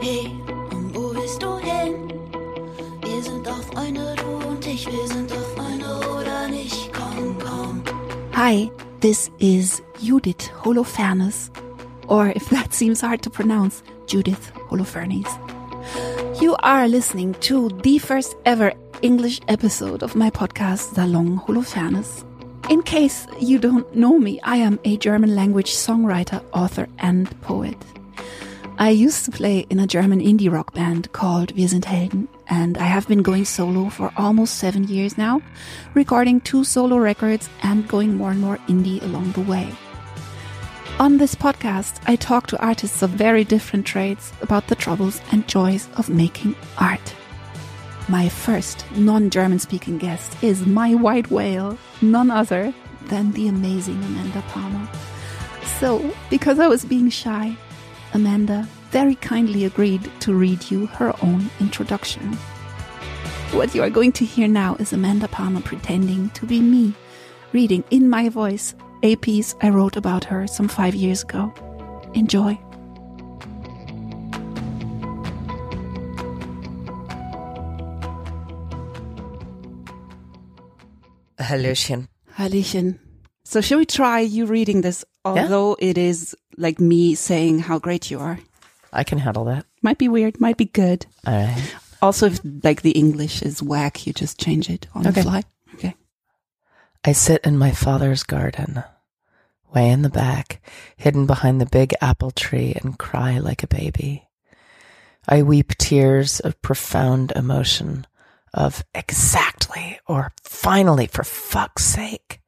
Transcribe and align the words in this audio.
Hey, 0.00 0.30
und 0.72 0.94
wo 0.94 1.14
willst 1.14 1.42
du 1.42 1.58
hin? 1.58 1.94
Wir 3.02 3.22
sind 3.22 3.46
doch 3.46 3.62
Freunde, 3.62 4.14
du 4.16 4.48
und 4.48 4.66
ich, 4.66 4.86
wir 4.86 5.06
sind 5.08 5.30
doch 5.30 5.46
Freunde 5.56 5.86
oder 6.18 6.48
nicht? 6.48 6.90
Komm, 6.92 7.36
komm. 7.38 7.82
Hi, 8.32 8.70
this 9.00 9.30
is 9.38 9.82
Judith 10.00 10.50
Holofernes, 10.64 11.50
or 12.08 12.28
if 12.34 12.48
that 12.50 12.72
seems 12.72 13.00
hard 13.00 13.22
to 13.22 13.30
pronounce, 13.30 13.82
Judith 14.06 14.52
Holofernes. 14.70 15.28
You 16.40 16.56
are 16.62 16.88
listening 16.88 17.34
to 17.40 17.68
the 17.82 17.98
first 17.98 18.36
ever 18.44 18.72
English 19.02 19.40
episode 19.48 20.02
of 20.02 20.14
my 20.14 20.30
podcast, 20.30 20.94
Salon 20.94 21.40
Holofernes. 21.46 22.24
In 22.70 22.82
case 22.82 23.26
you 23.40 23.58
don't 23.58 23.92
know 23.94 24.18
me, 24.18 24.40
I 24.44 24.56
am 24.56 24.78
a 24.84 24.96
German 24.96 25.34
language 25.34 25.72
songwriter, 25.72 26.42
author, 26.52 26.88
and 26.98 27.28
poet. 27.42 27.76
I 28.78 28.90
used 28.90 29.24
to 29.26 29.30
play 29.30 29.66
in 29.70 29.78
a 29.78 29.86
German 29.86 30.20
indie 30.20 30.50
rock 30.50 30.72
band 30.72 31.12
called 31.12 31.54
Wir 31.54 31.68
sind 31.68 31.84
Helden, 31.84 32.26
and 32.48 32.78
I 32.78 32.84
have 32.84 33.06
been 33.06 33.22
going 33.22 33.44
solo 33.44 33.90
for 33.90 34.12
almost 34.16 34.56
seven 34.56 34.84
years 34.84 35.18
now, 35.18 35.42
recording 35.94 36.40
two 36.40 36.64
solo 36.64 36.96
records 36.96 37.48
and 37.62 37.86
going 37.86 38.14
more 38.14 38.30
and 38.30 38.40
more 38.40 38.56
indie 38.68 39.02
along 39.02 39.32
the 39.32 39.42
way. 39.42 39.68
On 40.98 41.18
this 41.18 41.34
podcast, 41.34 42.00
I 42.06 42.16
talk 42.16 42.46
to 42.48 42.60
artists 42.60 43.02
of 43.02 43.10
very 43.10 43.44
different 43.44 43.86
trades 43.86 44.32
about 44.40 44.68
the 44.68 44.74
troubles 44.74 45.20
and 45.30 45.46
joys 45.46 45.88
of 45.96 46.08
making 46.08 46.56
art. 46.78 47.14
My 48.08 48.28
first 48.28 48.84
non 48.96 49.30
German 49.30 49.58
speaking 49.58 49.98
guest 49.98 50.42
is 50.42 50.66
my 50.66 50.94
white 50.94 51.30
whale, 51.30 51.78
none 52.00 52.30
other 52.30 52.74
than 53.06 53.32
the 53.32 53.48
amazing 53.48 54.02
Amanda 54.02 54.42
Palmer. 54.48 54.88
So, 55.78 56.12
because 56.30 56.58
I 56.58 56.68
was 56.68 56.84
being 56.84 57.10
shy, 57.10 57.56
Amanda 58.14 58.68
very 58.90 59.14
kindly 59.14 59.64
agreed 59.64 60.10
to 60.20 60.34
read 60.34 60.70
you 60.70 60.86
her 60.86 61.14
own 61.22 61.50
introduction. 61.60 62.34
What 63.52 63.74
you 63.74 63.82
are 63.82 63.90
going 63.90 64.12
to 64.12 64.24
hear 64.24 64.48
now 64.48 64.76
is 64.76 64.92
Amanda 64.92 65.28
Palmer 65.28 65.60
pretending 65.60 66.30
to 66.30 66.46
be 66.46 66.60
me, 66.60 66.94
reading 67.52 67.84
in 67.90 68.08
my 68.08 68.28
voice 68.28 68.74
a 69.02 69.16
piece 69.16 69.54
I 69.60 69.70
wrote 69.70 69.96
about 69.96 70.24
her 70.24 70.46
some 70.46 70.68
five 70.68 70.94
years 70.94 71.22
ago. 71.22 71.52
Enjoy. 72.14 72.58
Hallöchen. 81.38 82.08
Hallöchen. 82.36 83.01
So, 83.52 83.60
shall 83.60 83.76
we 83.76 83.84
try 83.84 84.20
you 84.20 84.46
reading 84.46 84.80
this, 84.80 85.04
although 85.26 85.76
it 85.78 85.98
is 85.98 86.34
like 86.56 86.80
me 86.80 87.14
saying 87.14 87.58
how 87.58 87.78
great 87.78 88.10
you 88.10 88.18
are? 88.18 88.38
I 88.94 89.04
can 89.04 89.18
handle 89.18 89.44
that. 89.44 89.66
Might 89.82 89.98
be 89.98 90.08
weird, 90.08 90.40
might 90.40 90.56
be 90.56 90.64
good. 90.64 91.04
All 91.26 91.34
right. 91.34 91.74
Also, 92.00 92.28
if 92.28 92.40
like 92.64 92.80
the 92.80 92.92
English 92.92 93.42
is 93.42 93.62
whack, 93.62 94.06
you 94.06 94.14
just 94.14 94.40
change 94.40 94.70
it 94.70 94.86
on 94.94 95.06
Okay. 95.06 95.20
the 95.20 95.22
fly. 95.24 95.42
Okay. 95.74 95.94
I 97.04 97.12
sit 97.12 97.44
in 97.44 97.58
my 97.58 97.72
father's 97.72 98.22
garden, 98.22 98.84
way 99.74 99.90
in 99.90 100.00
the 100.00 100.08
back, 100.08 100.62
hidden 100.96 101.26
behind 101.26 101.60
the 101.60 101.66
big 101.66 101.92
apple 102.00 102.30
tree, 102.30 102.72
and 102.82 102.98
cry 102.98 103.36
like 103.36 103.62
a 103.62 103.66
baby. 103.66 104.30
I 105.28 105.42
weep 105.42 105.76
tears 105.76 106.40
of 106.40 106.62
profound 106.62 107.32
emotion, 107.36 108.06
of 108.54 108.82
exactly 108.94 110.00
or 110.06 110.32
finally, 110.42 111.06
for 111.06 111.22
fuck's 111.22 111.84
sake. 111.84 112.38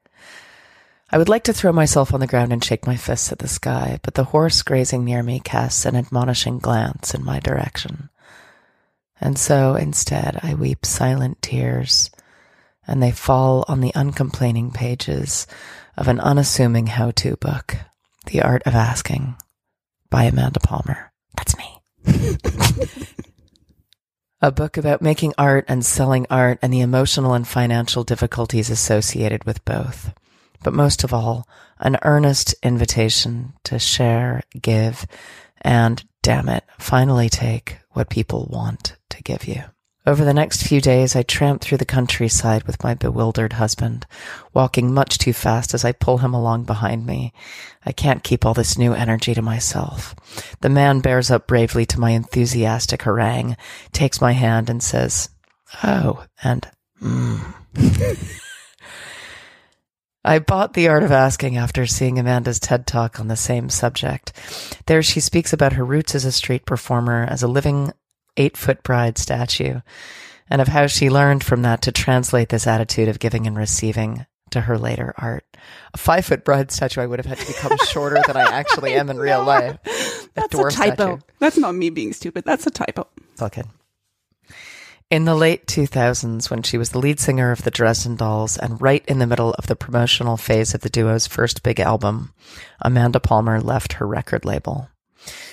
I 1.10 1.19
would 1.19 1.28
like 1.28 1.44
to 1.44 1.52
throw 1.52 1.72
myself 1.72 2.12
on 2.12 2.20
the 2.20 2.27
ground 2.27 2.52
and 2.52 2.64
shake 2.64 2.86
my 2.86 2.97
fists 2.97 3.30
at 3.30 3.38
the 3.38 3.48
sky, 3.48 4.00
but 4.02 4.14
the 4.14 4.24
horse 4.24 4.62
grazing 4.62 5.05
near 5.05 5.22
me 5.22 5.41
casts 5.41 5.84
an 5.84 5.97
admonishing 5.97 6.58
glance 6.58 7.14
in 7.14 7.24
my 7.24 7.41
direction. 7.41 8.08
And 9.20 9.38
so 9.38 9.77
instead, 9.77 10.41
I 10.42 10.55
weep 10.55 10.84
silent 10.84 11.41
tears 11.41 12.10
and 12.86 13.02
they 13.02 13.10
fall 13.10 13.64
on 13.69 13.80
the 13.80 13.92
uncomplaining 13.94 14.70
pages 14.70 15.47
of 15.97 16.09
an 16.09 16.20
unassuming 16.20 16.88
how 16.88 17.12
to 17.12 17.36
book, 17.36 17.76
The 18.26 18.42
Art 18.42 18.62
of 18.66 18.75
Asking 18.75 19.36
by 20.10 20.25
Amanda 20.25 20.60
Palmer. 20.60 21.12
That's 21.36 21.56
me. 21.56 21.81
A 24.42 24.53
book 24.53 24.76
about 24.76 25.00
making 25.00 25.32
art 25.38 25.65
and 25.69 25.84
selling 25.84 26.26
art 26.28 26.59
and 26.60 26.71
the 26.71 26.81
emotional 26.82 27.32
and 27.32 27.48
financial 27.48 28.04
difficulties 28.04 28.69
associated 28.69 29.44
with 29.44 29.65
both. 29.65 30.12
But 30.64 30.72
most 30.75 31.04
of 31.04 31.14
all, 31.14 31.47
an 31.78 31.98
earnest 32.02 32.54
invitation 32.62 33.52
to 33.64 33.78
share, 33.78 34.42
give, 34.60 35.06
and 35.60 36.02
damn 36.22 36.48
it, 36.48 36.64
finally 36.78 37.28
take 37.28 37.78
what 37.91 38.10
people 38.10 38.48
want 38.50 38.97
to 39.10 39.22
give 39.22 39.47
you. 39.47 39.62
Over 40.06 40.24
the 40.24 40.34
next 40.34 40.66
few 40.66 40.82
days, 40.82 41.16
I 41.16 41.22
tramp 41.22 41.62
through 41.62 41.78
the 41.78 41.86
countryside 41.86 42.64
with 42.64 42.82
my 42.82 42.92
bewildered 42.92 43.54
husband, 43.54 44.06
walking 44.53 44.92
much 44.92 45.16
too 45.16 45.32
fast 45.32 45.72
as 45.72 45.82
I 45.82 45.92
pull 45.92 46.19
him 46.19 46.34
along 46.34 46.64
behind 46.64 47.06
me. 47.06 47.32
I 47.86 47.92
can't 47.92 48.22
keep 48.22 48.44
all 48.44 48.53
this 48.53 48.76
new 48.76 48.92
energy 48.92 49.32
to 49.32 49.41
myself. 49.41 50.14
The 50.60 50.69
man 50.69 51.00
bears 51.00 51.30
up 51.30 51.47
bravely 51.47 51.86
to 51.86 52.00
my 52.00 52.10
enthusiastic 52.10 53.03
harangue, 53.03 53.56
takes 53.92 54.20
my 54.20 54.32
hand 54.32 54.69
and 54.69 54.82
says, 54.82 55.30
Oh, 55.82 56.24
and, 56.42 56.69
mm. 57.00 57.54
I 60.24 60.38
bought 60.38 60.72
The 60.72 60.88
Art 60.88 61.02
of 61.02 61.12
Asking 61.12 61.58
after 61.58 61.84
seeing 61.86 62.18
Amanda's 62.18 62.58
TED 62.58 62.86
Talk 62.86 63.20
on 63.20 63.28
the 63.28 63.36
same 63.36 63.68
subject. 63.68 64.32
There 64.86 65.02
she 65.02 65.20
speaks 65.20 65.52
about 65.52 65.74
her 65.74 65.84
roots 65.84 66.14
as 66.14 66.24
a 66.24 66.32
street 66.32 66.64
performer, 66.64 67.26
as 67.28 67.42
a 67.42 67.48
living 67.48 67.92
eight 68.38 68.56
foot 68.56 68.82
bride 68.82 69.18
statue, 69.18 69.80
and 70.48 70.62
of 70.62 70.68
how 70.68 70.86
she 70.86 71.10
learned 71.10 71.44
from 71.44 71.62
that 71.62 71.82
to 71.82 71.92
translate 71.92 72.48
this 72.48 72.66
attitude 72.66 73.08
of 73.08 73.18
giving 73.18 73.46
and 73.46 73.56
receiving 73.56 74.24
to 74.50 74.62
her 74.62 74.78
later 74.78 75.12
art. 75.18 75.44
A 75.92 75.98
five 75.98 76.24
foot 76.24 76.42
bride 76.44 76.70
statue, 76.70 77.02
I 77.02 77.06
would 77.06 77.18
have 77.18 77.26
had 77.26 77.38
to 77.38 77.46
become 77.46 77.76
shorter 77.88 78.22
than 78.26 78.36
I 78.36 78.42
actually 78.50 78.94
am 78.94 79.10
in 79.10 79.18
real 79.18 79.44
life. 79.44 79.78
That's 80.34 80.54
a 80.54 80.56
dwarf 80.56 80.74
typo. 80.74 80.94
statue. 80.94 81.20
That's 81.38 81.58
not 81.58 81.74
me 81.74 81.91
being 81.91 82.12
stupid. 82.14 82.44
That's 82.44 82.66
a 82.66 82.70
typo. 82.70 83.08
It's 83.32 83.42
all 83.42 83.50
good. 83.50 83.66
In 85.14 85.26
the 85.26 85.36
late 85.36 85.69
2000s, 85.69 86.50
when 86.50 86.64
she 86.64 86.76
was 86.76 86.91
the 86.91 86.98
lead 86.98 87.20
singer 87.20 87.52
of 87.52 87.62
the 87.62 87.70
Dresden 87.70 88.16
Dolls 88.16 88.58
and 88.58 88.82
right 88.82 89.04
in 89.06 89.20
the 89.20 89.28
middle 89.28 89.52
of 89.52 89.69
the 89.69 89.76
promotional 89.76 90.36
phase 90.36 90.75
of 90.75 90.80
the 90.80 90.88
duo's 90.88 91.28
first 91.28 91.62
big 91.62 91.78
album, 91.78 92.34
Amanda 92.82 93.20
Palmer 93.20 93.60
left 93.60 93.92
her 93.92 94.08
record 94.08 94.44
label. 94.44 94.88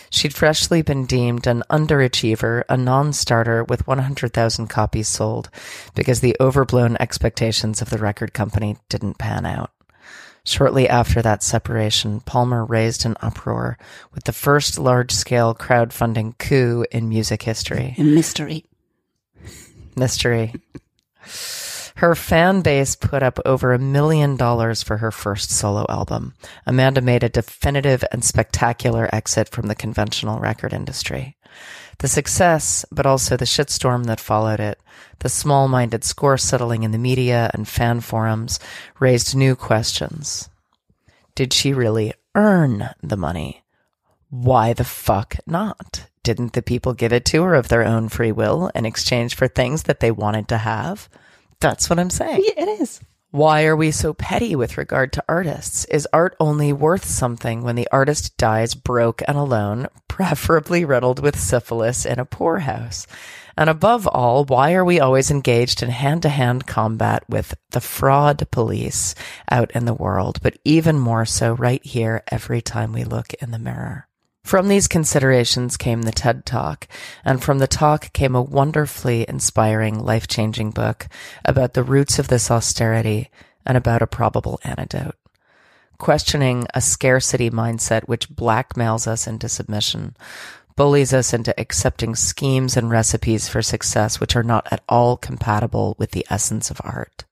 She'd 0.09 0.33
freshly 0.33 0.81
been 0.81 1.05
deemed 1.05 1.45
an 1.45 1.61
underachiever, 1.69 2.63
a 2.69 2.75
non-starter 2.75 3.63
with 3.63 3.85
100,000 3.85 4.67
copies 4.67 5.07
sold 5.07 5.51
because 5.93 6.21
the 6.21 6.35
overblown 6.39 6.97
expectations 6.99 7.83
of 7.83 7.91
the 7.91 7.99
record 7.99 8.33
company 8.33 8.77
didn't 8.89 9.19
pan 9.19 9.45
out. 9.45 9.69
Shortly 10.43 10.89
after 10.89 11.21
that 11.21 11.43
separation, 11.43 12.21
Palmer 12.21 12.65
raised 12.65 13.05
an 13.05 13.15
uproar 13.21 13.77
with 14.11 14.23
the 14.23 14.33
first 14.33 14.79
large-scale 14.79 15.53
crowdfunding 15.53 16.39
coup 16.39 16.83
in 16.91 17.07
music 17.07 17.43
history 17.43 17.93
A 17.99 18.03
mystery. 18.03 18.65
Mystery. 19.97 20.53
Her 21.95 22.15
fan 22.15 22.61
base 22.61 22.95
put 22.95 23.21
up 23.21 23.39
over 23.45 23.73
a 23.73 23.79
million 23.79 24.35
dollars 24.35 24.81
for 24.81 24.97
her 24.97 25.11
first 25.11 25.51
solo 25.51 25.85
album. 25.87 26.33
Amanda 26.65 27.01
made 27.01 27.23
a 27.23 27.29
definitive 27.29 28.03
and 28.11 28.23
spectacular 28.23 29.07
exit 29.13 29.49
from 29.49 29.67
the 29.67 29.75
conventional 29.75 30.39
record 30.39 30.73
industry. 30.73 31.37
The 31.99 32.07
success, 32.07 32.85
but 32.91 33.05
also 33.05 33.37
the 33.37 33.45
shitstorm 33.45 34.05
that 34.05 34.19
followed 34.19 34.59
it, 34.59 34.79
the 35.19 35.29
small 35.29 35.67
minded 35.67 36.03
score 36.03 36.37
settling 36.37 36.81
in 36.81 36.91
the 36.91 36.97
media 36.97 37.51
and 37.53 37.67
fan 37.67 38.01
forums 38.01 38.59
raised 38.99 39.35
new 39.35 39.55
questions. 39.55 40.49
Did 41.35 41.53
she 41.53 41.73
really 41.73 42.13
earn 42.33 42.89
the 43.03 43.17
money? 43.17 43.63
Why 44.29 44.73
the 44.73 44.83
fuck 44.83 45.35
not? 45.45 46.07
Didn't 46.23 46.53
the 46.53 46.61
people 46.61 46.93
give 46.93 47.13
it 47.13 47.25
to 47.25 47.43
her 47.43 47.55
of 47.55 47.67
their 47.67 47.83
own 47.83 48.07
free 48.09 48.31
will 48.31 48.69
in 48.75 48.85
exchange 48.85 49.35
for 49.35 49.47
things 49.47 49.83
that 49.83 49.99
they 49.99 50.11
wanted 50.11 50.47
to 50.49 50.59
have? 50.59 51.09
That's 51.59 51.89
what 51.89 51.99
I'm 51.99 52.09
saying. 52.09 52.43
Yeah, 52.43 52.63
it 52.63 52.81
is. 52.81 53.01
Why 53.31 53.65
are 53.65 53.77
we 53.77 53.91
so 53.91 54.13
petty 54.13 54.55
with 54.55 54.77
regard 54.77 55.13
to 55.13 55.23
artists? 55.27 55.85
Is 55.85 56.07
art 56.11 56.35
only 56.39 56.73
worth 56.73 57.05
something 57.05 57.63
when 57.63 57.75
the 57.75 57.87
artist 57.89 58.35
dies 58.35 58.75
broke 58.75 59.21
and 59.25 59.37
alone, 59.37 59.87
preferably 60.09 60.83
riddled 60.83 61.19
with 61.19 61.39
syphilis 61.39 62.05
in 62.05 62.19
a 62.19 62.25
poorhouse? 62.25 63.07
And 63.57 63.69
above 63.69 64.05
all, 64.05 64.43
why 64.43 64.73
are 64.73 64.85
we 64.85 64.99
always 64.99 65.31
engaged 65.31 65.81
in 65.81 65.89
hand 65.89 66.23
to 66.23 66.29
hand 66.29 66.67
combat 66.67 67.23
with 67.29 67.55
the 67.69 67.81
fraud 67.81 68.45
police 68.51 69.15
out 69.49 69.71
in 69.71 69.85
the 69.85 69.93
world, 69.93 70.39
but 70.41 70.57
even 70.65 70.99
more 70.99 71.25
so 71.25 71.53
right 71.53 71.83
here 71.85 72.23
every 72.29 72.61
time 72.61 72.91
we 72.91 73.05
look 73.05 73.33
in 73.35 73.51
the 73.51 73.59
mirror? 73.59 74.07
From 74.43 74.67
these 74.67 74.87
considerations 74.87 75.77
came 75.77 76.01
the 76.01 76.11
TED 76.11 76.45
Talk, 76.45 76.87
and 77.23 77.41
from 77.41 77.59
the 77.59 77.67
talk 77.67 78.11
came 78.11 78.35
a 78.35 78.41
wonderfully 78.41 79.25
inspiring, 79.27 80.03
life 80.03 80.27
changing 80.27 80.71
book 80.71 81.07
about 81.45 81.73
the 81.73 81.83
roots 81.83 82.19
of 82.19 82.27
this 82.27 82.49
austerity 82.49 83.29
and 83.65 83.77
about 83.77 84.01
a 84.01 84.07
probable 84.07 84.59
antidote. 84.63 85.15
Questioning 85.99 86.65
a 86.73 86.81
scarcity 86.81 87.51
mindset 87.51 88.07
which 88.07 88.29
blackmails 88.29 89.07
us 89.07 89.27
into 89.27 89.47
submission, 89.47 90.15
bullies 90.75 91.13
us 91.13 91.33
into 91.33 91.57
accepting 91.59 92.15
schemes 92.15 92.75
and 92.75 92.89
recipes 92.89 93.47
for 93.47 93.61
success 93.61 94.19
which 94.19 94.35
are 94.35 94.43
not 94.43 94.67
at 94.71 94.83
all 94.89 95.15
compatible 95.15 95.95
with 95.99 96.11
the 96.11 96.25
essence 96.29 96.71
of 96.71 96.81
art. 96.83 97.25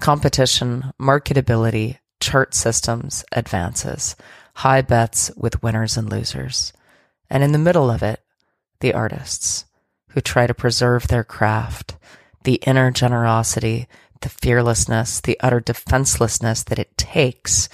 Competition, 0.00 0.92
marketability, 1.00 1.98
chart 2.20 2.54
systems, 2.54 3.24
advances, 3.32 4.16
high 4.54 4.82
bets 4.82 5.30
with 5.36 5.62
winners 5.62 5.96
and 5.96 6.10
losers. 6.10 6.72
And 7.30 7.42
in 7.42 7.52
the 7.52 7.58
middle 7.58 7.90
of 7.90 8.02
it, 8.02 8.20
the 8.80 8.94
artists 8.94 9.64
who 10.10 10.20
try 10.20 10.46
to 10.46 10.54
preserve 10.54 11.08
their 11.08 11.24
craft, 11.24 11.96
the 12.44 12.60
inner 12.66 12.90
generosity, 12.90 13.88
the 14.20 14.28
fearlessness, 14.28 15.20
the 15.20 15.38
utter 15.40 15.60
defenselessness 15.60 16.62
that 16.64 16.78
it 16.78 16.96
takes 16.96 17.68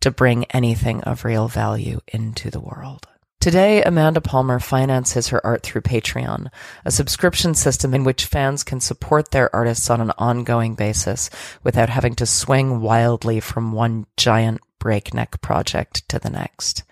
to 0.00 0.10
bring 0.10 0.44
anything 0.46 1.02
of 1.02 1.24
real 1.24 1.48
value 1.48 2.00
into 2.08 2.50
the 2.50 2.60
world. 2.60 3.06
Today, 3.40 3.84
Amanda 3.84 4.20
Palmer 4.20 4.58
finances 4.58 5.28
her 5.28 5.44
art 5.46 5.62
through 5.62 5.82
Patreon, 5.82 6.48
a 6.84 6.90
subscription 6.90 7.54
system 7.54 7.94
in 7.94 8.02
which 8.02 8.24
fans 8.24 8.64
can 8.64 8.80
support 8.80 9.30
their 9.30 9.54
artists 9.54 9.88
on 9.90 10.00
an 10.00 10.10
ongoing 10.18 10.74
basis 10.74 11.30
without 11.62 11.88
having 11.88 12.16
to 12.16 12.26
swing 12.26 12.80
wildly 12.80 13.38
from 13.38 13.70
one 13.70 14.06
giant 14.16 14.60
breakneck 14.80 15.40
project 15.40 16.08
to 16.08 16.18
the 16.18 16.30
next. 16.30 16.82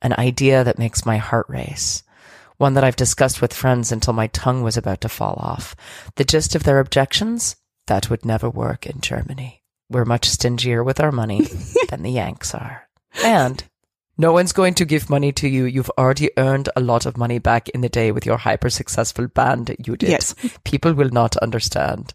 An 0.00 0.14
idea 0.16 0.62
that 0.62 0.78
makes 0.78 1.04
my 1.04 1.16
heart 1.16 1.46
race. 1.48 2.04
One 2.56 2.74
that 2.74 2.84
I've 2.84 2.94
discussed 2.94 3.42
with 3.42 3.52
friends 3.52 3.90
until 3.90 4.12
my 4.12 4.28
tongue 4.28 4.62
was 4.62 4.76
about 4.76 5.00
to 5.00 5.08
fall 5.08 5.34
off. 5.38 5.74
The 6.14 6.24
gist 6.24 6.54
of 6.54 6.62
their 6.62 6.78
objections? 6.78 7.56
That 7.88 8.08
would 8.08 8.24
never 8.24 8.48
work 8.48 8.86
in 8.86 9.00
Germany. 9.00 9.64
We're 9.88 10.04
much 10.04 10.28
stingier 10.28 10.84
with 10.84 11.00
our 11.00 11.10
money 11.10 11.48
than 11.88 12.02
the 12.02 12.12
Yanks 12.12 12.54
are. 12.54 12.88
And 13.24 13.64
no 14.20 14.32
one's 14.32 14.52
going 14.52 14.74
to 14.74 14.84
give 14.84 15.08
money 15.08 15.32
to 15.32 15.48
you. 15.48 15.64
You've 15.64 15.90
already 15.96 16.30
earned 16.36 16.68
a 16.76 16.80
lot 16.80 17.06
of 17.06 17.16
money 17.16 17.38
back 17.38 17.70
in 17.70 17.80
the 17.80 17.88
day 17.88 18.12
with 18.12 18.26
your 18.26 18.36
hyper 18.36 18.68
successful 18.68 19.26
band 19.28 19.74
you 19.84 19.96
did. 19.96 20.10
Yes. 20.10 20.34
People 20.64 20.92
will 20.92 21.08
not 21.08 21.36
understand. 21.38 22.12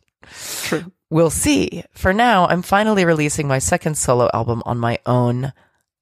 True. 0.64 0.92
We'll 1.10 1.32
see. 1.32 1.84
For 1.92 2.14
now, 2.14 2.48
I'm 2.48 2.62
finally 2.62 3.06
releasing 3.06 3.48
my 3.48 3.60
second 3.60 3.98
solo 3.98 4.30
album 4.34 4.62
on 4.66 4.78
my 4.78 5.00
own 5.06 5.52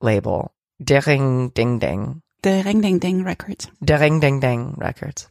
label, 0.02 0.54
Dering 0.84 1.50
Ding 1.50 1.80
Ding. 1.80 2.22
The 2.42 2.62
Ring 2.66 2.82
Ding 2.82 3.00
Ding 3.00 3.24
Records. 3.24 3.68
Dering 3.84 4.20
Ding 4.20 4.42
Ding 4.42 4.76
Records. 4.78 5.28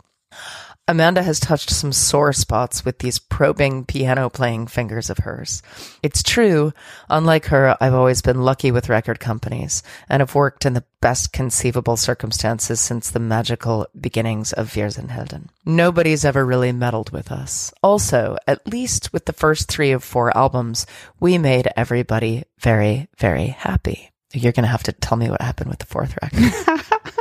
Amanda 0.89 1.23
has 1.23 1.39
touched 1.39 1.71
some 1.71 1.93
sore 1.93 2.33
spots 2.33 2.85
with 2.85 2.99
these 2.99 3.21
probing 3.21 3.85
piano 3.85 4.29
playing 4.29 4.67
fingers 4.67 5.11
of 5.11 5.19
hers. 5.19 5.63
It's 6.03 6.25
true, 6.25 6.73
unlike 7.09 7.47
her, 7.47 7.77
I've 7.81 7.95
always 7.95 8.21
been 8.21 8.43
lucky 8.43 8.73
with 8.73 8.89
record 8.89 9.21
companies 9.21 9.85
and 10.09 10.21
have 10.21 10.35
worked 10.35 10.67
in 10.67 10.73
the 10.73 10.85
best 11.01 11.33
conceivable 11.33 11.97
circumstances 11.97 12.81
since 12.81 13.11
the 13.11 13.21
magical 13.21 13.87
beginnings 13.99 14.53
of 14.53 14.73
Helden. 14.75 15.51
Nobody's 15.65 16.25
ever 16.25 16.45
really 16.45 16.73
meddled 16.73 17.11
with 17.11 17.31
us. 17.31 17.73
Also, 17.83 18.37
at 18.49 18.67
least 18.67 19.13
with 19.13 19.27
the 19.27 19.33
first 19.33 19.69
three 19.69 19.93
of 19.93 20.03
four 20.03 20.37
albums, 20.37 20.85
we 21.21 21.39
made 21.39 21.71
everybody 21.77 22.43
very, 22.59 23.09
very 23.19 23.47
happy. 23.47 24.11
You're 24.35 24.53
going 24.53 24.65
to 24.65 24.69
have 24.69 24.83
to 24.85 24.93
tell 24.93 25.17
me 25.17 25.31
what 25.31 25.43
happened 25.43 25.71
with 25.71 25.79
the 25.79 25.87
fourth 25.87 26.17
record. 26.21 26.99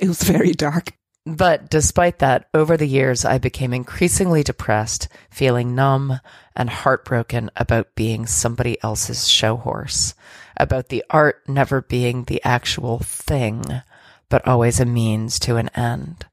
It 0.00 0.08
was 0.08 0.22
very 0.24 0.52
dark. 0.52 0.92
But 1.24 1.70
despite 1.70 2.18
that, 2.18 2.48
over 2.52 2.76
the 2.76 2.86
years, 2.86 3.24
I 3.24 3.38
became 3.38 3.72
increasingly 3.72 4.42
depressed, 4.42 5.06
feeling 5.30 5.74
numb 5.74 6.18
and 6.56 6.68
heartbroken 6.68 7.48
about 7.54 7.94
being 7.94 8.26
somebody 8.26 8.76
else's 8.82 9.28
show 9.28 9.56
horse, 9.56 10.14
about 10.56 10.88
the 10.88 11.04
art 11.10 11.42
never 11.46 11.80
being 11.80 12.24
the 12.24 12.42
actual 12.42 12.98
thing, 12.98 13.64
but 14.28 14.46
always 14.48 14.80
a 14.80 14.84
means 14.84 15.38
to 15.40 15.56
an 15.56 15.68
end. 15.76 16.26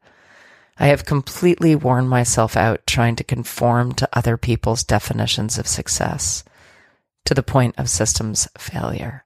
I 0.80 0.88
have 0.88 1.06
completely 1.06 1.76
worn 1.76 2.08
myself 2.08 2.58
out 2.58 2.88
trying 2.88 3.16
to 3.18 3.24
conform 3.24 3.92
to 3.96 4.10
other 4.12 4.38
people's 4.38 4.84
definitions 4.84 5.60
of 5.60 5.68
success, 5.68 6.44
to 7.26 7.36
the 7.36 7.44
point 7.44 7.76
of 7.78 7.90
systems 7.90 8.48
failure. 8.58 9.24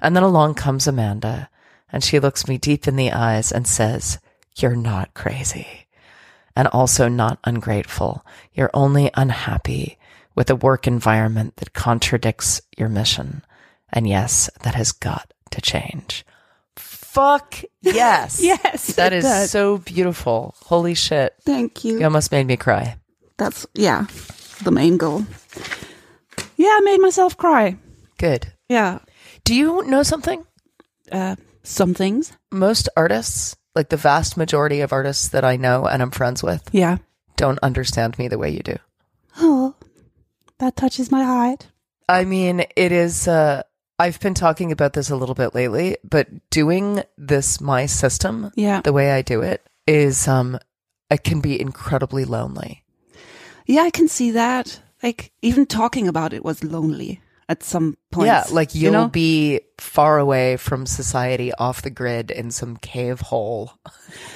And 0.00 0.14
then 0.14 0.22
along 0.22 0.54
comes 0.54 0.86
Amanda, 0.86 1.50
and 1.90 2.04
she 2.04 2.20
looks 2.20 2.46
me 2.46 2.58
deep 2.58 2.86
in 2.86 2.94
the 2.94 3.10
eyes 3.10 3.50
and 3.50 3.66
says, 3.66 4.20
you're 4.62 4.76
not 4.76 5.14
crazy 5.14 5.86
and 6.56 6.68
also 6.68 7.08
not 7.08 7.38
ungrateful. 7.44 8.24
You're 8.52 8.70
only 8.74 9.10
unhappy 9.14 9.98
with 10.34 10.50
a 10.50 10.56
work 10.56 10.86
environment 10.86 11.56
that 11.56 11.72
contradicts 11.72 12.60
your 12.76 12.88
mission. 12.88 13.44
And 13.92 14.08
yes, 14.08 14.50
that 14.62 14.74
has 14.74 14.92
got 14.92 15.32
to 15.50 15.60
change. 15.60 16.24
Fuck 16.76 17.62
yes. 17.82 18.40
Yes. 18.40 18.94
That 18.96 19.12
is 19.12 19.24
does. 19.24 19.50
so 19.50 19.78
beautiful. 19.78 20.54
Holy 20.60 20.94
shit. 20.94 21.34
Thank 21.42 21.84
you. 21.84 21.98
You 21.98 22.04
almost 22.04 22.32
made 22.32 22.46
me 22.46 22.56
cry. 22.56 22.96
That's, 23.36 23.66
yeah, 23.74 24.06
the 24.62 24.70
main 24.72 24.96
goal. 24.96 25.24
Yeah, 26.56 26.68
I 26.70 26.80
made 26.84 27.00
myself 27.00 27.36
cry. 27.36 27.76
Good. 28.18 28.52
Yeah. 28.68 28.98
Do 29.44 29.54
you 29.54 29.84
know 29.86 30.02
something? 30.02 30.44
Uh, 31.10 31.36
some 31.62 31.94
things. 31.94 32.32
Most 32.50 32.88
artists, 32.96 33.56
like 33.78 33.88
the 33.88 33.96
vast 33.96 34.36
majority 34.36 34.80
of 34.80 34.92
artists 34.92 35.28
that 35.28 35.44
I 35.44 35.56
know 35.56 35.86
and 35.86 36.02
I'm 36.02 36.10
friends 36.10 36.42
with, 36.42 36.68
Yeah. 36.72 36.98
don't 37.36 37.58
understand 37.62 38.18
me 38.18 38.28
the 38.28 38.36
way 38.38 38.50
you 38.50 38.60
do. 38.60 38.76
Oh, 39.38 39.74
that 40.58 40.74
touches 40.76 41.10
my 41.10 41.22
heart. 41.24 41.68
I 42.08 42.24
mean, 42.24 42.64
it 42.76 42.90
is. 42.92 43.28
Uh, 43.28 43.62
I've 44.00 44.18
been 44.20 44.34
talking 44.34 44.72
about 44.72 44.92
this 44.94 45.10
a 45.10 45.16
little 45.16 45.34
bit 45.34 45.54
lately, 45.54 45.96
but 46.02 46.28
doing 46.50 47.02
this 47.16 47.60
my 47.60 47.86
system, 47.86 48.50
Yeah. 48.56 48.80
the 48.80 48.92
way 48.92 49.12
I 49.12 49.22
do 49.22 49.42
it, 49.42 49.64
is 49.86 50.26
um, 50.26 50.58
it 51.10 51.22
can 51.24 51.40
be 51.40 51.60
incredibly 51.60 52.24
lonely. 52.24 52.82
Yeah, 53.66 53.82
I 53.82 53.90
can 53.90 54.08
see 54.08 54.32
that. 54.32 54.80
Like, 55.02 55.30
even 55.42 55.66
talking 55.66 56.08
about 56.08 56.32
it 56.32 56.44
was 56.44 56.64
lonely 56.64 57.20
at 57.48 57.62
some 57.62 57.96
point. 58.10 58.26
Yeah, 58.26 58.44
like 58.50 58.74
you'll 58.74 58.84
you 58.84 58.90
know? 58.90 59.08
be 59.08 59.60
far 59.78 60.18
away 60.18 60.56
from 60.56 60.86
society, 60.86 61.52
off 61.54 61.82
the 61.82 61.90
grid, 61.90 62.30
in 62.30 62.50
some 62.50 62.76
cave 62.76 63.20
hole. 63.20 63.72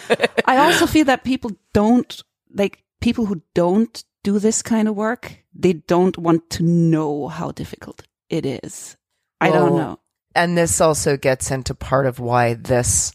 I 0.46 0.58
also 0.58 0.86
feel 0.86 1.04
that 1.06 1.24
people 1.24 1.52
don't 1.72 2.22
like 2.54 2.82
people 3.00 3.26
who 3.26 3.42
don't 3.54 4.02
do 4.22 4.38
this 4.38 4.62
kind 4.62 4.88
of 4.88 4.96
work. 4.96 5.44
They 5.54 5.74
don't 5.74 6.16
want 6.16 6.48
to 6.50 6.62
know 6.62 7.28
how 7.28 7.52
difficult 7.52 8.02
it 8.28 8.46
is. 8.46 8.96
I 9.40 9.50
don't 9.50 9.76
know. 9.76 9.98
And 10.34 10.56
this 10.56 10.80
also 10.80 11.16
gets 11.16 11.50
into 11.50 11.74
part 11.74 12.06
of 12.06 12.18
why 12.18 12.54
this, 12.54 13.12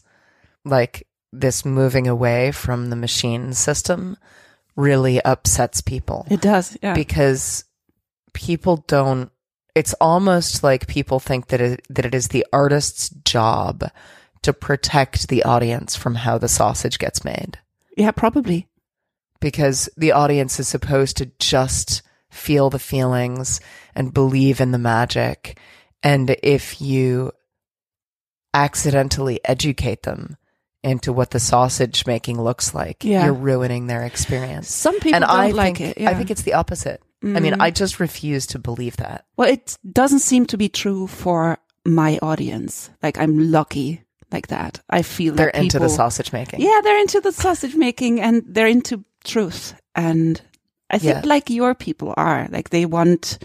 like 0.64 1.06
this 1.32 1.64
moving 1.64 2.06
away 2.06 2.52
from 2.52 2.90
the 2.90 2.96
machine 2.96 3.54
system, 3.54 4.16
really 4.76 5.20
upsets 5.22 5.80
people. 5.80 6.26
It 6.30 6.40
does. 6.40 6.76
Yeah. 6.82 6.94
because 6.94 7.64
people 8.34 8.84
don't 8.86 9.32
it's 9.78 9.94
almost 10.00 10.62
like 10.62 10.86
people 10.86 11.20
think 11.20 11.46
that 11.48 11.60
it, 11.60 11.86
that 11.88 12.04
it 12.04 12.14
is 12.14 12.28
the 12.28 12.44
artist's 12.52 13.08
job 13.24 13.84
to 14.42 14.52
protect 14.52 15.28
the 15.28 15.42
audience 15.44 15.96
from 15.96 16.14
how 16.16 16.38
the 16.38 16.48
sausage 16.48 16.98
gets 16.98 17.24
made 17.24 17.58
yeah, 17.96 18.10
probably. 18.12 18.66
because 19.40 19.88
the 19.96 20.12
audience 20.12 20.60
is 20.60 20.68
supposed 20.68 21.16
to 21.18 21.30
just 21.38 22.02
feel 22.30 22.70
the 22.70 22.78
feelings 22.78 23.60
and 23.94 24.14
believe 24.14 24.60
in 24.60 24.70
the 24.72 24.78
magic 24.78 25.58
and 26.02 26.36
if 26.42 26.80
you 26.80 27.32
accidentally 28.54 29.40
educate 29.44 30.02
them 30.02 30.36
into 30.82 31.12
what 31.12 31.30
the 31.30 31.40
sausage 31.40 32.06
making 32.06 32.40
looks 32.40 32.72
like 32.74 33.04
Yeah. 33.04 33.24
you're 33.24 33.34
ruining 33.34 33.86
their 33.88 34.04
experience 34.04 34.72
Some 34.72 34.94
people 35.00 35.16
and 35.16 35.22
don't 35.24 35.30
I 35.30 35.50
like 35.50 35.78
think, 35.78 35.96
it. 35.96 36.00
Yeah. 36.02 36.10
I 36.10 36.14
think 36.14 36.30
it's 36.30 36.42
the 36.42 36.54
opposite. 36.54 37.02
I 37.22 37.40
mean, 37.40 37.54
Mm. 37.54 37.60
I 37.60 37.70
just 37.70 37.98
refuse 38.00 38.46
to 38.48 38.58
believe 38.58 38.96
that. 38.98 39.24
well, 39.36 39.48
it 39.48 39.76
doesn't 39.90 40.20
seem 40.20 40.46
to 40.46 40.56
be 40.56 40.68
true 40.68 41.06
for 41.08 41.58
my 41.84 42.18
audience. 42.22 42.90
Like 43.02 43.18
I'm 43.18 43.50
lucky 43.50 44.02
like 44.30 44.48
that. 44.48 44.80
I 44.90 45.02
feel 45.02 45.34
They're 45.34 45.50
that 45.52 45.60
into 45.62 45.78
the 45.78 45.88
sausage 45.88 46.32
making. 46.32 46.60
Yeah, 46.60 46.80
they're 46.84 47.00
into 47.00 47.20
the 47.20 47.32
sausage 47.32 47.74
making 47.74 48.20
and 48.20 48.42
they're 48.46 48.66
into 48.68 49.04
truth. 49.24 49.74
And 49.96 50.40
I 50.90 50.98
think 50.98 51.24
Yeah. 51.24 51.28
like 51.28 51.50
your 51.50 51.74
people 51.74 52.14
are, 52.16 52.46
like 52.52 52.70
they 52.70 52.86
want 52.86 53.38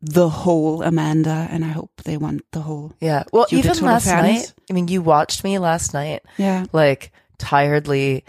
the 0.00 0.28
whole 0.28 0.82
Amanda 0.82 1.46
and 1.50 1.64
I 1.64 1.68
hope 1.68 1.90
they 2.04 2.16
want 2.16 2.42
the 2.52 2.60
whole. 2.62 2.92
Yeah. 3.00 3.24
Well, 3.32 3.46
Judith 3.48 3.76
even 3.76 3.86
last 3.86 4.06
Holofernes. 4.08 4.22
night, 4.22 4.54
I 4.70 4.72
mean, 4.72 4.88
you 4.88 5.02
watched 5.02 5.44
me 5.44 5.58
last 5.58 5.94
night, 5.94 6.22
Yeah. 6.38 6.64
like 6.72 7.12
tiredly, 7.38 8.24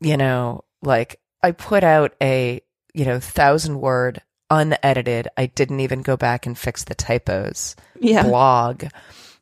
you 0.00 0.16
know, 0.16 0.62
like 0.82 1.20
I 1.42 1.50
put 1.50 1.82
out 1.84 2.14
a, 2.22 2.62
you 2.98 3.04
know, 3.04 3.20
thousand 3.20 3.80
word, 3.80 4.20
unedited, 4.50 5.28
I 5.36 5.46
didn't 5.46 5.78
even 5.78 6.02
go 6.02 6.16
back 6.16 6.46
and 6.46 6.58
fix 6.58 6.82
the 6.82 6.96
typos 6.96 7.76
Yeah. 8.00 8.24
blog 8.24 8.84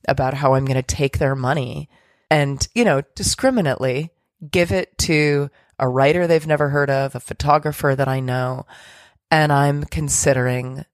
about 0.06 0.34
how 0.34 0.52
I'm 0.54 0.66
going 0.66 0.76
to 0.76 0.82
take 0.82 1.16
their 1.18 1.34
money 1.34 1.88
and, 2.30 2.66
you 2.75 2.84
know, 2.84 3.00
discriminately 3.14 4.10
give 4.50 4.72
it 4.72 4.98
to 4.98 5.48
a 5.78 5.88
writer 5.88 6.26
they've 6.26 6.46
never 6.46 6.68
heard 6.68 6.90
of, 6.90 7.14
a 7.14 7.20
photographer 7.20 7.94
that 7.94 8.08
I 8.08 8.20
know, 8.20 8.66
and 9.30 9.50
I'm 9.50 9.84
considering 9.84 10.84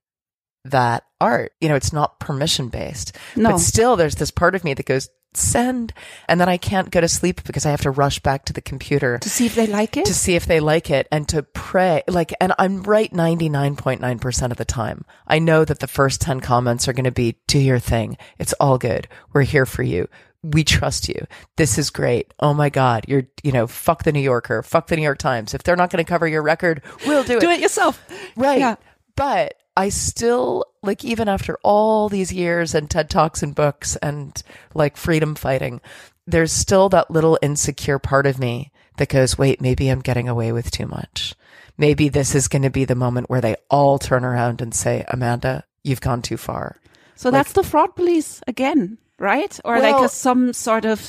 that 0.63 1.03
art. 1.19 1.51
You 1.59 1.67
know, 1.67 1.75
it's 1.75 1.91
not 1.91 2.19
permission 2.21 2.69
based. 2.69 3.17
No. 3.35 3.51
But 3.51 3.57
still 3.59 3.97
there's 3.97 4.15
this 4.15 4.31
part 4.31 4.55
of 4.55 4.63
me 4.63 4.73
that 4.73 4.85
goes, 4.85 5.09
send. 5.37 5.93
And 6.27 6.39
then 6.39 6.49
I 6.49 6.57
can't 6.57 6.91
go 6.91 7.01
to 7.01 7.07
sleep 7.07 7.43
because 7.43 7.65
I 7.65 7.71
have 7.71 7.81
to 7.81 7.91
rush 7.91 8.19
back 8.19 8.45
to 8.45 8.53
the 8.53 8.61
computer 8.61 9.17
To 9.19 9.29
see 9.29 9.45
if 9.45 9.55
they 9.55 9.67
like 9.67 9.97
it. 9.97 10.05
to 10.05 10.13
see 10.13 10.35
if 10.35 10.45
they 10.45 10.59
like 10.59 10.89
it 10.89 11.07
and 11.11 11.27
to 11.29 11.43
pray. 11.43 12.03
Like, 12.07 12.33
and 12.39 12.53
I'm 12.59 12.83
right 12.83 13.11
99.9% 13.11 14.51
of 14.51 14.57
the 14.57 14.65
time. 14.65 15.05
I 15.27 15.39
know 15.39 15.65
that 15.65 15.79
the 15.79 15.87
first 15.87 16.21
10 16.21 16.39
comments 16.39 16.87
are 16.87 16.93
going 16.93 17.03
to 17.05 17.11
be, 17.11 17.37
do 17.47 17.59
your 17.59 17.79
thing. 17.79 18.17
It's 18.37 18.53
all 18.53 18.77
good. 18.77 19.07
We're 19.33 19.43
here 19.43 19.65
for 19.65 19.83
you. 19.83 20.07
We 20.43 20.63
trust 20.65 21.07
you. 21.07 21.25
This 21.55 21.77
is 21.77 21.89
great. 21.89 22.33
Oh 22.39 22.53
my 22.53 22.69
God. 22.69 23.05
You're, 23.07 23.23
you 23.43 23.51
know, 23.53 23.65
fuck 23.65 24.03
the 24.03 24.11
New 24.11 24.19
Yorker, 24.19 24.61
fuck 24.61 24.87
the 24.87 24.97
New 24.97 25.01
York 25.03 25.17
Times. 25.19 25.53
If 25.53 25.63
they're 25.63 25.77
not 25.77 25.89
going 25.89 26.03
to 26.03 26.09
cover 26.09 26.27
your 26.27 26.41
record, 26.43 26.81
we'll 27.07 27.23
do 27.23 27.37
it. 27.37 27.41
Do 27.41 27.49
it 27.49 27.61
yourself. 27.61 28.05
Right. 28.35 28.59
Yeah. 28.59 28.75
But 29.15 29.53
I 29.75 29.89
still, 29.89 30.65
like, 30.83 31.03
even 31.03 31.27
after 31.27 31.57
all 31.63 32.09
these 32.09 32.31
years 32.31 32.75
and 32.75 32.89
TED 32.89 33.09
Talks 33.09 33.41
and 33.41 33.55
books 33.55 33.95
and 33.97 34.41
like 34.73 34.97
freedom 34.97 35.35
fighting, 35.35 35.81
there's 36.27 36.51
still 36.51 36.89
that 36.89 37.11
little 37.11 37.39
insecure 37.41 37.99
part 37.99 38.25
of 38.25 38.39
me 38.39 38.71
that 38.97 39.09
goes, 39.09 39.37
wait, 39.37 39.61
maybe 39.61 39.89
I'm 39.89 40.01
getting 40.01 40.29
away 40.29 40.51
with 40.51 40.69
too 40.69 40.85
much. 40.85 41.33
Maybe 41.77 42.07
this 42.09 42.35
is 42.35 42.47
going 42.47 42.61
to 42.61 42.69
be 42.69 42.85
the 42.85 42.95
moment 42.95 43.29
where 43.29 43.41
they 43.41 43.55
all 43.69 43.97
turn 43.97 44.23
around 44.23 44.61
and 44.61 44.75
say, 44.75 45.03
Amanda, 45.07 45.63
you've 45.83 46.01
gone 46.01 46.21
too 46.21 46.37
far. 46.37 46.77
So 47.15 47.31
that's 47.31 47.53
the 47.53 47.63
fraud 47.63 47.95
police 47.95 48.41
again, 48.47 48.99
right? 49.17 49.59
Or 49.65 49.79
like 49.79 50.05
a, 50.05 50.09
some 50.09 50.53
sort 50.53 50.85
of 50.85 50.99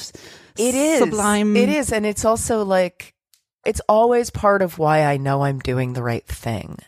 It 0.57 0.75
is 0.75 1.01
sublime. 1.01 1.57
It 1.57 1.69
is. 1.69 1.93
And 1.93 2.07
it's 2.07 2.25
also 2.25 2.65
like, 2.65 3.15
it's 3.67 3.81
always 3.89 4.31
part 4.31 4.63
of 4.63 4.79
why 4.79 5.05
I 5.05 5.19
know 5.19 5.43
I'm 5.43 5.59
doing 5.59 5.93
the 5.93 6.03
right 6.03 6.27
thing. 6.27 6.79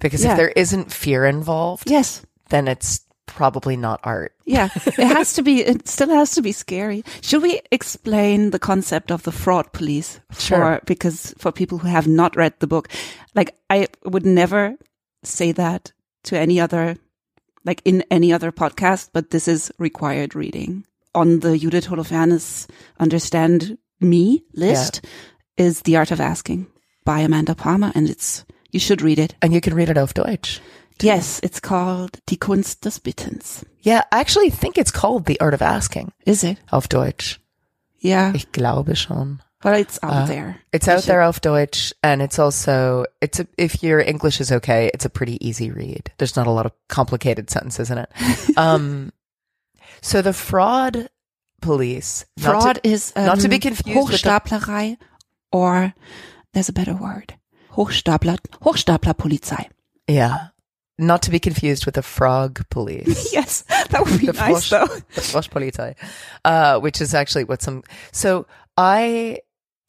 Because 0.00 0.24
Yeah. 0.24 0.32
if 0.32 0.36
there 0.36 0.48
isn't 0.56 0.92
fear 0.92 1.24
involved, 1.26 1.88
Yes. 1.90 2.22
then 2.48 2.66
it's 2.68 3.00
probably 3.26 3.76
not 3.76 4.00
art. 4.02 4.32
Yeah. 4.44 4.68
it 4.86 4.94
has 5.16 5.34
to 5.34 5.42
be, 5.42 5.60
it 5.62 5.86
still 5.86 6.08
has 6.08 6.32
to 6.34 6.42
be 6.42 6.50
scary. 6.52 7.04
Should 7.20 7.42
we 7.42 7.60
explain 7.70 8.50
the 8.50 8.58
concept 8.58 9.12
of 9.12 9.22
the 9.22 9.30
fraud 9.32 9.72
police? 9.72 10.18
For, 10.32 10.40
Sure. 10.40 10.80
Because 10.84 11.32
for 11.38 11.52
people 11.52 11.78
who 11.78 11.88
have 11.88 12.08
not 12.08 12.34
read 12.36 12.54
the 12.58 12.66
book, 12.66 12.88
like 13.34 13.54
I 13.70 13.86
would 14.04 14.26
never 14.26 14.74
say 15.22 15.52
that 15.52 15.92
to 16.24 16.36
any 16.38 16.58
other, 16.60 16.96
like 17.64 17.82
in 17.84 18.02
any 18.10 18.32
other 18.32 18.50
podcast, 18.50 19.10
but 19.12 19.30
this 19.30 19.46
is 19.46 19.70
required 19.78 20.34
reading. 20.34 20.84
On 21.14 21.40
the 21.40 21.58
Judith 21.58 21.86
Holofernes 21.88 22.68
Understand 22.98 23.78
Me 24.00 24.42
list 24.54 25.04
is 25.56 25.82
The 25.82 25.96
Art 25.96 26.10
of 26.10 26.20
Asking 26.20 26.66
by 27.04 27.20
Amanda 27.20 27.54
Palmer, 27.54 27.92
and 27.94 28.08
it's, 28.08 28.44
you 28.72 28.80
should 28.80 29.02
read 29.02 29.18
it. 29.18 29.34
And 29.42 29.52
you 29.52 29.60
can 29.60 29.74
read 29.74 29.88
it 29.88 29.98
auf 29.98 30.14
Deutsch. 30.14 30.60
Yes, 31.02 31.40
it's 31.42 31.60
called 31.60 32.20
Die 32.26 32.36
Kunst 32.36 32.82
des 32.82 32.98
Bittens. 33.02 33.64
Yeah, 33.82 34.02
I 34.12 34.20
actually 34.20 34.50
think 34.50 34.76
it's 34.76 34.90
called 34.90 35.24
The 35.24 35.40
Art 35.40 35.54
of 35.54 35.62
Asking 35.62 36.12
Is 36.26 36.44
it? 36.44 36.58
auf 36.72 36.88
Deutsch. 36.88 37.40
Yeah. 38.00 38.32
Ich 38.34 38.52
glaube 38.52 38.94
schon. 38.96 39.40
Well, 39.64 39.74
it's 39.74 39.98
out 40.02 40.12
Uh, 40.12 40.26
there. 40.26 40.56
It's 40.72 40.88
out 40.88 41.02
there 41.04 41.22
auf 41.22 41.40
Deutsch, 41.40 41.92
and 42.02 42.22
it's 42.22 42.38
also 42.38 43.04
it's 43.20 43.40
a, 43.40 43.46
if 43.58 43.82
your 43.82 44.00
English 44.00 44.40
is 44.40 44.50
okay, 44.52 44.90
it's 44.94 45.04
a 45.04 45.10
pretty 45.10 45.36
easy 45.46 45.70
read. 45.70 46.10
There's 46.18 46.34
not 46.36 46.46
a 46.46 46.50
lot 46.50 46.64
of 46.66 46.72
complicated 46.88 47.50
sentences 47.50 47.90
in 47.90 47.98
it. 47.98 48.10
um, 48.56 49.12
so 50.02 50.22
the 50.22 50.32
fraud 50.32 51.08
police, 51.60 52.24
not 52.38 52.62
Fraud 52.62 52.74
to- 52.76 52.88
is 52.88 53.12
um, 53.16 53.26
not 53.26 53.40
to 53.40 53.48
be 53.48 53.58
confused 53.58 54.10
with 54.10 54.22
the- 54.22 54.96
or 55.52 55.92
there's 56.54 56.68
a 56.70 56.72
better 56.74 56.94
word. 56.94 57.34
Hochstapler, 57.72 58.38
Hochstaplerpolizei. 58.62 59.68
yeah, 60.08 60.48
not 60.98 61.22
to 61.22 61.30
be 61.30 61.38
confused 61.38 61.86
with 61.86 61.94
the 61.94 62.02
frog 62.02 62.60
police. 62.70 63.32
Yes, 63.32 63.62
that 63.90 64.04
would 64.04 64.20
be 64.20 64.26
the 64.26 64.32
nice 64.32 64.68
Frosch, 64.68 64.70
though. 64.70 64.86
the 65.14 65.20
Froschpolizei, 65.20 65.94
uh, 66.44 66.78
which 66.80 67.00
is 67.00 67.14
actually 67.14 67.44
what 67.44 67.62
some. 67.62 67.82
So 68.12 68.46
I, 68.76 69.38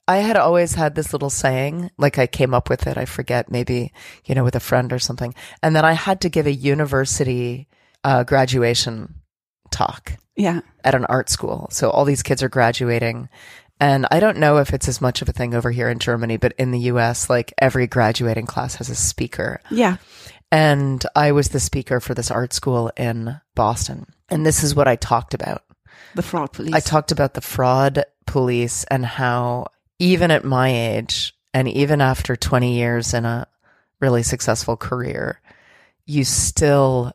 I 0.07 0.17
had 0.17 0.37
always 0.37 0.73
had 0.75 0.95
this 0.95 1.11
little 1.13 1.29
saying, 1.29 1.89
like 1.97 2.17
I 2.17 2.27
came 2.27 2.53
up 2.53 2.69
with 2.69 2.87
it. 2.87 2.97
I 2.97 3.05
forget, 3.05 3.49
maybe 3.51 3.91
you 4.25 4.35
know, 4.35 4.43
with 4.43 4.55
a 4.55 4.59
friend 4.59 4.91
or 4.93 4.99
something, 4.99 5.33
and 5.63 5.75
then 5.75 5.85
I 5.85 5.93
had 5.93 6.21
to 6.21 6.29
give 6.29 6.45
a 6.47 6.53
university 6.53 7.67
uh, 8.03 8.23
graduation 8.23 9.15
talk 9.71 10.13
Yeah, 10.35 10.61
at 10.83 10.95
an 10.95 11.05
art 11.05 11.29
school. 11.29 11.67
So 11.71 11.89
all 11.89 12.03
these 12.05 12.23
kids 12.23 12.43
are 12.43 12.49
graduating. 12.49 13.29
And 13.81 14.05
I 14.11 14.19
don't 14.19 14.37
know 14.37 14.57
if 14.57 14.73
it's 14.73 14.87
as 14.87 15.01
much 15.01 15.23
of 15.23 15.27
a 15.27 15.33
thing 15.33 15.55
over 15.55 15.71
here 15.71 15.89
in 15.89 15.97
Germany, 15.97 16.37
but 16.37 16.53
in 16.59 16.69
the 16.69 16.79
US, 16.91 17.31
like 17.31 17.51
every 17.57 17.87
graduating 17.87 18.45
class 18.45 18.75
has 18.75 18.89
a 18.89 18.95
speaker. 18.95 19.59
yeah. 19.71 19.97
And 20.53 21.03
I 21.15 21.31
was 21.31 21.49
the 21.49 21.61
speaker 21.61 22.01
for 22.01 22.13
this 22.13 22.29
art 22.29 22.51
school 22.51 22.91
in 22.97 23.39
Boston. 23.55 24.05
And 24.29 24.45
this 24.45 24.63
is 24.63 24.75
what 24.75 24.87
I 24.87 24.97
talked 24.97 25.33
about. 25.33 25.63
The 26.13 26.21
fraud 26.21 26.51
police. 26.51 26.73
I 26.73 26.81
talked 26.81 27.13
about 27.13 27.33
the 27.33 27.41
fraud 27.41 28.03
police 28.27 28.83
and 28.91 29.05
how 29.05 29.67
even 29.97 30.29
at 30.29 30.43
my 30.43 30.67
age 30.69 31.33
and 31.53 31.69
even 31.69 32.01
after 32.01 32.35
20 32.35 32.75
years 32.75 33.13
in 33.13 33.23
a 33.23 33.47
really 34.01 34.23
successful 34.23 34.75
career, 34.75 35.39
you 36.05 36.25
still 36.25 37.13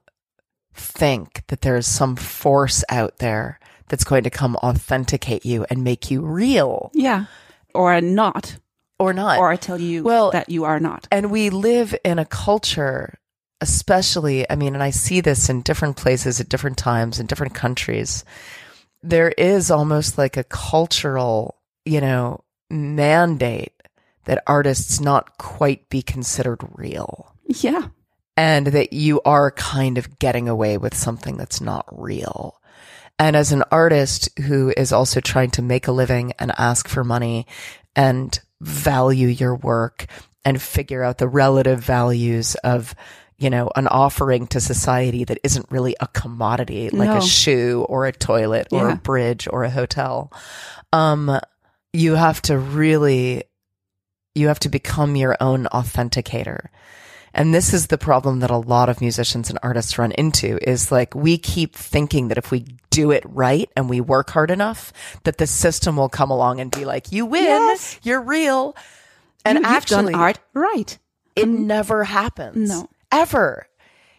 think 0.74 1.42
that 1.48 1.60
there's 1.60 1.86
some 1.86 2.16
force 2.16 2.84
out 2.88 3.18
there 3.18 3.60
that's 3.88 4.04
going 4.04 4.24
to 4.24 4.30
come 4.30 4.56
authenticate 4.56 5.44
you 5.44 5.64
and 5.70 5.84
make 5.84 6.10
you 6.10 6.20
real 6.22 6.90
yeah, 6.94 7.26
or 7.74 8.00
not, 8.00 8.56
or 8.98 9.12
not. 9.12 9.38
or 9.38 9.50
I 9.50 9.56
tell 9.56 9.80
you 9.80 10.02
Well- 10.02 10.30
that 10.32 10.48
you 10.48 10.64
are 10.64 10.80
not. 10.80 11.06
And 11.10 11.30
we 11.30 11.50
live 11.50 11.94
in 12.04 12.18
a 12.18 12.24
culture, 12.24 13.18
especially, 13.60 14.48
I 14.50 14.56
mean, 14.56 14.74
and 14.74 14.82
I 14.82 14.90
see 14.90 15.20
this 15.20 15.48
in 15.48 15.62
different 15.62 15.96
places 15.96 16.40
at 16.40 16.48
different 16.48 16.78
times 16.78 17.18
in 17.20 17.26
different 17.26 17.54
countries. 17.54 18.24
There 19.02 19.30
is 19.30 19.70
almost 19.70 20.18
like 20.18 20.36
a 20.36 20.44
cultural, 20.44 21.56
you 21.84 22.00
know, 22.00 22.42
mandate 22.70 23.72
that 24.24 24.42
artists 24.46 25.00
not 25.00 25.38
quite 25.38 25.88
be 25.88 26.02
considered 26.02 26.60
real 26.74 27.32
Yeah, 27.46 27.88
and 28.36 28.66
that 28.68 28.92
you 28.92 29.20
are 29.24 29.50
kind 29.52 29.98
of 29.98 30.18
getting 30.18 30.48
away 30.48 30.76
with 30.78 30.96
something 30.96 31.36
that's 31.36 31.60
not 31.60 31.86
real. 31.92 32.60
And 33.18 33.34
as 33.34 33.52
an 33.52 33.64
artist 33.70 34.28
who 34.40 34.72
is 34.76 34.92
also 34.92 35.20
trying 35.20 35.50
to 35.52 35.62
make 35.62 35.88
a 35.88 35.92
living 35.92 36.32
and 36.38 36.52
ask 36.58 36.86
for 36.88 37.02
money 37.02 37.46
and 37.94 38.38
value 38.60 39.28
your 39.28 39.54
work 39.54 40.06
and 40.44 40.60
figure 40.60 41.02
out 41.02 41.18
the 41.18 41.28
relative 41.28 41.80
values 41.80 42.54
of, 42.56 42.94
you 43.38 43.48
know, 43.50 43.70
an 43.74 43.86
offering 43.88 44.46
to 44.48 44.60
society 44.60 45.24
that 45.24 45.38
isn't 45.42 45.70
really 45.70 45.96
a 46.00 46.06
commodity 46.08 46.90
like 46.90 47.08
No. 47.08 47.16
a 47.18 47.22
shoe 47.22 47.86
or 47.88 48.06
a 48.06 48.12
toilet 48.12 48.68
or 48.70 48.88
Yeah. 48.88 48.92
a 48.92 48.96
bridge 48.96 49.48
or 49.50 49.64
a 49.64 49.70
hotel. 49.70 50.30
Um, 50.92 51.40
you 51.92 52.14
have 52.16 52.42
to 52.42 52.58
really, 52.58 53.44
you 54.34 54.48
have 54.48 54.60
to 54.60 54.68
become 54.68 55.16
your 55.16 55.36
own 55.40 55.66
authenticator. 55.72 56.66
And 57.34 57.54
this 57.54 57.74
is 57.74 57.88
the 57.88 57.98
problem 57.98 58.40
that 58.40 58.50
a 58.50 58.56
lot 58.56 58.88
of 58.88 59.00
musicians 59.02 59.50
and 59.50 59.58
artists 59.62 59.98
run 59.98 60.12
into 60.12 60.58
is 60.66 60.90
like 60.92 61.14
we 61.14 61.36
keep 61.36 61.74
thinking 61.76 62.28
that 62.28 62.38
if 62.38 62.50
we 62.50 62.64
do 62.96 63.10
it 63.10 63.22
right 63.26 63.68
and 63.76 63.88
we 63.90 64.00
work 64.00 64.30
hard 64.30 64.50
enough, 64.50 64.92
that 65.24 65.36
the 65.38 65.46
system 65.46 65.96
will 65.96 66.08
come 66.08 66.30
along 66.30 66.60
and 66.60 66.70
be 66.70 66.84
like, 66.84 67.12
you 67.12 67.26
win, 67.26 67.44
Yes. 67.44 67.98
you're 68.02 68.22
real. 68.22 68.74
And 69.44 69.58
You- 69.58 69.64
you've 69.64 69.76
actually, 69.76 70.12
done 70.12 70.20
art 70.22 70.38
right. 70.54 70.98
it 71.36 71.44
um, 71.44 71.66
never 71.66 72.04
happens. 72.04 72.68
No. 72.70 72.88
Ever. 73.12 73.66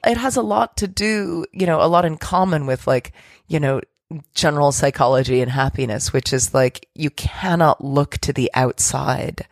It 0.05 0.17
has 0.17 0.38
a 0.38 0.41
lot 0.41 0.77
to 0.77 0.88
do, 0.88 1.46
you 1.51 1.65
know, 1.65 1.81
a 1.81 1.89
lot 1.89 2.05
in 2.05 2.17
common 2.17 2.65
with 2.67 2.88
like, 2.88 3.12
you 3.48 3.60
know, 3.60 3.81
general 4.34 4.72
psychology 4.72 5.41
and 5.41 5.51
happiness, 5.51 6.13
which 6.13 6.31
is 6.31 6.53
like 6.53 6.88
you 6.96 7.10
cannot 7.10 7.84
look 7.84 8.17
to 8.19 8.31
the 8.31 8.50
outside 8.53 9.46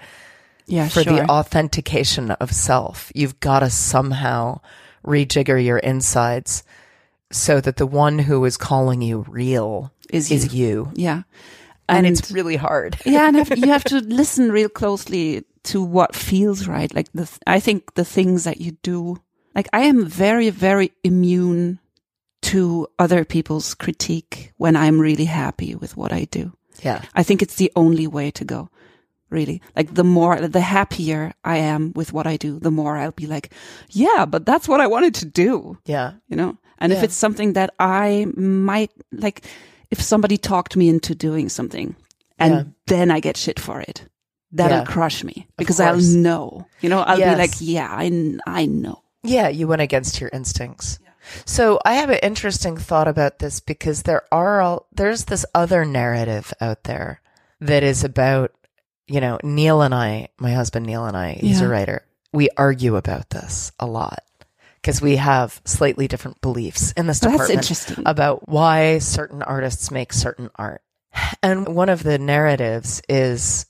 Yeah, 0.67 0.87
for 0.87 1.03
sure. 1.03 1.13
the 1.13 1.25
authentication 1.29 2.31
of 2.31 2.53
self. 2.53 3.11
You've 3.13 3.39
got 3.41 3.59
to 3.59 3.69
somehow 3.69 4.61
rejigger 5.05 5.59
your 5.63 5.79
insides 5.79 6.63
so 7.35 7.59
that 7.61 7.75
the 7.77 7.85
one 7.87 8.19
who 8.19 8.45
is 8.45 8.57
calling 8.57 9.01
you 9.01 9.25
real 9.27 9.91
Is 10.11 10.31
is 10.31 10.53
you. 10.53 10.91
yeah, 10.95 11.23
And, 11.89 12.05
it's 12.07 12.31
really 12.31 12.55
hard. 12.55 12.97
yeah, 13.05 13.27
and 13.27 13.35
have, 13.37 13.57
you 13.57 13.67
have 13.67 13.83
to 13.85 13.99
listen 14.21 14.51
real 14.51 14.69
closely 14.69 15.43
to 15.63 15.81
what 15.83 16.15
feels 16.15 16.67
right. 16.67 16.93
Like 16.95 17.11
the, 17.13 17.25
th- 17.25 17.39
I 17.47 17.59
think 17.59 17.95
the 17.95 18.05
things 18.05 18.43
that 18.43 18.61
you 18.61 18.71
do, 18.83 19.17
like 19.55 19.67
I 19.73 19.81
am 19.81 20.05
very, 20.05 20.49
very 20.51 20.91
immune 21.03 21.79
to 22.43 22.87
other 22.99 23.25
people's 23.25 23.73
critique 23.73 24.53
when 24.57 24.75
I'm 24.75 25.01
really 25.01 25.25
happy 25.25 25.75
with 25.75 25.97
what 25.97 26.13
I 26.13 26.25
do. 26.25 26.53
Yeah. 26.83 27.01
I 27.15 27.23
think 27.23 27.41
it's 27.41 27.55
the 27.55 27.71
only 27.75 28.07
way 28.07 28.31
to 28.31 28.45
go. 28.45 28.69
Really, 29.31 29.61
like 29.75 29.95
the 29.95 30.03
more, 30.03 30.39
the 30.39 30.61
happier 30.61 31.33
I 31.43 31.57
am 31.57 31.91
with 31.95 32.13
what 32.13 32.27
I 32.27 32.37
do, 32.37 32.59
the 32.59 32.69
more 32.71 32.95
I'll 32.95 33.11
be 33.11 33.25
like, 33.25 33.51
yeah, 33.89 34.25
but 34.25 34.45
that's 34.45 34.67
what 34.67 34.79
I 34.79 34.87
wanted 34.87 35.15
to 35.15 35.25
do 35.25 35.77
Yeah. 35.85 36.13
you 36.29 36.37
know 36.37 36.57
and 36.79 36.91
if 36.93 37.03
it's 37.03 37.15
something 37.15 37.53
that 37.53 37.69
i 37.79 38.25
might 38.35 38.91
like 39.11 39.45
if 39.91 40.01
somebody 40.01 40.37
talked 40.37 40.75
me 40.75 40.89
into 40.89 41.13
doing 41.15 41.49
something 41.49 41.95
and 42.39 42.53
Yeah. 42.53 42.63
then 42.87 43.11
i 43.11 43.19
get 43.19 43.37
shit 43.37 43.59
for 43.59 43.81
it 43.81 44.05
that'll 44.51 44.79
Yeah. 44.79 44.85
crush 44.85 45.23
me 45.23 45.47
because 45.57 45.79
i'll 45.79 45.99
know 45.99 46.65
you 46.81 46.89
know 46.89 47.01
i'll 47.01 47.19
Yes. 47.19 47.35
be 47.35 47.41
like 47.41 47.51
yeah 47.59 47.89
i, 47.91 48.37
I 48.47 48.65
know 48.65 49.01
Yeah. 49.23 49.47
You 49.49 49.67
went 49.67 49.81
against 49.81 50.21
your 50.21 50.29
instincts. 50.31 50.99
So 51.45 51.79
I 51.83 51.95
have 51.95 52.11
an 52.11 52.19
interesting 52.21 52.77
thought 52.77 53.07
about 53.07 53.39
this 53.39 53.59
because 53.59 54.03
there 54.03 54.21
are 54.31 54.61
all, 54.61 54.85
there's 54.93 55.25
this 55.25 55.43
other 55.55 55.83
narrative 55.83 56.53
out 56.61 56.83
there 56.83 57.21
that 57.59 57.81
is 57.81 58.03
about, 58.03 58.51
you 59.07 59.19
know, 59.19 59.39
Neil 59.43 59.81
and 59.81 59.95
I, 59.95 60.27
my 60.37 60.51
husband 60.53 60.85
Neil 60.85 61.05
and 61.07 61.17
I, 61.17 61.33
he's 61.41 61.59
Yeah. 61.59 61.65
a 61.65 61.69
writer. 61.69 62.05
We 62.31 62.49
argue 62.55 62.95
about 62.95 63.31
this 63.31 63.71
a 63.79 63.87
lot 63.87 64.19
because 64.85 65.01
we 65.01 65.15
have 65.15 65.59
slightly 65.65 66.07
different 66.07 66.39
beliefs 66.41 66.91
in 66.91 67.07
this 67.07 67.17
oh, 67.23 67.25
That's 67.25 67.33
department 67.33 67.63
interesting. 67.63 68.03
about 68.05 68.47
why 68.47 68.99
certain 68.99 69.41
artists 69.41 69.89
make 69.89 70.13
certain 70.13 70.51
art. 70.57 70.83
And 71.41 71.69
one 71.69 71.89
of 71.89 72.03
the 72.03 72.19
narratives 72.19 73.01
is, 73.09 73.65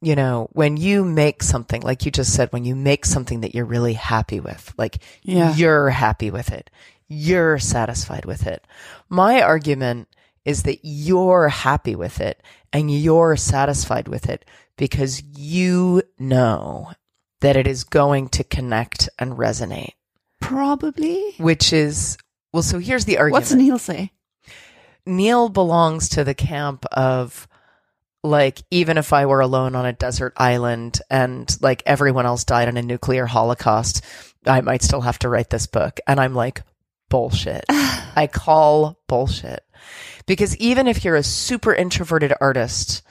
you 0.00 0.14
know, 0.14 0.48
when 0.52 0.76
you 0.76 1.04
make 1.04 1.42
something, 1.42 1.82
like 1.82 2.04
you 2.04 2.12
just 2.12 2.32
said, 2.32 2.52
when 2.52 2.64
you 2.64 2.76
make 2.76 3.04
something 3.04 3.40
that 3.40 3.52
you're 3.52 3.64
really 3.64 3.94
happy 3.94 4.38
with, 4.38 4.72
like 4.78 5.02
Yeah. 5.24 5.56
you're 5.56 5.90
happy 5.90 6.30
with 6.30 6.52
it, 6.52 6.70
you're 7.08 7.58
satisfied 7.58 8.24
with 8.24 8.46
it. 8.46 8.64
My 9.08 9.42
argument 9.42 10.06
is 10.44 10.62
that 10.62 10.78
you're 10.84 11.48
happy 11.48 11.96
with 11.96 12.20
it 12.20 12.44
and 12.72 12.92
you're 12.92 13.34
satisfied 13.34 14.06
with 14.06 14.28
it 14.28 14.44
because 14.76 15.20
you 15.36 16.02
know 16.16 16.92
that 17.40 17.56
it 17.56 17.66
is 17.66 17.82
going 17.82 18.28
to 18.28 18.44
connect 18.44 19.08
and 19.18 19.32
resonate, 19.32 19.94
Probably. 20.40 21.34
which 21.38 21.72
is, 21.72 22.16
well, 22.52 22.62
so 22.62 22.78
here's 22.78 23.04
the 23.04 23.18
argument. 23.18 23.42
What's 23.42 23.52
Neil 23.52 23.78
say? 23.78 24.12
Neil 25.06 25.48
belongs 25.48 26.08
to 26.10 26.24
the 26.24 26.34
camp 26.34 26.84
of 26.92 27.46
like 28.22 28.60
even 28.70 28.98
if 28.98 29.12
I 29.14 29.24
were 29.26 29.40
alone 29.40 29.74
on 29.74 29.86
a 29.86 29.92
desert 29.94 30.34
island 30.36 31.00
and 31.08 31.56
like 31.62 31.82
everyone 31.86 32.26
else 32.26 32.44
died 32.44 32.68
in 32.68 32.76
a 32.76 32.82
nuclear 32.82 33.24
holocaust, 33.26 34.04
I 34.46 34.60
might 34.60 34.82
still 34.82 35.00
have 35.00 35.18
to 35.20 35.28
write 35.28 35.48
this 35.50 35.66
book. 35.66 36.00
And 36.06 36.20
I'm 36.20 36.34
like, 36.34 36.62
bullshit. 37.08 37.64
I 37.70 38.28
call 38.30 38.98
bullshit. 39.08 39.60
Because 40.26 40.56
even 40.58 40.86
if 40.86 41.04
you're 41.04 41.16
a 41.16 41.22
super 41.22 41.72
introverted 41.74 42.34
artist, 42.40 43.02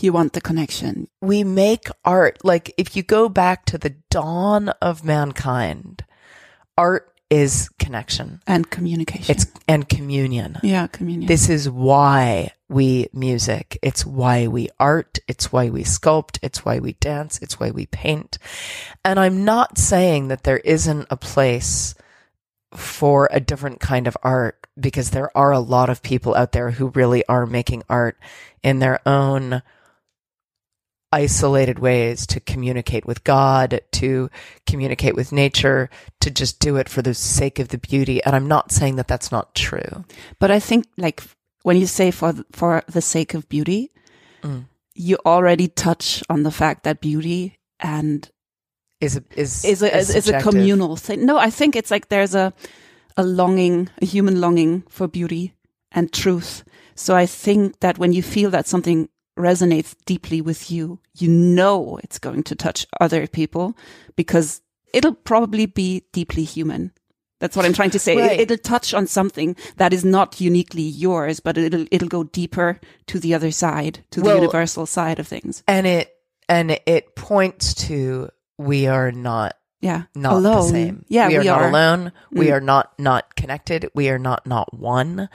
You 0.00 0.12
want 0.12 0.32
the 0.32 0.40
connection. 0.40 1.08
we 1.22 1.44
make 1.44 1.88
art 2.04 2.38
like 2.44 2.74
if 2.76 2.96
you 2.96 3.02
go 3.04 3.28
back 3.28 3.64
to 3.66 3.78
the 3.78 3.94
dawn 4.10 4.70
of 4.82 5.04
mankind, 5.04 6.04
art 6.76 7.12
is 7.30 7.68
connection. 7.78 8.40
And 8.46 8.70
communication. 8.70 9.34
It's 9.34 9.46
and 9.66 9.88
communion. 9.88 10.58
yeah, 10.62 10.86
communion. 10.86 11.26
This 11.26 11.48
is 11.48 11.68
why 11.68 12.52
we 12.68 13.08
music. 13.12 13.78
It's 13.82 14.06
why 14.06 14.46
we 14.46 14.68
art. 14.78 15.18
It's 15.26 15.52
why 15.52 15.70
we 15.70 15.82
sculpt. 15.82 16.38
It's 16.42 16.64
why 16.64 16.78
we 16.78 16.92
dance. 16.94 17.38
It's 17.42 17.58
why 17.58 17.70
we 17.70 17.86
paint. 17.86 18.38
And 19.04 19.18
I'm 19.18 19.44
not 19.44 19.78
saying 19.78 20.28
that 20.28 20.44
there 20.44 20.58
isn't 20.58 21.06
a 21.10 21.16
place 21.16 21.94
for 22.74 23.28
a 23.32 23.40
different 23.40 23.80
kind 23.80 24.06
of 24.06 24.16
art 24.22 24.66
because 24.78 25.10
there 25.10 25.36
are 25.36 25.52
a 25.52 25.60
lot 25.60 25.90
of 25.90 26.02
people 26.02 26.34
out 26.34 26.52
there 26.52 26.72
who 26.72 26.88
really 26.88 27.24
are 27.26 27.46
making 27.46 27.82
art 27.88 28.18
in 28.62 28.78
their 28.78 29.00
own 29.08 29.62
isolated 31.12 31.78
ways 31.78 32.26
to 32.26 32.40
communicate 32.40 33.06
with 33.06 33.24
God, 33.24 33.80
to 33.92 34.28
communicate 34.66 35.14
with 35.14 35.32
nature, 35.32 35.88
to 36.20 36.30
just 36.30 36.60
do 36.60 36.76
it 36.76 36.88
for 36.88 37.02
the 37.02 37.14
sake 37.14 37.58
of 37.58 37.68
the 37.68 37.78
beauty. 37.78 38.22
And 38.24 38.34
I'm 38.34 38.48
not 38.48 38.72
saying 38.72 38.96
that 38.96 39.08
that's 39.08 39.30
not 39.30 39.54
true. 39.54 40.04
But 40.38 40.50
I 40.50 40.60
think 40.60 40.86
like 40.96 41.22
when 41.62 41.76
you 41.76 41.86
say 41.86 42.10
for 42.10 42.34
for 42.52 42.82
the 42.88 43.02
sake 43.02 43.34
of 43.34 43.48
beauty, 43.48 43.90
Mm. 44.42 44.66
you 44.94 45.16
already 45.24 45.66
touch 45.66 46.22
on 46.28 46.42
the 46.42 46.50
fact 46.50 46.84
that 46.84 47.00
beauty 47.00 47.58
and 47.80 48.30
is 49.00 49.16
a, 49.16 49.22
is 49.34 49.64
is 49.64 49.82
a, 49.82 49.96
is, 49.96 50.14
is 50.14 50.28
a 50.28 50.40
communal 50.40 50.96
thing. 50.96 51.24
No, 51.24 51.38
I 51.38 51.50
think 51.50 51.74
it's 51.74 51.90
like 51.90 52.08
there's 52.08 52.34
a 52.34 52.52
a 53.16 53.24
longing, 53.24 53.88
a 54.02 54.04
human 54.06 54.40
longing 54.40 54.82
for 54.88 55.08
beauty 55.08 55.54
and 55.90 56.12
truth. 56.12 56.64
So 56.94 57.16
I 57.16 57.26
think 57.26 57.80
that 57.80 57.98
when 57.98 58.12
you 58.12 58.22
feel 58.22 58.50
that 58.50 58.66
something 58.66 59.08
resonates 59.36 59.94
deeply 60.06 60.40
with 60.40 60.70
you, 60.70 60.98
you 61.18 61.28
know 61.28 61.98
it's 62.02 62.18
going 62.18 62.42
to 62.44 62.54
touch 62.54 62.86
other 63.00 63.26
people 63.26 63.76
because 64.16 64.60
it'll 64.92 65.14
probably 65.14 65.66
be 65.66 66.04
deeply 66.12 66.44
human. 66.44 66.92
That's 67.38 67.54
what 67.54 67.66
I'm 67.66 67.74
trying 67.74 67.90
to 67.90 67.98
say. 67.98 68.16
Right. 68.16 68.40
It, 68.40 68.48
will 68.48 68.56
touch 68.56 68.94
on 68.94 69.06
something 69.06 69.56
that 69.76 69.92
is 69.92 70.04
not 70.06 70.40
uniquely 70.40 70.82
yours, 70.82 71.38
but 71.40 71.58
it'll 71.58 71.84
it'll 71.90 72.08
go 72.08 72.24
deeper 72.24 72.80
to 73.08 73.18
the 73.18 73.34
other 73.34 73.50
side, 73.50 74.04
to 74.12 74.22
Well- 74.22 74.36
the 74.36 74.40
universal 74.42 74.86
side 74.86 75.18
of 75.18 75.28
things. 75.28 75.62
and 75.68 75.86
it 75.86 76.12
and 76.48 76.78
it 76.86 77.14
points 77.14 77.74
to 77.88 78.30
we 78.58 78.86
are 78.86 79.12
not 79.12 79.54
Yeah, 79.82 80.04
not 80.14 80.32
alone. 80.34 80.56
the 80.62 80.68
same. 80.68 81.04
Yeah, 81.08 81.28
we 81.28 81.36
are 81.36 81.44
not 81.44 81.62
alone. 81.64 82.12
We 82.32 82.46
Mm. 82.46 82.52
are 82.54 82.60
not 82.62 82.92
not 82.98 83.36
connected. 83.36 83.90
We 83.94 84.08
are 84.08 84.18
not 84.18 84.46
not 84.46 84.72
one. 84.72 85.28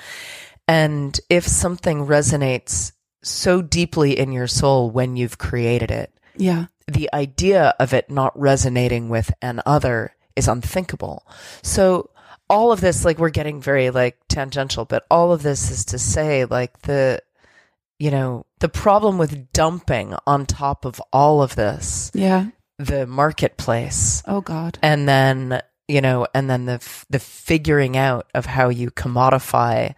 And 0.68 1.20
if 1.30 1.48
something 1.48 2.08
resonates 2.08 2.94
so 3.24 3.62
deeply 3.62 4.18
in 4.18 4.32
your 4.32 4.48
soul 4.48 4.90
when 4.90 5.16
you've 5.16 5.38
created 5.38 5.92
it, 5.92 6.12
Yeah, 6.36 6.66
the 6.88 7.10
idea 7.14 7.74
of 7.80 7.94
it 7.94 8.10
not 8.10 8.38
resonating 8.40 9.10
with 9.10 9.32
an 9.42 9.62
other 9.66 10.16
is 10.36 10.48
unthinkable. 10.48 11.26
So 11.62 12.10
all 12.50 12.72
of 12.72 12.82
this, 12.82 13.06
like 13.06 13.18
we're 13.20 13.30
getting 13.30 13.62
very 13.62 13.90
like 13.92 14.18
tangential, 14.28 14.86
but 14.86 15.06
all 15.10 15.32
of 15.34 15.44
this 15.44 15.72
is 15.72 15.86
to 15.86 16.00
say 16.00 16.46
like 16.46 16.82
the, 16.82 17.22
you 18.00 18.12
know, 18.12 18.46
the 18.60 18.70
problem 18.70 19.18
with 19.18 19.52
dumping 19.54 20.16
on 20.28 20.46
top 20.46 20.86
of 20.86 21.02
all 21.14 21.42
of 21.42 21.56
this, 21.56 22.12
yeah. 22.14 22.48
the 22.78 23.06
marketplace 23.08 24.24
Oh 24.28 24.42
God. 24.42 24.80
and 24.82 25.08
then, 25.08 25.62
you 25.88 26.02
know, 26.02 26.28
and 26.34 26.50
then 26.50 26.66
the, 26.66 26.74
f- 26.74 27.06
the 27.10 27.20
figuring 27.20 27.96
out 27.98 28.28
of 28.34 28.46
how 28.46 28.70
you 28.70 28.92
commodify 28.92 29.94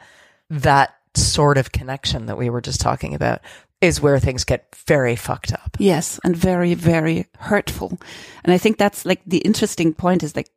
that 0.49 0.93
sort 1.15 1.57
of 1.57 1.71
connection 1.71 2.25
that 2.25 2.37
we 2.37 2.49
were 2.49 2.61
just 2.61 2.81
talking 2.81 3.13
about 3.13 3.41
is 3.81 4.01
where 4.01 4.19
things 4.19 4.45
get 4.45 4.73
very 4.87 5.15
fucked 5.15 5.51
up. 5.51 5.75
Yes, 5.77 6.19
and 6.23 6.35
very, 6.35 6.73
very 6.73 7.27
hurtful. 7.37 7.97
And 8.43 8.53
I 8.53 8.57
think 8.57 8.77
that's 8.77 9.05
like 9.05 9.21
the 9.25 9.39
interesting 9.39 9.93
point 9.93 10.23
is 10.23 10.35
like 10.35 10.49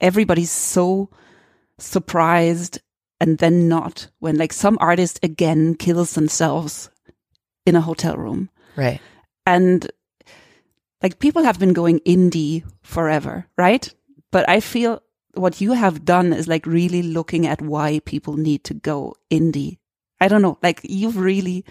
everybody's 0.00 0.50
so 0.50 1.08
surprised 1.78 2.80
and 3.20 3.38
then 3.38 3.68
not 3.68 4.08
when 4.18 4.36
like 4.36 4.52
some 4.52 4.76
artist 4.80 5.18
again 5.22 5.74
kills 5.74 6.12
themselves 6.12 6.90
in 7.64 7.74
a 7.74 7.80
hotel 7.80 8.16
room. 8.16 8.50
Right. 8.76 9.00
And 9.46 9.90
like 11.02 11.18
people 11.18 11.44
have 11.44 11.58
been 11.58 11.72
going 11.72 12.00
indie 12.00 12.64
forever, 12.82 13.46
right? 13.56 13.92
But 14.30 14.48
I 14.48 14.60
feel 14.60 15.02
what 15.34 15.60
you 15.60 15.72
have 15.72 16.04
done 16.04 16.32
is 16.32 16.48
like 16.48 16.66
really 16.66 17.02
looking 17.02 17.46
at 17.46 17.62
why 17.62 18.00
people 18.00 18.36
need 18.36 18.64
to 18.64 18.74
go 18.74 19.14
indie. 19.30 19.78
I 20.24 20.28
don't 20.28 20.40
know, 20.40 20.56
like 20.62 20.80
you've 20.82 21.18
really 21.18 21.64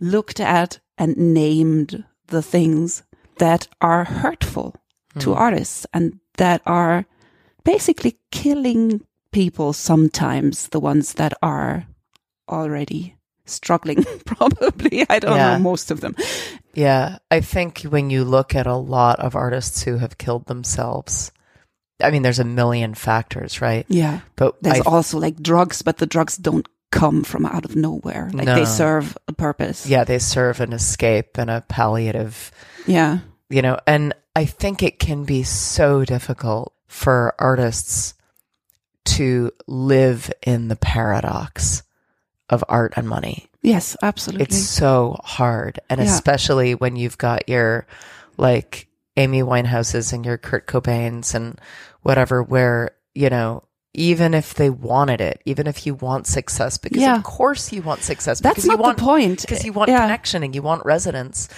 looked 0.00 0.40
at 0.40 0.80
and 0.96 1.14
named 1.16 2.04
the 2.28 2.40
things 2.42 3.02
that 3.36 3.68
are 3.80 4.04
hurtful 4.04 4.74
to 5.18 5.32
hmm. 5.32 5.38
artists 5.38 5.86
and 5.92 6.18
that 6.38 6.62
are 6.64 7.04
basically 7.64 8.18
killing 8.30 9.04
people 9.30 9.74
sometimes, 9.74 10.68
the 10.68 10.80
ones 10.80 11.14
that 11.14 11.34
are 11.42 11.86
already 12.48 13.14
struggling, 13.44 14.04
probably. 14.24 15.04
I 15.08 15.18
don't 15.18 15.36
Yeah. 15.36 15.56
know, 15.56 15.62
most 15.62 15.90
of 15.90 16.00
them. 16.00 16.16
Yeah, 16.74 17.18
I 17.30 17.40
think 17.40 17.82
when 17.82 18.08
you 18.08 18.24
look 18.24 18.54
at 18.54 18.66
a 18.66 18.76
lot 18.76 19.20
of 19.20 19.36
artists 19.36 19.82
who 19.82 19.98
have 19.98 20.16
killed 20.16 20.46
themselves, 20.46 21.30
I 22.00 22.10
mean, 22.10 22.22
there's 22.22 22.38
a 22.38 22.44
million 22.44 22.94
factors, 22.94 23.60
right? 23.60 23.84
Yeah. 23.88 24.20
But 24.36 24.62
There's 24.62 24.86
I, 24.86 24.90
also 24.90 25.18
like 25.18 25.42
drugs, 25.42 25.82
but 25.82 25.98
the 25.98 26.06
drugs 26.06 26.36
don't 26.36 26.68
come 26.90 27.22
from 27.24 27.44
out 27.44 27.64
of 27.64 27.76
nowhere. 27.76 28.30
Like 28.32 28.46
No. 28.46 28.54
they 28.54 28.64
serve 28.64 29.16
a 29.28 29.32
purpose. 29.32 29.86
yeah, 29.86 30.04
they 30.04 30.18
serve 30.18 30.60
an 30.60 30.72
escape 30.72 31.36
and 31.38 31.50
a 31.50 31.60
palliative, 31.68 32.50
Yeah. 32.86 33.18
you 33.50 33.60
know, 33.62 33.78
and 33.86 34.14
I 34.34 34.44
think 34.46 34.82
it 34.82 34.98
can 34.98 35.24
be 35.24 35.42
so 35.42 36.04
difficult 36.04 36.72
for 36.86 37.34
artists 37.38 38.14
to 39.04 39.50
live 39.66 40.30
in 40.42 40.68
the 40.68 40.76
paradox 40.76 41.82
of 42.48 42.64
art 42.68 42.94
and 42.96 43.08
money. 43.08 43.50
Yes, 43.62 43.96
absolutely. 44.02 44.44
It's 44.44 44.58
so 44.58 45.16
hard. 45.24 45.80
And 45.90 46.00
Yeah. 46.00 46.06
especially 46.06 46.74
when 46.74 46.96
you've 46.96 47.18
got 47.18 47.48
your 47.48 47.86
like 48.36 48.86
Amy 49.16 49.42
Winehouses 49.42 50.12
and 50.12 50.24
your 50.24 50.38
Kurt 50.38 50.66
Cobains 50.66 51.34
and 51.34 51.60
whatever, 52.02 52.42
where, 52.42 52.92
you 53.14 53.28
know, 53.28 53.64
even 53.94 54.34
if 54.34 54.54
they 54.54 54.70
wanted 54.70 55.20
it, 55.20 55.40
even 55.44 55.66
if 55.66 55.86
you 55.86 55.94
want 55.94 56.26
success, 56.26 56.78
because 56.78 57.00
Yeah. 57.00 57.16
of 57.16 57.24
course 57.24 57.72
you 57.72 57.82
want 57.82 58.02
success, 58.02 58.40
That's 58.40 58.56
because 58.56 58.66
not 58.66 58.76
you 58.78 58.82
want 58.82 58.98
the 58.98 59.02
point. 59.04 59.40
because 59.40 59.64
you 59.64 59.72
want 59.72 59.88
Yeah. 59.90 60.00
connection 60.02 60.42
and 60.42 60.54
you 60.54 60.62
want 60.62 60.84
residence. 60.84 61.48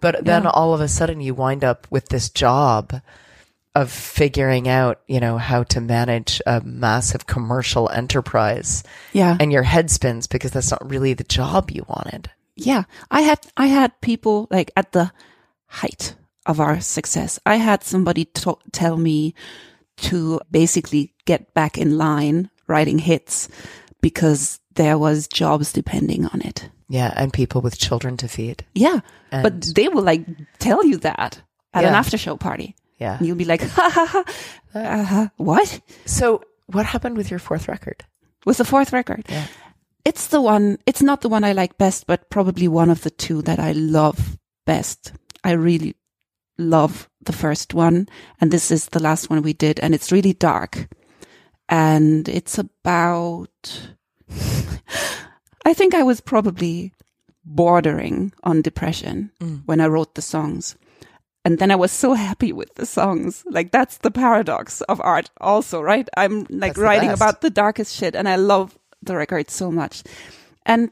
But 0.00 0.24
then 0.24 0.44
Yeah. 0.44 0.50
all 0.50 0.72
of 0.74 0.80
a 0.80 0.88
sudden 0.88 1.20
you 1.20 1.34
wind 1.34 1.64
up 1.64 1.86
with 1.90 2.08
this 2.08 2.28
job 2.30 3.00
of 3.74 3.90
figuring 3.90 4.68
out, 4.68 5.00
you 5.08 5.18
know, 5.18 5.38
how 5.38 5.62
to 5.64 5.80
manage 5.80 6.40
a 6.46 6.60
massive 6.60 7.26
commercial 7.26 7.88
enterprise 7.90 8.82
Yeah. 9.12 9.36
and 9.40 9.50
your 9.50 9.62
head 9.64 9.90
spins 9.90 10.26
because 10.26 10.50
that's 10.52 10.70
not 10.70 10.88
really 10.88 11.14
the 11.14 11.24
job 11.24 11.70
you 11.70 11.84
wanted. 11.88 12.30
yeah. 12.54 12.84
I 13.10 13.22
had, 13.22 13.40
I 13.56 13.66
had 13.66 13.98
people 14.02 14.46
like 14.50 14.70
at 14.76 14.92
the 14.92 15.10
height 15.66 16.14
of 16.44 16.60
our 16.60 16.80
success. 16.82 17.38
I 17.46 17.56
had 17.56 17.82
somebody 17.82 18.26
to- 18.26 18.58
tell 18.72 18.98
me 18.98 19.34
to 20.02 20.40
basically 20.50 21.12
get 21.24 21.52
back 21.54 21.78
in 21.78 21.96
line, 21.98 22.50
writing 22.66 22.98
hits 22.98 23.48
because 24.00 24.60
there 24.74 24.98
was 24.98 25.28
jobs 25.28 25.72
depending 25.72 26.26
on 26.26 26.40
it. 26.42 26.68
Yeah, 26.88 27.12
and 27.16 27.32
people 27.32 27.60
with 27.62 27.78
children 27.78 28.16
to 28.18 28.28
feed. 28.28 28.64
Yeah. 28.74 29.00
And- 29.30 29.42
but 29.42 29.74
they 29.74 29.88
will 29.88 30.02
like 30.02 30.26
tell 30.58 30.84
you 30.84 30.98
that 30.98 31.40
at 31.74 31.84
an 31.84 31.94
after 31.94 32.18
show 32.18 32.36
party. 32.36 32.74
Yeah. 32.98 33.16
And 33.18 33.26
you'll 33.26 33.36
be 33.36 33.44
like, 33.44 33.62
ha 33.76 33.90
ha 33.90 34.06
ha. 34.06 34.24
Uh, 34.74 35.28
what? 35.36 35.80
So, 36.04 36.42
what 36.66 36.86
happened 36.86 37.16
with 37.16 37.30
your 37.30 37.38
fourth 37.40 37.68
record? 37.68 38.04
With 38.44 38.58
the 38.58 38.64
fourth 38.64 38.92
record? 38.92 39.24
Yeah. 39.28 39.46
It's 40.04 40.26
the 40.28 40.40
one, 40.40 40.78
it's 40.86 41.02
not 41.02 41.20
the 41.20 41.28
one 41.28 41.44
I 41.44 41.52
like 41.52 41.78
best, 41.78 42.06
but 42.06 42.28
probably 42.30 42.66
one 42.68 42.90
of 42.90 43.02
the 43.02 43.10
two 43.10 43.42
that 43.42 43.58
I 43.60 43.72
love 43.72 44.36
best. 44.66 45.12
I 45.44 45.52
really 45.52 45.94
love 46.58 47.08
the 47.24 47.32
first 47.32 47.74
one. 47.74 48.08
And 48.40 48.50
this 48.50 48.70
is 48.70 48.86
the 48.86 49.02
last 49.02 49.30
one 49.30 49.42
we 49.42 49.52
did. 49.52 49.80
And 49.80 49.94
it's 49.94 50.12
really 50.12 50.32
dark. 50.32 50.88
And 51.68 52.28
it's 52.28 52.58
about, 52.58 53.90
I 55.64 55.74
think 55.74 55.94
I 55.94 56.02
was 56.02 56.20
probably 56.20 56.92
bordering 57.44 58.32
on 58.44 58.62
depression 58.62 59.30
Mm. 59.40 59.62
when 59.66 59.80
I 59.80 59.86
wrote 59.86 60.14
the 60.14 60.22
songs. 60.22 60.76
And 61.44 61.58
then 61.58 61.70
I 61.72 61.76
was 61.76 61.90
so 61.90 62.14
happy 62.14 62.52
with 62.52 62.72
the 62.76 62.86
songs. 62.86 63.42
Like 63.50 63.72
that's 63.72 63.98
the 63.98 64.10
paradox 64.12 64.80
of 64.82 65.00
art 65.00 65.30
also, 65.40 65.80
right? 65.80 66.08
I'm 66.16 66.46
like 66.50 66.74
That's 66.74 66.78
writing 66.78 67.10
about 67.10 67.40
the 67.40 67.50
darkest 67.50 67.96
shit 67.96 68.14
and 68.14 68.28
I 68.28 68.36
love 68.36 68.78
the 69.02 69.16
record 69.16 69.50
so 69.50 69.70
much. 69.72 70.04
And 70.64 70.90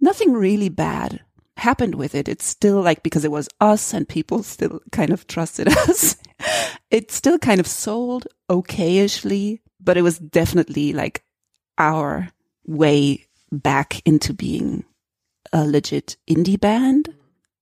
nothing 0.00 0.32
really 0.32 0.68
bad 0.68 1.20
happened 1.62 1.94
with 1.94 2.14
it. 2.14 2.28
It's 2.28 2.44
still 2.44 2.80
like 2.82 3.02
because 3.02 3.24
it 3.24 3.30
was 3.30 3.48
us 3.60 3.94
and 3.94 4.08
people 4.08 4.42
still 4.42 4.80
kind 4.92 5.10
of 5.10 5.26
trusted 5.26 5.68
us. 5.88 6.16
it 6.90 7.10
still 7.10 7.38
kind 7.38 7.60
of 7.60 7.66
sold 7.66 8.26
okayishly, 8.50 9.60
but 9.80 9.96
it 9.96 10.02
was 10.02 10.18
definitely 10.18 10.92
like 10.92 11.24
our 11.78 12.28
way 12.66 13.26
back 13.50 14.02
into 14.06 14.34
being 14.34 14.84
a 15.52 15.64
legit 15.64 16.16
indie 16.28 16.60
band. 16.60 17.14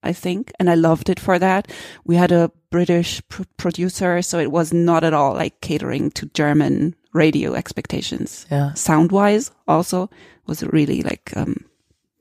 I 0.02 0.14
think, 0.14 0.50
and 0.58 0.70
I 0.70 0.76
loved 0.76 1.10
it 1.10 1.20
for 1.20 1.38
that. 1.38 1.70
We 2.06 2.16
had 2.16 2.32
a 2.32 2.50
British 2.70 3.20
pr- 3.28 3.42
producer, 3.58 4.22
so 4.22 4.38
it 4.38 4.50
was 4.50 4.72
not 4.72 5.04
at 5.04 5.12
all 5.12 5.34
like 5.34 5.60
catering 5.60 6.10
to 6.12 6.24
German 6.32 6.96
radio 7.12 7.52
expectations. 7.52 8.46
Yeah. 8.50 8.72
Sound 8.72 9.12
wise, 9.12 9.50
also 9.68 10.08
was 10.46 10.62
really 10.62 11.02
like, 11.02 11.36
um, 11.36 11.66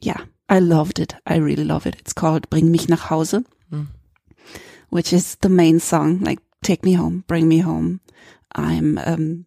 yeah, 0.02 0.26
I 0.50 0.60
loved 0.60 1.00
it. 1.00 1.16
I 1.28 1.38
really 1.38 1.64
love 1.64 1.86
it. 1.86 1.96
It's 2.00 2.14
called 2.14 2.50
Bring 2.50 2.72
mich 2.72 2.90
nach 2.90 3.00
Hause, 3.10 3.44
Mm. 3.72 3.88
which 4.90 5.14
is 5.14 5.36
the 5.42 5.50
main 5.50 5.80
song, 5.80 6.20
like 6.22 6.40
take 6.64 6.84
me 6.84 6.94
home, 6.94 7.24
bring 7.28 7.48
me 7.48 7.60
home. 7.60 8.00
I'm, 8.56 8.98
um, 8.98 9.46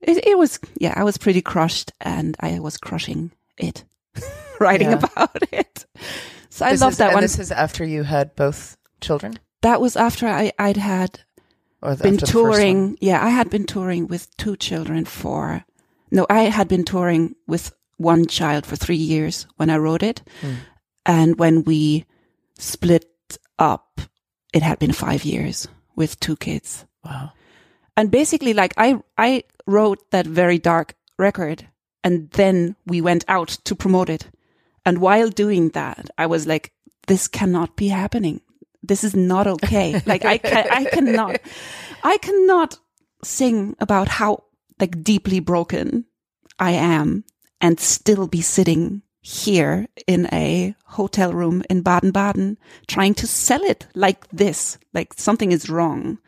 it, 0.00 0.26
it 0.26 0.36
was, 0.38 0.58
yeah, 0.80 0.94
I 0.96 1.04
was 1.04 1.16
pretty 1.16 1.40
crushed 1.42 1.92
and 2.00 2.36
I 2.40 2.58
was 2.58 2.76
crushing 2.76 3.30
it, 3.56 3.84
writing 4.60 4.90
Yeah. 4.90 4.98
about 5.04 5.42
it. 5.52 5.86
So 6.48 6.66
I 6.66 6.72
love 6.72 6.96
that 6.96 7.12
one. 7.12 7.22
This 7.22 7.38
is 7.38 7.52
after 7.52 7.84
you 7.84 8.02
had 8.02 8.34
both 8.34 8.76
children? 9.00 9.38
that 9.62 9.80
was 9.80 9.94
after 9.96 10.26
I, 10.26 10.52
I'd 10.58 10.76
had 10.78 11.20
been 11.82 11.90
after 11.92 12.10
the 12.10 12.18
first 12.20 12.34
one? 12.34 12.42
touring. 12.52 12.98
Yeah, 13.00 13.24
I 13.24 13.28
had 13.28 13.48
been 13.50 13.64
touring 13.66 14.08
with 14.08 14.34
two 14.38 14.56
children 14.56 15.04
for, 15.04 15.64
no, 16.10 16.26
I 16.28 16.44
had 16.50 16.66
been 16.66 16.84
touring 16.84 17.36
with 17.46 17.72
one 18.00 18.24
child 18.24 18.64
for 18.64 18.76
three 18.76 18.96
years 18.96 19.46
when 19.56 19.68
I 19.68 19.76
wrote 19.76 20.02
it. 20.02 20.22
Hmm. 20.40 20.54
And 21.04 21.38
when 21.38 21.64
we 21.64 22.06
split 22.58 23.06
up, 23.58 24.00
it 24.54 24.62
had 24.62 24.78
been 24.78 24.92
five 24.92 25.24
years 25.24 25.68
with 25.96 26.18
two 26.18 26.36
kids. 26.36 26.86
Wow. 27.04 27.32
And 27.96 28.10
basically, 28.10 28.54
like 28.54 28.72
I, 28.78 29.00
I 29.18 29.44
wrote 29.66 30.10
that 30.10 30.26
very 30.26 30.58
dark 30.58 30.94
record 31.18 31.68
and 32.02 32.30
then 32.30 32.76
we 32.86 33.02
went 33.02 33.24
out 33.28 33.48
to 33.64 33.74
promote 33.74 34.08
it. 34.08 34.30
And 34.86 34.98
while 34.98 35.28
doing 35.28 35.68
that, 35.70 36.08
I 36.16 36.24
was 36.24 36.46
like, 36.46 36.72
this 37.06 37.28
cannot 37.28 37.76
be 37.76 37.88
happening. 37.88 38.40
This 38.82 39.04
is 39.04 39.14
not 39.14 39.46
okay. 39.46 40.00
like 40.06 40.24
I 40.24 40.38
can, 40.38 40.66
I 40.70 40.84
cannot, 40.86 41.40
I 42.02 42.16
cannot 42.16 42.78
sing 43.22 43.76
about 43.78 44.08
how 44.08 44.44
like 44.80 45.02
deeply 45.04 45.40
broken 45.40 46.06
I 46.58 46.72
am 46.72 47.24
and 47.60 47.78
still 47.78 48.26
be 48.26 48.40
sitting 48.40 49.02
here 49.22 49.86
in 50.06 50.26
a 50.32 50.74
hotel 50.84 51.32
room 51.32 51.62
in 51.68 51.82
Baden-Baden 51.82 52.58
trying 52.86 53.14
to 53.14 53.26
sell 53.26 53.62
it 53.62 53.86
like 53.94 54.26
this. 54.28 54.78
Like 54.94 55.12
something 55.14 55.52
is 55.52 55.68
wrong. 55.68 56.18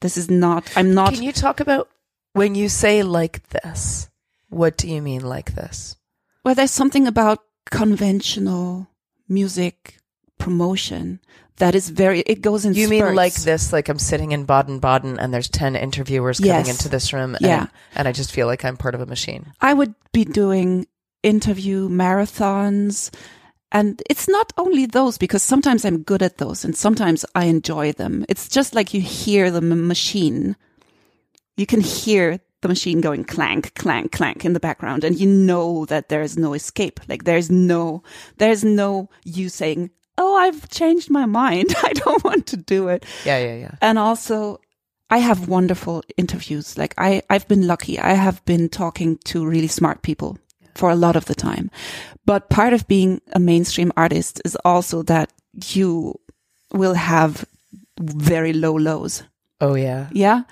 This 0.00 0.16
is 0.16 0.30
not, 0.30 0.70
I'm 0.76 0.94
not. 0.94 1.12
Can 1.12 1.22
you 1.22 1.32
talk 1.32 1.60
about 1.60 1.88
when 2.32 2.54
you 2.54 2.68
say 2.68 3.02
like 3.02 3.46
this? 3.50 4.08
What 4.48 4.78
do 4.78 4.88
you 4.88 5.02
mean 5.02 5.20
like 5.22 5.54
this? 5.54 5.96
Well, 6.44 6.54
there's 6.54 6.70
something 6.70 7.06
about 7.06 7.40
conventional 7.66 8.88
music 9.28 9.99
promotion 10.40 11.20
that 11.58 11.74
is 11.74 11.90
very, 11.90 12.20
it 12.20 12.40
goes 12.40 12.64
in 12.64 12.72
You 12.74 12.88
mean 12.88 13.14
like 13.14 13.34
this? 13.34 13.72
Like 13.72 13.88
I'm 13.90 13.98
sitting 13.98 14.32
in 14.32 14.44
Baden 14.46 14.78
Baden 14.80 15.18
and 15.18 15.32
there's 15.32 15.48
10 15.48 15.76
interviewers 15.76 16.40
coming 16.40 16.66
into 16.66 16.88
this 16.88 17.12
room 17.12 17.34
and, 17.34 17.44
Yeah. 17.46 17.66
and 17.94 18.08
I 18.08 18.12
just 18.12 18.32
feel 18.32 18.46
like 18.46 18.64
I'm 18.64 18.76
part 18.78 18.94
of 18.94 19.00
a 19.02 19.06
machine. 19.06 19.52
I 19.60 19.74
would 19.74 19.94
be 20.12 20.24
doing 20.24 20.86
interview 21.22 21.88
marathons. 21.88 23.10
And 23.72 24.02
it's 24.10 24.26
not 24.28 24.52
only 24.56 24.86
those 24.86 25.16
because 25.18 25.42
sometimes 25.42 25.84
I'm 25.84 26.02
good 26.02 26.22
at 26.22 26.38
those 26.38 26.64
and 26.64 26.74
sometimes 26.74 27.24
I 27.34 27.44
enjoy 27.44 27.92
them. 27.92 28.24
It's 28.28 28.48
just 28.48 28.74
like 28.74 28.92
you 28.94 29.00
hear 29.00 29.50
the 29.50 29.58
m- 29.58 29.86
machine. 29.86 30.56
You 31.56 31.66
can 31.66 31.80
hear 31.80 32.40
the 32.62 32.68
machine 32.68 33.00
going 33.00 33.24
clank, 33.24 33.74
clank, 33.74 34.12
clank 34.12 34.44
in 34.44 34.54
the 34.54 34.60
background 34.60 35.04
and 35.04 35.18
you 35.20 35.28
know 35.28 35.84
that 35.86 36.08
there's 36.08 36.36
no 36.36 36.52
escape. 36.54 37.00
Like 37.08 37.24
there's 37.24 37.50
no, 37.50 38.02
there's 38.38 38.64
no 38.64 39.08
you 39.24 39.48
saying, 39.48 39.90
Oh, 40.22 40.36
I've 40.36 40.68
changed 40.68 41.08
my 41.10 41.24
mind. 41.26 41.74
I 41.82 41.92
don't 41.94 42.22
want 42.24 42.46
to 42.48 42.56
do 42.56 42.88
it. 42.88 43.04
Yeah, 43.24 43.38
yeah, 43.38 43.56
yeah. 43.56 43.74
And 43.80 43.98
also, 43.98 44.60
I 45.08 45.18
have 45.18 45.48
wonderful 45.48 46.02
interviews. 46.16 46.76
Like 46.78 46.94
I, 46.98 47.22
I've 47.30 47.48
been 47.48 47.66
lucky. 47.66 47.98
I 47.98 48.12
have 48.12 48.44
been 48.44 48.68
talking 48.68 49.18
to 49.24 49.44
really 49.46 49.66
smart 49.68 50.02
people 50.02 50.36
for 50.74 50.90
a 50.90 50.94
lot 50.94 51.16
of 51.16 51.24
the 51.24 51.34
time. 51.34 51.70
But 52.26 52.50
part 52.50 52.72
of 52.72 52.86
being 52.86 53.20
a 53.32 53.40
mainstream 53.40 53.92
artist 53.96 54.40
is 54.44 54.56
also 54.64 55.02
that 55.04 55.32
you 55.74 56.14
will 56.72 56.94
have 56.94 57.44
very 57.98 58.52
low 58.52 58.74
lows. 58.78 59.22
Oh, 59.60 59.74
yeah. 59.74 60.08
Yeah. 60.12 60.42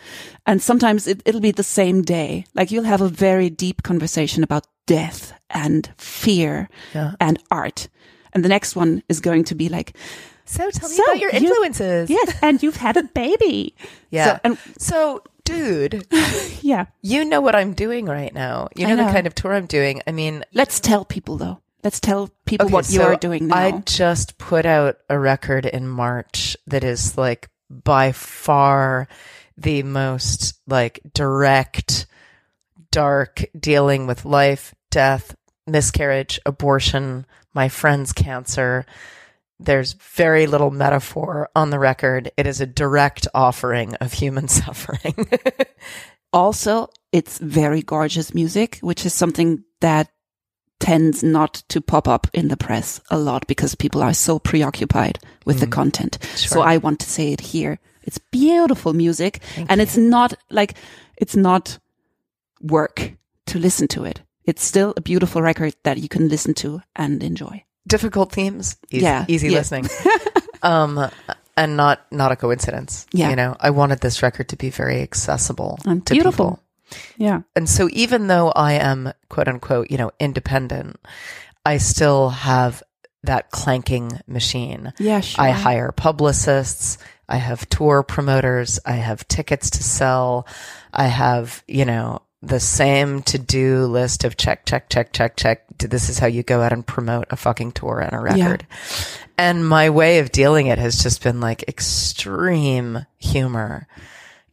And 0.47 0.61
sometimes 0.63 1.07
it, 1.07 1.23
it'll 1.25 1.41
be 1.41 1.53
the 1.53 1.63
same 1.63 2.03
day. 2.03 2.45
Like 2.55 2.71
you'll 2.71 2.85
have 2.85 3.01
a 3.01 3.09
very 3.09 3.49
deep 3.51 3.83
conversation 3.83 4.43
about 4.43 4.67
death 4.87 5.33
and 5.51 5.89
fear 5.99 6.69
Yeah. 6.95 7.13
and 7.21 7.39
art. 7.51 7.89
And 8.33 8.45
the 8.45 8.49
next 8.49 8.77
one 8.77 9.03
is 9.09 9.21
going 9.21 9.45
to 9.45 9.55
be 9.55 9.69
like, 9.69 9.97
So 10.45 10.71
tell 10.71 10.89
me 10.89 10.95
So, 10.97 11.05
about 11.05 11.19
your 11.21 11.31
you- 11.33 11.39
influences. 11.49 12.11
yes, 12.11 12.37
and 12.43 12.63
you've 12.63 12.77
had 12.77 12.97
a 12.97 13.03
baby. 13.05 13.75
Yeah. 14.11 14.25
So, 14.35 14.41
and 14.45 14.59
So, 14.79 15.23
dude, 15.45 16.07
yeah. 16.63 16.87
you 17.03 17.25
know 17.25 17.41
what 17.41 17.55
I'm 17.55 17.73
doing 17.75 18.07
right 18.07 18.33
now. 18.35 18.69
You 18.77 18.87
I 18.87 18.95
know, 18.95 19.07
the 19.07 19.13
kind 19.13 19.27
of 19.27 19.35
tour 19.35 19.55
I'm 19.55 19.67
doing. 19.67 20.03
I 20.07 20.13
mean, 20.13 20.45
Let's 20.53 20.81
tell 20.81 21.05
people 21.05 21.37
though. 21.39 21.61
Let's 21.85 22.01
tell 22.01 22.31
people 22.45 22.67
Okay, 22.67 22.73
what 22.75 22.85
so 22.87 22.95
you're 23.03 23.17
doing 23.17 23.47
now. 23.47 23.57
I 23.57 23.71
just 23.87 24.37
put 24.37 24.67
out 24.67 24.99
a 25.09 25.19
record 25.19 25.65
in 25.65 25.87
March 25.87 26.57
that 26.67 26.83
is 26.85 27.17
like 27.17 27.49
by 27.71 28.11
far 28.13 29.07
the 29.57 29.83
most 29.85 30.55
like 30.67 31.01
direct, 31.15 32.07
dark 32.91 33.45
dealing 33.59 34.07
with 34.07 34.25
life, 34.25 34.75
death, 34.91 35.37
miscarriage, 35.67 36.41
abortion, 36.47 37.27
my 37.59 37.69
friend's 37.69 38.13
cancer. 38.13 38.87
There's 39.59 39.95
very 39.95 40.47
little 40.47 40.71
metaphor 40.71 41.51
on 41.57 41.71
the 41.71 41.81
record. 41.81 42.31
It 42.37 42.47
is 42.47 42.61
a 42.61 42.67
direct 42.67 43.27
offering 43.35 43.97
of 43.97 44.13
human 44.13 44.47
suffering. 44.63 45.17
also, 46.33 46.87
it's 47.11 47.39
very 47.39 47.83
gorgeous 47.83 48.33
music, 48.33 48.79
which 48.81 49.05
is 49.05 49.13
something 49.13 49.65
that 49.81 50.07
tends 50.79 51.25
not 51.25 51.55
to 51.71 51.81
pop 51.81 52.07
up 52.07 52.29
in 52.33 52.47
the 52.47 52.57
press 52.57 53.01
a 53.11 53.19
lot 53.19 53.45
because 53.49 53.75
people 53.75 54.05
are 54.05 54.15
so 54.15 54.39
preoccupied 54.39 55.19
with 55.45 55.59
the 55.59 55.67
mm-hmm. 55.67 55.81
content. 55.81 56.19
So 56.37 56.61
I 56.61 56.77
want 56.77 57.01
to 57.01 57.11
say 57.11 57.33
it 57.33 57.41
here. 57.41 57.81
It's 58.05 58.21
beautiful 58.31 58.93
music 58.93 59.43
Thank 59.57 59.69
and 59.69 59.79
you. 59.81 59.83
it's 59.83 59.97
not 59.97 60.35
like, 60.49 60.75
it's 61.17 61.35
not 61.35 61.81
work 62.61 63.15
to 63.47 63.59
listen 63.59 63.89
to 63.89 64.05
it. 64.05 64.23
It's 64.49 64.65
still 64.65 64.95
a 64.97 65.03
beautiful 65.03 65.43
record 65.43 65.75
that 65.85 65.99
you 65.99 66.09
can 66.09 66.29
listen 66.29 66.55
to 66.55 66.81
and 66.97 67.23
enjoy. 67.23 67.65
Difficult 67.87 68.33
themes, 68.33 68.77
easy, 68.91 69.05
Yeah, 69.05 69.25
easy 69.29 69.49
yeah. 69.49 69.59
listening. 69.59 69.87
um, 70.63 71.11
and 71.55 71.77
not 71.77 72.01
not 72.11 72.33
a 72.33 72.37
coincidence. 72.37 73.07
Yeah. 73.13 73.29
you 73.31 73.37
know, 73.37 73.57
I 73.61 73.71
wanted 73.71 74.01
this 74.01 74.23
record 74.23 74.49
to 74.49 74.57
be 74.57 74.71
very 74.71 75.03
accessible 75.03 75.79
And 75.85 76.05
to 76.07 76.15
beautiful. 76.15 76.47
people. 76.57 76.63
Yeah. 77.19 77.43
And 77.55 77.69
so, 77.69 77.89
even 77.93 78.29
though 78.29 78.49
I 78.57 78.73
am 78.81 79.13
quote 79.29 79.49
unquote, 79.49 79.91
you 79.91 79.99
know, 79.99 80.11
independent, 80.19 80.97
I 81.67 81.77
still 81.79 82.31
have 82.31 82.83
that 83.25 83.51
clanking 83.51 84.19
machine. 84.27 84.93
Yeah, 84.99 85.21
sure. 85.21 85.45
I 85.45 85.51
hire 85.51 85.93
publicists. 85.93 86.97
I 87.29 87.37
have 87.37 87.69
tour 87.69 88.03
promoters. 88.03 88.81
I 88.87 88.93
have 88.93 89.29
tickets 89.29 89.69
to 89.71 89.83
sell. 89.83 90.47
I 90.95 91.09
have, 91.09 91.63
you 91.69 91.85
know, 91.85 92.23
the 92.41 92.61
same 92.61 93.23
to 93.23 93.39
do 93.39 93.87
list 93.87 94.25
of 94.25 94.37
check, 94.37 94.65
check, 94.65 94.89
check, 94.89 95.13
check, 95.13 95.37
check. 95.37 95.67
This 95.79 96.09
is 96.09 96.19
how 96.19 96.27
you 96.29 96.43
go 96.43 96.63
out 96.63 96.73
and 96.73 96.87
promote 96.87 97.27
a 97.31 97.37
fucking 97.37 97.73
tour 97.73 98.01
and 98.01 98.13
a 98.13 98.21
record. 98.21 98.67
And 99.37 99.69
my 99.69 99.91
way 99.91 100.19
of 100.21 100.31
dealing 100.31 100.67
it 100.69 100.79
has 100.79 101.03
just 101.03 101.23
been 101.23 101.41
like 101.41 101.69
extreme 101.69 103.07
humor. 103.19 103.89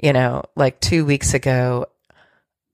You 0.02 0.14
know, 0.14 0.44
like 0.56 0.80
two 0.80 1.06
weeks 1.06 1.34
ago, 1.34 1.88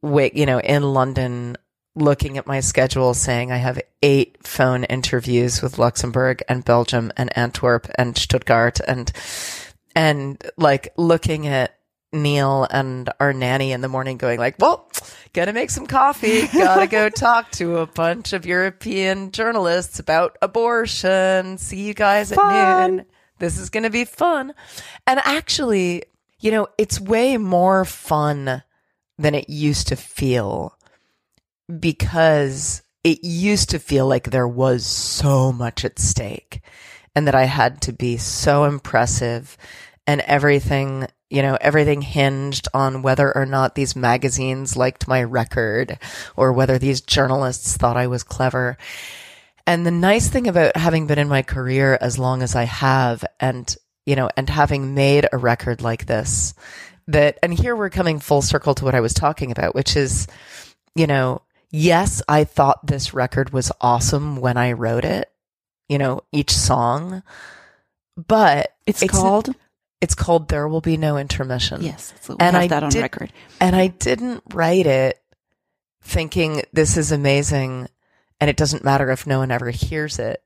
wait, 0.01 0.35
you 0.35 0.45
know, 0.45 0.59
in 0.59 0.83
London, 0.93 1.57
looking 1.95 2.37
at 2.37 2.47
my 2.47 2.61
schedule 2.61 3.13
saying 3.13 3.51
I 3.51 3.57
have 3.57 3.81
eight 4.01 4.37
phone 4.45 4.85
interviews 4.85 5.61
with 5.61 5.77
Luxembourg 5.77 6.41
and 6.47 6.63
Belgium 6.63 7.11
and 7.17 7.37
Antwerp 7.37 7.87
and 7.97 8.17
Stuttgart 8.17 8.79
and, 8.87 9.11
and 9.93 10.41
like 10.57 10.93
looking 10.97 11.47
at 11.47 11.77
Neil 12.13 12.67
and 12.69 13.09
our 13.19 13.33
nanny 13.33 13.71
in 13.71 13.81
the 13.81 13.87
morning 13.87 14.17
going 14.17 14.39
like, 14.39 14.55
well, 14.59 14.89
gotta 15.33 15.53
make 15.53 15.69
some 15.69 15.87
coffee. 15.87 16.47
Gotta 16.47 16.87
go 16.87 17.09
talk 17.09 17.51
to 17.51 17.77
a 17.77 17.87
bunch 17.87 18.33
of 18.33 18.45
European 18.45 19.31
journalists 19.31 19.99
about 19.99 20.37
abortion. 20.41 21.57
See 21.57 21.81
you 21.81 21.93
guys 21.93 22.33
Fun. 22.33 22.55
at 22.55 22.87
noon. 22.89 23.05
This 23.39 23.57
is 23.57 23.71
going 23.71 23.83
to 23.83 23.89
be 23.89 24.05
fun. 24.05 24.53
And 25.07 25.19
actually, 25.25 26.03
you 26.39 26.51
know, 26.51 26.67
it's 26.77 27.01
way 27.01 27.37
more 27.37 27.85
fun 27.85 28.61
than 29.17 29.33
it 29.33 29.49
used 29.49 29.87
to 29.87 29.95
feel 29.95 30.77
because 31.79 32.83
it 33.03 33.23
used 33.23 33.71
to 33.71 33.79
feel 33.79 34.07
like 34.07 34.29
there 34.29 34.47
was 34.47 34.85
so 34.85 35.51
much 35.51 35.83
at 35.83 35.97
stake 35.97 36.61
and 37.15 37.25
that 37.25 37.33
I 37.33 37.45
had 37.45 37.81
to 37.81 37.93
be 37.93 38.17
so 38.17 38.65
impressive 38.65 39.57
and 40.07 40.21
everything, 40.21 41.07
you 41.29 41.41
know, 41.41 41.57
everything 41.61 42.01
hinged 42.01 42.67
on 42.73 43.01
whether 43.01 43.35
or 43.35 43.45
not 43.45 43.75
these 43.75 43.95
magazines 43.95 44.75
liked 44.75 45.07
my 45.07 45.23
record 45.23 45.97
or 46.35 46.53
whether 46.53 46.77
these 46.77 47.01
journalists 47.01 47.77
thought 47.77 47.97
I 47.97 48.07
was 48.07 48.23
clever. 48.23 48.77
And 49.67 49.85
the 49.85 49.91
nice 49.91 50.27
thing 50.27 50.47
about 50.47 50.75
having 50.75 51.07
been 51.07 51.19
in 51.19 51.29
my 51.29 51.43
career 51.43 51.97
as 52.01 52.17
long 52.17 52.41
as 52.41 52.55
I 52.55 52.63
have 52.63 53.23
and, 53.39 53.73
you 54.05 54.15
know, 54.15 54.29
and 54.35 54.49
having 54.49 54.95
made 54.95 55.27
a 55.31 55.37
record 55.37 55.81
like 55.81 56.07
this, 56.07 56.53
that, 57.07 57.37
and 57.43 57.53
here 57.53 57.75
we're 57.75 57.89
coming 57.89 58.19
full 58.19 58.41
circle 58.41 58.73
to 58.75 58.85
what 58.85 58.95
I 58.95 59.01
was 59.01 59.13
talking 59.13 59.51
about, 59.51 59.75
which 59.75 59.95
is, 59.95 60.27
you 60.95 61.07
know, 61.07 61.43
yes, 61.69 62.21
I 62.27 62.43
thought 62.43 62.85
this 62.85 63.13
record 63.13 63.51
was 63.51 63.71
awesome 63.79 64.37
when 64.37 64.57
I 64.57 64.73
wrote 64.73 65.05
it, 65.05 65.31
you 65.87 65.99
know, 65.99 66.21
each 66.31 66.51
song, 66.51 67.23
but 68.17 68.73
It's, 68.87 69.03
called. 69.03 69.55
It's 70.01 70.15
called 70.15 70.49
There 70.49 70.67
Will 70.67 70.81
Be 70.81 70.97
No 70.97 71.17
Intermission. 71.17 71.81
Yes, 71.83 72.13
so 72.21 72.35
And 72.39 72.57
I 72.57 72.67
that 72.67 72.83
on 72.83 72.89
did- 72.89 73.01
record. 73.01 73.31
And 73.59 73.75
I 73.75 73.87
didn't 73.87 74.43
write 74.53 74.87
it 74.87 75.21
thinking 76.01 76.63
this 76.73 76.97
is 76.97 77.11
amazing 77.11 77.87
and 78.39 78.49
it 78.49 78.57
doesn't 78.57 78.83
matter 78.83 79.11
if 79.11 79.27
no 79.27 79.39
one 79.39 79.51
ever 79.51 79.69
hears 79.69 80.17
it. 80.17 80.43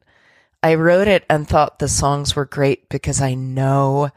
I 0.62 0.76
wrote 0.76 1.08
it 1.08 1.24
and 1.30 1.48
thought 1.48 1.80
the 1.80 1.88
songs 1.88 2.36
were 2.36 2.46
great 2.46 2.90
because 2.90 3.22
I 3.22 3.36
know 3.36 4.10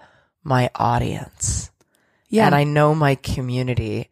my 0.43 0.71
audience 0.75 1.71
Yeah, 2.29 2.47
and 2.47 2.55
I 2.55 2.65
know 2.65 2.95
my 2.95 3.15
community. 3.15 4.11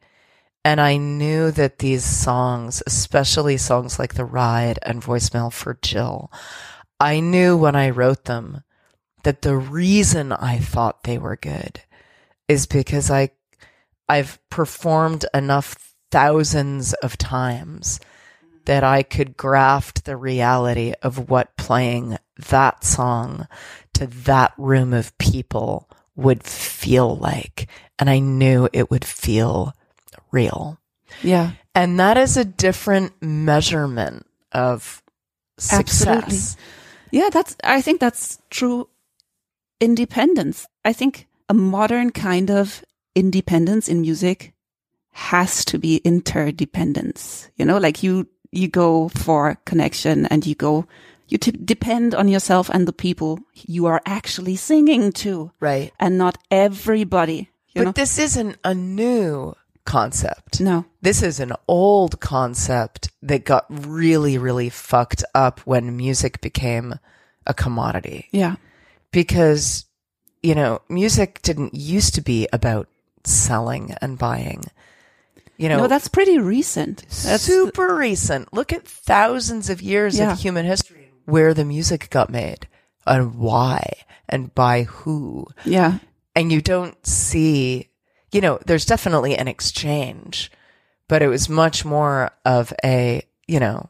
And 0.65 0.81
I 0.81 0.97
knew 0.97 1.51
that 1.53 1.79
these 1.79 2.05
songs, 2.05 2.83
especially 2.87 3.57
songs 3.57 3.99
like 3.99 4.15
The 4.15 4.25
Ride 4.25 4.79
and 4.83 5.03
Voicemail 5.03 5.53
for 5.53 5.79
Jill, 5.81 6.31
I 7.01 7.21
knew 7.21 7.57
when 7.57 7.77
I 7.77 7.91
wrote 7.91 8.25
them 8.25 8.62
that 9.27 9.43
the 9.43 9.57
reason 9.57 10.31
I 10.31 10.61
thought 10.61 11.03
they 11.03 11.19
were 11.19 11.35
good 11.35 11.81
is 12.47 12.67
because 12.67 13.11
I, 13.11 13.31
I've 14.09 14.39
performed 14.51 15.25
enough 15.35 15.75
thousands 16.12 16.93
of 16.93 17.19
times 17.19 17.99
that 18.67 18.85
I 18.85 19.03
could 19.03 19.37
graft 19.37 20.05
the 20.05 20.17
reality 20.17 20.93
of 21.03 21.29
what 21.29 21.57
playing 21.57 22.19
that 22.51 22.85
song 22.85 23.49
to 23.95 24.07
that 24.07 24.53
room 24.57 24.93
of 24.93 25.19
people 25.19 25.91
would 26.15 26.45
feel 26.45 27.17
like. 27.17 27.67
And 27.99 28.09
I 28.09 28.21
knew 28.21 28.69
it 28.73 28.93
would 28.93 29.05
feel 29.05 29.75
real. 30.31 30.79
yeah, 31.21 31.55
And 31.75 31.99
that 31.99 32.17
is 32.17 32.37
a 32.37 32.45
different 32.45 33.21
measurement 33.21 34.25
of 34.53 35.03
success. 35.59 36.12
Absolutely. 36.15 37.19
yeah. 37.19 37.29
That's. 37.33 37.57
I 37.65 37.81
think 37.81 37.99
that's 38.01 38.39
true. 38.51 38.89
Independence. 39.81 40.67
I 40.85 40.93
think 40.93 41.27
a 41.49 41.55
modern 41.55 42.11
kind 42.11 42.51
of 42.51 42.85
independence 43.15 43.89
in 43.89 44.01
music 44.01 44.53
has 45.12 45.65
to 45.67 45.79
be 45.79 45.99
interdependence. 46.05 47.49
You 47.57 47.65
know, 47.65 47.79
like 47.79 48.03
you 48.03 48.29
you 48.53 48.69
go 48.69 49.09
for 49.09 49.57
connection 49.65 50.27
and 50.27 50.47
you 50.47 50.55
go. 50.55 50.87
You 51.29 51.39
depend 51.39 52.15
on 52.15 52.29
yourself 52.29 52.71
and 52.71 52.87
the 52.87 52.93
people 52.93 53.41
you 53.53 53.87
are 53.87 54.01
actually 54.07 54.55
singing 54.55 55.11
to, 55.25 55.51
Right. 55.59 55.93
and 55.99 56.17
not 56.17 56.39
everybody. 56.53 57.51
You 57.75 57.81
But 57.81 57.85
know, 57.85 57.93
this 57.93 58.17
isn't 58.21 58.57
a 58.62 58.73
new 58.75 59.55
concept. 59.85 60.61
no, 60.61 60.85
This 61.03 61.23
is 61.25 61.41
an 61.41 61.53
old 61.67 62.21
concept 62.21 63.11
that 63.23 63.45
got 63.45 63.67
really, 63.69 64.39
really 64.39 64.69
fucked 64.71 65.25
up 65.35 65.59
when 65.65 65.97
music 65.97 66.41
became 66.41 66.95
a 67.45 67.53
commodity. 67.55 68.29
yeah, 68.31 68.55
Because, 69.12 69.87
you 70.42 70.55
know, 70.55 70.81
music 70.88 71.40
didn't 71.42 71.75
used 71.75 72.14
to 72.16 72.21
be 72.21 72.49
about 72.53 72.88
selling 73.25 73.95
and 74.01 74.19
buying. 74.19 74.64
You 75.57 75.71
know, 75.71 75.79
no, 75.79 75.87
that's 75.88 76.09
pretty 76.09 76.38
recent. 76.38 76.99
That's 77.25 77.42
super 77.45 77.95
recent. 77.97 78.53
Look 78.53 78.73
at 78.73 78.87
thousands 78.87 79.71
of 79.71 79.81
years 79.81 80.19
Yeah. 80.19 80.33
of 80.33 80.38
human 80.38 80.66
history 80.66 81.11
where 81.25 81.55
the 81.55 81.64
music 81.64 82.11
got 82.11 82.29
made 82.31 82.69
and 83.07 83.35
why 83.37 83.92
and 84.29 84.55
by 84.55 84.83
who. 84.83 85.47
yeah, 85.64 85.99
And 86.35 86.53
you 86.53 86.61
don't 86.61 87.05
see, 87.07 87.88
you 88.33 88.40
know, 88.42 88.59
there's 88.66 88.85
definitely 88.85 89.37
an 89.37 89.49
exchange, 89.49 90.53
but 91.09 91.23
it 91.23 91.29
was 91.29 91.49
much 91.49 91.85
more 91.87 92.31
of 92.45 92.73
a, 92.85 93.23
you 93.49 93.59
know, 93.59 93.88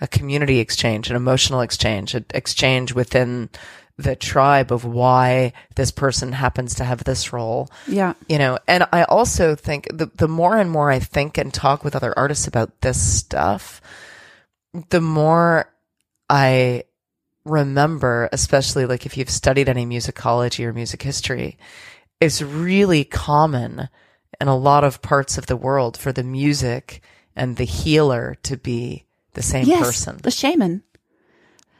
a 0.00 0.06
community 0.06 0.60
exchange, 0.60 1.10
an 1.10 1.16
emotional 1.16 1.60
exchange, 1.60 2.14
an 2.14 2.24
exchange 2.32 2.92
within 2.94 3.48
the 3.96 4.16
tribe 4.16 4.72
of 4.72 4.84
why 4.84 5.52
this 5.76 5.90
person 5.92 6.32
happens 6.32 6.74
to 6.74 6.84
have 6.84 7.04
this 7.04 7.32
role. 7.32 7.68
Yeah, 7.86 8.14
you 8.28 8.38
know 8.38 8.58
and 8.66 8.86
i 8.92 9.04
also 9.04 9.54
think 9.54 9.88
the, 9.92 10.06
the 10.06 10.28
more 10.28 10.56
and 10.56 10.70
more 10.70 10.90
i 10.90 10.98
think 10.98 11.38
and 11.38 11.52
talk 11.52 11.84
with 11.84 11.94
other 11.94 12.16
artists 12.18 12.46
about 12.46 12.80
this 12.80 13.00
stuff 13.00 13.80
the 14.90 15.00
more 15.00 15.72
i 16.28 16.84
remember 17.44 18.28
especially 18.32 18.86
like 18.86 19.06
if 19.06 19.16
you've 19.16 19.30
studied 19.30 19.68
any 19.68 19.86
musicology 19.86 20.64
or 20.64 20.72
music 20.72 21.02
history 21.02 21.58
it's 22.20 22.40
really 22.40 23.04
common 23.04 23.88
in 24.40 24.48
a 24.48 24.56
lot 24.56 24.84
of 24.84 25.02
parts 25.02 25.38
of 25.38 25.46
the 25.46 25.56
world 25.56 25.96
for 25.96 26.12
the 26.12 26.22
music 26.22 27.02
and 27.36 27.56
the 27.56 27.64
healer 27.64 28.36
to 28.42 28.56
be 28.56 29.04
the 29.34 29.42
same 29.42 29.66
yes, 29.66 29.84
person. 29.84 30.18
the 30.22 30.30
shaman. 30.30 30.82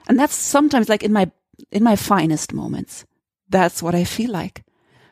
And 0.09 0.19
that's 0.19 0.35
sometimes 0.35 0.89
like 0.89 1.03
in 1.03 1.13
my 1.13 1.31
in 1.71 1.83
my 1.83 1.97
finest 1.97 2.53
moments. 2.53 3.05
That's 3.49 3.83
what 3.83 3.95
I 3.95 4.05
feel 4.05 4.31
like 4.31 4.65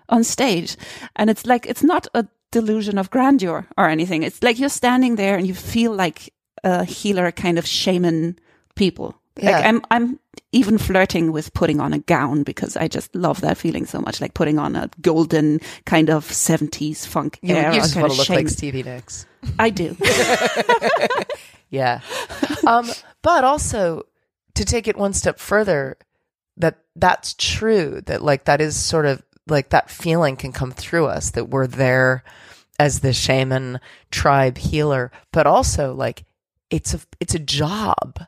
on 0.08 0.24
stage. 0.24 0.76
And 1.16 1.30
it's 1.30 1.46
like 1.46 1.66
it's 1.66 1.82
not 1.82 2.06
a 2.14 2.26
delusion 2.50 2.98
of 2.98 3.10
grandeur 3.10 3.66
or 3.76 3.88
anything. 3.88 4.22
It's 4.22 4.42
like 4.42 4.58
you're 4.58 4.68
standing 4.68 5.16
there 5.16 5.36
and 5.36 5.46
you 5.46 5.54
feel 5.54 5.92
like 5.94 6.32
a 6.64 6.84
healer 6.84 7.32
kind 7.32 7.58
of 7.58 7.66
shaman 7.66 8.38
people. 8.74 9.14
Like 9.40 9.64
I'm 9.64 9.82
I'm 9.90 10.18
even 10.52 10.76
flirting 10.76 11.32
with 11.32 11.54
putting 11.54 11.80
on 11.80 11.94
a 11.94 11.98
gown 11.98 12.42
because 12.42 12.76
I 12.76 12.86
just 12.86 13.14
love 13.14 13.40
that 13.40 13.56
feeling 13.56 13.86
so 13.86 14.00
much. 14.00 14.20
Like 14.20 14.34
putting 14.34 14.58
on 14.58 14.76
a 14.76 14.90
golden 15.00 15.60
kind 15.86 16.10
of 16.10 16.28
70s 16.28 17.06
funk 17.06 17.38
you, 17.42 17.54
era 17.54 17.74
you 17.74 17.80
just 17.80 17.96
want 17.96 18.12
to 18.12 18.18
look 18.18 18.26
shaman. 18.26 18.44
like 18.44 18.52
stevie 18.52 18.82
nicks 18.82 19.26
I 19.58 19.70
do. 19.70 19.96
Yeah. 21.70 22.00
um, 22.66 22.90
but 23.22 23.44
also 23.44 24.02
to 24.56 24.64
take 24.64 24.86
it 24.86 24.96
one 24.96 25.14
step 25.14 25.38
further, 25.38 25.96
that 26.56 26.78
that's 26.96 27.34
true, 27.34 28.00
that 28.06 28.22
like 28.22 28.44
that 28.44 28.60
is 28.60 28.76
sort 28.76 29.06
of 29.06 29.22
like 29.46 29.70
that 29.70 29.90
feeling 29.90 30.36
can 30.36 30.52
come 30.52 30.70
through 30.70 31.06
us 31.06 31.30
that 31.30 31.48
we're 31.48 31.66
there 31.66 32.22
as 32.78 33.00
the 33.00 33.12
shaman 33.12 33.80
tribe 34.10 34.58
healer, 34.58 35.10
but 35.32 35.46
also 35.46 35.94
like 35.94 36.24
it's 36.70 36.94
a 36.94 37.00
it's 37.20 37.34
a 37.34 37.38
job. 37.38 38.18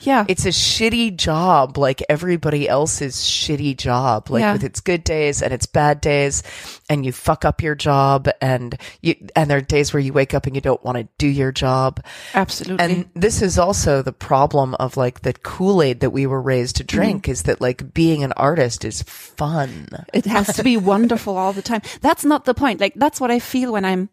Yeah. 0.00 0.24
It's 0.28 0.46
a 0.46 0.50
shitty 0.50 1.16
job 1.16 1.76
like 1.78 2.02
everybody 2.08 2.68
else's 2.68 3.16
shitty 3.16 3.76
job, 3.76 4.30
like 4.30 4.40
Yeah. 4.40 4.52
with 4.52 4.64
its 4.64 4.80
good 4.80 5.04
days 5.04 5.42
and 5.42 5.52
its 5.52 5.66
bad 5.66 6.00
days, 6.00 6.42
and 6.88 7.04
you 7.04 7.12
fuck 7.12 7.44
up 7.44 7.62
your 7.62 7.74
job 7.74 8.28
and 8.40 8.76
you 9.00 9.14
and 9.36 9.50
there 9.50 9.58
are 9.58 9.62
days 9.62 9.92
where 9.92 10.00
you 10.00 10.12
wake 10.12 10.34
up 10.34 10.46
and 10.46 10.54
you 10.54 10.60
don't 10.60 10.82
want 10.84 10.98
to 10.98 11.08
do 11.18 11.26
your 11.28 11.52
job. 11.52 12.02
Absolutely. 12.34 12.84
And 12.84 13.10
this 13.14 13.42
is 13.42 13.58
also 13.58 14.02
the 14.02 14.12
problem 14.12 14.74
of 14.76 14.96
like 14.96 15.20
the 15.20 15.32
Kool 15.32 15.82
Aid 15.82 16.00
that 16.00 16.10
we 16.10 16.26
were 16.26 16.40
raised 16.42 16.76
to 16.76 16.84
drink 16.84 17.28
is 17.28 17.44
that 17.44 17.60
like 17.60 17.92
being 17.94 18.24
an 18.24 18.32
artist 18.32 18.84
is 18.84 19.02
fun. 19.02 19.86
It 20.12 20.24
has 20.26 20.54
to 20.56 20.62
be 20.64 20.76
wonderful 20.76 21.36
all 21.36 21.52
the 21.52 21.62
time. 21.62 21.82
That's 22.00 22.24
not 22.24 22.44
the 22.44 22.54
point. 22.54 22.80
Like 22.80 22.94
that's 22.94 23.20
what 23.20 23.30
I 23.30 23.38
feel 23.38 23.72
when 23.72 23.84
I'm 23.84 24.08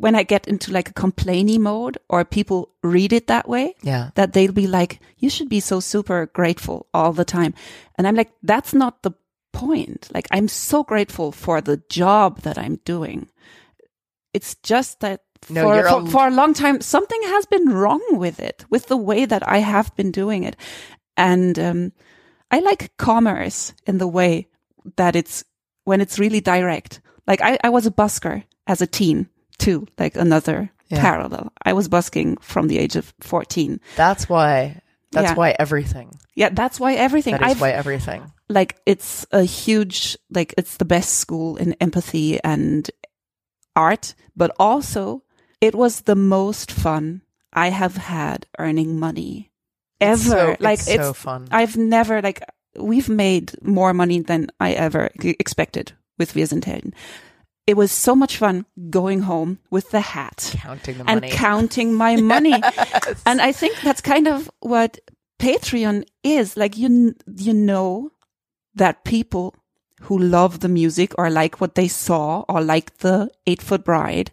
when 0.00 0.14
I 0.14 0.22
get 0.24 0.48
into 0.48 0.72
like 0.72 0.88
a 0.90 0.94
complaining 0.94 1.62
mode 1.62 1.98
or 2.08 2.24
people 2.24 2.70
read 2.82 3.12
it 3.12 3.26
that 3.26 3.46
way, 3.48 3.74
Yeah. 3.82 4.10
that 4.14 4.32
they'll 4.32 4.52
be 4.52 4.66
like, 4.66 4.98
you 5.18 5.28
should 5.30 5.48
be 5.48 5.60
so 5.60 5.80
super 5.80 6.26
grateful 6.32 6.86
all 6.94 7.12
the 7.12 7.24
time. 7.24 7.52
And 7.96 8.06
I'm 8.06 8.16
like, 8.16 8.32
that's 8.42 8.72
not 8.74 9.02
the 9.02 9.12
point. 9.52 10.08
Like, 10.14 10.26
I'm 10.30 10.48
so 10.48 10.82
grateful 10.84 11.32
for 11.32 11.60
the 11.60 11.82
job 11.90 12.40
that 12.42 12.56
I'm 12.58 12.76
doing. 12.84 13.28
It's 14.32 14.54
just 14.62 15.00
that 15.00 15.20
No, 15.50 15.64
for, 15.64 15.82
for, 15.88 16.00
a- 16.00 16.06
for 16.06 16.26
a 16.28 16.30
long 16.30 16.54
time, 16.54 16.80
something 16.80 17.20
has 17.24 17.46
been 17.46 17.68
wrong 17.68 18.00
with 18.12 18.40
it, 18.40 18.64
with 18.70 18.86
the 18.86 18.96
way 18.96 19.24
that 19.26 19.42
I 19.46 19.58
have 19.58 19.94
been 19.96 20.12
doing 20.12 20.44
it. 20.44 20.56
And 21.16 21.58
um, 21.58 21.92
I 22.50 22.60
like 22.60 22.96
commerce 22.96 23.74
in 23.86 23.98
the 23.98 24.08
way 24.08 24.48
that 24.96 25.14
it's 25.16 25.44
when 25.84 26.00
it's 26.00 26.18
really 26.18 26.40
direct. 26.40 27.00
Like 27.26 27.40
I, 27.42 27.58
I 27.64 27.68
was 27.68 27.86
a 27.86 27.90
busker 27.90 28.44
as 28.66 28.80
a 28.80 28.86
teen 28.86 29.28
too, 29.60 29.86
like 29.98 30.16
another 30.16 30.70
Yeah. 30.88 31.00
parallel. 31.00 31.52
I 31.64 31.72
was 31.72 31.88
busking 31.88 32.36
from 32.40 32.66
the 32.68 32.78
age 32.78 32.96
of 32.96 33.14
14. 33.20 33.78
That's 33.96 34.28
why. 34.28 34.80
That's 35.12 35.30
Yeah. 35.30 35.34
why 35.36 35.54
everything. 35.58 36.10
Yeah, 36.34 36.50
that's 36.50 36.80
why 36.80 36.94
everything. 36.94 37.34
That 37.38 37.42
is 37.42 37.50
I've 37.52 37.60
why 37.60 37.70
everything. 37.70 38.22
like 38.48 38.76
it's 38.86 39.26
a 39.32 39.42
huge 39.44 40.16
like 40.34 40.54
it's 40.58 40.76
the 40.78 40.84
best 40.84 41.18
school 41.18 41.56
in 41.56 41.74
empathy 41.80 42.38
and 42.42 42.90
art, 43.76 44.14
but 44.36 44.50
also 44.58 45.22
it 45.60 45.74
was 45.74 46.02
the 46.02 46.14
most 46.16 46.70
fun 46.72 47.22
I 47.52 47.70
have 47.70 47.96
had 47.96 48.46
earning 48.58 48.98
money 48.98 49.50
It's 50.00 50.26
ever. 50.30 50.54
so- 50.54 50.56
like 50.60 50.78
it's 50.80 50.88
it's 50.88 51.04
so 51.04 51.12
fun. 51.12 51.48
I've 51.50 51.76
never 51.76 52.22
like 52.22 52.40
we've 52.78 53.08
made 53.08 53.52
more 53.62 53.92
money 53.92 54.20
than 54.22 54.46
I 54.60 54.72
ever 54.72 55.10
expected 55.22 55.92
with 56.18 56.34
Wir 56.34 56.46
sind 56.46 56.64
Helden. 56.64 56.94
It 57.70 57.76
was 57.76 57.92
so 57.92 58.14
much 58.16 58.36
fun 58.36 58.64
going 58.90 59.20
home 59.22 59.58
with 59.70 59.90
the 59.90 60.00
hat 60.00 60.50
Counting 60.56 60.98
the 60.98 61.04
and 61.06 61.20
money. 61.20 61.30
counting 61.30 61.94
my 61.94 62.16
money. 62.16 62.54
And 63.26 63.40
I 63.40 63.52
think 63.52 63.74
that's 63.84 64.00
kind 64.02 64.26
of 64.28 64.50
what 64.60 64.98
Patreon 65.38 66.04
is. 66.22 66.56
Like 66.56 66.76
you, 66.76 67.14
you 67.36 67.54
know 67.54 68.10
that 68.74 69.04
people 69.04 69.54
who 70.02 70.18
love 70.18 70.60
the 70.60 70.68
music 70.68 71.12
or 71.18 71.30
like 71.30 71.60
what 71.60 71.74
they 71.74 71.88
saw 71.88 72.44
or 72.48 72.60
like 72.60 72.98
the 72.98 73.30
Eight 73.46 73.62
Foot 73.62 73.84
Bride 73.84 74.30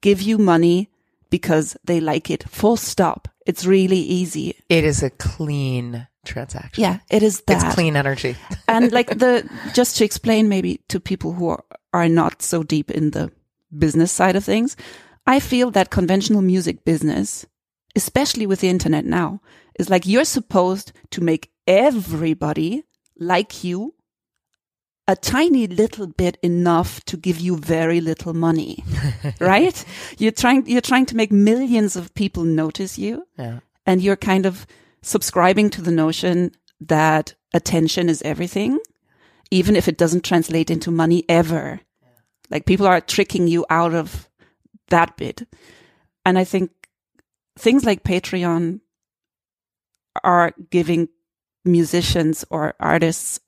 give 0.00 0.22
you 0.22 0.38
money 0.38 0.88
because 1.30 1.76
they 1.84 2.00
like 2.00 2.30
it. 2.30 2.48
Full 2.48 2.76
stop. 2.76 3.28
It's 3.46 3.64
really 3.66 3.98
easy. 4.00 4.54
it 4.68 4.84
is 4.84 5.02
a 5.02 5.10
clean 5.10 6.06
transaction. 6.24 6.82
Yeah, 6.82 6.98
it 7.10 7.22
is 7.22 7.42
that. 7.46 7.64
It's 7.64 7.74
clean 7.74 7.96
energy. 7.96 8.36
and 8.68 8.92
like 8.92 9.18
the 9.18 9.48
just 9.74 9.96
to 9.98 10.04
explain 10.04 10.48
maybe 10.48 10.80
to 10.88 11.00
people 11.00 11.32
who 11.32 11.48
are, 11.48 11.64
are 11.92 12.08
not 12.08 12.42
so 12.42 12.62
deep 12.62 12.90
in 12.90 13.10
the 13.10 13.30
business 13.76 14.10
side 14.12 14.36
of 14.36 14.44
things 14.44 14.76
i 15.26 15.38
feel 15.40 15.70
that 15.70 15.90
conventional 15.90 16.42
music 16.42 16.84
business 16.84 17.46
especially 17.96 18.46
with 18.46 18.60
the 18.60 18.68
internet 18.68 19.04
now 19.04 19.40
is 19.78 19.90
like 19.90 20.06
you're 20.06 20.24
supposed 20.24 20.92
to 21.10 21.20
make 21.22 21.50
everybody 21.66 22.84
like 23.18 23.64
you 23.64 23.94
a 25.06 25.16
tiny 25.16 25.66
little 25.66 26.06
bit 26.06 26.36
enough 26.42 27.02
to 27.04 27.16
give 27.16 27.40
you 27.40 27.56
very 27.56 28.00
little 28.00 28.34
money 28.34 28.84
right 29.40 29.84
you're 30.18 30.32
trying 30.32 30.66
you're 30.66 30.80
trying 30.82 31.06
to 31.06 31.16
make 31.16 31.32
millions 31.32 31.96
of 31.96 32.14
people 32.14 32.44
notice 32.44 32.98
you 32.98 33.26
Yeah. 33.38 33.60
and 33.86 34.02
you're 34.02 34.16
kind 34.16 34.44
of 34.46 34.66
subscribing 35.02 35.70
to 35.70 35.82
the 35.82 35.90
notion 35.92 36.52
that 36.80 37.34
attention 37.54 38.08
is 38.08 38.20
everything, 38.22 38.78
even 39.50 39.76
if 39.76 39.88
it 39.88 39.98
doesn't 39.98 40.24
translate 40.24 40.70
into 40.70 40.90
money 40.90 41.24
ever. 41.28 41.80
Like 42.50 42.66
people 42.66 42.86
are 42.86 43.00
tricking 43.00 43.46
you 43.46 43.66
out 43.70 43.94
of 43.94 44.28
that 44.88 45.16
bit. 45.16 45.46
And 46.24 46.38
I 46.38 46.44
think 46.44 46.70
things 47.58 47.84
like 47.84 48.02
Patreon 48.02 48.80
are 50.24 50.52
giving 50.70 51.08
musicians 51.64 52.44
or 52.50 52.74
artists 52.80 53.40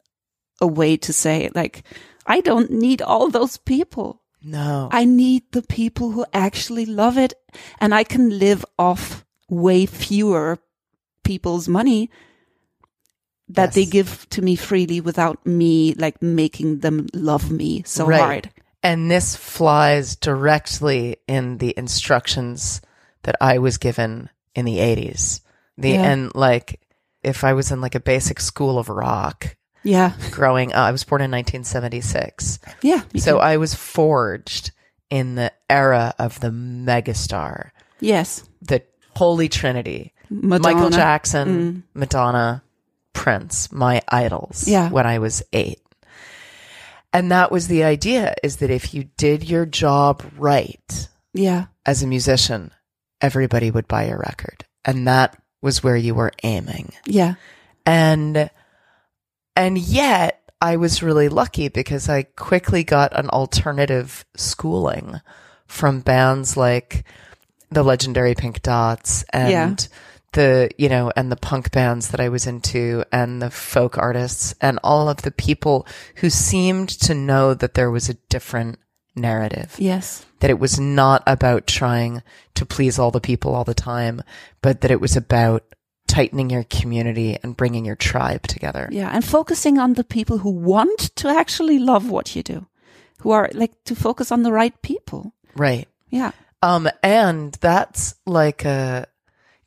a 0.61 0.67
way 0.67 0.97
to 0.99 1.13
say, 1.13 1.51
like, 1.55 1.85
I 2.27 2.41
don't 2.41 2.71
need 2.71 3.03
all 3.03 3.29
those 3.31 3.57
people. 3.57 4.23
No. 4.43 4.89
I 4.93 5.05
need 5.05 5.45
the 5.53 5.63
people 5.63 6.13
who 6.13 6.25
actually 6.33 6.87
love 6.87 7.19
it 7.19 7.35
and 7.79 7.95
I 7.95 8.05
can 8.05 8.39
live 8.39 8.65
off 8.79 9.25
way 9.49 9.87
fewer 9.87 10.59
people's 11.25 11.69
money 11.69 12.11
that 13.55 13.73
they 13.73 13.85
give 13.85 14.29
to 14.31 14.43
me 14.43 14.57
freely 14.57 15.01
without 15.01 15.45
me 15.47 15.95
like 15.95 16.21
making 16.23 16.79
them 16.81 17.07
love 17.15 17.51
me 17.51 17.83
so 17.85 18.07
Right. 18.07 18.21
hard. 18.21 18.51
And 18.83 19.11
this 19.11 19.37
flies 19.37 20.17
directly 20.17 21.17
in 21.29 21.59
the 21.59 21.75
instructions 21.77 22.81
that 23.25 23.37
I 23.41 23.59
was 23.59 23.77
given 23.79 24.31
in 24.55 24.65
the 24.65 24.79
80s. 24.79 25.41
The 25.77 25.91
Yeah. 25.91 26.11
and 26.11 26.35
like 26.35 26.81
if 27.23 27.45
I 27.45 27.53
was 27.53 27.71
in 27.71 27.81
like 27.81 27.95
a 27.95 28.01
basic 28.01 28.41
school 28.41 28.79
of 28.79 28.89
rock 28.89 29.57
Yeah. 29.83 30.13
growing 30.31 30.73
up, 30.73 30.79
I 30.89 30.93
was 30.93 31.05
born 31.05 31.21
in 31.21 31.31
1976. 31.31 32.59
Yeah. 32.83 33.03
So. 33.17 33.39
I 33.39 33.57
was 33.59 33.75
forged 33.75 34.71
in 35.11 35.35
the 35.35 35.53
era 35.69 36.15
of 36.19 36.41
the 36.41 36.51
megastar, 36.51 37.71
yes. 38.01 38.45
the 38.63 38.83
holy 39.17 39.49
trinity. 39.49 40.15
Madonna. 40.31 40.75
Michael 40.75 40.91
Jackson, 40.91 41.49
mm. 41.49 41.83
Madonna, 41.99 42.63
Prince, 43.21 43.71
my 43.71 44.01
idols 44.09 44.67
Yeah. 44.67 44.89
when 44.89 45.07
I 45.07 45.19
was 45.19 45.43
8. 45.53 45.79
And 47.13 47.31
that 47.31 47.53
was 47.53 47.69
the 47.69 47.85
idea 47.85 48.35
is 48.43 48.57
that 48.57 48.71
if 48.71 48.95
you 48.95 49.05
did 49.19 49.45
your 49.49 49.67
job 49.67 50.23
right 50.39 51.09
Yeah. 51.35 51.67
as 51.85 52.03
a 52.03 52.07
musician, 52.07 52.71
everybody 53.21 53.71
would 53.71 53.87
buy 53.87 54.07
your 54.09 54.17
record. 54.19 54.65
And 54.87 55.07
that 55.07 55.37
was 55.61 55.83
where 55.83 55.97
you 55.97 56.15
were 56.15 56.33
aiming. 56.43 56.93
Yeah. 57.05 57.35
And 57.85 58.49
and 59.55 59.77
yet 59.77 60.41
I 60.63 60.77
was 60.77 61.03
really 61.03 61.29
lucky 61.29 61.69
because 61.69 62.09
I 62.09 62.23
quickly 62.23 62.85
got 62.85 63.15
an 63.19 63.29
alternative 63.29 64.25
schooling 64.35 65.21
from 65.67 66.01
bands 66.01 66.57
like 66.57 67.05
the 67.71 67.83
legendary 67.83 68.35
Pink 68.35 68.63
Dots 68.63 69.25
and 69.31 69.51
Yeah. 69.51 69.75
The 70.33 70.71
you 70.79 70.89
know 70.89 71.11
and 71.17 71.31
the 71.31 71.37
punk 71.37 71.73
bands 71.73 72.09
that 72.09 72.21
I 72.21 72.29
was 72.29 72.47
into 72.47 73.05
and 73.11 73.43
the 73.43 73.51
folk 73.51 73.99
artists 73.99 74.55
and 74.61 74.79
all 74.85 75.09
of 75.09 75.23
the 75.23 75.31
people 75.33 75.87
who 76.17 76.31
seemed 76.31 76.89
to 77.01 77.15
know 77.15 77.55
that 77.55 77.75
there 77.75 77.91
was 77.91 78.09
a 78.09 78.15
different 78.29 78.79
narrative 79.17 79.75
Yes. 79.79 80.25
that 80.39 80.51
it 80.51 80.59
was 80.61 80.79
not 80.79 81.23
about 81.27 81.67
trying 81.67 82.23
to 82.55 82.65
please 82.65 82.99
all 82.99 83.11
the 83.11 83.21
people 83.21 83.55
all 83.55 83.65
the 83.65 83.75
time, 83.75 84.23
but 84.63 84.81
that 84.83 84.91
it 84.91 85.01
was 85.01 85.17
about 85.17 85.65
tightening 86.07 86.49
your 86.51 86.65
community 86.65 87.37
and 87.43 87.57
bringing 87.57 87.85
your 87.85 87.97
tribe 87.97 88.43
together. 88.47 88.89
Yeah. 88.93 89.11
And 89.13 89.25
focusing 89.25 89.79
on 89.79 89.95
the 89.95 90.05
people 90.05 90.39
who 90.39 90.51
want 90.51 91.15
to 91.17 91.29
actually 91.29 91.79
love 91.79 92.09
what 92.11 92.35
you 92.37 92.43
do, 92.43 92.67
who 93.21 93.31
are 93.33 93.51
like 93.53 93.73
to 93.85 93.95
focus 93.97 94.31
on 94.33 94.43
the 94.43 94.53
right 94.53 94.81
people. 94.83 95.35
Right. 95.57 95.89
Yeah. 96.09 96.31
Um, 96.63 96.89
and 97.03 97.53
that's 97.61 98.15
like 98.27 98.65
a, 98.65 99.07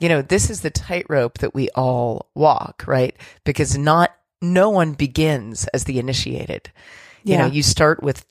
you 0.04 0.10
know, 0.10 0.22
this 0.22 0.50
is 0.50 0.60
the 0.60 0.70
tightrope 0.70 1.38
that 1.38 1.56
we 1.56 1.70
all 1.70 2.30
walk, 2.36 2.84
right? 2.86 3.16
Because 3.46 3.78
not, 3.78 4.13
no 4.42 4.70
one 4.70 4.92
begins 4.94 5.66
as 5.74 5.86
the 5.86 5.98
initiated. 5.98 6.70
You 7.24 7.38
know, 7.38 7.46
you 7.54 7.63
start 7.63 8.04
with 8.04 8.26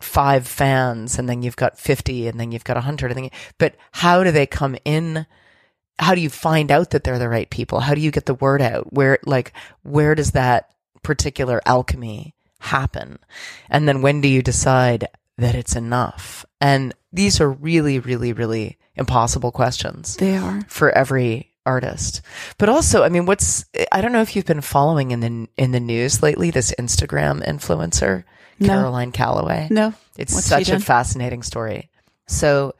five 0.00 0.48
fans 0.48 1.20
and 1.20 1.28
then 1.28 1.42
you've 1.42 1.54
got 1.54 1.78
50 1.78 2.26
and 2.26 2.40
then 2.40 2.50
you've 2.50 2.64
got 2.64 2.76
100 2.76 3.12
and 3.12 3.16
then, 3.16 3.24
you- 3.26 3.30
but 3.58 3.76
how 3.92 4.24
do 4.24 4.32
they 4.32 4.46
come 4.46 4.76
in? 4.84 5.26
How 6.00 6.16
do 6.16 6.20
you 6.20 6.28
find 6.28 6.72
out 6.72 6.90
that 6.90 7.04
they're 7.04 7.20
the 7.20 7.28
right 7.28 7.48
people? 7.48 7.78
How 7.78 7.94
do 7.94 8.00
you 8.00 8.10
get 8.10 8.26
the 8.26 8.34
word 8.34 8.60
out? 8.60 8.92
Where, 8.92 9.18
like, 9.24 9.52
where 9.84 10.16
does 10.16 10.32
that 10.32 10.70
particular 11.04 11.62
alchemy 11.66 12.34
happen? 12.58 13.20
And 13.70 13.86
then 13.88 14.02
when 14.02 14.20
do 14.22 14.26
you 14.26 14.42
decide 14.42 15.06
that 15.38 15.54
it's 15.54 15.76
enough? 15.76 16.44
And 16.60 16.94
these 17.12 17.40
are 17.40 17.48
really, 17.48 18.00
really, 18.00 18.32
really 18.32 18.76
impossible 18.96 19.52
questions 19.52 20.16
They 20.16 20.36
are. 20.36 20.62
for 20.68 20.90
every 20.90 21.50
artist. 21.64 22.22
But 22.58 22.68
also, 22.68 23.02
I 23.04 23.08
mean, 23.08 23.26
what's 23.26 23.64
I 23.90 24.00
don't 24.00 24.12
know 24.12 24.22
if 24.22 24.34
you've 24.36 24.44
been 24.46 24.60
following 24.60 25.10
in 25.12 25.20
the 25.20 25.48
in 25.56 25.70
the 25.72 25.80
news 25.80 26.22
lately 26.22 26.50
this 26.50 26.74
Instagram 26.78 27.44
influencer, 27.46 28.24
No. 28.58 28.68
Caroline 28.68 29.12
Calloway. 29.12 29.68
No. 29.70 29.94
It's 30.18 30.34
What's 30.34 30.46
such 30.46 30.68
a 30.70 30.80
fascinating 30.80 31.42
story. 31.42 31.88
So 32.26 32.74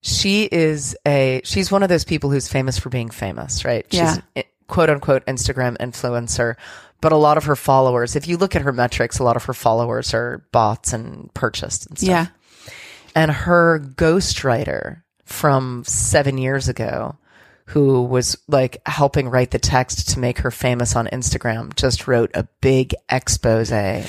she 0.00 0.44
is 0.50 0.96
a 1.06 1.40
she's 1.44 1.70
one 1.70 1.82
of 1.82 1.88
those 1.88 2.04
people 2.04 2.30
who's 2.30 2.48
famous 2.48 2.78
for 2.78 2.88
being 2.88 3.10
famous, 3.10 3.64
right? 3.64 3.86
Yeah. 3.90 4.18
She's 4.34 4.44
quote 4.66 4.88
unquote 4.90 5.24
Instagram 5.26 5.76
influencer, 5.78 6.56
but 7.02 7.12
a 7.12 7.16
lot 7.16 7.36
of 7.36 7.44
her 7.44 7.56
followers, 7.56 8.16
if 8.16 8.26
you 8.26 8.38
look 8.38 8.56
at 8.56 8.62
her 8.62 8.72
metrics, 8.72 9.18
a 9.18 9.22
lot 9.24 9.36
of 9.36 9.44
her 9.44 9.54
followers 9.54 10.14
are 10.14 10.46
bots 10.50 10.92
and 10.94 11.32
purchased 11.34 11.86
and 11.86 11.98
stuff. 11.98 12.08
Yeah. 12.08 12.26
And 13.14 13.30
her 13.30 13.78
ghostwriter 13.78 15.02
from 15.24 15.84
seven 15.86 16.38
years 16.38 16.68
ago, 16.68 17.16
who 17.66 18.02
was 18.02 18.36
like 18.46 18.80
helping 18.86 19.28
write 19.28 19.50
the 19.50 19.58
text 19.58 20.10
to 20.10 20.18
make 20.18 20.38
her 20.40 20.50
famous 20.50 20.94
on 20.96 21.06
Instagram, 21.06 21.74
just 21.76 22.06
wrote 22.06 22.30
a 22.34 22.46
big 22.60 22.94
expose 23.08 23.70
in 23.70 24.04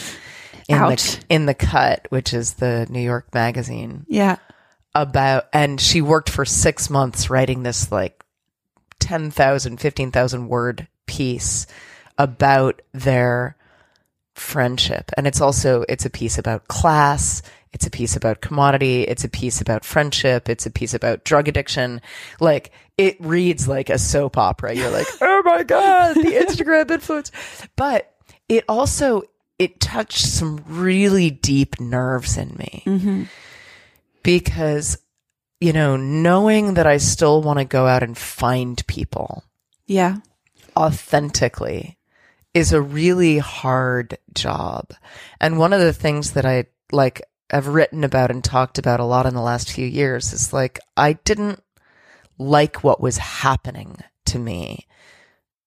Ouch. 0.72 1.18
the 1.18 1.26
in 1.30 1.46
the 1.46 1.54
cut, 1.54 2.06
which 2.10 2.34
is 2.34 2.56
the 2.56 2.86
New 2.90 3.00
York 3.02 3.34
magazine, 3.34 4.06
Yeah. 4.10 4.38
about, 4.94 5.46
and 5.54 5.80
she 5.80 6.02
worked 6.02 6.30
for 6.30 6.44
six 6.44 6.90
months 6.90 7.30
writing 7.30 7.64
this 7.64 7.92
like 7.92 8.24
10,000, 9.00 9.78
15,000 9.80 10.48
word 10.48 10.88
piece 11.06 11.68
about 12.18 12.82
their 12.94 13.56
friendship. 14.34 15.12
And 15.16 15.28
it's 15.28 15.40
also, 15.42 15.86
it's 15.88 16.06
a 16.06 16.10
piece 16.10 16.38
about 16.38 16.68
class. 16.68 17.42
It's 17.76 17.86
a 17.86 17.92
piece 17.92 18.16
about 18.16 18.40
commodity. 18.40 19.04
It's 19.04 19.26
a 19.26 19.30
piece 19.30 19.60
about 19.60 19.84
friendship. 19.84 20.48
It's 20.48 20.66
a 20.66 20.72
piece 20.72 20.94
about 20.94 21.26
drug 21.26 21.50
addiction. 21.50 22.02
Like 22.40 22.72
it 22.98 23.18
reads 23.20 23.68
like 23.68 23.90
a 23.90 23.98
soap 23.98 24.38
opera. 24.38 24.74
You're 24.74 24.92
like, 24.92 25.08
oh 25.22 25.42
my 25.44 25.62
God, 25.64 26.16
the 26.16 26.22
Instagram 26.48 26.90
influence. 26.90 27.34
But 27.76 28.14
it 28.48 28.64
also, 28.70 29.24
it 29.60 29.82
touched 29.82 30.26
some 30.26 30.64
really 30.66 31.30
deep 31.30 31.82
nerves 31.82 32.38
in 32.38 32.56
me 32.58 32.84
mm-hmm. 32.86 33.24
because, 34.24 34.98
you 35.60 35.74
know, 35.74 35.98
knowing 35.98 36.76
that 36.76 36.88
I 36.88 36.96
still 36.96 37.42
want 37.42 37.60
to 37.60 37.66
go 37.66 37.88
out 37.88 38.04
and 38.04 38.18
find 38.18 38.88
people 38.88 39.44
Yeah. 39.86 40.20
authentically 40.78 41.98
is 42.54 42.72
a 42.72 42.82
really 42.82 43.38
hard 43.40 44.18
job. 44.34 44.94
And 45.42 45.60
one 45.60 45.74
of 45.74 45.82
the 45.82 45.92
things 45.92 46.32
that 46.32 46.46
I 46.46 46.68
like 46.94 47.22
have 47.50 47.68
written 47.68 48.04
about 48.04 48.32
and 48.32 48.44
talked 48.44 48.78
about 48.78 49.00
a 49.00 49.06
lot 49.06 49.26
in 49.26 49.34
the 49.34 49.42
last 49.42 49.72
few 49.72 49.86
years 49.86 50.34
is 50.34 50.52
like 50.52 50.80
I 50.98 51.14
didn't 51.14 51.62
like 52.38 52.84
what 52.84 53.02
was 53.02 53.18
happening 53.18 53.98
to 54.26 54.40
me 54.40 54.88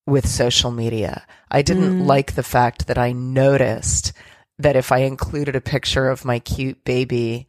with 0.07 0.27
social 0.27 0.71
media. 0.71 1.27
I 1.51 1.63
didn't 1.63 2.01
mm. 2.01 2.07
like 2.07 2.35
the 2.35 2.43
fact 2.43 2.87
that 2.87 2.99
I 2.99 3.13
noticed 3.13 4.13
that 4.59 4.77
if 4.77 4.91
I 4.91 4.99
included 4.99 5.55
a 5.55 5.61
picture 5.61 6.09
of 6.09 6.25
my 6.25 6.39
cute 6.41 6.83
baby 6.85 7.47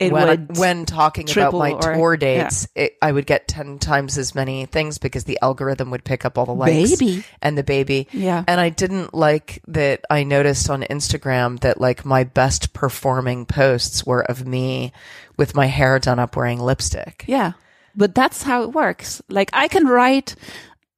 It 0.00 0.12
when, 0.12 0.26
would 0.26 0.58
when 0.58 0.86
talking 0.86 1.30
about 1.30 1.54
my 1.54 1.70
or- 1.70 1.94
tour 1.94 2.16
dates, 2.16 2.66
it, 2.74 2.96
I 3.00 3.12
would 3.12 3.26
get 3.26 3.46
10 3.46 3.78
times 3.78 4.18
as 4.18 4.34
many 4.34 4.66
things 4.66 4.98
because 4.98 5.22
the 5.22 5.38
algorithm 5.40 5.90
would 5.92 6.02
pick 6.02 6.24
up 6.24 6.36
all 6.36 6.46
the 6.46 6.54
likes 6.54 6.98
Baby. 6.98 7.24
and 7.40 7.56
the 7.56 7.62
baby. 7.62 8.08
Yeah. 8.10 8.42
And 8.48 8.60
I 8.60 8.70
didn't 8.70 9.14
like 9.14 9.62
that 9.68 10.04
I 10.10 10.24
noticed 10.24 10.68
on 10.68 10.82
Instagram 10.82 11.60
that 11.60 11.80
like 11.80 12.04
my 12.04 12.24
best 12.24 12.72
performing 12.72 13.46
posts 13.46 14.04
were 14.04 14.22
of 14.24 14.44
me 14.44 14.92
with 15.36 15.54
my 15.54 15.66
hair 15.66 16.00
done 16.00 16.18
up 16.18 16.34
wearing 16.34 16.58
lipstick. 16.58 17.24
Yeah. 17.28 17.52
But 17.94 18.16
that's 18.16 18.42
how 18.42 18.64
it 18.64 18.72
works. 18.72 19.22
Like 19.28 19.50
I 19.52 19.68
can 19.68 19.86
write 19.86 20.34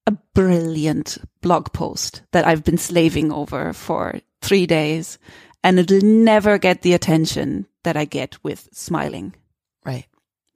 a 0.07 0.13
brilliant 0.33 1.19
blog 1.43 1.73
post 1.75 2.23
that 2.33 2.47
I've 2.47 2.65
been 2.65 2.79
slaving 2.79 3.31
over 3.31 3.75
for 3.75 4.21
three 4.41 4.67
days 4.67 5.19
and 5.63 5.79
it'll 5.79 6.01
never 6.01 6.59
get 6.59 6.83
the 6.83 6.95
attention 6.95 7.67
that 7.87 7.97
I 7.97 8.05
get 8.05 8.43
with 8.43 8.69
smiling. 8.73 9.35
Right. 9.85 10.07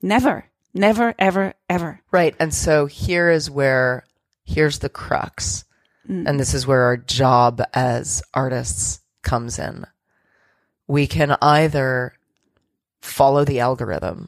Never, 0.01 0.45
never, 0.73 1.15
ever, 1.17 1.53
ever. 1.69 2.01
Right. 2.11 2.35
And 2.39 2.53
so 2.53 2.87
here 2.87 3.31
is 3.31 3.49
where, 3.49 4.03
here's 4.43 4.79
the 4.79 4.89
crux. 4.89 5.63
And 6.09 6.37
this 6.37 6.53
is 6.53 6.67
where 6.67 6.81
our 6.81 6.97
job 6.97 7.61
as 7.73 8.21
artists 8.33 8.99
comes 9.21 9.57
in. 9.59 9.85
We 10.85 11.07
can 11.07 11.37
either 11.41 12.13
follow 13.01 13.45
the 13.45 13.61
algorithm 13.61 14.27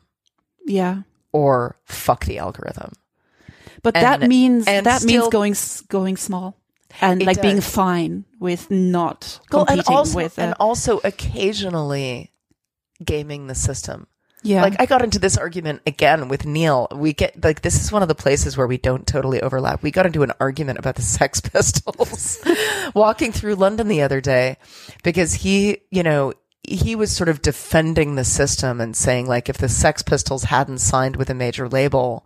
Yeah. 0.65 1.01
or 1.33 1.75
fuck 1.83 2.23
the 2.23 2.37
algorithm. 2.37 2.93
But 3.81 3.97
And- 3.97 4.05
that 4.05 4.29
means, 4.29 4.65
and 4.65 4.85
that 4.85 5.03
means 5.03 5.27
going, 5.27 5.55
going 5.89 6.15
small 6.15 6.55
and 7.01 7.25
like 7.25 7.41
being 7.41 7.59
fine 7.59 8.23
with 8.39 8.71
not 8.71 9.41
Well, 9.51 9.65
competing 9.65 9.79
and 9.85 9.97
also, 9.97 10.15
with, 10.15 10.39
uh, 10.39 10.41
and 10.41 10.53
also 10.61 11.01
occasionally 11.03 12.31
gaming 13.03 13.47
the 13.47 13.55
system. 13.55 14.07
yeah. 14.43 14.61
Like 14.61 14.79
I 14.79 14.85
got 14.85 15.01
into 15.03 15.19
this 15.19 15.37
argument 15.37 15.81
again 15.87 16.27
with 16.27 16.45
Neil. 16.45 16.87
We 16.93 17.13
get 17.13 17.43
like 17.43 17.61
this 17.61 17.81
is 17.81 17.91
one 17.91 18.01
of 18.01 18.07
the 18.07 18.15
places 18.15 18.57
where 18.57 18.67
we 18.67 18.77
don't 18.77 19.07
totally 19.07 19.41
overlap. 19.41 19.83
We 19.83 19.91
got 19.91 20.05
into 20.05 20.23
an 20.23 20.33
argument 20.39 20.79
about 20.79 20.95
the 20.95 21.01
Sex 21.17 21.41
Pistols 21.41 22.39
walking 22.95 23.31
through 23.31 23.55
London 23.55 23.87
the 23.87 24.01
other 24.01 24.21
day 24.21 24.57
because 25.03 25.33
he, 25.35 25.79
you 25.91 26.03
know, 26.03 26.33
he 26.63 26.95
was 26.95 27.15
sort 27.15 27.29
of 27.29 27.41
defending 27.41 28.15
the 28.15 28.23
system 28.23 28.79
and 28.79 28.95
saying 28.95 29.27
like 29.27 29.49
if 29.49 29.57
the 29.57 29.69
Sex 29.69 30.01
Pistols 30.01 30.45
hadn't 30.45 30.79
signed 30.79 31.15
with 31.17 31.29
a 31.29 31.33
major 31.33 31.67
label, 31.67 32.25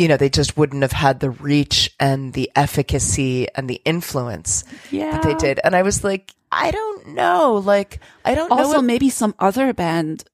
you 0.00 0.08
know, 0.08 0.16
they 0.16 0.30
just 0.30 0.56
wouldn't 0.56 0.80
have 0.80 0.92
had 0.92 1.20
the 1.20 1.28
reach 1.28 1.94
and 2.00 2.32
the 2.32 2.50
efficacy 2.56 3.46
and 3.54 3.68
the 3.68 3.82
influence 3.84 4.64
yeah. 4.90 5.10
that 5.10 5.22
they 5.22 5.34
did. 5.34 5.60
And 5.62 5.76
I 5.76 5.82
was 5.82 6.02
like, 6.02 6.32
I 6.50 6.70
don't 6.70 7.08
know. 7.08 7.56
Like, 7.62 8.00
I 8.24 8.34
don't 8.34 8.48
know. 8.48 8.56
Also, 8.56 8.80
maybe 8.80 9.10
some 9.10 9.34
other 9.38 9.74
band 9.74 10.24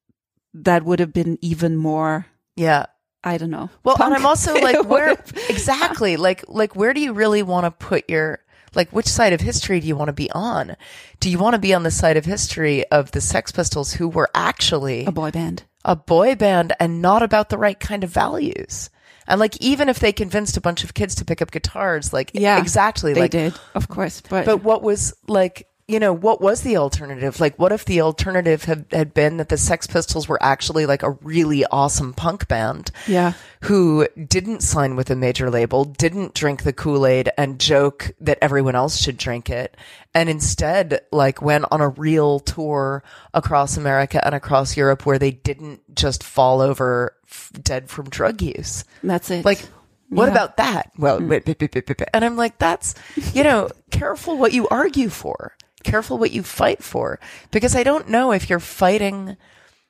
that 0.54 0.84
would 0.84 1.00
have 1.00 1.12
been 1.12 1.36
even 1.42 1.74
more, 1.76 2.26
yeah. 2.54 2.86
I 3.24 3.38
don't 3.38 3.50
know. 3.50 3.68
Well, 3.82 3.96
and. 4.00 4.14
I'm 4.14 4.24
also 4.32 4.54
like, 4.54 4.86
where 4.86 5.10
exactly? 5.48 6.16
Like, 6.16 6.44
like 6.46 6.76
where 6.76 6.94
do 6.94 7.00
you 7.00 7.12
really 7.12 7.42
want 7.42 7.64
to 7.64 7.72
put 7.72 8.08
your 8.08 8.38
like? 8.76 8.90
Which 8.90 9.08
side 9.08 9.32
of 9.32 9.40
history 9.40 9.80
do 9.80 9.88
you 9.88 9.96
want 9.96 10.10
to 10.10 10.12
be 10.12 10.30
on? 10.30 10.76
Do 11.18 11.28
you 11.28 11.38
want 11.38 11.54
to 11.54 11.58
be 11.58 11.74
on 11.74 11.82
the 11.82 11.90
side 11.90 12.16
of 12.16 12.24
history 12.24 12.86
of 12.90 13.10
the 13.10 13.20
Sex 13.20 13.50
Pistols, 13.50 13.94
who 13.94 14.08
were 14.08 14.30
actually 14.32 15.06
a 15.06 15.12
boy 15.12 15.32
band. 15.32 15.64
a 15.84 15.96
boy 15.96 16.36
band 16.36 16.72
and 16.78 17.02
not 17.02 17.24
about 17.24 17.48
the 17.48 17.58
right 17.58 17.80
kind 17.80 18.04
of 18.04 18.10
values? 18.10 18.90
And 19.26 19.40
like, 19.40 19.56
even 19.60 19.88
if 19.88 19.98
they 19.98 20.12
convinced 20.12 20.56
a 20.56 20.60
bunch 20.60 20.84
of 20.84 20.94
kids 20.94 21.14
to 21.16 21.24
pick 21.24 21.42
up 21.42 21.50
guitars, 21.50 22.12
like, 22.12 22.30
Yeah, 22.34 22.58
exactly, 22.60 23.12
They 23.12 23.22
like, 23.22 23.30
did, 23.30 23.54
of 23.74 23.88
course, 23.88 24.22
but, 24.28 24.46
but 24.46 24.58
what 24.62 24.82
was 24.82 25.14
like, 25.26 25.66
you 25.88 26.00
know, 26.00 26.12
what 26.12 26.40
was 26.40 26.62
the 26.62 26.76
alternative? 26.76 27.38
Like, 27.38 27.56
what 27.60 27.70
if 27.70 27.84
the 27.84 28.00
alternative 28.00 28.64
had, 28.64 28.86
had 28.90 29.14
been 29.14 29.36
that 29.36 29.48
the 29.50 29.56
Sex 29.56 29.86
Pistols 29.86 30.26
were 30.28 30.42
actually 30.42 30.84
like 30.84 31.04
a 31.04 31.10
really 31.22 31.64
awesome 31.66 32.12
punk 32.12 32.48
band? 32.48 32.90
yeah, 33.06 33.34
who 33.62 34.08
didn't 34.26 34.62
sign 34.62 34.96
with 34.96 35.10
a 35.10 35.16
major 35.16 35.48
label, 35.50 35.84
didn't 35.84 36.34
drink 36.34 36.62
the 36.64 36.72
Kool-Aid 36.72 37.30
and 37.38 37.60
joke 37.60 38.10
that 38.20 38.38
everyone 38.42 38.74
else 38.74 38.96
should 39.00 39.16
drink 39.16 39.48
it, 39.48 39.76
and 40.12 40.28
instead 40.28 41.02
like 41.12 41.40
went 41.40 41.64
on 41.70 41.80
a 41.80 41.88
real 41.88 42.40
tour 42.40 43.04
across 43.32 43.76
America 43.76 44.24
and 44.26 44.34
across 44.34 44.76
Europe 44.76 45.06
where 45.06 45.18
they 45.20 45.30
didn't 45.30 45.94
just 45.94 46.24
fall 46.24 46.60
over 46.60 47.14
f- 47.28 47.52
dead 47.62 47.88
from 47.88 48.10
drug 48.10 48.42
use. 48.42 48.84
that's 49.04 49.30
it. 49.30 49.44
Like 49.44 49.64
what 50.08 50.26
Yeah. 50.26 50.32
about 50.32 50.56
that? 50.58 50.90
Well, 50.98 51.20
mm. 51.20 51.28
wait. 51.28 52.08
and 52.14 52.24
I'm 52.24 52.36
like 52.36 52.58
that's, 52.58 52.94
you 53.34 53.42
know, 53.44 53.68
careful 53.90 54.36
what 54.36 54.52
you 54.52 54.68
argue 54.68 55.08
for. 55.08 55.56
Careful 55.86 56.18
what 56.18 56.32
you 56.32 56.42
fight 56.42 56.82
for 56.82 57.18
because 57.50 57.76
I 57.76 57.82
don't 57.84 58.08
know 58.08 58.32
if 58.32 58.50
you're 58.50 58.58
fighting 58.60 59.36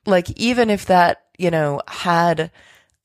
like 0.05 0.29
even 0.37 0.69
if 0.69 0.85
that 0.85 1.23
you 1.37 1.51
know 1.51 1.81
had 1.87 2.51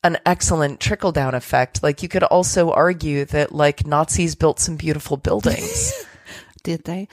an 0.03 0.17
excellent 0.25 0.79
trickle 0.79 1.11
down 1.11 1.33
effect 1.33 1.81
like 1.83 2.03
you 2.03 2.09
could 2.09 2.23
also 2.23 2.71
argue 2.71 3.25
that 3.25 3.51
like 3.53 3.85
nazis 3.87 4.35
built 4.35 4.59
some 4.59 4.75
beautiful 4.75 5.17
buildings 5.17 5.93
did 6.63 6.83
they? 6.85 7.07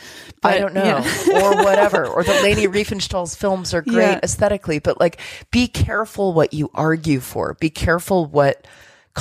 i 0.45 0.59
don't 0.59 0.75
know 0.75 0.83
yeah. 0.85 1.43
or 1.43 1.57
whatever 1.65 2.07
or 2.15 2.23
that 2.25 2.43
leni 2.43 2.67
riefenstahl's 2.67 3.35
films 3.35 3.75
are 3.75 3.83
great 3.83 3.97
Yeah. 4.13 4.21
aesthetically 4.23 4.79
but 4.81 4.99
like 5.01 5.21
be 5.51 5.67
careful 5.67 6.33
what 6.33 6.53
you 6.53 6.71
argue 6.75 7.21
for 7.21 7.55
be 7.61 7.71
careful 7.71 8.27
what 8.27 8.67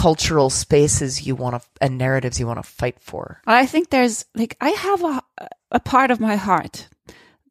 cultural 0.01 0.49
spaces 0.49 1.25
you 1.27 1.35
want 1.35 1.61
to 1.61 1.67
and 1.81 1.97
narratives 1.97 2.39
you 2.39 2.47
want 2.47 2.57
to 2.63 2.63
fight 2.63 2.99
for 2.99 3.41
I 3.45 3.65
think 3.65 3.89
there's 3.89 4.25
like 4.35 4.55
I 4.61 4.69
have 4.69 5.03
a 5.03 5.23
a 5.71 5.79
part 5.79 6.11
of 6.11 6.19
my 6.19 6.35
heart 6.35 6.87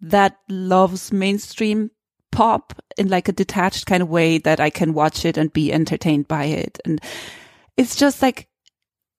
that 0.00 0.38
loves 0.48 1.12
mainstream 1.12 1.90
pop 2.30 2.72
in 2.96 3.08
like 3.08 3.28
a 3.28 3.32
detached 3.32 3.86
kind 3.86 4.02
of 4.02 4.08
way 4.08 4.38
that 4.38 4.60
I 4.60 4.70
can 4.70 4.94
watch 4.94 5.24
it 5.24 5.36
and 5.36 5.52
be 5.52 5.72
entertained 5.72 6.28
by 6.28 6.44
it. 6.44 6.78
And 6.84 7.00
it's 7.76 7.96
just 7.96 8.22
like 8.22 8.48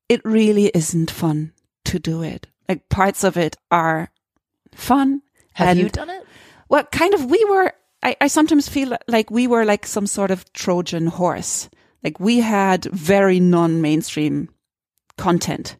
it 0.07 0.21
really 0.23 0.71
isn't 0.73 1.11
fun 1.11 1.53
to 1.85 1.99
do 1.99 2.23
it. 2.23 2.47
Like 2.67 2.87
parts 2.89 3.23
of 3.23 3.37
it 3.37 3.57
are 3.71 4.11
fun. 4.73 5.21
have 5.53 5.69
and 5.69 5.79
you 5.79 5.89
done 5.89 6.09
it 6.09 6.23
well, 6.69 6.83
kind 6.83 7.13
of, 7.15 7.25
we 7.25 7.43
were, 7.45 7.73
I, 8.01 8.15
I 8.21 8.27
sometimes 8.27 8.69
feel 8.69 8.95
like 9.07 9.29
we 9.29 9.47
were 9.47 9.65
like 9.65 9.85
some 9.85 10.07
sort 10.07 10.31
of 10.31 10.51
Trojan 10.53 11.07
horse. 11.07 11.69
Like 12.03 12.19
we 12.19 12.39
had 12.39 12.85
very 12.85 13.39
non 13.39 13.81
mainstream 13.81 14.49
content, 15.17 15.75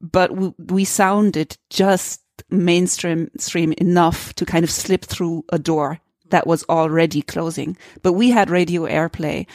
but 0.00 0.36
we, 0.36 0.52
we 0.58 0.84
sounded 0.84 1.56
just 1.70 2.20
mainstream 2.50 3.30
stream 3.38 3.72
enough 3.78 4.34
to 4.34 4.46
kind 4.46 4.64
of 4.64 4.70
slip 4.70 5.04
through 5.04 5.44
a 5.50 5.58
door 5.58 6.00
that 6.30 6.46
was 6.46 6.64
already 6.68 7.22
closing. 7.22 7.76
But 8.02 8.14
we 8.14 8.30
had 8.30 8.50
radio 8.50 8.82
airplay 8.86 9.46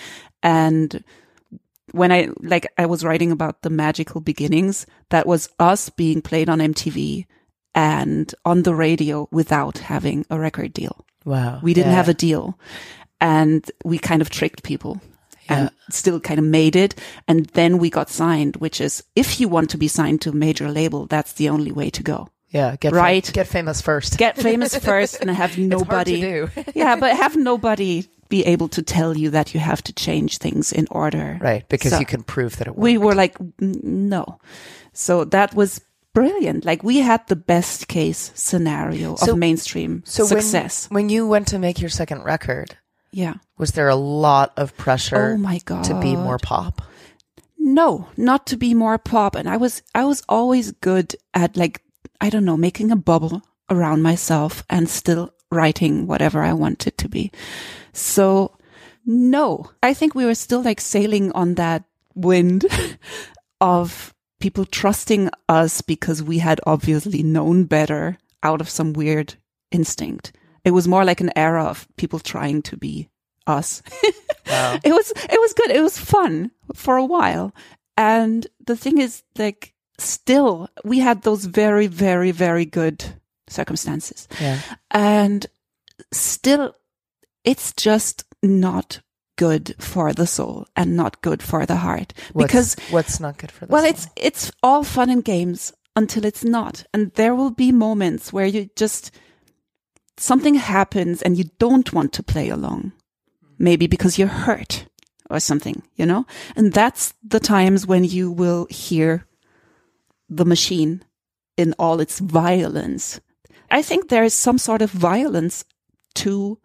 and 0.43 1.03
when 1.93 2.11
I 2.11 2.29
like 2.41 2.67
I 2.77 2.85
was 2.85 3.03
writing 3.03 3.31
about 3.31 3.61
the 3.61 3.69
magical 3.69 4.21
beginnings, 4.21 4.85
that 5.09 5.25
was 5.25 5.49
us 5.57 5.89
being 5.89 6.21
played 6.21 6.49
on 6.49 6.59
MTV 6.59 7.25
and 7.73 8.33
on 8.43 8.63
the 8.63 8.75
radio 8.75 9.27
without 9.31 9.77
having 9.79 10.25
a 10.29 10.37
record 10.39 10.73
deal. 10.73 11.05
wow 11.25 11.59
We 11.63 11.73
didn't 11.73 11.91
Yeah. 11.91 11.95
have 11.97 12.09
a 12.09 12.13
deal 12.13 12.59
and 13.21 13.69
we 13.85 13.97
kind 13.97 14.21
of 14.21 14.29
tricked 14.29 14.63
people 14.63 15.01
and 15.49 15.69
still 15.89 16.19
kind 16.19 16.39
of 16.39 16.45
made 16.45 16.75
it. 16.75 16.95
And 17.27 17.45
then 17.53 17.77
we 17.77 17.89
got 17.89 18.09
signed, 18.09 18.55
which 18.57 18.81
is 18.81 19.03
if 19.15 19.39
you 19.39 19.47
want 19.49 19.69
to 19.71 19.77
be 19.77 19.87
signed 19.87 20.21
to 20.21 20.29
a 20.29 20.33
major 20.35 20.69
label, 20.71 21.05
that's 21.07 21.33
the 21.33 21.49
only 21.49 21.71
way 21.71 21.89
to 21.91 22.03
go. 22.03 22.27
yeah 22.49 22.75
get 22.79 22.93
Right. 22.93 23.29
get 23.33 23.47
famous 23.47 23.81
first 23.81 24.17
Get 24.17 24.37
famous 24.37 24.75
first 24.91 25.19
and 25.21 25.29
have 25.29 25.51
It's 25.57 25.57
hard 25.57 25.69
to 25.71 25.77
nobody. 25.77 26.21
do. 26.21 26.49
yeah, 26.75 26.95
but 26.95 27.15
have 27.17 27.35
nobody 27.35 28.05
be 28.29 28.43
able 28.53 28.67
to 28.69 28.81
tell 28.81 29.15
you 29.17 29.29
that 29.31 29.53
you 29.53 29.59
have 29.59 29.81
to 29.83 29.93
change 29.93 30.37
things 30.37 30.71
in 30.73 30.85
order. 30.91 31.37
Right. 31.41 31.63
Because 31.69 31.91
So- 31.91 31.99
you 31.99 32.05
can 32.05 32.23
prove 32.23 32.55
that 32.57 32.67
it 32.67 32.71
worked. 32.71 32.83
We 32.83 32.97
were 32.97 33.15
like, 33.15 33.35
no. 33.59 34.23
So 34.93 35.25
that 35.25 35.53
was 35.55 35.81
brilliant. 36.13 36.65
Like 36.65 36.83
we 36.83 36.97
had 36.99 37.21
the 37.27 37.35
best 37.35 37.87
case 37.87 38.31
scenario 38.35 39.15
So- 39.15 39.31
of 39.33 39.37
mainstream 39.37 40.03
so 40.05 40.25
success. 40.25 40.87
When, 40.89 41.03
when 41.05 41.09
you 41.09 41.27
went 41.27 41.47
to 41.49 41.59
make 41.59 41.79
your 41.79 41.89
second 41.91 42.23
record, 42.23 42.75
yeah. 43.11 43.35
was 43.57 43.71
there 43.71 43.89
a 43.89 43.95
lot 43.95 44.53
of 44.57 44.75
pressure 44.77 45.33
Oh 45.33 45.37
my 45.37 45.59
God. 45.65 45.83
to 45.85 45.99
be 45.99 46.15
more 46.15 46.37
pop? 46.37 46.81
No, 47.57 48.07
not 48.15 48.47
to 48.47 48.57
be 48.57 48.73
more 48.73 48.97
pop. 48.97 49.35
And 49.35 49.49
I 49.49 49.57
was, 49.57 49.81
I 49.93 50.05
was 50.05 50.23
always 50.29 50.71
good 50.71 51.15
at 51.33 51.57
like, 51.57 51.81
I 52.21 52.29
don't 52.29 52.45
know, 52.45 52.57
making 52.57 52.91
a 52.91 52.95
bubble 52.95 53.41
around 53.69 54.01
myself 54.01 54.63
and 54.69 54.89
still 54.89 55.33
writing 55.51 56.07
whatever 56.07 56.41
I 56.41 56.53
wanted 56.53 56.97
to 56.97 57.09
be. 57.09 57.31
So 57.93 58.57
no, 59.05 59.71
I 59.81 59.93
think 59.93 60.15
we 60.15 60.25
were 60.25 60.35
still 60.35 60.61
like 60.61 60.81
sailing 60.81 61.31
on 61.31 61.55
that 61.55 61.83
wind 62.15 62.65
of 63.61 64.13
people 64.39 64.65
trusting 64.65 65.29
us 65.49 65.81
because 65.81 66.21
we 66.21 66.39
had 66.39 66.61
obviously 66.65 67.23
known 67.23 67.65
better 67.65 68.17
out 68.43 68.61
of 68.61 68.69
some 68.69 68.93
weird 68.93 69.35
instinct. 69.71 70.31
It 70.67 70.71
was 70.73 70.87
more 70.87 71.05
like 71.05 71.21
an 71.21 71.31
era 71.35 71.63
of 71.63 71.87
people 71.97 72.19
trying 72.19 72.61
to 72.63 72.77
be 72.77 73.09
us. 73.47 73.81
Wow. 74.49 74.79
it 74.81 74.93
was 74.93 75.11
it 75.11 75.39
was 75.41 75.53
good. 75.53 75.71
It 75.71 75.81
was 75.83 75.99
fun 75.99 76.51
for 76.73 76.95
a 76.95 77.03
while. 77.05 77.51
And 77.97 78.47
the 78.65 78.77
thing 78.77 78.97
is 78.97 79.23
like 79.37 79.73
still 79.99 80.69
we 80.85 80.99
had 80.99 81.23
those 81.23 81.43
very 81.43 81.87
very 81.87 82.31
very 82.31 82.63
good 82.63 83.03
circumstances. 83.49 84.27
Yeah. 84.39 84.59
And 84.89 85.45
still 86.13 86.75
it's 87.43 87.73
just 87.73 88.23
not 88.41 89.01
good 89.37 89.75
for 89.79 90.13
the 90.13 90.25
soul 90.27 90.65
and 90.75 90.95
not 90.95 91.21
good 91.21 91.43
for 91.43 91.65
the 91.65 91.75
heart 91.77 92.13
What's- 92.33 92.47
because 92.47 92.75
what's 92.89 93.19
not 93.19 93.37
good 93.37 93.51
for 93.51 93.65
the 93.65 93.71
well 93.71 93.81
soul? 93.83 93.89
it's 93.91 94.07
it's 94.15 94.51
all 94.63 94.83
fun 94.83 95.09
and 95.09 95.23
games 95.23 95.73
until 95.95 96.25
it's 96.25 96.43
not 96.43 96.85
and 96.93 97.11
there 97.13 97.35
will 97.35 97.51
be 97.51 97.71
moments 97.71 98.31
where 98.33 98.45
you 98.47 98.69
just 98.75 99.11
something 100.19 100.55
happens 100.55 101.21
and 101.21 101.37
you 101.37 101.45
don't 101.59 101.93
want 101.93 102.13
to 102.13 102.23
play 102.23 102.49
along. 102.49 102.91
Maybe 103.59 103.87
because 103.87 104.17
you're 104.17 104.27
hurt 104.27 104.85
or 105.29 105.39
something 105.39 105.83
you 105.95 106.05
know? 106.05 106.25
And 106.55 106.73
that's 106.73 107.13
the 107.23 107.39
times 107.39 107.85
when 107.85 108.03
you 108.03 108.31
will 108.31 108.67
hear 108.69 109.25
the 110.29 110.45
machine 110.45 111.03
in 111.57 111.73
all 111.79 111.99
its 111.99 112.19
violence. 112.19 113.19
I 113.69 113.81
think 113.81 114.07
there 114.07 114.23
is 114.23 114.33
some 114.33 114.57
sort 114.57 114.81
of 114.81 114.91
violence 114.91 115.65
to 116.15 116.59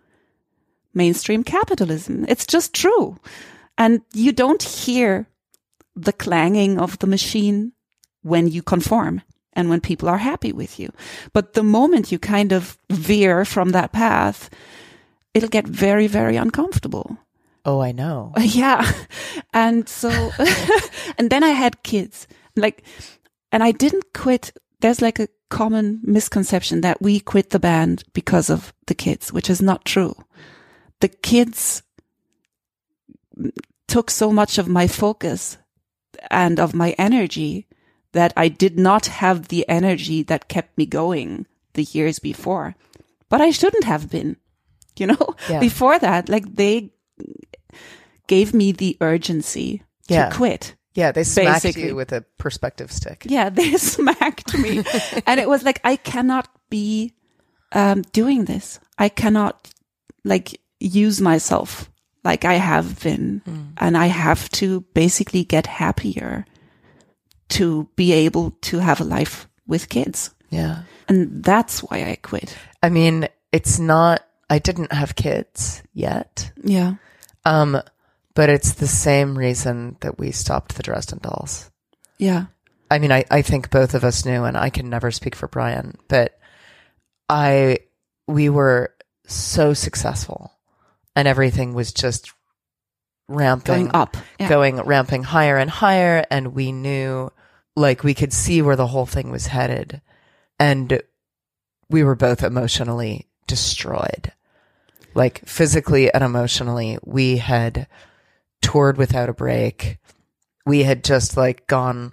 mainstream 0.95 1.43
capitalism. 1.43 2.25
It's 2.29 2.47
just 2.47 2.75
true. 2.75 3.17
And 3.79 4.03
you 4.13 4.33
don't 4.33 4.63
hear 4.63 5.27
the 5.97 6.13
clanging 6.13 6.79
of 6.79 6.99
the 6.99 7.07
machine 7.07 7.73
when 8.23 8.47
you 8.47 8.63
conform 8.63 9.23
and 9.55 9.69
when 9.69 9.81
people 9.81 10.09
are 10.09 10.19
happy 10.19 10.53
with 10.53 10.79
you. 10.79 10.93
But 11.33 11.53
the 11.55 11.63
moment 11.63 12.13
you 12.13 12.19
kind 12.19 12.53
of 12.53 12.79
veer 12.91 13.45
from 13.45 13.71
that 13.71 13.93
path, 13.93 14.49
it'll 15.35 15.49
get 15.49 15.67
very, 15.67 16.07
very 16.07 16.37
uncomfortable. 16.37 17.19
oh, 17.65 17.81
I 17.81 17.93
know. 17.93 18.33
Yeah. 18.41 18.91
And 19.53 19.89
so, 19.89 20.11
and 21.19 21.31
then 21.31 21.45
I 21.45 21.51
had 21.51 21.83
kids. 21.83 22.27
Like, 22.57 22.83
and 23.53 23.63
I 23.63 23.73
didn't 23.73 24.13
quit. 24.15 24.53
There's 24.81 25.01
like 25.03 25.21
a 25.21 25.29
common 25.49 26.01
misconception 26.03 26.81
that 26.81 27.01
we 27.01 27.21
quit 27.21 27.51
the 27.51 27.59
band 27.61 28.05
because 28.15 28.51
of 28.51 28.73
the 28.87 28.95
kids, 28.95 29.33
which 29.33 29.51
is 29.51 29.61
not 29.63 29.85
true. 29.85 30.15
The 31.01 31.09
kids 31.09 31.83
took 33.87 34.11
so 34.11 34.33
much 34.33 34.59
of 34.59 34.69
my 34.69 34.87
focus 34.89 35.59
and 36.31 36.59
of 36.59 36.75
my 36.75 36.95
energy 36.99 37.67
that 38.13 38.33
I 38.37 38.49
did 38.49 38.79
not 38.79 39.07
have 39.07 39.49
the 39.49 39.67
energy 39.69 40.23
that 40.25 40.49
kept 40.49 40.77
me 40.79 40.87
going 40.87 41.47
the 41.75 41.85
years 41.85 42.19
before. 42.19 42.75
But 43.29 43.41
I 43.41 43.51
shouldn't 43.51 43.85
have 43.85 44.11
been, 44.11 44.37
you 44.99 45.07
know, 45.07 45.35
Yeah. 45.49 45.61
before 45.61 45.99
that, 45.99 46.29
like 46.29 46.55
they 46.57 46.91
gave 48.27 48.55
me 48.55 48.73
the 48.73 48.97
urgency 49.01 49.83
Yeah. 50.09 50.29
to 50.29 50.37
quit. 50.37 50.75
Yeah, 50.95 51.11
they 51.13 51.25
smacked 51.25 51.63
Basically. 51.63 51.89
you 51.89 51.97
with 51.97 52.13
a 52.13 52.23
perspective 52.37 52.93
stick. 52.93 53.25
Yeah, 53.29 53.49
they 53.49 53.73
smacked 53.79 54.57
me. 54.59 54.85
and 55.27 55.41
it 55.41 55.49
was 55.49 55.63
like, 55.63 55.81
I 55.85 55.97
cannot 55.97 56.49
be 56.69 57.15
um, 57.73 58.03
doing 58.13 58.45
this. 58.45 58.79
I 58.99 59.09
cannot 59.09 59.71
like 60.25 60.61
use 60.81 61.21
myself 61.21 61.91
like 62.25 62.45
I 62.45 62.55
have 62.55 63.01
been. 63.03 63.73
And 63.79 63.97
I 63.97 64.07
have 64.07 64.49
to 64.51 64.83
basically 64.95 65.45
get 65.45 65.67
happier 65.67 66.45
to 67.53 67.89
be 67.97 68.13
able 68.13 68.53
to 68.63 68.79
have 68.79 69.01
a 69.01 69.05
life 69.05 69.49
with 69.67 69.89
kids. 69.89 70.31
Yeah. 70.51 70.83
And 71.09 71.43
that's 71.43 71.81
why 71.81 72.05
I 72.05 72.19
quit. 72.23 72.57
I 72.83 72.89
mean, 72.89 73.29
it's 73.53 73.79
not, 73.79 74.25
I 74.49 74.59
didn't 74.59 74.93
have 74.93 75.15
kids 75.17 75.83
yet. 75.93 76.51
Yeah. 76.63 76.95
Um, 77.45 77.81
but 78.35 78.49
it's 78.49 78.75
the 78.75 78.87
same 78.87 79.37
reason 79.37 79.97
that 80.01 80.19
we 80.19 80.31
stopped 80.31 80.75
the 80.77 80.83
Dresden 80.83 81.19
dolls. 81.21 81.71
Yeah. 82.19 82.47
I 82.91 82.99
mean, 82.99 83.13
I, 83.13 83.25
I 83.31 83.43
think 83.43 83.71
both 83.71 83.95
of 83.95 84.05
us 84.05 84.25
knew, 84.25 84.45
and 84.45 84.57
I 84.57 84.71
can 84.71 84.89
never 84.89 85.11
speak 85.11 85.35
for 85.35 85.49
Brian, 85.49 85.97
but 86.09 86.39
I, 87.29 87.79
we 88.27 88.49
were 88.49 88.95
so 89.27 89.75
successful 89.75 90.53
and 91.17 91.29
everything 91.29 91.75
was 91.75 91.93
just 91.93 92.33
ramping 93.29 93.87
Going 93.87 93.91
up. 93.95 94.17
Yeah. 94.39 94.49
going 94.49 94.77
ramping 94.77 95.23
higher 95.23 95.57
and 95.57 95.71
higher 95.71 96.25
and 96.31 96.55
we 96.55 96.73
knew 96.73 97.31
like 97.77 98.05
we 98.05 98.15
could 98.15 98.33
see 98.33 98.63
where 98.63 98.77
the 98.77 98.89
whole 98.89 99.07
thing 99.07 99.31
was 99.31 99.49
headed. 99.49 100.01
And 100.59 101.03
we 101.89 102.05
were 102.05 102.15
both 102.15 102.43
emotionally 102.43 103.29
destroyed. 103.47 104.33
Like 105.15 105.47
physically 105.47 106.13
and 106.13 106.25
emotionally 106.25 106.99
we 107.05 107.39
had 107.39 107.87
toured 108.61 108.97
without 108.97 109.29
a 109.29 109.35
break. 109.35 109.99
We 110.65 110.85
had 110.85 111.05
just 111.05 111.37
like 111.37 111.67
gone 111.67 112.13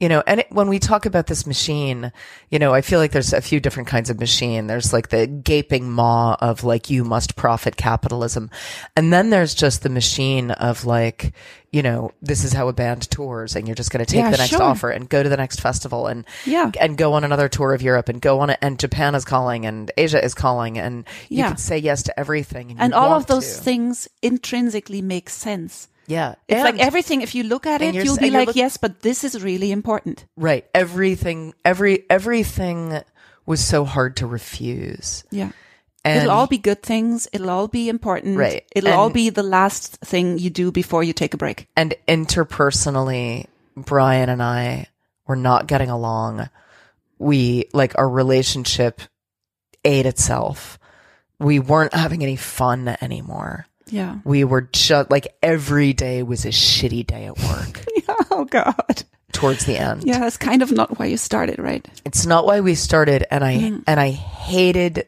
you 0.00 0.08
know 0.10 0.22
and 0.26 0.40
it, 0.40 0.46
when 0.50 0.68
we 0.68 0.78
talk 0.78 1.06
about 1.06 1.26
this 1.26 1.46
machine 1.46 2.12
you 2.50 2.58
know 2.58 2.74
i 2.74 2.80
feel 2.82 2.98
like 2.98 3.12
there's 3.12 3.32
a 3.32 3.40
few 3.40 3.60
different 3.60 3.88
kinds 3.88 4.10
of 4.10 4.18
machine 4.20 4.66
there's 4.66 4.92
like 4.92 5.08
the 5.08 5.26
gaping 5.26 5.90
maw 5.90 6.36
of 6.40 6.64
like 6.64 6.90
you 6.90 7.02
must 7.02 7.34
profit 7.36 7.76
capitalism 7.76 8.50
and 8.94 9.10
then 9.12 9.30
there's 9.30 9.54
just 9.54 9.82
the 9.82 9.88
machine 9.88 10.50
of 10.50 10.84
like 10.84 11.32
you 11.72 11.82
know 11.82 12.10
this 12.20 12.44
is 12.44 12.52
how 12.52 12.68
a 12.68 12.72
band 12.74 13.10
tours 13.10 13.56
and 13.56 13.66
you're 13.66 13.74
just 13.74 13.90
going 13.90 14.04
to 14.04 14.10
take 14.10 14.20
Yeah, 14.20 14.30
the 14.30 14.36
next 14.36 14.50
sure. 14.50 14.62
offer 14.62 14.90
and 14.90 15.08
go 15.08 15.22
to 15.22 15.28
the 15.28 15.36
next 15.36 15.60
festival 15.60 16.06
and 16.08 16.24
Yeah. 16.44 16.70
and 16.78 16.98
go 16.98 17.14
on 17.14 17.24
another 17.24 17.48
tour 17.48 17.72
of 17.72 17.80
europe 17.80 18.08
and 18.10 18.20
go 18.20 18.40
on 18.40 18.50
it 18.50 18.58
and 18.60 18.78
japan 18.78 19.14
is 19.14 19.24
calling 19.24 19.64
and 19.64 19.90
asia 19.96 20.22
is 20.22 20.34
calling 20.34 20.78
and 20.78 21.06
you 21.30 21.38
Yeah. 21.38 21.48
can 21.48 21.56
say 21.56 21.78
yes 21.78 22.02
to 22.04 22.18
everything 22.20 22.70
and, 22.72 22.80
And 22.80 22.94
all 22.94 23.14
of 23.14 23.26
those 23.26 23.56
to. 23.56 23.62
things 23.64 24.08
intrinsically 24.22 25.00
make 25.00 25.30
sense. 25.30 25.88
Yeah 26.08 26.34
It's 26.48 26.62
like 26.62 26.78
everything, 26.78 27.22
if 27.22 27.34
you 27.34 27.44
look 27.44 27.66
at 27.66 27.82
it, 27.82 27.94
you'll 27.94 28.16
be 28.16 28.30
like, 28.30 28.46
look- 28.48 28.56
yes, 28.56 28.76
but 28.76 29.00
this 29.00 29.24
is 29.24 29.42
really 29.42 29.72
important. 29.72 30.24
Right. 30.36 30.64
Everything, 30.74 31.54
every, 31.64 32.04
everything 32.10 33.00
was 33.46 33.60
so 33.64 33.84
hard 33.84 34.16
to 34.16 34.26
refuse. 34.26 35.24
Yeah. 35.30 35.50
And 36.04 36.22
It'll 36.22 36.30
all 36.30 36.46
be 36.46 36.58
good 36.58 36.82
things. 36.84 37.26
It'll 37.32 37.50
all 37.50 37.66
be 37.66 37.88
important. 37.88 38.38
Right. 38.38 38.64
It'll 38.74 38.92
all 38.92 39.10
be 39.10 39.30
the 39.30 39.42
last 39.42 39.96
thing 40.04 40.38
you 40.38 40.50
do 40.50 40.70
before 40.70 41.02
you 41.02 41.12
take 41.12 41.34
a 41.34 41.36
break. 41.36 41.66
and 41.76 41.94
interpersonally, 42.06 43.46
Brian 43.76 44.28
and 44.28 44.42
I 44.42 44.86
were 45.26 45.36
not 45.36 45.66
getting 45.66 45.90
along. 45.90 46.48
We, 47.18 47.64
like, 47.72 47.98
our 47.98 48.08
relationship 48.08 49.00
ate 49.84 50.06
itself. 50.06 50.78
We 51.38 51.58
weren't 51.58 51.94
having 51.94 52.22
any 52.22 52.36
fun 52.36 52.96
anymore. 53.00 53.66
Yeah. 53.88 54.16
We 54.24 54.44
were 54.44 54.62
just 54.72 55.10
like 55.10 55.36
every 55.42 55.92
day 55.92 56.22
was 56.22 56.44
a 56.44 56.48
shitty 56.50 57.06
day 57.06 57.26
at 57.26 57.38
work 57.38 57.84
oh 58.30 58.44
God. 58.44 59.02
towards 59.32 59.64
the 59.66 59.76
end. 59.78 60.04
Yeah, 60.04 60.18
that's 60.20 60.36
kind 60.36 60.62
of 60.62 60.72
not 60.72 60.98
why 60.98 61.06
you 61.06 61.16
started, 61.16 61.58
right? 61.58 61.86
It's 62.04 62.26
not 62.26 62.46
why 62.46 62.60
we 62.60 62.74
started 62.74 63.24
and 63.30 63.44
I 63.44 63.54
Mm. 63.56 63.84
and 63.86 64.00
I 64.00 64.10
hated 64.10 65.06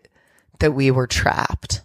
that 0.60 0.72
we 0.72 0.90
were 0.90 1.06
trapped. 1.06 1.80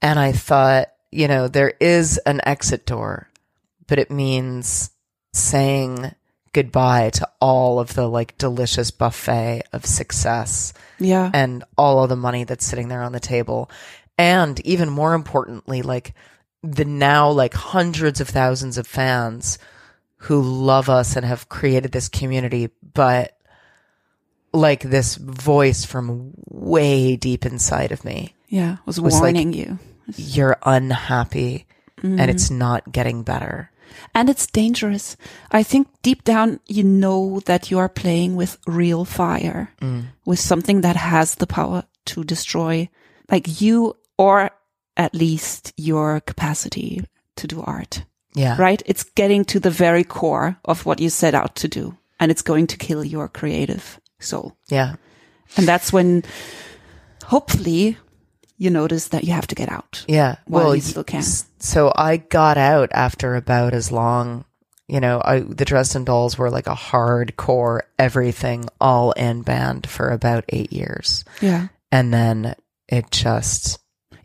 And 0.00 0.18
I 0.18 0.32
thought, 0.32 0.88
you 1.10 1.26
know, 1.28 1.48
there 1.48 1.74
is 1.80 2.18
an 2.18 2.40
exit 2.46 2.86
door, 2.86 3.28
but 3.86 3.98
it 3.98 4.10
means 4.10 4.90
saying 5.32 6.12
goodbye 6.52 7.10
to 7.10 7.28
all 7.40 7.78
of 7.78 7.94
the 7.94 8.08
like 8.08 8.38
delicious 8.38 8.90
buffet 8.90 9.62
of 9.72 9.84
success 9.84 10.72
Yeah. 10.98 11.30
and 11.34 11.62
all 11.76 12.02
of 12.02 12.08
the 12.08 12.16
money 12.16 12.44
that's 12.44 12.64
sitting 12.64 12.88
there 12.88 13.02
on 13.02 13.12
the 13.12 13.20
table. 13.20 13.70
And 14.18 14.58
even 14.66 14.90
more 14.90 15.14
importantly, 15.14 15.80
like 15.82 16.14
the 16.62 16.84
now 16.84 17.30
like 17.30 17.54
hundreds 17.54 18.20
of 18.20 18.28
thousands 18.28 18.76
of 18.76 18.86
fans 18.86 19.58
who 20.22 20.42
love 20.42 20.90
us 20.90 21.14
and 21.16 21.24
have 21.24 21.48
created 21.48 21.92
this 21.92 22.08
community, 22.08 22.68
but 22.94 23.38
like 24.52 24.80
this 24.82 25.14
voice 25.16 25.84
from 25.84 26.32
way 26.48 27.14
deep 27.16 27.46
inside 27.46 27.92
of 27.92 28.04
me 28.04 28.34
yeah. 28.48 28.78
Was, 28.86 28.98
was 29.00 29.14
like- 29.14 29.22
warning 29.22 29.52
you. 29.52 29.78
you're 30.16 30.56
unhappy 30.64 31.66
Mm-hmm. 31.98 32.20
and 32.20 32.30
it's 32.30 32.48
not 32.48 32.92
getting 32.92 33.24
better. 33.24 33.72
And 34.14 34.30
it's 34.30 34.46
dangerous. 34.46 35.16
I 35.50 35.64
think 35.64 35.88
deep 36.02 36.22
down, 36.22 36.60
you 36.68 36.84
know 36.84 37.40
that 37.46 37.72
you 37.72 37.78
are 37.80 37.88
playing 37.88 38.36
with 38.36 38.56
real 38.68 39.04
fire, 39.04 39.72
with 40.24 40.38
something 40.38 40.82
that 40.82 40.94
has 40.94 41.34
the 41.34 41.48
power 41.48 41.82
to 42.04 42.22
destroy 42.22 42.88
like 43.28 43.60
you 43.60 43.96
or 44.18 44.50
at 44.96 45.14
least 45.14 45.72
your 45.76 46.20
capacity 46.20 47.04
to 47.36 47.46
do 47.46 47.62
art, 47.62 48.04
Yeah. 48.34 48.56
right? 48.60 48.82
It's 48.84 49.04
getting 49.04 49.44
to 49.46 49.60
the 49.60 49.70
very 49.70 50.04
core 50.04 50.58
of 50.64 50.84
what 50.84 51.00
you 51.00 51.08
set 51.08 51.34
out 51.34 51.54
to 51.56 51.68
do 51.68 51.96
and 52.20 52.30
it's 52.30 52.42
going 52.42 52.66
to 52.68 52.76
kill 52.76 53.04
your 53.04 53.28
creative 53.28 54.00
soul. 54.18 54.56
Yeah. 54.68 54.96
And 55.56 55.66
that's 55.68 55.92
when 55.92 56.24
hopefully 57.24 57.96
you 58.56 58.70
notice 58.70 59.08
that 59.08 59.24
you 59.24 59.32
have 59.32 59.46
to 59.46 59.54
get 59.54 59.70
out. 59.70 60.04
Yeah. 60.08 60.36
Well, 60.48 60.74
you 60.74 60.80
still 60.82 61.04
can. 61.04 61.22
So 61.22 61.92
I 61.94 62.16
got 62.16 62.58
out 62.58 62.90
after 62.92 63.36
about 63.36 63.72
as 63.72 63.92
long, 63.92 64.44
you 64.88 64.98
know, 65.00 65.22
I, 65.24 65.40
the 65.40 65.64
Dresden 65.64 66.04
Dolls 66.04 66.36
were 66.36 66.50
like 66.50 66.66
a 66.66 66.74
hardcore 66.74 67.82
everything 67.98 68.68
all 68.80 69.12
in 69.12 69.42
band 69.42 69.86
for 69.88 70.10
about 70.10 70.44
eight 70.48 70.72
years. 70.72 71.24
Yeah. 71.40 71.68
And 71.92 72.12
then 72.12 72.56
it 72.88 73.10
just 73.12 73.78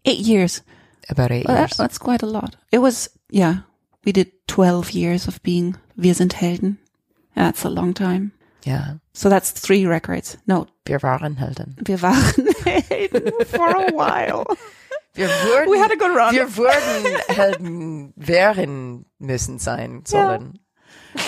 Eight 0.06 0.20
years. 0.20 0.62
about 1.10 1.32
eight 1.32 1.46
Well, 1.48 1.56
that- 1.58 1.70
years. 1.72 1.78
that's 1.78 1.98
quite 1.98 2.24
a 2.24 2.26
lot. 2.28 2.56
It 2.72 2.80
was, 2.80 3.10
yeah, 3.30 3.64
we 4.06 4.12
did 4.12 4.32
12 4.48 4.92
years 4.92 5.28
of 5.28 5.42
being 5.44 5.76
Wir 5.98 6.14
sind 6.14 6.34
Helden. 6.34 6.78
That's 7.36 7.66
a 7.66 7.70
long 7.70 7.94
time. 7.94 8.32
Yeah. 8.66 8.94
So 9.14 9.28
that's 9.30 9.52
three 9.52 9.86
records. 9.86 10.38
No, 10.48 10.68
Wir 10.86 11.00
waren 11.02 11.36
Helden. 11.38 11.76
wir 11.86 11.98
waren 12.02 12.48
Helden 12.66 13.32
for 13.46 13.68
a 13.70 13.92
while. 13.92 14.46
Wir 15.16 15.28
wurden, 15.28 15.70
We 15.70 15.78
had 15.80 15.92
a 15.92 15.96
good 15.98 16.16
run. 16.16 16.34
Wir 16.34 16.48
wurden 16.48 17.18
Helden 17.28 18.14
wären 18.16 19.06
müssen 19.20 19.60
sein 19.60 20.04
sollen. 20.06 20.60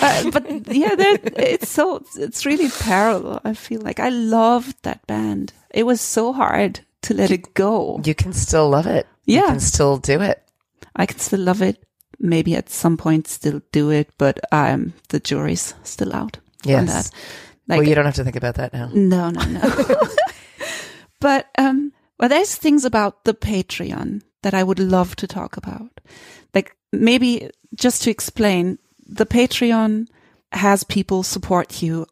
Uh, 0.01 0.31
but 0.31 0.45
yeah, 0.73 0.95
it's 0.97 1.69
so, 1.69 2.01
it's 2.15 2.45
really 2.45 2.69
parallel. 2.69 3.39
I 3.43 3.53
feel 3.53 3.81
like 3.81 3.99
I 3.99 4.09
loved 4.09 4.77
that 4.83 5.05
band. 5.05 5.53
It 5.69 5.83
was 5.85 6.01
so 6.01 6.33
hard 6.33 6.79
to 7.05 7.13
let 7.13 7.31
it 7.31 7.53
go. 7.53 7.99
You 8.03 8.13
can 8.15 8.33
still 8.33 8.69
love 8.69 8.87
it. 8.87 9.07
Yeah. 9.25 9.41
You 9.41 9.47
can 9.47 9.59
still 9.59 9.97
do 9.97 10.21
it. 10.21 10.41
I 10.95 11.05
can 11.05 11.19
still 11.19 11.39
love 11.41 11.61
it. 11.61 11.83
Maybe 12.19 12.55
at 12.55 12.69
some 12.69 12.95
point 12.97 13.27
still 13.27 13.61
do 13.71 13.89
it, 13.91 14.09
but 14.17 14.39
um, 14.51 14.93
the 15.09 15.19
jury's 15.19 15.73
still 15.83 16.13
out 16.13 16.37
on 16.65 16.69
Yes. 16.71 17.09
that. 17.09 17.15
Like, 17.67 17.79
well, 17.79 17.87
you 17.89 17.95
don't 17.95 18.05
have 18.05 18.15
to 18.15 18.23
think 18.23 18.35
about 18.35 18.55
that 18.55 18.73
now. 18.73 18.89
No, 18.93 19.29
no, 19.31 19.43
no. 19.43 19.59
but 21.19 21.47
um 21.57 21.91
well 22.19 22.29
there's 22.29 22.55
things 22.55 22.85
about 22.85 23.23
the 23.23 23.33
Patreon 23.33 24.21
that 24.43 24.53
I 24.53 24.63
would 24.63 24.79
love 24.79 25.15
to 25.17 25.27
talk 25.27 25.57
about. 25.57 25.99
Like 26.53 26.75
maybe 26.93 27.49
just 27.73 28.03
to 28.03 28.11
explain, 28.11 28.77
the 29.05 29.25
Patreon 29.25 30.07
has 30.51 30.83
people 30.83 31.23
support 31.23 31.81
you 31.81 32.05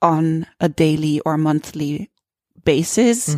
on 0.00 0.46
a 0.60 0.68
daily 0.68 1.20
or 1.26 1.36
monthly 1.36 2.10
basis 2.64 3.36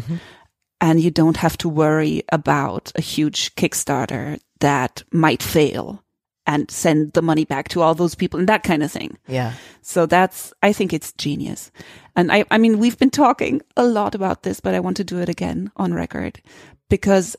and 0.85 1.01
you 1.01 1.11
don't 1.11 1.39
have 1.39 1.57
to 1.57 1.66
worry 1.66 2.22
about 2.30 2.93
a 2.95 3.01
huge 3.01 3.55
Kickstarter 3.55 4.39
that 4.61 5.03
might 5.11 5.43
fail 5.43 6.05
and 6.47 6.70
send 6.70 7.14
the 7.14 7.22
money 7.22 7.47
back 7.47 7.68
to 7.68 7.80
all 7.80 7.95
those 7.95 8.14
people 8.14 8.39
and 8.39 8.51
that 8.51 8.64
kind 8.64 8.82
of 8.82 8.93
thing. 8.93 9.16
Yeah. 9.26 9.55
So 9.80 10.05
that's, 10.05 10.53
I 10.62 10.74
think 10.74 10.93
it's 10.93 11.12
genius. 11.12 11.72
And 12.14 12.30
I, 12.30 12.45
I 12.51 12.59
mean, 12.59 12.78
we've 12.78 12.99
been 12.99 13.09
talking 13.09 13.62
a 13.78 13.87
lot 13.87 14.14
about 14.14 14.43
this, 14.43 14.61
but 14.61 14.74
I 14.74 14.80
want 14.80 14.99
to 14.99 15.05
do 15.05 15.20
it 15.20 15.30
again 15.30 15.72
on 15.78 15.95
record 15.95 16.43
because, 16.91 17.35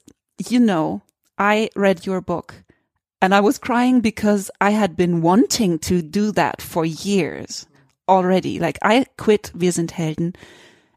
you 0.50 0.60
know, 0.60 1.04
I 1.38 1.70
read 1.76 2.04
your 2.04 2.22
book 2.22 2.64
and 3.22 3.36
I 3.36 3.42
was 3.42 3.60
crying 3.60 4.02
because 4.02 4.50
I 4.60 4.72
had 4.72 4.98
been 4.98 5.22
wanting 5.22 5.78
to 5.86 6.02
do 6.02 6.32
that 6.32 6.64
for 6.64 6.84
years 6.84 7.68
already. 8.10 8.58
Like 8.58 8.80
I 8.82 9.06
quit 9.20 9.52
Wir 9.54 9.72
sind 9.72 9.92
Helden 9.92 10.34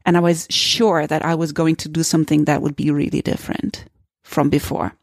and 0.05 0.17
I 0.17 0.19
was 0.19 0.47
sure 0.49 1.07
that 1.07 1.23
I 1.23 1.35
was 1.35 1.51
going 1.51 1.75
to 1.77 1.89
do 1.89 2.03
something 2.03 2.45
that 2.45 2.61
would 2.61 2.75
be 2.75 2.91
really 2.91 3.21
different 3.21 3.85
from 4.23 4.49
before. 4.49 4.93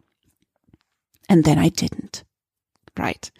And 1.29 1.45
then 1.45 1.59
I 1.59 1.69
didn't. 1.69 2.25
Right. 2.97 3.31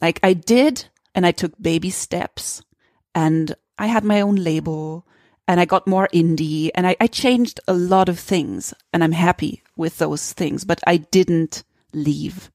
Like 0.00 0.18
I 0.22 0.32
did, 0.32 0.86
and 1.14 1.26
I 1.26 1.32
took 1.32 1.60
baby 1.60 1.90
steps, 1.90 2.62
and 3.14 3.54
I 3.78 3.86
had 3.86 4.04
my 4.04 4.20
own 4.20 4.36
label, 4.36 5.06
and 5.46 5.60
I 5.60 5.64
got 5.64 5.86
more 5.86 6.08
indie, 6.12 6.70
and 6.74 6.86
I, 6.86 6.96
I 7.00 7.06
changed 7.06 7.60
a 7.68 7.72
lot 7.72 8.08
of 8.08 8.18
things, 8.18 8.72
and 8.92 9.04
I'm 9.04 9.12
happy 9.12 9.62
with 9.76 9.98
those 9.98 10.32
things, 10.32 10.64
but 10.64 10.80
I 10.86 10.96
didn't 10.98 11.64
leave 11.92 12.50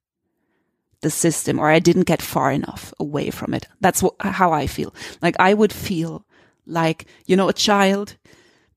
the 1.02 1.10
system, 1.10 1.60
or 1.60 1.70
I 1.70 1.80
didn't 1.80 2.08
get 2.08 2.22
far 2.22 2.52
enough 2.52 2.94
away 3.00 3.30
from 3.30 3.54
it. 3.54 3.68
That's 3.82 4.02
what, 4.02 4.16
how 4.20 4.52
I 4.52 4.66
feel. 4.66 4.94
Like 5.22 5.36
I 5.40 5.54
would 5.54 5.74
feel 5.74 6.26
like, 6.66 7.06
you 7.28 7.36
know, 7.36 7.50
a 7.50 7.54
child 7.54 8.18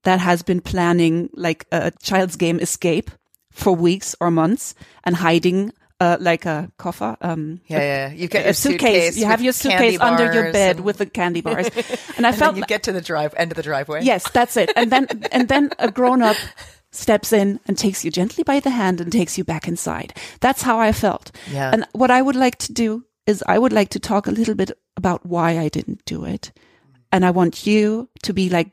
that 0.04 0.20
has 0.20 0.42
been 0.42 0.60
planning 0.60 1.28
like 1.34 1.66
a 1.72 1.90
child's 2.02 2.36
game 2.36 2.60
escape 2.60 3.10
for 3.50 3.74
weeks 3.74 4.14
or 4.20 4.30
months 4.30 4.74
and 5.04 5.16
hiding 5.16 5.72
uh, 6.00 6.16
like 6.20 6.46
a 6.46 6.70
coffer, 6.78 7.16
um, 7.22 7.60
Yeah, 7.66 7.78
yeah. 7.78 8.12
You 8.12 8.28
get 8.28 8.42
a 8.42 8.48
your 8.48 8.54
suitcase. 8.54 9.18
You 9.18 9.26
have 9.26 9.40
your 9.42 9.52
suitcase 9.52 9.98
under 10.00 10.32
your 10.32 10.52
bed 10.52 10.76
and- 10.76 10.84
with 10.84 10.98
the 10.98 11.06
candy 11.06 11.40
bars. 11.40 11.68
And 12.16 12.24
I 12.26 12.30
and 12.30 12.38
felt 12.38 12.54
then 12.54 12.62
you 12.62 12.66
get 12.66 12.84
to 12.84 12.92
the 12.92 13.00
drive 13.00 13.34
end 13.36 13.50
of 13.52 13.56
the 13.56 13.62
driveway. 13.62 14.02
yes, 14.04 14.28
that's 14.30 14.56
it. 14.56 14.70
And 14.76 14.92
then 14.92 15.06
and 15.32 15.48
then 15.48 15.70
a 15.78 15.90
grown 15.90 16.22
up 16.22 16.36
steps 16.92 17.32
in 17.32 17.58
and 17.66 17.76
takes 17.76 18.04
you 18.04 18.10
gently 18.12 18.44
by 18.44 18.60
the 18.60 18.70
hand 18.70 19.00
and 19.00 19.10
takes 19.12 19.36
you 19.38 19.44
back 19.44 19.66
inside. 19.68 20.14
That's 20.40 20.62
how 20.62 20.78
I 20.78 20.92
felt. 20.92 21.32
Yeah. 21.50 21.70
And 21.72 21.84
what 21.92 22.10
I 22.12 22.22
would 22.22 22.36
like 22.36 22.58
to 22.58 22.72
do 22.72 23.04
is 23.26 23.42
I 23.46 23.58
would 23.58 23.72
like 23.72 23.90
to 23.90 24.00
talk 24.00 24.26
a 24.26 24.32
little 24.32 24.54
bit 24.54 24.70
about 24.96 25.26
why 25.26 25.58
I 25.58 25.68
didn't 25.68 26.04
do 26.04 26.24
it. 26.24 26.52
And 27.12 27.24
I 27.24 27.30
want 27.30 27.66
you 27.66 28.08
to 28.22 28.32
be 28.32 28.48
like 28.48 28.70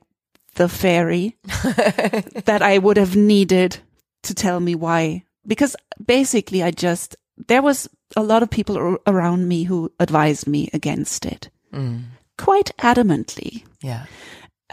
the 0.55 0.69
fairy 0.69 1.37
that 1.43 2.61
I 2.61 2.77
would 2.77 2.97
have 2.97 3.15
needed 3.15 3.77
to 4.23 4.33
tell 4.33 4.59
me 4.59 4.75
why. 4.75 5.23
Because 5.45 5.75
basically 6.03 6.63
I 6.63 6.71
just, 6.71 7.15
there 7.47 7.61
was 7.61 7.87
a 8.15 8.23
lot 8.23 8.43
of 8.43 8.49
people 8.49 8.77
ar- 8.77 8.99
around 9.07 9.47
me 9.47 9.63
who 9.63 9.91
advised 9.99 10.47
me 10.47 10.69
against 10.73 11.25
it 11.25 11.49
mm. 11.73 12.03
quite 12.37 12.71
adamantly. 12.79 13.63
Yeah. 13.81 14.05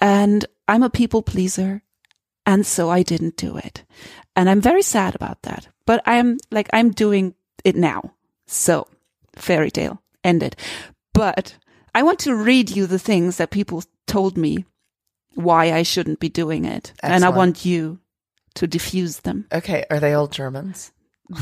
And 0.00 0.44
I'm 0.68 0.82
a 0.82 0.90
people 0.90 1.22
pleaser. 1.22 1.82
And 2.46 2.66
so 2.66 2.90
I 2.90 3.02
didn't 3.02 3.36
do 3.36 3.56
it. 3.56 3.84
And 4.34 4.48
I'm 4.48 4.60
very 4.60 4.82
sad 4.82 5.14
about 5.14 5.42
that. 5.42 5.68
But 5.86 6.02
I'm 6.06 6.38
like, 6.50 6.68
I'm 6.72 6.90
doing 6.90 7.34
it 7.64 7.76
now. 7.76 8.14
So 8.46 8.88
fairy 9.36 9.70
tale 9.70 10.02
ended. 10.24 10.56
But 11.12 11.56
I 11.94 12.02
want 12.02 12.18
to 12.20 12.34
read 12.34 12.70
you 12.70 12.86
the 12.86 12.98
things 12.98 13.36
that 13.36 13.50
people 13.50 13.84
told 14.06 14.36
me 14.36 14.64
why 15.34 15.72
I 15.72 15.82
shouldn't 15.82 16.20
be 16.20 16.28
doing 16.28 16.64
it. 16.64 16.92
And 17.02 17.24
I 17.24 17.30
want 17.30 17.64
you 17.64 17.98
to 18.54 18.66
diffuse 18.66 19.20
them. 19.20 19.46
Okay. 19.52 19.84
Are 19.90 20.00
they 20.00 20.12
all 20.14 20.26
Germans? 20.28 20.92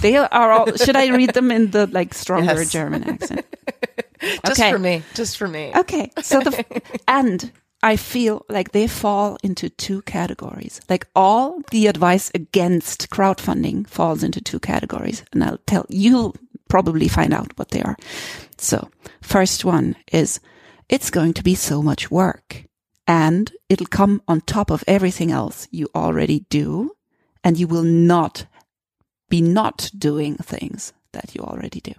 They 0.00 0.16
are 0.16 0.52
all, 0.52 0.72
should 0.76 0.94
I 0.96 1.08
read 1.08 1.34
them 1.34 1.50
in 1.50 1.70
the 1.72 1.86
like 1.88 2.14
stronger 2.14 2.54
Yes. 2.54 2.70
German 2.72 3.04
accent? 3.08 3.44
Just 4.46 4.60
Okay. 4.60 4.70
for 4.70 4.78
me. 4.78 5.02
Just 5.14 5.36
for 5.36 5.48
me. 5.48 5.72
Okay. 5.74 6.12
So 6.22 6.40
the, 6.40 6.82
and 7.08 7.50
I 7.82 7.96
feel 7.96 8.44
like 8.48 8.72
they 8.72 8.86
fall 8.86 9.38
into 9.42 9.70
two 9.70 10.02
categories. 10.02 10.80
Like 10.88 11.06
all 11.16 11.60
the 11.70 11.86
advice 11.88 12.30
against 12.34 13.10
crowdfunding 13.10 13.88
falls 13.88 14.22
into 14.22 14.40
two 14.40 14.60
categories. 14.60 15.24
And 15.32 15.42
I'll 15.42 15.58
tell 15.66 15.86
you'll 15.88 16.36
probably 16.68 17.08
find 17.08 17.32
out 17.34 17.58
what 17.58 17.70
they 17.70 17.82
are. 17.82 17.96
So 18.58 18.90
first 19.22 19.64
one 19.64 19.96
is 20.12 20.38
it's 20.88 21.10
going 21.10 21.32
to 21.34 21.42
be 21.42 21.54
so 21.56 21.82
much 21.82 22.10
work 22.10 22.64
and 23.10 23.52
it'll 23.68 23.86
come 23.86 24.22
on 24.28 24.40
top 24.42 24.70
of 24.70 24.84
everything 24.86 25.32
else 25.32 25.66
you 25.72 25.88
already 25.96 26.46
do. 26.48 26.92
And 27.42 27.58
you 27.58 27.66
will 27.66 27.82
not 27.82 28.46
be 29.28 29.40
not 29.40 29.90
doing 29.98 30.36
things 30.36 30.92
that 31.12 31.34
you 31.34 31.42
already 31.42 31.80
do. 31.80 31.92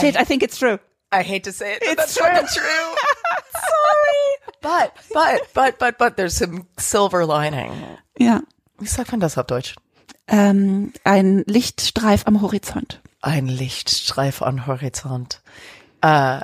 Shit, 0.00 0.16
I, 0.16 0.24
think 0.24 0.42
it's 0.42 0.56
true. 0.56 0.78
I 1.12 1.22
hate 1.22 1.44
to 1.44 1.52
say 1.52 1.74
it, 1.74 1.80
but 1.80 1.88
It's 1.88 2.14
that's 2.14 2.18
fucking 2.18 2.48
true. 2.54 2.62
Sorry. 3.52 4.54
But, 4.62 4.96
but, 5.12 5.48
but, 5.52 5.78
but, 5.78 5.98
but 5.98 6.16
there's 6.16 6.34
some 6.34 6.66
silver 6.78 7.26
lining. 7.26 7.72
Ja. 8.18 8.40
Wie 8.78 8.86
sagt 8.86 9.10
man 9.10 9.20
das 9.20 9.36
auf 9.36 9.46
Deutsch? 9.46 9.74
Ähm, 10.28 10.94
ein 11.04 11.44
Lichtstreif 11.46 12.26
am 12.26 12.40
Horizont. 12.40 13.00
Ein 13.20 13.46
Lichtstreif 13.46 14.40
on 14.40 14.66
Horizont. 14.66 15.42
Uh, 16.02 16.40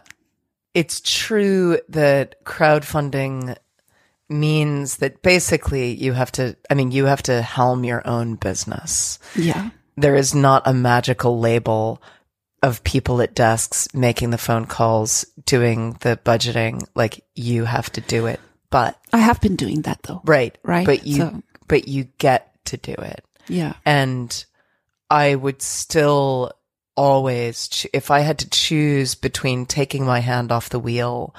it's 0.75 1.01
true 1.01 1.79
that 1.89 2.45
crowdfunding 2.45 3.57
means 4.29 4.99
that 4.99 5.23
basically 5.23 5.93
you 5.95 6.13
have 6.13 6.33
to, 6.33 6.57
I 6.71 6.75
mean, 6.75 6.91
you 6.91 7.05
have 7.07 7.23
to 7.25 7.43
helm 7.43 7.85
your 7.85 8.07
own 8.07 8.35
business. 8.37 9.19
Yeah. 9.37 9.71
There 9.97 10.15
is 10.17 10.35
not 10.35 10.63
a 10.67 10.75
magical 10.75 11.39
label 11.39 12.03
of 12.63 12.83
people 12.85 13.21
at 13.23 13.35
desks 13.35 13.87
making 13.95 14.31
the 14.31 14.39
phone 14.39 14.67
calls, 14.67 15.25
doing 15.45 15.97
the 16.01 16.19
budgeting. 16.25 16.85
Like 16.95 17.25
you 17.35 17.65
have 17.65 17.91
to 17.93 18.01
do 18.01 18.27
it. 18.27 18.41
But, 18.71 18.99
I 19.13 19.19
have 19.19 19.41
been 19.41 19.57
doing 19.57 19.83
that 19.83 20.03
though. 20.03 20.21
right. 20.25 20.57
Right, 20.65 20.85
But 20.85 21.07
you, 21.07 21.17
so- 21.19 21.43
but 21.69 21.87
you 21.89 22.05
get 22.19 22.53
to 22.67 22.77
do 22.77 22.93
it. 22.93 23.25
Yeah. 23.49 23.75
And 23.85 24.45
I 25.09 25.35
would 25.37 25.63
still 25.63 26.53
always, 26.97 27.87
if 27.93 28.11
I 28.11 28.21
had 28.21 28.39
to 28.41 28.51
choose 28.51 29.15
between 29.15 29.67
taking 29.67 30.05
my 30.05 30.19
hand 30.21 30.51
off 30.51 30.69
the 30.71 30.81
wheel 30.81 31.35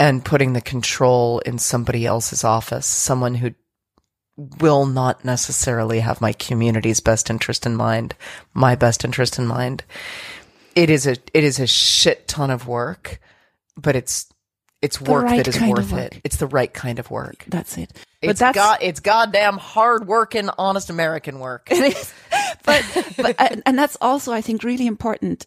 and 0.00 0.24
putting 0.24 0.54
the 0.54 0.62
control 0.62 1.40
in 1.40 1.58
somebody 1.58 2.06
else's 2.06 2.42
office, 2.42 2.86
someone 2.86 3.34
who 3.34 3.50
will 4.58 4.86
not 4.86 5.26
necessarily 5.26 6.00
have 6.00 6.22
my 6.22 6.32
community's 6.32 7.00
best 7.00 7.28
interest 7.28 7.66
in 7.66 7.76
mind, 7.76 8.14
my 8.54 8.74
best 8.74 9.04
interest 9.04 9.38
in 9.38 9.46
mind. 9.46 9.84
It 10.74 10.88
is 10.88 11.06
a 11.06 11.16
it 11.34 11.44
is 11.44 11.60
a 11.60 11.66
shit 11.66 12.26
ton 12.26 12.50
of 12.50 12.66
work, 12.66 13.20
but 13.76 13.94
it's 13.94 14.26
it's 14.80 14.98
work 14.98 15.24
right 15.24 15.44
that 15.44 15.48
is 15.48 15.60
worth 15.60 15.92
work. 15.92 16.00
it. 16.16 16.20
It's 16.24 16.36
the 16.36 16.46
right 16.46 16.72
kind 16.72 16.98
of 16.98 17.10
work. 17.10 17.44
That's 17.48 17.76
it. 17.76 17.92
But 18.22 18.30
It's 18.30 18.40
that's 18.40 18.54
god 18.56 18.78
it's 18.80 19.00
goddamn 19.00 19.58
hard 19.58 20.06
working, 20.06 20.48
honest 20.56 20.88
American 20.88 21.38
work. 21.40 21.68
it 21.70 21.94
is. 21.94 22.14
But, 22.64 23.14
but 23.18 23.36
and- 23.38 23.62
and 23.66 23.78
that's 23.78 23.98
also, 24.00 24.32
I 24.32 24.40
think, 24.40 24.62
really 24.64 24.86
important. 24.86 25.46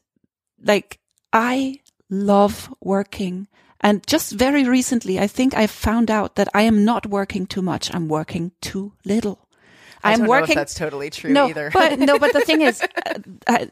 Like, 0.63 0.99
I 1.31 1.79
love 2.11 2.71
working. 2.81 3.47
And 3.84 4.01
just 4.07 4.31
very 4.31 4.63
recently, 4.67 5.19
I 5.19 5.27
think 5.27 5.53
I 5.53 5.67
found 5.67 6.09
out 6.09 6.36
that 6.36 6.47
I 6.53 6.61
am 6.63 6.86
not 6.86 7.05
working 7.05 7.45
too 7.45 7.61
much. 7.61 7.93
I'm 7.93 8.07
working 8.07 8.51
too 8.61 8.93
little. 9.05 9.38
I 10.03 10.13
I'm 10.13 10.19
don't 10.19 10.27
know 10.27 10.34
if 10.36 10.41
working. 10.41 10.55
that's 10.55 10.73
totally 10.73 11.09
true 11.09 11.31
no, 11.31 11.47
either. 11.49 11.69
but 11.73 11.99
no, 11.99 12.17
but 12.19 12.34
the 12.34 12.41
thing 12.41 12.61
is, 12.61 12.81
uh, 13.47 13.65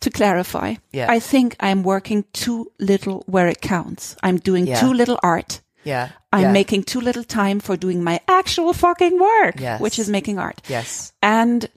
to 0.00 0.10
clarify, 0.10 0.74
Yeah. 0.92 1.12
I 1.12 1.20
think 1.20 1.56
I'm 1.60 1.82
working 1.82 2.24
too 2.32 2.70
little 2.78 3.22
where 3.26 3.48
it 3.48 3.60
counts. 3.60 4.16
I'm 4.22 4.38
doing 4.38 4.66
Yeah. 4.66 4.80
too 4.80 4.92
little 4.94 5.18
art. 5.22 5.60
yeah. 5.84 6.08
I'm 6.32 6.42
yeah. 6.42 6.52
making 6.52 6.84
too 6.84 7.00
little 7.00 7.24
time 7.24 7.60
for 7.60 7.76
doing 7.76 8.04
my 8.04 8.20
actual 8.28 8.72
fucking 8.72 9.18
work, 9.18 9.58
Yes. 9.60 9.80
which 9.80 9.98
is 9.98 10.08
making 10.08 10.38
art. 10.38 10.60
Yes. 10.68 11.12
And 11.22 11.68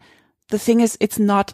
the 0.50 0.60
thing 0.60 0.82
is, 0.82 0.98
it's 1.00 1.18
not 1.20 1.54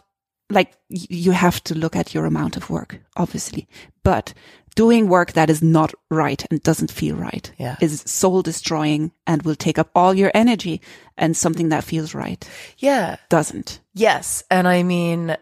like 0.50 0.72
y- 0.90 1.06
you 1.08 1.32
have 1.32 1.62
to 1.64 1.74
look 1.74 1.96
at 1.96 2.12
your 2.14 2.26
amount 2.26 2.56
of 2.56 2.68
work, 2.68 2.98
obviously, 3.16 3.66
but 4.02 4.34
doing 4.80 5.08
work 5.08 5.32
that 5.32 5.50
is 5.50 5.60
not 5.62 5.92
right 6.10 6.42
and 6.50 6.62
doesn't 6.62 6.90
feel 6.90 7.16
right 7.16 7.52
Yeah. 7.58 7.76
is 7.80 8.02
soul 8.06 8.42
destroying 8.42 9.12
and 9.26 9.42
will 9.42 9.56
take 9.56 9.78
up 9.78 9.90
all 9.94 10.14
your 10.14 10.30
energy 10.34 10.80
and 11.18 11.36
something 11.36 11.68
that 11.70 11.84
feels 11.84 12.14
right 12.14 12.48
Yeah. 12.78 13.16
doesn't. 13.28 13.80
Yes. 13.94 14.42
And 14.50 14.66
I 14.66 14.82
mean, 14.82 15.36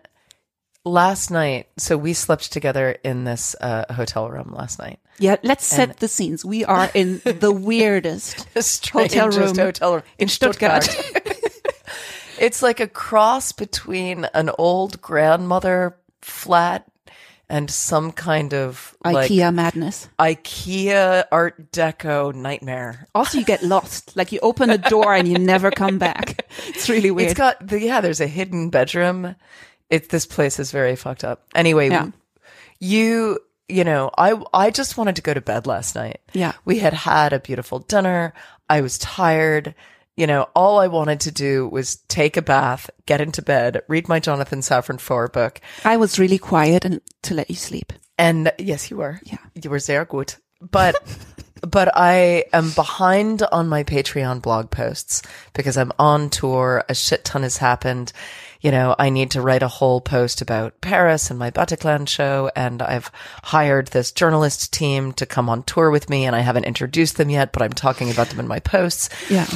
last 0.85 1.31
night, 1.31 1.67
so 1.77 1.97
we 1.97 2.15
slept 2.15 2.53
together 2.53 2.97
in 3.05 3.25
this 3.25 3.55
uh, 3.61 3.85
hotel 3.95 4.29
room 4.31 4.53
last 4.57 4.79
night. 4.79 4.99
Yeah. 5.21 5.37
Let's 5.43 5.67
set 5.67 5.99
the 5.99 6.09
scenes. 6.09 6.45
We 6.45 6.65
are 6.65 6.91
in 6.95 7.21
the 7.41 7.53
weirdest 7.53 8.47
strangest 8.63 9.39
room 9.39 9.57
hotel 9.57 9.93
room 9.95 10.03
in 10.19 10.29
Stuttgart. 10.29 10.85
Stuttgart. 10.85 11.39
it's 12.41 12.63
like 12.63 12.81
a 12.81 12.89
cross 12.89 13.53
between 13.53 14.25
an 14.35 14.51
old 14.59 15.01
grandmother 15.01 15.97
flat 16.23 16.85
and 17.51 17.71
some 17.71 18.13
kind 18.13 18.53
of 18.55 18.95
like 19.05 19.31
IKEA 19.31 19.55
madness. 19.55 20.09
IKEA 20.19 21.25
Art 21.33 21.73
Deco 21.73 22.35
nightmare. 22.35 23.09
Also, 23.15 23.39
you 23.39 23.45
get 23.45 23.63
lost. 23.63 24.17
Like 24.17 24.33
you 24.33 24.39
open 24.41 24.71
a 24.71 24.79
door 24.79 25.15
and 25.15 25.27
you 25.27 25.39
never 25.39 25.71
come 25.71 25.99
back. 26.09 26.45
It's 26.69 26.89
really 26.89 27.11
weird. 27.11 27.31
It's 27.31 27.39
got 27.39 27.67
the, 27.67 27.81
yeah. 27.81 28.01
There's 28.01 28.21
a 28.21 28.27
hidden 28.27 28.71
bedroom. 28.71 29.35
It 29.91 30.11
this 30.11 30.27
place 30.27 30.59
is 30.59 30.71
very 30.71 30.97
fucked 30.97 31.25
up. 31.25 31.47
Anyway, 31.55 31.89
Yeah. 31.89 32.11
you 32.79 33.39
you 33.69 33.85
know 33.85 34.11
I 34.19 34.41
I 34.53 34.71
just 34.71 34.97
wanted 34.97 35.17
to 35.17 35.23
go 35.23 35.33
to 35.35 35.41
bed 35.41 35.67
last 35.67 35.95
night. 35.95 36.21
Yeah. 36.33 36.53
we 36.65 36.79
had 36.79 36.93
had 36.95 37.33
a 37.33 37.41
beautiful 37.41 37.79
dinner. 37.81 38.35
I 38.69 38.81
was 38.83 38.99
tired. 38.99 39.75
You 40.19 40.27
know, 40.27 40.49
all 40.55 40.81
I 40.81 40.89
wanted 40.89 41.21
to 41.21 41.31
do 41.31 41.69
was 41.69 41.97
take 42.09 42.37
a 42.37 42.43
bath, 42.43 42.91
get 43.07 43.21
into 43.21 43.41
bed, 43.41 43.83
read 43.87 44.09
my 44.09 44.19
Jonathan 44.19 44.61
Safran 44.63 44.99
Foer 44.99 45.29
book, 45.29 45.61
I 45.85 45.97
was 45.97 46.19
really 46.19 46.39
quiet 46.39 46.85
and 46.85 47.01
to 47.23 47.35
let 47.35 47.49
you 47.49 47.55
sleep. 47.57 47.93
and 48.19 48.51
yes, 48.59 48.91
you 48.91 48.97
were. 48.97 49.21
Yeah. 49.23 49.39
You 49.55 49.71
were 49.71 49.79
sehr 49.79 50.05
gut. 50.05 50.37
But 50.61 50.97
but 51.63 51.89
I 51.95 52.45
am 52.53 52.71
behind 52.73 53.45
on 53.53 53.69
my 53.69 53.85
Patreon 53.85 54.43
blog 54.43 54.73
posts 54.73 55.23
because 55.55 55.77
I'm 55.77 55.93
on 56.01 56.31
tour. 56.31 56.85
A 56.89 56.97
shit 56.97 57.25
ton 57.25 57.43
has 57.45 57.59
happened. 57.59 58.13
You 58.61 58.73
know, 58.73 58.97
I 58.99 59.11
need 59.11 59.31
to 59.33 59.41
write 59.41 59.63
a 59.63 59.69
whole 59.69 60.01
post 60.01 60.41
about 60.43 60.81
Paris 60.81 61.31
and 61.31 61.39
my 61.39 61.53
Bataclan 61.53 62.09
show. 62.09 62.51
And 62.57 62.83
I've 62.83 63.13
hired 63.45 63.89
this 63.89 64.11
journalist 64.11 64.73
team 64.73 65.13
to 65.13 65.27
come 65.27 65.49
on 65.49 65.63
tour 65.63 65.93
with 65.93 66.11
me. 66.11 66.27
And 66.27 66.35
I 66.35 66.41
haven't 66.41 66.65
introduced 66.65 67.19
them 67.19 67.31
yet, 67.31 67.53
but 67.53 67.63
I'm 67.63 67.73
talking 67.73 68.11
about 68.11 68.31
them 68.31 68.41
in 68.41 68.49
my 68.49 68.59
posts. 68.59 69.11
Yeah. 69.31 69.47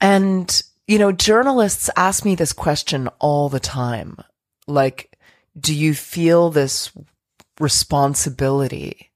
And, 0.00 0.62
you 0.86 0.98
know, 0.98 1.12
journalists 1.12 1.90
ask 1.96 2.24
me 2.24 2.34
this 2.34 2.52
question 2.52 3.08
all 3.18 3.48
the 3.48 3.60
time. 3.60 4.18
Like, 4.66 5.18
do 5.58 5.74
you 5.74 5.94
feel 5.94 6.50
this 6.50 6.92
responsibility 7.58 9.10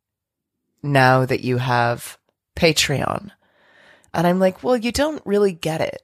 now 0.83 1.25
that 1.27 1.41
you 1.41 1.59
have 1.59 2.19
Patreon? 2.57 3.31
And 4.15 4.27
I'm 4.27 4.41
like, 4.41 4.63
well, 4.63 4.77
you 4.77 4.93
don't 4.93 5.25
really 5.25 5.53
get 5.53 5.81
it. 5.81 6.03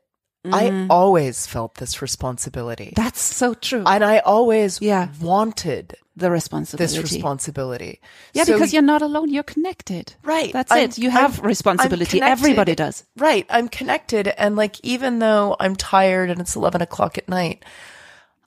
I 0.52 0.64
mm-hmm. 0.70 0.90
always 0.90 1.46
felt 1.46 1.76
this 1.76 2.02
responsibility. 2.02 2.92
That's 2.96 3.20
so 3.20 3.54
true. 3.54 3.84
and 3.86 4.04
I 4.04 4.18
always 4.18 4.80
Yeah. 4.80 5.08
wanted 5.20 5.96
the 6.16 6.30
responsibility. 6.30 6.96
this 6.96 7.12
responsibility. 7.12 8.00
Yeah, 8.32 8.44
So 8.44 8.54
because 8.54 8.72
you're 8.72 8.80
not 8.82 9.02
alone. 9.02 9.30
You're 9.30 9.42
connected. 9.42 10.14
Right. 10.22 10.52
That's 10.52 10.72
I'm- 10.72 10.84
it. 10.84 10.98
You 10.98 11.10
have 11.10 11.40
I'm- 11.40 11.46
responsibility. 11.46 12.22
I'm. 12.22 12.32
Everybody 12.32 12.74
does. 12.74 13.04
Right. 13.16 13.46
I'm 13.50 13.68
connected. 13.68 14.28
And 14.28 14.56
like, 14.56 14.80
even 14.82 15.18
though 15.18 15.56
I'm 15.60 15.76
tired 15.76 16.30
and 16.30 16.40
it's 16.40 16.56
11 16.56 16.80
o'clock 16.80 17.18
at 17.18 17.28
night, 17.28 17.64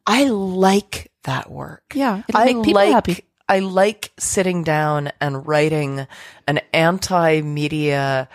I 0.07 0.23
like 0.25 1.11
that 1.23 1.51
work. 1.51 1.83
Yeah, 1.93 2.23
it'll 2.27 2.41
I 2.41 2.45
make 2.45 2.55
people 2.63 2.73
like, 2.73 2.91
happy. 2.91 3.25
I 3.47 3.59
like 3.59 4.11
sitting 4.17 4.63
down 4.63 5.11
and 5.21 5.47
writing 5.47 6.07
an 6.47 6.61
anti 6.73 7.41
media. 7.41 8.29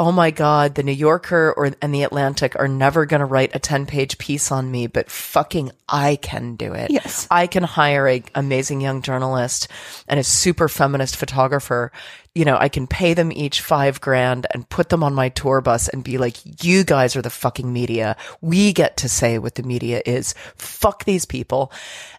Oh 0.00 0.12
my 0.12 0.30
God, 0.30 0.76
the 0.76 0.84
New 0.84 0.92
Yorker 0.92 1.52
or 1.56 1.72
and 1.82 1.92
the 1.92 2.04
Atlantic 2.04 2.54
are 2.56 2.68
never 2.68 3.04
going 3.04 3.18
to 3.18 3.26
write 3.26 3.54
a 3.54 3.58
10 3.58 3.86
page 3.86 4.16
piece 4.18 4.52
on 4.52 4.70
me, 4.70 4.86
but 4.86 5.10
fucking 5.10 5.72
I 5.88 6.16
can 6.16 6.54
do 6.54 6.72
it. 6.72 6.90
Yes. 6.90 7.26
I 7.32 7.48
can 7.48 7.64
hire 7.64 8.06
a 8.06 8.22
amazing 8.36 8.80
young 8.80 9.02
journalist 9.02 9.66
and 10.06 10.20
a 10.20 10.24
super 10.24 10.68
feminist 10.68 11.16
photographer. 11.16 11.90
You 12.32 12.44
know, 12.44 12.56
I 12.56 12.68
can 12.68 12.86
pay 12.86 13.14
them 13.14 13.32
each 13.32 13.60
five 13.60 14.00
grand 14.00 14.46
and 14.54 14.68
put 14.68 14.90
them 14.90 15.02
on 15.02 15.14
my 15.14 15.30
tour 15.30 15.60
bus 15.60 15.88
and 15.88 16.04
be 16.04 16.16
like, 16.16 16.64
you 16.64 16.84
guys 16.84 17.16
are 17.16 17.22
the 17.22 17.30
fucking 17.30 17.72
media. 17.72 18.16
We 18.40 18.72
get 18.72 18.98
to 18.98 19.08
say 19.08 19.38
what 19.38 19.56
the 19.56 19.64
media 19.64 20.00
is. 20.06 20.34
Fuck 20.54 21.06
these 21.06 21.24
people. 21.24 21.72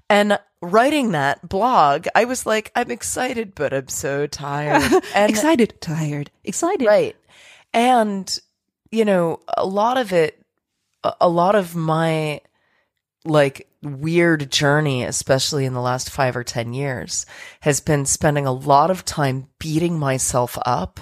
And 0.10 0.38
writing 0.62 1.12
that 1.12 1.48
blog, 1.48 2.08
I 2.16 2.26
was 2.26 2.46
like, 2.46 2.72
I'm 2.76 2.92
excited, 2.92 3.56
but 3.56 3.74
I'm 3.74 3.88
so 3.88 4.28
tired. 4.28 4.84
And 5.16 5.30
excited, 5.30 5.80
tired, 5.80 6.30
excited. 6.44 6.86
Right. 6.86 7.16
And, 7.74 8.40
you 8.92 9.06
know, 9.06 9.40
a 9.56 9.66
lot 9.66 9.98
of 9.98 10.14
it, 10.14 10.44
a 11.22 11.30
lot 11.30 11.56
of 11.56 11.76
my 11.76 12.42
like 13.26 13.68
weird 13.82 14.52
journey, 14.52 15.04
especially 15.04 15.66
in 15.66 15.74
the 15.74 15.82
last 15.82 16.10
five 16.10 16.36
or 16.36 16.44
10 16.44 16.74
years, 16.74 17.26
has 17.62 17.80
been 17.80 18.06
spending 18.06 18.46
a 18.46 18.52
lot 18.52 18.92
of 18.92 19.06
time 19.06 19.48
beating 19.60 19.98
myself 20.00 20.58
up 20.66 21.00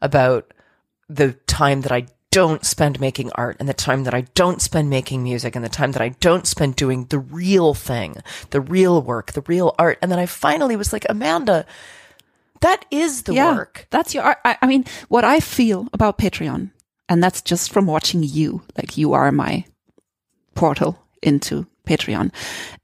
about 0.00 0.52
the 1.08 1.32
time 1.46 1.82
that 1.82 1.92
I 1.92 2.06
don't 2.30 2.66
spend 2.66 3.00
making 3.00 3.30
art 3.34 3.56
and 3.60 3.68
the 3.68 3.74
time 3.74 4.04
that 4.04 4.14
I 4.14 4.22
don't 4.34 4.60
spend 4.60 4.90
making 4.90 5.22
music 5.22 5.56
and 5.56 5.64
the 5.64 5.70
time 5.70 5.92
that 5.92 6.02
I 6.02 6.10
don't 6.10 6.46
spend 6.46 6.76
doing 6.76 7.06
the 7.06 7.18
real 7.18 7.72
thing, 7.72 8.16
the 8.50 8.60
real 8.60 9.00
work, 9.00 9.32
the 9.32 9.44
real 9.46 9.74
art. 9.78 9.98
And 10.02 10.10
then 10.10 10.18
I 10.18 10.26
finally 10.26 10.76
was 10.76 10.92
like, 10.92 11.06
Amanda, 11.08 11.64
that 12.60 12.84
is 12.90 13.22
the 13.22 13.34
yeah, 13.34 13.54
work. 13.54 13.86
That's 13.90 14.14
your. 14.14 14.36
I, 14.44 14.56
I 14.60 14.66
mean, 14.66 14.84
what 15.08 15.24
I 15.24 15.40
feel 15.40 15.88
about 15.92 16.18
Patreon, 16.18 16.70
and 17.08 17.22
that's 17.22 17.42
just 17.42 17.72
from 17.72 17.86
watching 17.86 18.22
you. 18.22 18.62
Like 18.76 18.96
you 18.96 19.12
are 19.12 19.32
my 19.32 19.64
portal 20.54 20.98
into 21.22 21.66
Patreon, 21.86 22.32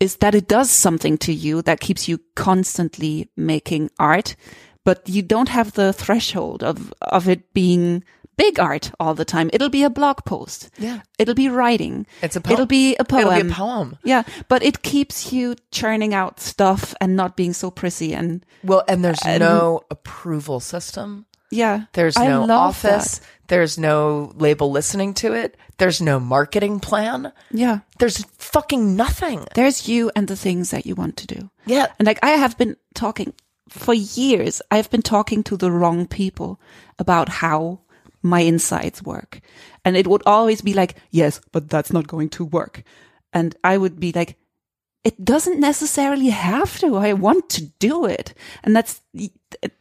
is 0.01 0.17
that 0.17 0.35
it 0.35 0.49
does 0.49 0.71
something 0.71 1.19
to 1.19 1.33
you 1.33 1.63
that 1.63 1.81
keeps 1.81 2.09
you 2.09 2.21
constantly 2.35 3.29
making 3.37 3.91
art, 3.99 4.37
but 4.85 5.09
you 5.09 5.23
don't 5.23 5.49
have 5.49 5.73
the 5.73 5.93
threshold 5.93 6.63
of 6.63 6.93
of 7.03 7.29
it 7.29 7.53
being 7.53 8.05
big 8.43 8.59
art 8.59 8.91
all 8.99 9.15
the 9.15 9.25
time. 9.25 9.49
It'll 9.53 9.71
be 9.71 9.85
a 9.85 9.91
blog 9.91 10.17
post. 10.25 10.71
Yeah. 10.79 11.01
It'll 11.19 11.35
be 11.35 11.49
writing. 11.49 12.07
It's 12.23 12.37
a 12.37 12.41
poem. 12.41 12.53
It'll 12.53 12.67
be 12.67 12.97
a 12.99 13.05
poem. 13.05 13.21
It'll 13.27 13.43
be 13.43 13.49
a 13.51 13.55
poem. 13.55 13.97
Yeah, 14.05 14.23
but 14.49 14.63
it 14.63 14.83
keeps 14.83 15.33
you 15.33 15.55
churning 15.71 16.13
out 16.15 16.41
stuff 16.41 16.95
and 17.01 17.15
not 17.17 17.37
being 17.37 17.53
so 17.55 17.71
prissy 17.71 18.13
and 18.15 18.45
Well, 18.65 18.83
and 18.89 19.05
there's 19.05 19.25
no 19.25 19.83
approval 19.91 20.61
system. 20.61 21.27
yeah. 21.51 21.85
There's 21.93 22.17
I 22.17 22.27
no 22.27 22.51
office. 22.51 23.19
that. 23.19 23.27
There's 23.49 23.77
no 23.79 24.33
label 24.37 24.71
listening 24.73 25.15
to 25.23 25.35
it. 25.35 25.57
There's 25.79 26.01
no 26.01 26.19
marketing 26.19 26.81
plan. 26.81 27.33
Yeah. 27.51 27.81
There's 27.99 28.25
fucking 28.39 28.97
nothing. 28.97 29.45
There's 29.55 29.89
you 29.89 30.11
and 30.17 30.27
the 30.27 30.37
things 30.37 30.71
that 30.71 30.87
you 30.87 30.95
want 30.95 31.17
to 31.19 31.27
do. 31.27 31.51
Yeah. 31.67 31.87
And 31.99 32.07
like 32.07 32.19
I 32.23 32.31
have 32.43 32.57
been 32.57 32.77
talking 32.95 33.35
for 33.69 33.95
years, 33.95 34.63
I've 34.71 34.91
been 34.91 35.03
talking 35.03 35.43
to 35.45 35.57
the 35.57 35.71
wrong 35.71 36.07
people 36.07 36.59
about 36.99 37.29
how 37.29 37.81
my 38.23 38.43
insights 38.43 39.03
work. 39.03 39.41
And 39.85 39.97
it 39.97 40.07
would 40.07 40.23
always 40.27 40.63
be 40.63 40.75
like, 40.75 40.97
yes, 41.11 41.41
but 41.53 41.69
that's 41.69 41.93
not 41.93 42.07
going 42.07 42.29
to 42.31 42.45
work. 42.45 42.83
And 43.33 43.57
I 43.65 43.77
would 43.77 43.99
be 43.99 44.13
like, 44.13 44.39
it 45.05 45.25
doesn't 45.25 45.59
necessarily 45.59 46.29
have 46.29 46.79
to. 46.79 46.97
I 46.97 47.13
want 47.13 47.49
to 47.51 47.67
do 47.79 48.05
it. 48.07 48.35
And 48.63 48.77
that's 48.77 49.01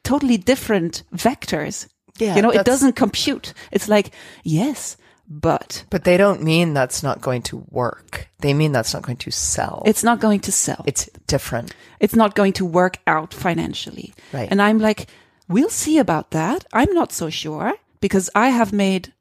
totally 0.04 0.38
different 0.38 1.04
vectors. 1.14 1.88
Yeah, 2.18 2.36
You 2.36 2.42
know, 2.42 2.50
it 2.50 2.66
doesn't 2.66 2.96
compute. 2.96 3.54
It's 3.72 3.88
like, 3.88 4.12
yes, 4.44 4.98
but 5.28 5.86
But 5.90 6.04
they 6.04 6.18
don't 6.18 6.44
mean 6.44 6.74
that's 6.74 7.04
not 7.04 7.22
going 7.22 7.44
to 7.44 7.66
work. 7.70 8.28
They 8.40 8.54
mean 8.54 8.72
that's 8.72 8.94
not 8.94 9.04
going 9.04 9.18
to 9.18 9.32
sell. 9.32 9.84
it's 9.86 10.04
not 10.04 10.20
going 10.20 10.42
to 10.42 10.52
sell. 10.52 10.84
it's 10.86 11.10
different. 11.28 11.74
it's 12.00 12.16
not 12.16 12.36
going 12.36 12.54
to 12.54 12.66
work 12.66 12.98
out 13.08 13.34
financially. 13.34 14.14
Right. 14.34 14.50
And 14.52 14.62
I'm 14.62 14.80
like, 14.80 15.08
we'll 15.48 15.70
see 15.70 16.00
about 16.00 16.32
that. 16.32 16.66
I'm 16.74 16.92
not 16.94 17.12
so 17.14 17.30
sure 17.30 17.74
because 18.02 18.30
I 18.36 18.50
have 18.50 18.74
made 18.74 19.14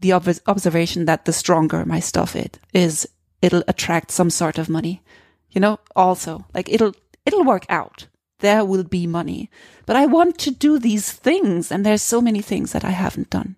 the 0.00 0.12
ob- 0.12 0.40
observation 0.46 1.04
that 1.04 1.24
the 1.24 1.32
stronger 1.32 1.84
my 1.84 2.00
stuff 2.00 2.34
it 2.34 2.58
is, 2.72 3.06
it'll 3.40 3.62
attract 3.68 4.10
some 4.10 4.30
sort 4.30 4.58
of 4.58 4.68
money. 4.68 5.02
You 5.50 5.60
know, 5.60 5.78
also 5.94 6.44
like 6.54 6.68
it'll, 6.68 6.94
it'll 7.24 7.44
work 7.44 7.64
out. 7.68 8.08
There 8.40 8.64
will 8.64 8.82
be 8.84 9.06
money, 9.06 9.48
but 9.86 9.96
I 9.96 10.06
want 10.06 10.36
to 10.38 10.50
do 10.50 10.78
these 10.78 11.12
things. 11.12 11.70
And 11.70 11.86
there's 11.86 12.02
so 12.02 12.20
many 12.20 12.42
things 12.42 12.72
that 12.72 12.84
I 12.84 12.90
haven't 12.90 13.30
done. 13.30 13.54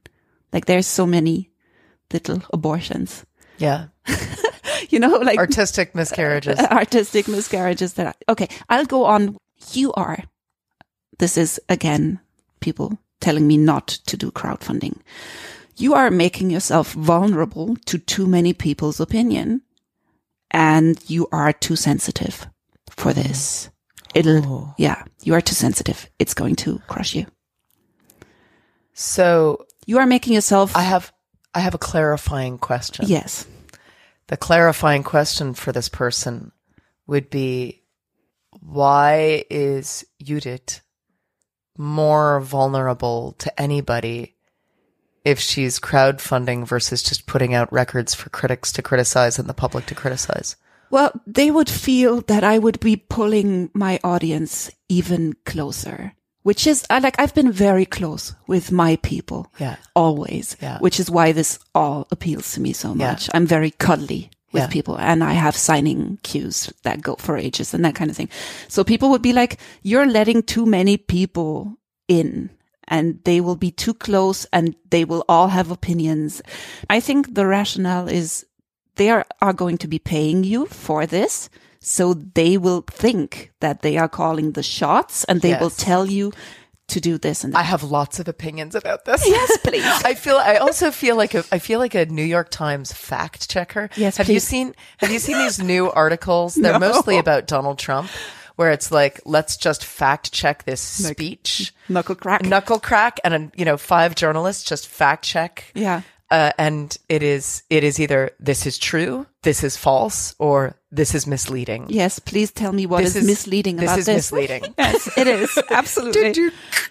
Like 0.52 0.66
there's 0.66 0.86
so 0.86 1.06
many 1.06 1.50
little 2.12 2.42
abortions, 2.52 3.24
Yeah. 3.58 3.86
you 4.90 5.00
know, 5.00 5.16
like 5.16 5.38
Artistic 5.38 5.94
miscarriages. 5.94 6.58
artistic 6.70 7.26
miscarriages 7.26 7.94
that 7.94 8.06
I, 8.08 8.32
okay 8.32 8.48
i'll 8.68 8.84
go 8.86 9.04
on 9.04 9.36
you 9.72 9.92
are 9.94 10.22
this 11.18 11.36
is 11.36 11.58
again 11.68 12.20
people 12.60 12.98
telling 13.20 13.46
me 13.46 13.56
not 13.56 13.88
to 13.88 14.16
do 14.16 14.30
crowdfunding. 14.30 14.98
You 15.76 15.94
are 15.94 16.10
making 16.10 16.50
yourself 16.50 16.92
vulnerable 16.92 17.76
to 17.86 17.98
too 17.98 18.26
many 18.26 18.52
people's 18.52 19.00
opinion 19.00 19.62
and 20.50 20.98
you 21.08 21.28
are 21.32 21.52
too 21.52 21.76
sensitive 21.76 22.46
for 22.90 23.12
this. 23.12 23.68
It'll 24.14 24.46
Oh. 24.46 24.74
yeah 24.78 25.02
you 25.22 25.34
are 25.34 25.40
too 25.42 25.54
sensitive. 25.54 26.08
It's 26.18 26.34
going 26.34 26.56
to 26.56 26.78
crush 26.88 27.14
you. 27.14 27.26
So 28.94 29.66
you 29.86 29.98
are 29.98 30.06
making 30.06 30.32
yourself 30.34 30.74
I 30.76 30.82
have 30.82 31.12
I 31.54 31.60
have 31.60 31.74
a 31.74 31.78
clarifying 31.78 32.58
question. 32.58 33.06
yes. 33.08 33.46
The 34.28 34.36
clarifying 34.36 35.04
question 35.04 35.54
for 35.54 35.70
this 35.72 35.88
person 35.88 36.50
would 37.06 37.30
be 37.30 37.82
why 38.60 39.44
is 39.50 40.04
Judith 40.22 40.80
more 41.78 42.40
vulnerable 42.40 43.32
to 43.38 43.60
anybody 43.60 44.34
if 45.24 45.40
she's 45.40 45.80
crowdfunding 45.80 46.66
versus 46.66 47.02
just 47.02 47.26
putting 47.26 47.52
out 47.54 47.72
records 47.72 48.14
for 48.14 48.30
critics 48.30 48.70
to 48.72 48.82
criticize 48.82 49.38
and 49.38 49.48
the 49.48 49.54
public 49.54 49.86
to 49.86 49.94
criticize? 49.94 50.56
Well, 50.90 51.10
they 51.26 51.50
would 51.50 51.68
feel 51.68 52.20
that 52.22 52.44
I 52.44 52.58
would 52.58 52.78
be 52.78 52.96
pulling 52.96 53.70
my 53.74 53.98
audience 54.04 54.70
even 54.88 55.34
closer, 55.44 56.12
which 56.44 56.64
is 56.66 56.86
I 56.88 57.00
like 57.00 57.18
I've 57.18 57.34
been 57.34 57.50
very 57.50 57.84
close 57.86 58.34
with 58.46 58.70
my 58.70 58.94
people. 59.02 59.52
Yeah. 59.58 59.76
Always. 59.96 60.56
Yeah. 60.62 60.78
Which 60.78 61.00
is 61.00 61.10
why 61.10 61.32
this 61.32 61.58
all 61.74 62.06
appeals 62.12 62.52
to 62.52 62.60
me 62.60 62.72
so 62.72 62.90
Yeah. 62.94 63.10
much. 63.10 63.28
I'm 63.34 63.46
very 63.46 63.72
cuddly 63.72 64.30
with 64.56 64.64
Yeah. 64.68 64.76
people 64.76 64.96
and 64.98 65.20
I 65.22 65.34
have 65.36 65.56
signing 65.56 66.18
queues 66.22 66.72
that 66.82 67.02
go 67.04 67.16
for 67.20 67.36
ages 67.36 67.74
and 67.74 67.84
that 67.84 67.94
kind 67.98 68.10
of 68.10 68.16
thing. 68.16 68.30
So 68.68 68.84
people 68.84 69.08
would 69.10 69.22
be 69.22 69.32
like, 69.32 69.58
you're 69.84 70.10
letting 70.18 70.42
too 70.42 70.64
many 70.66 70.96
people 70.96 71.76
in 72.08 72.50
and 72.88 73.18
they 73.24 73.40
will 73.40 73.56
be 73.56 73.70
too 73.70 73.94
close 73.94 74.46
and 74.52 74.74
they 74.90 75.04
will 75.04 75.24
all 75.28 75.48
have 75.48 75.70
opinions. 75.70 76.40
I 76.88 77.00
think 77.00 77.34
the 77.34 77.46
rationale 77.46 78.08
is 78.08 78.46
they 78.96 79.10
are, 79.10 79.24
are 79.40 79.52
going 79.52 79.78
to 79.78 79.88
be 79.88 79.98
paying 79.98 80.44
you 80.44 80.66
for 80.66 81.06
this. 81.06 81.50
So 81.80 82.14
they 82.14 82.58
will 82.58 82.82
think 82.90 83.52
that 83.60 83.82
they 83.82 83.96
are 83.98 84.08
calling 84.08 84.52
the 84.52 84.62
shots 84.62 85.24
and 85.28 85.40
they 85.40 85.54
will 85.60 85.70
tell 85.70 86.06
you 86.10 86.32
to 86.88 87.00
do 87.00 87.18
this 87.18 87.42
and 87.44 87.52
that. 87.52 87.58
I 87.58 87.62
have 87.62 87.82
lots 87.82 88.20
of 88.20 88.28
opinions 88.28 88.74
about 88.74 89.04
this. 89.04 89.26
Yes, 89.26 89.58
please. 89.64 89.84
I 90.04 90.14
feel. 90.14 90.36
I 90.36 90.56
also 90.56 90.90
feel 90.90 91.16
like 91.16 91.34
a. 91.34 91.44
I 91.50 91.58
feel 91.58 91.78
like 91.78 91.94
a 91.94 92.06
New 92.06 92.24
York 92.24 92.50
Times 92.50 92.92
fact 92.92 93.50
checker. 93.50 93.90
Yes, 93.96 94.16
Have 94.18 94.28
you 94.28 94.40
seen? 94.40 94.74
Have 94.98 95.10
you 95.10 95.18
seen 95.18 95.38
these 95.38 95.60
new 95.60 95.90
articles? 96.04 96.54
They're 96.54 96.72
No. 96.78 96.78
mostly 96.78 97.18
about 97.18 97.46
Donald 97.46 97.78
Trump, 97.78 98.08
where 98.56 98.70
it's 98.70 98.90
like, 98.92 99.20
let's 99.24 99.56
just 99.56 99.84
fact 99.84 100.32
check 100.32 100.64
this 100.64 100.80
speech, 100.80 101.74
Knuckle 101.88 102.14
crack. 102.14 102.42
knuckle 102.42 102.78
crack, 102.78 103.18
and 103.24 103.50
you 103.56 103.64
know, 103.64 103.76
five 103.76 104.14
journalists 104.14 104.62
just 104.64 104.86
fact 104.88 105.24
check. 105.24 105.64
yeah. 105.74 106.02
Uh, 106.28 106.50
and 106.58 106.96
it 107.08 107.22
is 107.22 107.62
it 107.70 107.84
is 107.84 108.00
either 108.00 108.30
this 108.40 108.66
is 108.66 108.78
true, 108.78 109.26
this 109.42 109.62
is 109.62 109.76
false, 109.76 110.34
or 110.40 110.75
this 110.96 111.14
is 111.14 111.26
misleading. 111.26 111.86
Yes, 111.88 112.18
please 112.18 112.50
tell 112.50 112.72
me 112.72 112.86
what 112.86 113.02
This 113.04 113.16
is, 113.16 113.26
misleading 113.26 113.76
this 113.76 113.84
about 113.90 113.98
is 114.00 114.06
this. 114.06 114.16
Is 114.26 114.32
misleading. 114.32 114.74
yes, 114.78 115.18
it 115.18 115.26
is. 115.26 115.58
Absolutely. 115.70 116.50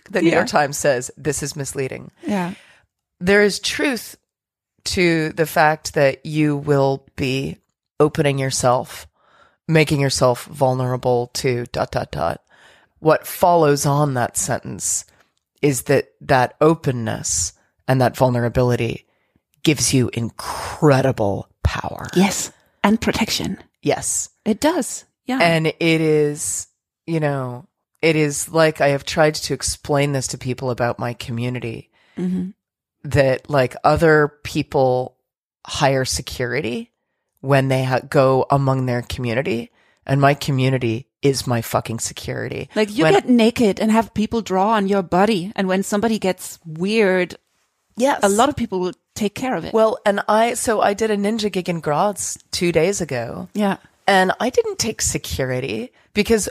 The 0.10 0.22
New 0.22 0.30
Yeah. 0.30 0.36
York 0.36 0.48
Times 0.48 0.78
says 0.78 1.12
this 1.18 1.42
is 1.44 1.56
misleading. 1.56 2.12
yeah. 2.26 2.54
there 3.20 3.44
is 3.44 3.60
truth 3.60 4.16
to 4.86 5.30
the 5.34 5.46
fact 5.48 5.94
that 5.96 6.26
you 6.26 6.56
will 6.58 7.08
be 7.16 7.58
opening 8.00 8.38
yourself, 8.38 9.08
making 9.68 10.00
yourself 10.00 10.46
vulnerable 10.46 11.28
to 11.34 11.66
dot 11.72 11.92
dot 11.92 12.12
dot. 12.12 12.42
What 13.00 13.26
follows 13.26 13.86
on 13.86 14.14
that 14.14 14.38
sentence 14.38 15.06
is 15.62 15.84
that 15.84 16.10
that 16.22 16.56
openness 16.62 17.54
and 17.88 18.00
that 18.02 18.16
vulnerability 18.16 19.06
gives 19.64 19.94
you 19.94 20.10
incredible 20.14 21.48
power. 21.64 22.08
Yes. 22.16 22.52
And 22.84 23.02
protection. 23.02 23.58
Yes. 23.86 24.30
It 24.44 24.60
does. 24.60 25.06
Yeah. 25.26 25.40
And 25.42 25.68
it 25.68 25.78
is, 25.80 26.68
you 27.06 27.20
know, 27.20 27.68
it 28.02 28.16
is 28.16 28.50
like 28.50 28.82
I 28.82 28.90
have 28.90 29.06
tried 29.06 29.36
to 29.36 29.54
explain 29.54 30.12
this 30.12 30.28
to 30.28 30.38
people 30.38 30.70
about 30.72 31.00
my 31.00 31.14
community 31.14 31.92
hmm 32.18 32.50
that 33.04 33.48
like 33.52 33.76
other 33.84 34.34
people 34.44 35.16
hire 35.68 36.06
security 36.06 36.92
when 37.42 37.68
they 37.68 37.84
ha- 37.84 38.00
go 38.00 38.48
among 38.50 38.88
their 38.88 39.04
community 39.04 39.70
and 40.08 40.20
my 40.20 40.34
community 40.34 41.08
is 41.22 41.46
my 41.46 41.62
fucking 41.62 42.00
security. 42.00 42.68
Like 42.76 42.90
you 42.96 43.04
When- 43.04 43.14
get 43.14 43.30
naked 43.30 43.80
and 43.80 43.92
have 43.92 44.14
people 44.16 44.42
draw 44.42 44.72
on 44.72 44.88
your 44.88 45.04
body. 45.04 45.52
And 45.56 45.68
when 45.68 45.84
somebody 45.84 46.18
gets 46.18 46.58
weird, 46.66 47.36
yes. 47.96 48.20
a 48.24 48.30
lot 48.30 48.50
of 48.50 48.56
people 48.56 48.80
will 48.80 48.94
take 49.16 49.34
care 49.34 49.56
of 49.56 49.66
it. 49.66 49.74
well, 49.74 49.98
and 50.06 50.22
I 50.28 50.54
so 50.54 50.82
I 50.82 50.94
did 50.94 51.10
a 51.10 51.18
ninja 51.18 51.52
gig 51.52 51.68
in 51.70 51.80
Graz 51.80 52.38
2 52.52 52.72
days 52.72 53.02
ago 53.02 53.50
yeah. 53.54 53.78
and 54.08 54.32
I 54.40 54.50
didn't 54.50 54.78
take 54.78 55.02
security 55.02 55.92
because 56.14 56.48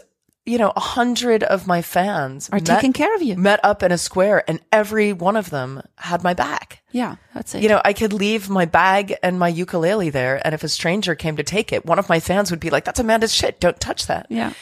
you 0.47 0.59
know, 0.59 0.75
a 0.77 0.81
hundred 0.81 1.43
of 1.43 1.67
my 1.67 1.81
fans 1.81 2.51
Are 2.53 2.57
met- 2.57 2.67
taking 2.67 2.93
care 2.93 3.15
of 3.15 3.23
you. 3.23 3.35
met 3.35 3.61
up 3.65 3.83
in 3.83 3.91
a 3.91 3.97
square 3.97 4.45
and 4.47 4.61
every 4.71 5.15
one 5.15 5.37
of 5.37 5.49
them 5.49 5.81
had 5.97 6.23
my 6.23 6.35
back. 6.35 6.83
Yeah. 6.93 7.17
That's 7.33 7.55
it. 7.55 7.63
You 7.63 7.71
know, 7.71 7.81
I 7.83 7.95
could 7.95 8.13
leave 8.13 8.51
my 8.51 8.67
bag 8.67 9.15
and 9.23 9.39
my 9.39 9.49
ukulele 9.49 10.11
there, 10.11 10.43
and 10.45 10.55
if 10.55 10.63
a 10.63 10.69
stranger 10.69 11.15
came 11.15 11.37
to 11.39 11.43
take 11.43 11.73
it, 11.73 11.87
one 11.87 11.99
of 11.99 12.11
my 12.11 12.21
fans 12.21 12.51
would 12.51 12.61
be 12.61 12.69
like, 12.69 12.85
"That's 12.85 13.01
Amanda's 13.01 13.33
shit. 13.35 13.59
Don't 13.59 13.81
touch 13.81 14.07
that." 14.07 14.27
yeah. 14.29 14.53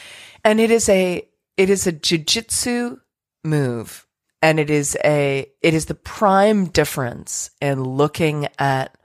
And 0.45 0.61
it 0.61 0.71
is 0.71 0.87
a 0.87 1.27
it 1.57 1.69
is 1.69 1.85
a 1.85 1.91
jujitsu 1.91 2.99
move, 3.43 4.07
and 4.43 4.59
it 4.59 4.69
is 4.69 4.95
a 5.03 5.47
it 5.61 5.73
is 5.73 5.85
the 5.85 5.95
prime 5.95 6.65
difference 6.65 7.49
in 7.61 7.83
looking 7.83 8.47
at 8.59 8.95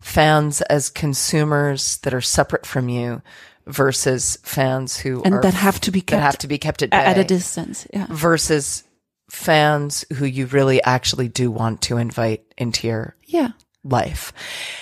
fans 0.00 0.60
as 0.62 0.90
consumers 0.90 1.98
that 1.98 2.12
are 2.12 2.20
separate 2.20 2.66
from 2.66 2.88
you 2.90 3.22
versus 3.66 4.36
fans 4.42 4.98
who 4.98 5.22
And 5.22 5.34
are 5.34 5.40
that 5.40 5.54
have 5.54 5.80
to 5.82 5.90
be 5.90 6.00
that 6.00 6.06
kept 6.06 6.22
have 6.22 6.38
to 6.38 6.48
be 6.48 6.58
kept 6.58 6.82
at 6.82 6.92
at 6.92 7.16
a 7.16 7.24
distance. 7.24 7.86
Yeah. 7.94 8.06
versus 8.10 8.84
fans 9.30 10.04
who 10.12 10.26
you 10.26 10.46
really 10.46 10.82
actually 10.82 11.28
do 11.28 11.50
want 11.50 11.80
to 11.82 11.96
invite 11.96 12.44
into 12.58 12.86
your 12.86 13.16
Yeah. 13.26 13.52
life. 13.82 14.32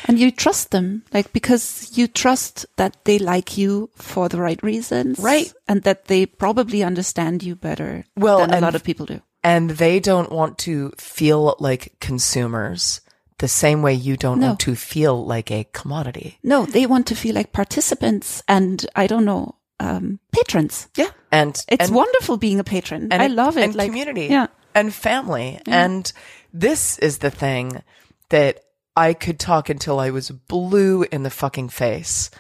And 0.07 0.19
you 0.19 0.31
trust 0.31 0.71
them, 0.71 1.03
like, 1.15 1.33
because 1.33 1.91
you 1.97 2.07
trust 2.09 2.67
that 2.77 2.97
they 3.05 3.19
like 3.19 3.57
you 3.59 3.91
for 3.95 4.29
the 4.29 4.41
right 4.41 4.61
reasons. 4.63 5.19
Right. 5.19 5.53
And 5.69 5.83
that 5.83 6.07
they 6.07 6.27
probably 6.27 6.83
understand 6.83 7.43
you 7.43 7.55
better 7.57 8.05
Well, 8.17 8.41
than 8.41 8.55
a 8.55 8.61
lot 8.61 8.75
of 8.75 8.83
people 8.85 9.07
do. 9.07 9.21
And 9.45 9.71
they 9.71 9.99
don't 10.01 10.31
want 10.31 10.59
to 10.59 10.93
feel 10.99 11.57
like 11.59 11.97
consumers 12.01 13.01
the 13.39 13.49
same 13.49 13.83
way 13.83 13.93
you 13.93 14.17
don't 14.17 14.39
No. 14.39 14.49
want 14.49 14.61
to 14.61 14.77
feel 14.77 15.25
like 15.27 15.51
a 15.51 15.65
commodity. 15.73 16.39
No, 16.45 16.65
they 16.65 16.87
want 16.87 17.07
to 17.09 17.17
feel 17.17 17.35
like 17.35 17.53
participants 17.53 18.43
and 18.47 18.87
I 18.95 19.09
don't 19.09 19.25
know, 19.25 19.57
um, 19.81 20.21
patrons. 20.31 20.87
Yeah. 20.97 21.09
And 21.33 21.61
It's 21.67 21.89
and, 21.89 21.95
wonderful 21.97 22.37
being 22.37 22.61
a 22.61 22.65
patron. 22.65 23.09
and 23.11 23.21
I 23.21 23.27
love 23.27 23.59
it. 23.59 23.65
And 23.65 23.75
like 23.75 23.89
community. 23.89 24.27
Yeah. 24.31 24.47
And 24.77 24.95
family. 24.95 25.61
And 25.67 26.11
this 26.53 26.99
is 27.01 27.19
the 27.19 27.31
thing 27.31 27.83
that 28.29 28.61
I 28.97 29.13
could 29.13 29.41
talk 29.41 29.69
until 29.69 29.99
I 29.99 30.11
was 30.11 30.31
blue 30.31 31.03
in 31.11 31.25
the 31.25 31.31
fucking 31.31 31.71
face. 31.71 32.31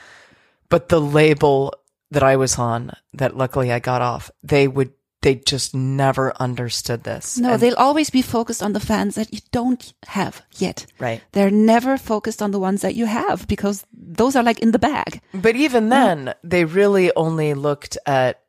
But 0.68 0.88
the 0.88 1.00
label 1.00 1.74
that 2.12 2.22
I 2.22 2.36
was 2.36 2.58
on, 2.58 2.92
that 3.14 3.36
luckily 3.36 3.72
I 3.72 3.80
got 3.80 4.02
off, 4.02 4.30
they 4.42 4.68
would 4.68 4.92
they 5.22 5.36
just 5.36 5.74
never 5.74 6.32
understood 6.38 7.04
this. 7.04 7.38
No, 7.38 7.52
And- 7.52 7.62
they'll 7.62 7.76
always 7.76 8.10
be 8.10 8.22
focused 8.22 8.62
on 8.62 8.72
the 8.74 8.80
fans 8.80 9.14
that 9.14 9.32
you 9.32 9.40
don't 9.52 9.92
have 10.08 10.42
yet. 10.58 10.86
Right. 10.98 11.22
They're 11.32 11.50
never 11.50 11.96
focused 11.96 12.42
on 12.42 12.50
the 12.50 12.58
ones 12.58 12.82
that 12.82 12.94
you 12.94 13.06
have 13.06 13.46
because 13.48 13.84
those 13.92 14.36
are 14.36 14.42
like 14.42 14.58
in 14.60 14.72
the 14.72 14.78
bag. 14.78 15.20
But 15.32 15.56
even 15.56 15.88
then, 15.88 16.34
they 16.44 16.64
really 16.64 17.10
only 17.16 17.54
looked 17.54 17.96
at 18.04 18.40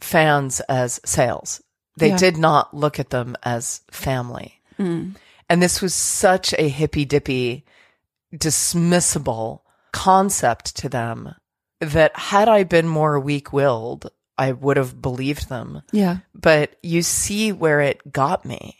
fans 0.00 0.60
as 0.68 1.00
sales. 1.04 1.62
They 1.98 2.08
Yeah. 2.08 2.16
did 2.16 2.36
not 2.38 2.74
look 2.74 2.98
at 2.98 3.10
them 3.10 3.36
as 3.42 3.82
family. 3.90 4.60
Mm. 4.78 5.14
And 5.50 5.62
this 5.62 5.82
was 5.82 5.94
such 5.94 6.54
a 6.58 6.68
hippy 6.68 7.04
dippy, 7.04 7.64
dismissible 8.34 9.60
concept 9.92 10.74
to 10.76 10.88
them 10.88 11.34
that 11.80 12.16
had 12.16 12.48
I 12.48 12.64
been 12.64 12.88
more 12.88 13.20
weak 13.20 13.52
willed, 13.52 14.10
I 14.38 14.52
would 14.52 14.76
have 14.76 15.00
believed 15.00 15.48
them. 15.48 15.82
Yeah. 15.92 16.18
But 16.34 16.76
you 16.82 17.02
see 17.02 17.52
where 17.52 17.80
it 17.80 18.12
got 18.12 18.44
me. 18.44 18.78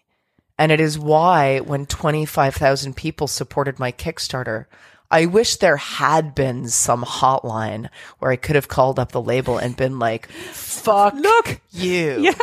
And 0.59 0.71
it 0.71 0.81
is 0.81 0.99
why 0.99 1.61
when 1.61 1.87
25,000 1.87 2.95
people 2.95 3.27
supported 3.27 3.79
my 3.79 3.91
Kickstarter, 3.93 4.67
I 5.11 5.27
wish 5.27 5.57
there 5.57 5.77
had 5.77 6.35
been 6.35 6.69
some 6.69 7.05
hotline 7.05 7.89
where 8.19 8.31
I 8.31 8.37
could 8.37 8.57
have 8.57 8.69
called 8.69 8.99
up 8.99 9.13
the 9.13 9.21
label 9.21 9.59
and 9.59 9.77
been 9.77 9.99
like, 9.99 10.29
fuck 10.31 11.15
Look. 11.15 11.61
you. 11.71 12.33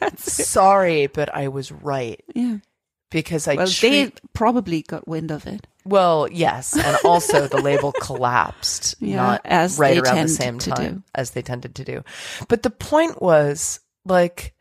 Yeah. 0.00 0.08
Sorry, 0.16 1.06
but 1.06 1.32
I 1.34 1.48
was 1.48 1.70
right. 1.70 2.22
Yeah. 2.34 2.58
Because 3.10 3.46
I 3.46 3.54
Well, 3.54 3.66
treat, 3.68 4.16
they 4.16 4.20
probably 4.32 4.82
got 4.82 5.06
wind 5.06 5.30
of 5.30 5.46
it. 5.46 5.66
Well, 5.84 6.28
yes, 6.30 6.76
and 6.76 6.96
also 7.04 7.46
the 7.46 7.60
label 7.60 7.92
collapsed, 8.00 8.94
Yeah, 9.00 9.16
not 9.16 9.40
as 9.44 9.78
right 9.78 9.98
around 9.98 10.22
the 10.22 10.28
same 10.28 10.58
time 10.58 10.94
do. 10.94 11.02
as 11.14 11.32
they 11.32 11.42
tended 11.42 11.74
to 11.76 11.84
do. 11.84 12.02
But 12.48 12.62
the 12.62 12.70
point 12.70 13.20
was 13.20 13.80
like 14.04 14.54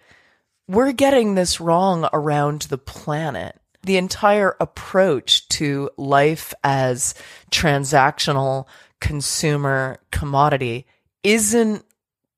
we're 0.67 0.91
getting 0.91 1.35
this 1.35 1.59
wrong 1.59 2.07
around 2.13 2.63
the 2.63 2.77
planet. 2.77 3.59
The 3.83 3.97
entire 3.97 4.55
approach 4.61 5.47
to 5.49 5.89
life 5.97 6.53
as 6.63 7.15
transactional 7.51 8.65
consumer 9.01 9.99
commodity 10.11 10.87
isn't 11.21 11.83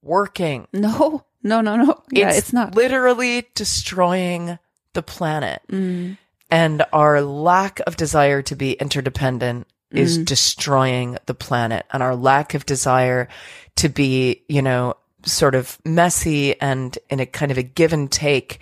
working. 0.01 0.67
No, 0.73 1.23
no, 1.43 1.61
no, 1.61 1.75
no. 1.75 2.01
Yeah, 2.11 2.31
it's, 2.31 2.51
not. 2.51 2.73
literally 2.75 3.47
destroying 3.53 4.57
the 4.93 5.03
planet. 5.03 5.61
Mm. 5.71 6.17
And 6.55 6.83
our 6.93 7.21
lack 7.21 7.81
of 7.85 7.97
desire 7.97 8.41
to 8.43 8.55
be 8.55 8.73
interdependent 8.73 9.67
is 9.91 10.19
Mm. 10.19 10.25
destroying 10.25 11.17
the 11.25 11.33
planet. 11.33 11.85
And 11.91 12.01
our 12.01 12.15
lack 12.15 12.53
of 12.53 12.65
desire 12.65 13.27
to 13.75 13.89
be, 13.89 14.43
you 14.47 14.61
know, 14.61 14.95
sort 15.25 15.55
of 15.55 15.77
messy 15.83 16.59
and 16.61 16.97
in 17.09 17.19
a 17.19 17.25
kind 17.25 17.51
of 17.51 17.57
a 17.57 17.63
give 17.63 17.91
and 17.93 18.09
take 18.11 18.59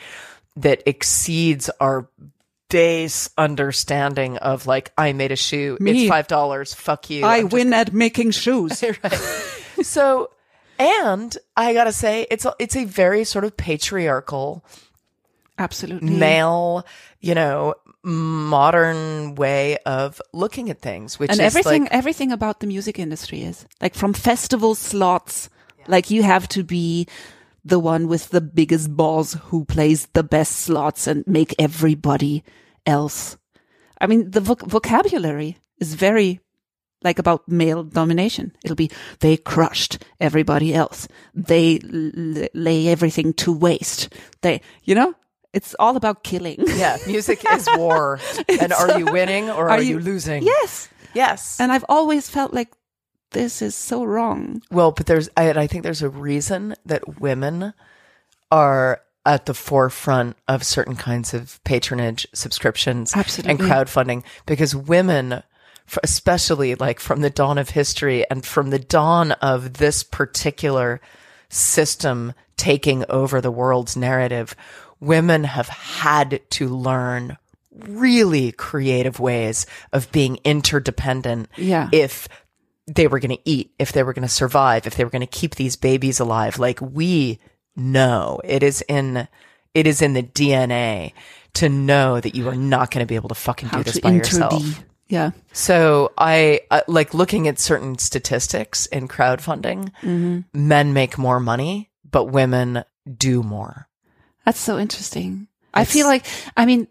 that 0.56 0.82
exceeds 0.86 1.70
our 1.80 2.08
base 2.70 3.30
understanding 3.38 4.38
of 4.38 4.66
like, 4.66 4.92
I 4.98 5.14
made 5.14 5.32
a 5.32 5.36
shoe. 5.36 5.78
Me. 5.80 5.92
It's 6.04 6.10
five 6.10 6.28
dollars. 6.28 6.74
Fuck 6.74 7.10
you. 7.12 7.24
I 7.26 7.42
just 7.42 7.54
win 7.54 7.74
at 7.74 7.94
making 7.94 8.32
shoes. 8.32 8.84
so 9.84 10.30
and 10.80 11.38
i 11.56 11.72
gotta 11.74 11.92
say 11.92 12.26
it's 12.32 12.46
a, 12.46 12.56
it's 12.58 12.76
a 12.76 12.84
very 12.86 13.24
sort 13.24 13.46
of 13.46 13.56
patriarchal 13.56 14.66
Absolutely. 15.60 16.10
male 16.10 16.84
you 17.22 17.36
know 17.36 17.76
modern 18.04 19.36
way 19.36 19.78
of 19.86 20.22
looking 20.34 20.70
at 20.70 20.82
things 20.82 21.18
which 21.18 21.32
and 21.32 21.40
is 21.40 21.46
everything, 21.46 21.84
like 21.84 21.94
everything 21.94 22.32
about 22.32 22.60
the 22.60 22.68
music 22.68 23.00
industry 23.00 23.42
is 23.42 23.66
like 23.82 23.96
from 23.96 24.14
festival 24.14 24.76
slots. 24.76 25.50
Like 25.88 26.10
you 26.10 26.24
have 26.24 26.48
to 26.50 26.64
be 26.64 27.08
the 27.66 27.80
one 27.80 28.08
with 28.08 28.30
the 28.30 28.42
biggest 28.42 28.96
balls 28.96 29.34
who 29.46 29.66
plays 29.66 30.08
the 30.14 30.24
best 30.24 30.58
slots 30.58 31.08
and 31.08 31.26
make 31.28 31.56
everybody 31.60 32.44
else. 32.86 33.38
I 34.00 34.08
mean, 34.08 34.32
the 34.32 34.42
voc- 34.42 34.68
vocabulary 34.68 35.58
is 35.80 35.94
very 35.94 36.40
like 37.04 37.20
about 37.20 37.48
male 37.48 37.84
domination. 37.84 38.56
It'll 38.64 38.76
be 38.76 38.92
they 39.20 39.38
crushed 39.38 40.04
everybody 40.20 40.74
else. 40.74 41.08
They 41.34 41.80
l- 41.84 42.48
lay 42.54 42.88
everything 42.88 43.34
to 43.36 43.52
waste. 43.54 44.14
They, 44.42 44.62
you 44.84 44.96
know, 44.96 45.14
it's 45.54 45.76
all 45.80 45.96
about 45.96 46.24
killing. 46.24 46.58
yeah 46.76 46.98
music 47.08 47.44
is 47.52 47.68
war 47.78 48.20
and 48.50 48.74
are 48.74 49.00
you 49.00 49.06
winning 49.06 49.50
or 49.50 49.70
are, 49.70 49.82
you, 49.82 49.98
you- 49.98 50.00
losing 50.00 50.44
yes. 50.44 50.90
yes 51.14 51.60
And 51.60 51.72
I've 51.72 51.86
always 51.90 52.30
felt 52.30 52.54
like 52.54 52.72
this 53.32 53.62
is 53.62 53.76
so 53.76 54.04
wrong. 54.04 54.62
well 54.72 54.92
but 54.92 55.06
there's 55.06 55.30
I, 55.38 55.50
I 55.52 55.68
think 55.68 55.84
there's 55.84 56.02
a 56.04 56.10
reason 56.10 56.76
that 56.86 57.20
women 57.20 57.74
are 58.52 59.02
at 59.26 59.46
the 59.46 59.54
forefront 59.54 60.36
of 60.48 60.64
certain 60.66 60.96
kinds 60.96 61.34
of 61.34 61.64
patronage 61.64 62.28
subscriptions 62.34 63.16
Absolutely. 63.16 63.52
and 63.52 63.60
crowdfunding 63.72 64.24
because 64.46 64.76
women 64.76 65.42
especially 66.04 66.76
like 66.76 67.00
from 67.00 67.22
the 67.22 67.30
dawn 67.30 67.58
of 67.58 67.70
history 67.70 68.26
and 68.30 68.46
from 68.46 68.70
the 68.70 68.80
dawn 68.80 69.32
of 69.34 69.74
this 69.76 70.04
particular 70.04 71.00
system 71.50 72.34
taking 72.58 73.04
over 73.10 73.42
the 73.42 73.52
world's 73.52 73.96
narrative 73.98 74.56
women 75.04 75.44
have 75.44 75.68
had 75.70 76.42
to 76.52 76.68
learn 76.70 77.38
really 77.72 78.52
creative 78.52 79.20
ways 79.20 79.66
of 79.92 80.12
being 80.12 80.40
interdependent 80.44 81.50
Yeah. 81.58 81.90
if 81.92 82.28
they 82.88 83.08
were 83.08 83.20
going 83.20 83.36
to 83.36 83.42
eat, 83.50 83.72
if 83.80 83.92
they 83.92 84.04
were 84.04 84.14
going 84.14 84.28
to 84.28 84.34
survive, 84.34 84.86
if 84.86 84.96
they 84.96 85.04
were 85.04 85.10
going 85.10 85.22
to 85.22 85.28
keep 85.28 85.56
these 85.56 85.76
babies 85.76 86.20
alive. 86.20 86.60
Like 86.60 86.80
we 86.82 87.40
know 87.76 88.42
it 88.44 88.62
is 88.62 88.84
in, 88.88 89.28
it 89.74 89.88
is 89.88 90.02
in 90.02 90.14
the 90.14 90.24
DNA 90.24 91.14
to 91.54 91.70
know 91.70 92.20
that 92.20 92.36
you 92.36 92.48
are 92.50 92.56
not 92.56 92.92
going 92.92 93.04
to 93.06 93.08
be 93.10 93.16
able 93.16 93.30
to 93.30 93.36
fucking 93.36 93.70
do 93.70 93.84
this 93.84 94.00
by 94.00 94.12
yourself. 94.12 94.84
Yeah. 95.08 95.32
So 95.52 96.12
I 96.18 96.62
uh, 96.72 96.82
like 96.88 97.14
looking 97.14 97.48
at 97.48 97.60
certain 97.60 97.98
statistics 97.98 98.86
in 98.88 99.08
crowdfunding. 99.08 99.92
Mm-hmm. 100.02 100.40
Men 100.54 100.94
make 100.94 101.18
more 101.18 101.40
money, 101.40 101.92
but 102.10 102.26
women 102.26 102.84
do 103.18 103.44
more. 103.44 103.88
That's 104.46 104.60
so 104.60 104.78
interesting. 104.78 105.48
I 105.74 105.86
feel 105.86 106.06
like, 106.06 106.26
I 106.56 106.66
mean, 106.66 106.88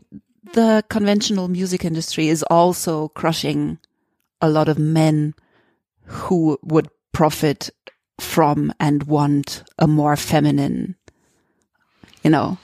the 0.55 0.84
conventional 0.88 1.48
music 1.48 1.84
industry 1.84 2.28
is 2.28 2.42
also 2.44 3.09
crushing 3.09 3.78
a 4.40 4.48
lot 4.50 4.68
of 4.68 4.78
men 4.78 5.34
who 6.05 6.59
would 6.62 6.88
profit 7.12 7.70
from 8.18 8.72
and 8.80 9.05
want 9.05 9.62
a 9.78 9.86
more 9.86 10.16
feminine, 10.16 10.96
you 12.22 12.30
know, 12.30 12.59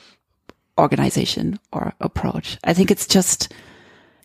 organization 0.79 1.59
or 1.73 1.93
approach. 2.01 2.59
I 2.65 2.75
think 2.75 2.91
it's 2.91 3.07
just, 3.07 3.53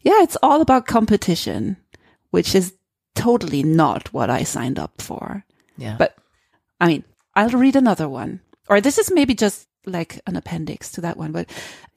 yeah, 0.01 0.21
it's 0.23 0.37
all 0.41 0.61
about 0.61 0.87
competition, 0.87 1.77
which 2.31 2.55
is 2.55 2.73
totally 3.15 3.63
not 3.63 4.11
what 4.13 4.29
I 4.29 4.43
signed 4.43 4.79
up 4.79 5.01
for. 5.01 5.45
Yeah. 5.77 5.95
But 5.97 6.15
I 6.79 6.87
mean, 6.87 7.03
I'll 7.35 7.49
read 7.49 7.75
another 7.75 8.09
one. 8.09 8.41
Or 8.69 8.81
this 8.81 8.97
is 8.97 9.11
maybe 9.11 9.35
just 9.35 9.67
like 9.85 10.19
an 10.27 10.35
appendix 10.35 10.91
to 10.93 11.01
that 11.01 11.17
one, 11.17 11.31
but 11.31 11.49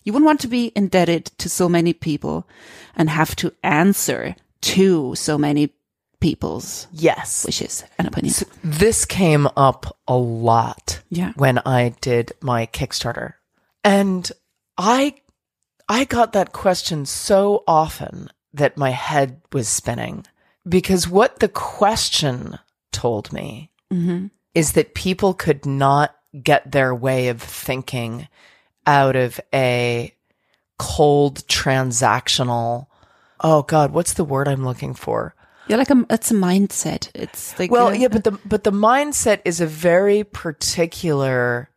you 0.05 0.13
wouldn't 0.13 0.27
want 0.27 0.41
to 0.41 0.49
be 0.49 0.73
indebted 0.75 1.27
to 1.39 1.49
so 1.49 1.69
many 1.69 1.93
people 1.93 2.47
and 2.97 3.11
have 3.11 3.35
to 3.37 3.53
answer 3.63 4.37
to 4.63 5.15
so 5.15 5.37
many 5.39 5.73
people's 6.21 6.87
yes. 6.93 7.45
wishes 7.45 7.85
and 7.99 8.09
opinions. 8.09 8.43
This 8.65 9.05
came 9.05 9.49
up 9.57 9.97
a 10.09 10.17
lot 10.17 11.01
Yeah. 11.11 11.33
when 11.37 11.59
I 11.59 11.95
did 12.01 12.33
my 12.41 12.67
Kickstarter. 12.67 13.35
And 13.85 14.31
I 14.79 15.15
I 15.89 16.05
got 16.05 16.33
that 16.33 16.53
question 16.53 17.07
so 17.07 17.63
often 17.69 18.29
that 18.53 18.77
my 18.77 18.91
head 18.91 19.41
was 19.53 19.69
spinning 19.69 20.25
because 20.69 21.07
what 21.09 21.39
the 21.39 21.49
question 21.49 22.59
told 22.93 23.33
me 23.33 23.71
hmm 23.91 24.27
is 24.55 24.73
that 24.73 24.95
people 24.95 25.35
could 25.35 25.67
not 25.67 26.16
get 26.43 26.71
their 26.71 26.95
way 26.95 27.29
of 27.29 27.43
thinking 27.43 28.29
out 28.87 29.17
of 29.17 29.41
a 29.53 30.15
cold 30.79 31.47
transactional 31.47 32.87
oh 33.41 33.63
god 33.63 33.93
what's 33.93 34.13
the 34.15 34.25
word 34.25 34.47
i'm 34.49 34.65
looking 34.65 34.95
for? 34.95 35.35
Yeah, 35.69 35.77
like 35.77 35.91
a, 35.91 36.07
it's 36.11 36.31
a 36.31 36.35
mindset. 36.35 37.11
It's 37.15 37.59
like 37.59 37.71
well 37.71 37.95
yeah. 37.95 38.09
but 38.09 38.23
the 38.25 38.39
but 38.45 38.63
the 38.63 38.71
mindset 38.71 39.41
is 39.45 39.61
a 39.61 39.67
very 39.67 40.23
particular 40.23 41.71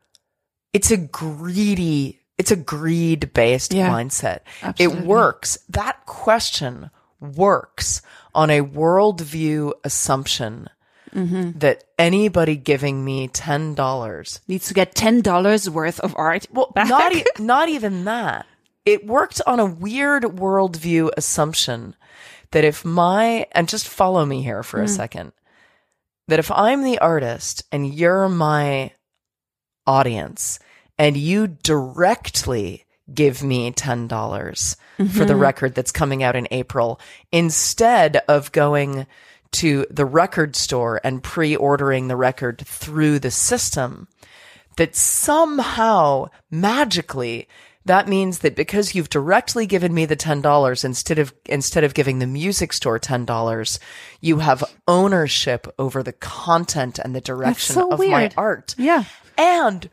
it's 0.73 0.91
a 0.91 0.97
greedy 0.97 2.19
it's 2.37 2.51
a 2.51 2.55
greed 2.55 3.33
based 3.33 3.73
Yeah, 3.73 3.89
mindset. 3.89 4.41
Absolutely. 4.61 4.99
it 4.99 5.05
works. 5.05 5.57
That 5.67 6.05
question 6.05 6.91
works 7.19 8.01
on 8.33 8.49
a 8.49 8.61
worldview 8.61 9.73
assumption 9.83 10.69
Mm-hmm. 11.13 11.59
that 11.59 11.83
anybody 11.97 12.55
giving 12.55 13.03
me 13.03 13.27
ten 13.27 13.73
dollars 13.75 14.39
needs 14.47 14.67
to 14.67 14.73
get 14.73 14.95
ten 14.95 15.21
dollars 15.21 15.69
worth 15.69 15.99
of 15.99 16.13
art. 16.17 16.47
well 16.51 16.71
back. 16.75 16.87
not 16.89 17.13
e- 17.15 17.25
not 17.39 17.69
even 17.69 18.05
that 18.05 18.45
it 18.85 19.05
worked 19.05 19.41
on 19.45 19.59
a 19.59 19.65
weird 19.65 20.23
worldview 20.23 21.09
assumption 21.17 21.95
that 22.51 22.63
if 22.63 22.83
my 22.85 23.45
and 23.51 23.67
just 23.67 23.87
follow 23.87 24.25
me 24.25 24.41
here 24.41 24.63
for 24.63 24.81
a 24.81 24.87
second 24.87 25.31
that 26.27 26.39
if 26.39 26.51
i'm 26.51 26.83
the 26.83 26.99
artist 26.99 27.63
and 27.71 27.93
you're 27.93 28.29
my 28.29 28.91
audience 29.87 30.59
and 30.97 31.17
you 31.17 31.47
directly 31.47 32.85
give 33.11 33.41
me 33.41 33.71
$10 33.71 34.75
for 35.11 35.25
the 35.25 35.35
record 35.35 35.73
that's 35.73 35.91
coming 35.91 36.21
out 36.21 36.35
in 36.35 36.47
April 36.51 36.99
instead 37.31 38.17
of 38.27 38.51
going 38.51 39.07
to 39.51 39.85
the 39.89 40.05
record 40.05 40.55
store 40.55 41.01
and 41.03 41.23
pre-ordering 41.23 42.07
the 42.07 42.15
record 42.15 42.59
through 42.65 43.17
the 43.19 43.31
system 43.31 44.07
that 44.77 44.95
somehow 44.95 46.27
magically 46.51 47.47
that 47.85 48.07
means 48.07 48.39
that 48.39 48.55
because 48.55 48.93
you've 48.93 49.09
directly 49.09 49.65
given 49.65 49.93
me 49.93 50.05
the 50.05 50.15
$10 50.15 50.85
instead 50.85 51.17
of 51.17 51.33
instead 51.45 51.83
of 51.83 51.95
giving 51.95 52.19
the 52.19 52.27
music 52.27 52.71
store 52.73 52.99
$10 52.99 53.79
you 54.21 54.37
have 54.39 54.63
ownership 54.87 55.65
over 55.79 56.03
the 56.03 56.13
content 56.13 56.99
and 56.99 57.15
the 57.15 57.21
direction 57.21 57.73
so 57.73 57.91
of 57.91 57.99
my 57.99 58.29
art 58.37 58.75
Yeah. 58.77 59.05
and 59.37 59.89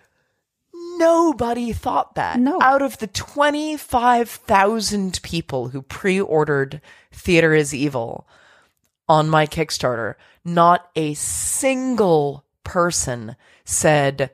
nobody 0.99 1.73
thought 1.73 2.15
that 2.17 2.39
No. 2.39 2.59
out 2.61 2.83
of 2.83 2.99
the 2.99 3.07
25,000 3.07 5.23
people 5.23 5.69
who 5.69 5.81
pre-ordered 5.83 6.81
theater 7.13 7.55
is 7.55 7.73
evil 7.75 8.29
on 9.09 9.29
my 9.29 9.47
Kickstarter, 9.47 10.15
not 10.45 10.91
a 10.97 11.15
single 11.15 12.45
person 12.65 13.37
said, 13.65 14.31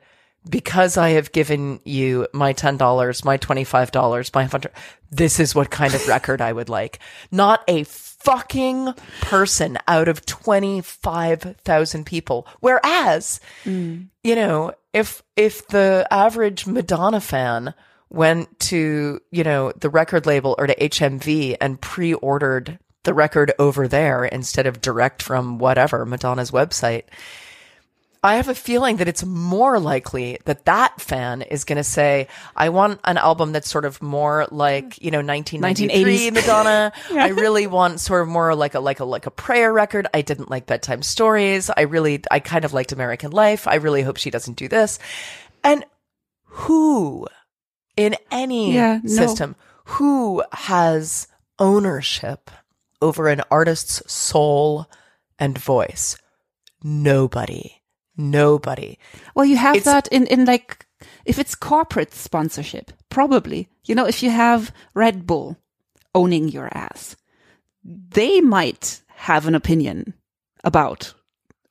because 0.49 0.97
I 0.97 1.09
have 1.11 1.31
given 1.31 1.79
you 1.85 2.27
my 2.33 2.53
$10, 2.53 3.25
my 3.25 3.37
$25, 3.37 4.35
my 4.35 4.41
100, 4.43 4.71
this 5.11 5.39
is 5.39 5.55
what 5.55 5.69
kind 5.69 5.93
of 5.93 6.07
record 6.07 6.41
I 6.41 6.53
would 6.53 6.69
like. 6.69 6.99
Not 7.31 7.63
a 7.67 7.83
fucking 7.83 8.93
person 9.21 9.77
out 9.87 10.07
of 10.07 10.25
25,000 10.25 12.05
people. 12.05 12.47
Whereas, 12.59 13.39
mm. 13.63 14.07
you 14.23 14.35
know, 14.35 14.73
if, 14.93 15.23
if 15.35 15.67
the 15.67 16.07
average 16.11 16.65
Madonna 16.65 17.21
fan 17.21 17.73
went 18.09 18.59
to, 18.59 19.19
you 19.31 19.43
know, 19.43 19.71
the 19.71 19.89
record 19.89 20.25
label 20.25 20.55
or 20.57 20.67
to 20.67 20.75
HMV 20.75 21.57
and 21.59 21.81
pre-ordered 21.81 22.79
the 23.03 23.13
record 23.13 23.51
over 23.59 23.87
there 23.87 24.25
instead 24.25 24.65
of 24.65 24.81
direct 24.81 25.21
from 25.21 25.57
whatever 25.59 26.05
Madonna's 26.05 26.51
website, 26.51 27.03
I 28.25 28.35
have 28.35 28.47
a 28.47 28.55
feeling 28.55 28.97
that 28.97 29.09
it's 29.09 29.25
more 29.25 29.79
likely 29.81 30.39
that 30.45 30.63
that 30.63 31.01
fan 31.01 31.41
is 31.41 31.65
going 31.65 31.75
to 31.75 31.83
say, 31.83 32.29
I 32.55 32.69
want 32.69 33.01
an 33.03 33.17
album 33.17 33.51
that's 33.51 33.69
sort 33.69 33.83
of 33.83 34.01
more 34.01 34.47
like, 34.49 35.01
you 35.03 35.11
know, 35.11 35.17
1993 35.19 36.29
1980s. 36.29 36.33
Madonna. 36.33 36.93
I 37.11 37.29
really 37.29 37.67
want 37.67 37.99
sort 37.99 38.21
of 38.21 38.29
more 38.29 38.55
like 38.55 38.75
a, 38.75 38.79
like 38.79 39.01
a, 39.01 39.05
like 39.05 39.25
a 39.25 39.31
prayer 39.31 39.73
record. 39.73 40.07
I 40.13 40.21
didn't 40.21 40.49
like 40.49 40.67
bedtime 40.67 41.01
stories. 41.03 41.69
I 41.75 41.81
really, 41.81 42.23
I 42.31 42.39
kind 42.39 42.63
of 42.63 42.71
liked 42.71 42.93
American 42.93 43.31
Life. 43.31 43.67
I 43.67 43.75
really 43.75 44.03
hope 44.03 44.15
she 44.15 44.29
doesn't 44.29 44.55
do 44.55 44.69
this. 44.69 44.99
And 45.61 45.83
who 46.45 47.27
in 47.97 48.15
any 48.31 48.73
Yeah, 48.73 49.01
no. 49.03 49.09
system, 49.09 49.57
who 49.83 50.43
has 50.53 51.27
ownership 51.59 52.49
over 53.03 53.27
an 53.27 53.41
artist's 53.51 54.01
soul 54.11 54.87
and 55.37 55.57
voice? 55.57 56.17
Nobody. 56.81 57.81
Nobody. 58.17 58.97
Well, 59.35 59.45
you 59.45 59.57
have 59.57 59.75
It's- 59.75 59.85
that 59.91 60.07
in, 60.07 60.25
in 60.27 60.45
like, 60.45 60.85
if 61.25 61.37
it's 61.39 61.55
corporate 61.55 62.13
sponsorship, 62.13 62.91
probably. 63.09 63.69
You 63.85 63.95
know, 63.95 64.05
if 64.05 64.23
you 64.23 64.29
have 64.29 64.71
Red 64.93 65.25
Bull 65.27 65.57
owning 66.15 66.47
your 66.49 66.69
ass, 66.73 67.15
they 67.83 68.39
might 68.41 69.01
have 69.07 69.47
an 69.47 69.55
opinion 69.55 70.13
about 70.63 71.13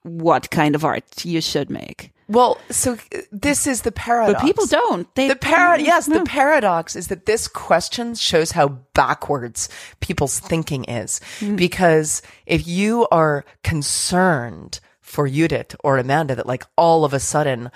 what 0.03 0.51
kind 0.51 0.75
of 0.75 0.85
art 0.85 1.25
you 1.25 1.41
should 1.41 1.71
make. 1.71 2.12
Well, 2.29 2.59
so 2.71 2.93
uh, 2.95 3.19
this 3.31 3.67
is 3.67 3.83
the 3.83 3.93
paradox. 3.93 4.41
But 4.41 4.47
people 4.47 4.67
don't. 4.67 5.13
They 5.15 5.29
The 5.29 5.37
para- 5.37 5.81
yes, 5.81 6.09
No. 6.09 6.19
the 6.21 6.25
paradox 6.25 6.97
is 6.97 7.09
that 7.09 7.27
this 7.27 7.49
question 7.49 8.15
shows 8.15 8.53
how 8.53 8.69
backwards 8.95 9.69
people's 10.01 10.39
thinking 10.39 10.85
is. 10.85 11.21
Mm. 11.41 11.57
Because 11.57 12.23
if 12.47 12.67
you 12.67 13.07
are 13.11 13.45
concerned 13.65 14.81
for 15.01 15.29
Judith 15.29 15.77
or 15.85 15.99
Amanda 15.99 16.35
that 16.35 16.47
like 16.47 16.65
all 16.77 17.05
of 17.05 17.13
a 17.13 17.21
sudden 17.21 17.71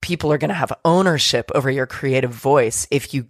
people 0.00 0.32
are 0.32 0.38
going 0.38 0.48
to 0.48 0.54
have 0.54 0.72
ownership 0.84 1.50
over 1.54 1.70
your 1.70 1.86
creative 1.86 2.32
voice 2.32 2.88
if 2.90 3.14
you 3.14 3.26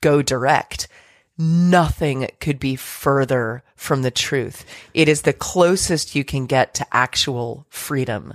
go 0.00 0.22
direct, 0.22 0.88
nothing 1.36 2.28
could 2.40 2.58
be 2.58 2.76
further 2.76 3.62
from 3.76 4.02
the 4.02 4.10
truth. 4.10 4.64
It 4.94 5.08
is 5.08 5.22
the 5.22 5.32
closest 5.32 6.14
you 6.14 6.24
can 6.24 6.46
get 6.46 6.72
to 6.74 6.86
actual 6.92 7.66
freedom. 7.68 8.34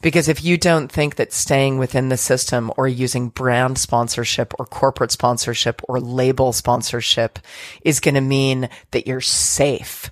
Because 0.00 0.28
if 0.28 0.44
you 0.44 0.56
don't 0.56 0.90
think 0.90 1.16
that 1.16 1.32
staying 1.32 1.78
within 1.78 2.08
the 2.08 2.16
system 2.16 2.72
or 2.76 2.86
using 2.86 3.28
brand 3.30 3.78
sponsorship 3.78 4.54
or 4.58 4.66
corporate 4.66 5.10
sponsorship 5.10 5.82
or 5.88 6.00
label 6.00 6.52
sponsorship 6.52 7.38
is 7.82 7.98
going 8.00 8.14
to 8.14 8.20
mean 8.20 8.68
that 8.92 9.06
you're 9.06 9.20
safe 9.20 10.10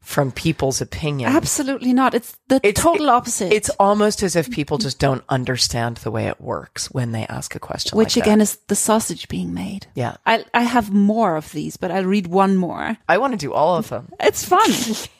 from 0.00 0.32
people's 0.32 0.80
opinions. 0.80 1.32
Absolutely 1.36 1.92
not. 1.92 2.14
It's 2.14 2.36
the 2.48 2.56
It's- 2.64 2.82
total 2.82 3.10
opposite. 3.10 3.52
It's 3.52 3.68
almost 3.78 4.22
as 4.24 4.34
if 4.34 4.50
people 4.50 4.78
just 4.78 4.98
don't 4.98 5.22
understand 5.28 5.98
the 5.98 6.10
way 6.10 6.26
it 6.26 6.40
works 6.40 6.90
when 6.90 7.12
they 7.12 7.26
ask 7.28 7.54
a 7.54 7.60
question. 7.60 7.96
which 7.96 8.16
like 8.16 8.24
again 8.26 8.40
is 8.40 8.56
the 8.66 8.74
sausage 8.74 9.28
being 9.28 9.54
made. 9.54 9.86
Yeah. 9.94 10.16
I 10.26 10.44
I 10.52 10.62
have 10.62 10.90
more 10.90 11.36
of 11.36 11.52
these, 11.52 11.76
but 11.76 11.90
I'll 11.92 12.06
read 12.06 12.26
one 12.26 12.56
more. 12.56 12.96
I 13.08 13.18
want 13.18 13.34
to 13.34 13.36
do 13.46 13.52
all 13.52 13.76
of 13.76 13.90
them. 13.90 14.08
It's 14.18 14.44
fun. 14.44 14.70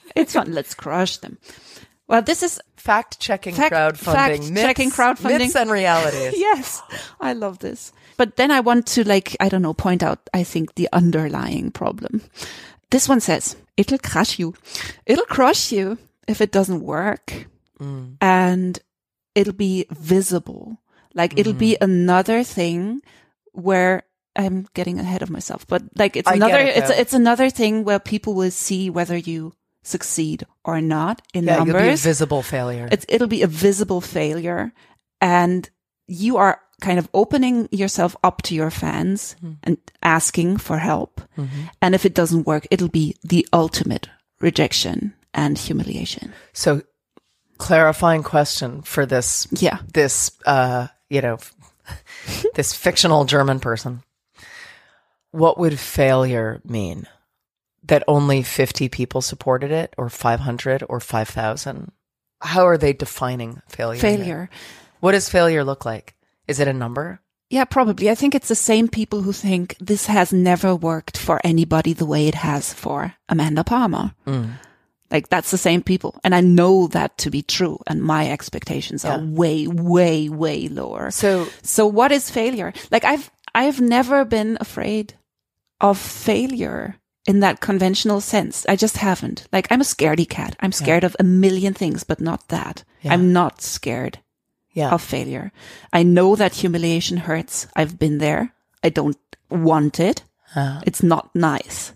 it's 0.16 0.32
fun. 0.32 0.52
Let's 0.52 0.74
crush 0.74 1.18
them. 1.18 1.38
Well, 2.10 2.22
this 2.22 2.42
is 2.42 2.60
Fact 2.74 3.20
checking 3.20 3.54
Fact- 3.54 3.72
crowdfunding. 3.72 4.48
fact-checking 4.50 4.86
myths- 4.86 4.96
crowdfunding. 4.96 5.38
Myths 5.38 5.54
and 5.54 5.70
realities. 5.70 6.34
yes, 6.36 6.82
I 7.20 7.34
love 7.34 7.60
this. 7.60 7.92
But 8.16 8.34
then 8.34 8.50
I 8.50 8.58
want 8.58 8.86
to 8.88 9.04
like 9.04 9.36
I 9.38 9.48
don't 9.48 9.62
know 9.62 9.74
point 9.74 10.02
out 10.02 10.18
I 10.34 10.42
think 10.42 10.74
the 10.74 10.88
underlying 10.92 11.70
problem. 11.70 12.22
This 12.90 13.08
one 13.08 13.20
says 13.20 13.54
it'll 13.76 13.98
crush 13.98 14.40
you. 14.40 14.54
It'll 15.06 15.24
crush 15.24 15.70
you 15.70 15.98
if 16.26 16.40
it 16.40 16.50
doesn't 16.50 16.82
work, 16.82 17.46
mm. 17.78 18.16
and 18.20 18.78
it'll 19.36 19.54
be 19.54 19.86
visible. 19.90 20.78
Like 21.14 21.38
it'll 21.38 21.52
be 21.52 21.78
mm-hmm. 21.78 21.84
another 21.84 22.42
thing 22.42 23.02
where 23.52 24.02
I'm 24.34 24.66
getting 24.74 24.98
ahead 24.98 25.22
of 25.22 25.30
myself, 25.30 25.64
but 25.66 25.82
like 25.96 26.16
it's 26.16 26.28
I 26.28 26.34
another 26.34 26.58
it, 26.58 26.76
it's 26.76 26.90
it's 26.90 27.14
another 27.14 27.50
thing 27.50 27.84
where 27.84 28.00
people 28.00 28.34
will 28.34 28.50
see 28.50 28.90
whether 28.90 29.16
you 29.16 29.54
succeed 29.90 30.46
or 30.64 30.80
not 30.80 31.20
in 31.34 31.44
Yeah, 31.44 31.64
you'll 31.64 31.76
be 31.76 31.88
a 31.90 31.96
visible 31.96 32.42
failure. 32.42 32.88
It's, 32.90 33.04
it'll 33.08 33.28
be 33.28 33.42
a 33.42 33.46
visible 33.46 34.00
failure 34.00 34.72
and 35.20 35.68
you 36.06 36.36
are 36.38 36.60
kind 36.80 36.98
of 36.98 37.08
opening 37.12 37.68
yourself 37.70 38.16
up 38.24 38.42
to 38.42 38.54
your 38.54 38.70
fans 38.70 39.36
and 39.62 39.76
asking 40.02 40.56
for 40.56 40.78
help. 40.78 41.20
And 41.82 41.94
if 41.94 42.04
it 42.04 42.14
doesn't 42.14 42.46
work, 42.46 42.66
it'll 42.70 42.88
be 42.88 43.16
the 43.22 43.46
ultimate 43.52 44.08
rejection 44.40 45.14
and 45.34 45.58
humiliation. 45.58 46.32
So, 46.52 46.82
clarifying 47.58 48.22
question 48.22 48.82
for 48.82 49.04
this 49.06 49.46
Yeah. 49.52 49.78
this 49.92 50.30
uh 50.46 50.88
you 51.10 51.20
know 51.20 51.38
this 52.54 52.72
fictional 52.74 53.24
German 53.26 53.60
person. 53.60 54.02
What 55.32 55.58
would 55.58 55.78
failure 55.78 56.60
mean? 56.64 57.06
That 57.90 58.04
only 58.06 58.42
50 58.42 58.88
people 58.88 59.20
supported 59.20 59.70
it 59.70 59.94
or 59.98 60.08
500 60.08 60.84
or 60.88 61.00
5,000? 61.00 61.92
How 62.40 62.64
are 62.64 62.78
they 62.78 62.92
defining 62.92 63.60
failure? 63.68 64.00
Failure. 64.00 64.50
What 65.00 65.12
does 65.12 65.28
failure 65.28 65.64
look 65.64 65.84
like? 65.84 66.14
Is 66.46 66.60
it 66.60 66.68
a 66.68 66.72
number? 66.72 67.20
Yeah, 67.50 67.64
probably. 67.64 68.08
I 68.08 68.14
think 68.14 68.34
it's 68.34 68.46
the 68.46 68.54
same 68.54 68.86
people 68.86 69.22
who 69.22 69.32
think 69.32 69.76
this 69.80 70.06
has 70.06 70.32
never 70.32 70.74
worked 70.74 71.18
for 71.18 71.40
anybody 71.42 71.92
the 71.92 72.06
way 72.06 72.28
it 72.28 72.36
has 72.36 72.72
for 72.72 73.14
Amanda 73.28 73.64
Palmer. 73.64 74.14
Mm. 74.24 74.52
Like 75.10 75.28
that's 75.28 75.50
the 75.50 75.58
same 75.58 75.82
people. 75.82 76.14
And 76.22 76.32
I 76.32 76.42
know 76.42 76.86
that 76.88 77.18
to 77.18 77.30
be 77.30 77.42
true. 77.42 77.80
And 77.88 78.00
my 78.00 78.30
expectations 78.30 79.04
are 79.04 79.18
way, 79.18 79.66
way, 79.66 80.28
way 80.28 80.68
lower. 80.68 81.10
So, 81.10 81.48
So 81.62 81.86
what 81.88 82.12
is 82.12 82.30
failure? 82.30 82.72
Like 82.92 83.04
I've 83.04 83.30
I've 83.52 83.80
never 83.80 84.24
been 84.24 84.56
afraid 84.60 85.14
of 85.80 85.98
failure 85.98 86.99
in 87.26 87.40
that 87.40 87.60
conventional 87.60 88.20
sense. 88.20 88.66
I 88.68 88.76
just 88.76 88.96
haven't. 88.96 89.46
Like 89.52 89.68
I'm 89.70 89.80
a 89.80 89.84
scaredy 89.84 90.28
cat. 90.28 90.56
I'm 90.60 90.72
scared 90.72 91.04
of 91.04 91.16
a 91.18 91.24
million 91.24 91.74
things, 91.74 92.04
but 92.04 92.20
not 92.20 92.48
that. 92.48 92.84
Yeah. 93.02 93.12
I'm 93.12 93.32
not 93.32 93.62
scared 93.62 94.18
yeah. 94.72 94.90
of 94.90 95.02
failure. 95.02 95.52
I 95.92 96.02
know 96.02 96.36
that 96.36 96.54
humiliation 96.54 97.18
hurts. 97.18 97.66
I've 97.76 97.98
been 97.98 98.18
there. 98.18 98.54
I 98.82 98.88
don't 98.88 99.18
want 99.50 100.00
it. 100.00 100.22
Uh, 100.54 100.80
It's 100.86 101.02
not 101.02 101.34
nice. 101.34 101.92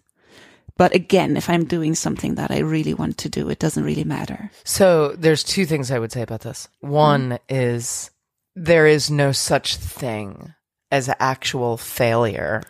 But 0.77 0.95
again, 0.95 1.37
if 1.37 1.49
I'm 1.49 1.65
doing 1.65 1.95
something 1.95 2.35
that 2.35 2.51
I 2.51 2.59
really 2.59 2.95
want 2.95 3.17
to 3.19 3.29
do, 3.29 3.49
it 3.49 3.61
doesn't 3.61 3.85
really 3.85 4.05
matter. 4.05 4.51
So 4.65 5.15
there's 5.17 5.45
two 5.45 5.67
things 5.67 5.91
I 5.91 6.01
would 6.01 6.11
say 6.11 6.23
about 6.23 6.41
this. 6.41 6.69
One 6.81 7.39
is 7.49 8.11
there 8.57 8.87
is 8.87 9.11
no 9.11 9.31
such 9.33 9.77
thing 9.77 10.55
as 10.91 11.09
actual 11.21 11.77
failure 11.77 12.63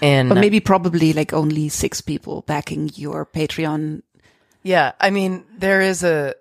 in 0.00 0.28
But 0.28 0.38
maybe 0.38 0.60
probably 0.60 1.12
like 1.12 1.32
only 1.32 1.68
six 1.68 2.00
people 2.00 2.42
backing 2.46 2.90
your 2.94 3.24
Patreon 3.26 4.02
Yeah, 4.62 4.92
I 5.00 5.10
mean 5.10 5.44
there 5.58 5.80
is 5.80 6.02
a 6.04 6.34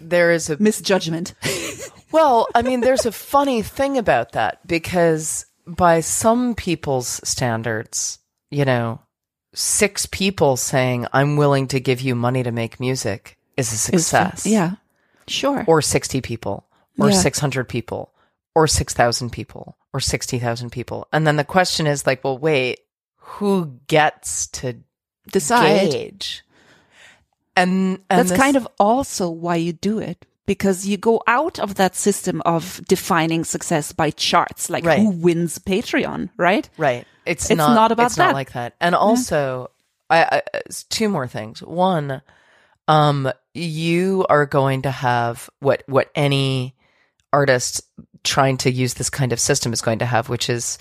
there 0.00 0.32
is 0.32 0.48
a 0.50 0.56
misjudgment. 0.58 1.34
well, 2.12 2.46
I 2.54 2.62
mean 2.62 2.80
there's 2.80 3.06
a 3.06 3.12
funny 3.32 3.62
thing 3.62 3.98
about 3.98 4.32
that 4.32 4.66
because 4.66 5.46
by 5.66 6.00
some 6.00 6.54
people's 6.54 7.20
standards, 7.24 8.18
you 8.50 8.64
know, 8.64 9.00
six 9.54 10.06
people 10.06 10.56
saying, 10.56 11.06
I'm 11.12 11.36
willing 11.36 11.68
to 11.68 11.80
give 11.80 12.00
you 12.00 12.14
money 12.14 12.42
to 12.42 12.52
make 12.52 12.80
music 12.80 13.38
is 13.56 13.70
a 13.70 13.74
Is- 13.74 14.06
success. 14.06 14.46
yeah. 14.46 14.72
Sure. 15.26 15.64
Or 15.66 15.80
60 15.80 16.20
people, 16.20 16.66
or 16.98 17.08
Yeah. 17.08 17.16
600 17.16 17.66
people, 17.66 18.12
or 18.54 18.66
6,000 18.66 19.30
people, 19.30 19.78
or 19.94 20.00
60,000 20.00 20.70
people. 20.70 21.06
And 21.12 21.26
then 21.26 21.36
the 21.36 21.44
question 21.44 21.86
is 21.86 22.06
like, 22.06 22.22
well, 22.24 22.36
wait, 22.36 22.80
who 23.16 23.78
gets 23.86 24.48
to 24.48 24.76
Decide. 25.30 25.90
gauge? 25.92 26.42
And, 27.56 27.98
and 28.10 28.18
That's 28.18 28.30
this- 28.30 28.38
kind 28.38 28.56
of 28.56 28.66
also 28.78 29.30
why 29.30 29.56
you 29.56 29.72
do 29.72 29.98
it. 30.00 30.26
Because 30.46 30.86
you 30.86 30.98
go 30.98 31.22
out 31.26 31.58
of 31.58 31.76
that 31.76 31.96
system 31.96 32.42
of 32.44 32.82
defining 32.86 33.44
success 33.44 33.92
by 33.92 34.10
charts, 34.10 34.68
like 34.68 34.84
Right. 34.84 34.98
who 34.98 35.08
wins 35.08 35.58
Patreon, 35.58 36.28
right? 36.36 36.68
Right. 36.76 37.06
It's, 37.24 37.48
It's 37.50 37.56
not, 37.56 37.74
not 37.74 37.92
about 37.92 38.06
it's 38.08 38.18
not 38.18 38.26
that. 38.28 38.34
like 38.34 38.52
that. 38.52 38.74
And 38.78 38.94
also, 38.94 39.70
I, 40.10 40.24
I 40.30 40.42
two 40.90 41.08
more 41.08 41.26
things. 41.26 41.62
One, 41.62 42.20
um, 42.88 43.32
you 43.54 44.26
are 44.28 44.44
going 44.44 44.82
to 44.82 44.90
have 44.90 45.48
what 45.60 45.82
what 45.86 46.10
any 46.14 46.74
artist 47.32 47.80
trying 48.24 48.56
to 48.58 48.70
use 48.70 48.94
this 48.94 49.10
kind 49.10 49.32
of 49.32 49.38
system 49.40 49.72
is 49.72 49.80
going 49.82 50.00
to 50.00 50.06
have, 50.06 50.28
which 50.28 50.48
is 50.50 50.78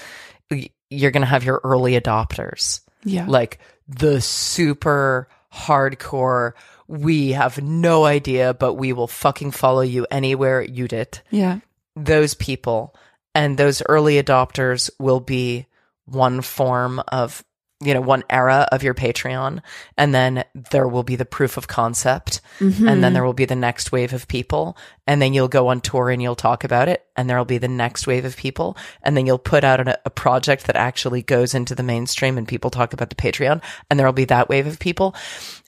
you're 0.89 1.11
going 1.11 1.21
to 1.21 1.27
have 1.27 1.43
your 1.43 1.61
early 1.63 1.99
adopters, 1.99 2.81
Yeah. 3.03 3.25
like 3.27 3.59
the 3.87 4.21
super 4.21 5.27
hardcore. 5.53 6.53
We 6.87 7.31
have 7.33 7.61
no 7.61 8.05
idea, 8.05 8.53
but 8.53 8.73
we 8.75 8.93
will 8.93 9.07
fucking 9.07 9.51
follow 9.51 9.81
you 9.81 10.05
anywhere 10.11 10.61
you 10.61 10.87
did 10.87 11.21
yeah. 11.31 11.59
those 11.95 12.33
people 12.33 12.93
and 13.35 13.57
those 13.57 13.81
early 13.89 14.21
adopters 14.21 14.89
will 14.99 15.19
be 15.19 15.65
one 16.05 16.41
form 16.41 17.01
of 17.07 17.43
you 17.83 17.93
know 17.93 18.01
one 18.01 18.23
era 18.29 18.67
of 18.71 18.83
your 18.83 18.93
patreon 18.93 19.61
and 19.97 20.13
then 20.13 20.43
there 20.53 20.87
will 20.87 21.03
be 21.03 21.15
the 21.15 21.25
proof 21.25 21.57
of 21.57 21.67
concept 21.67 22.41
and 22.59 22.73
then 22.73 23.01
mm-hmm. 23.01 23.13
there 23.13 23.23
will 23.23 23.33
be 23.33 23.45
the 23.45 23.55
next 23.55 23.91
wave 23.91 24.13
of 24.13 24.27
people 24.27 24.77
and 25.07 25.21
then 25.21 25.33
you'll 25.33 25.47
go 25.47 25.67
on 25.67 25.81
tour 25.81 26.09
and 26.09 26.21
you'll 26.21 26.35
talk 26.35 26.63
about 26.63 26.87
it 26.87 27.05
and 27.15 27.29
there 27.29 27.37
will 27.37 27.45
be 27.45 27.57
the 27.57 27.67
next 27.67 28.07
wave 28.07 28.25
of 28.25 28.37
people 28.37 28.77
and 29.01 29.15
then 29.17 29.25
you'll 29.25 29.37
put 29.37 29.63
out 29.63 29.85
a, 29.87 29.99
a 30.05 30.09
project 30.09 30.67
that 30.67 30.75
actually 30.75 31.21
goes 31.21 31.53
into 31.53 31.75
the 31.75 31.83
mainstream 31.83 32.37
and 32.37 32.47
people 32.47 32.69
talk 32.69 32.93
about 32.93 33.09
the 33.09 33.15
patreon 33.15 33.61
and 33.89 33.99
there 33.99 34.07
will 34.07 34.13
be 34.13 34.25
that 34.25 34.49
wave 34.49 34.67
of 34.67 34.79
people 34.79 35.15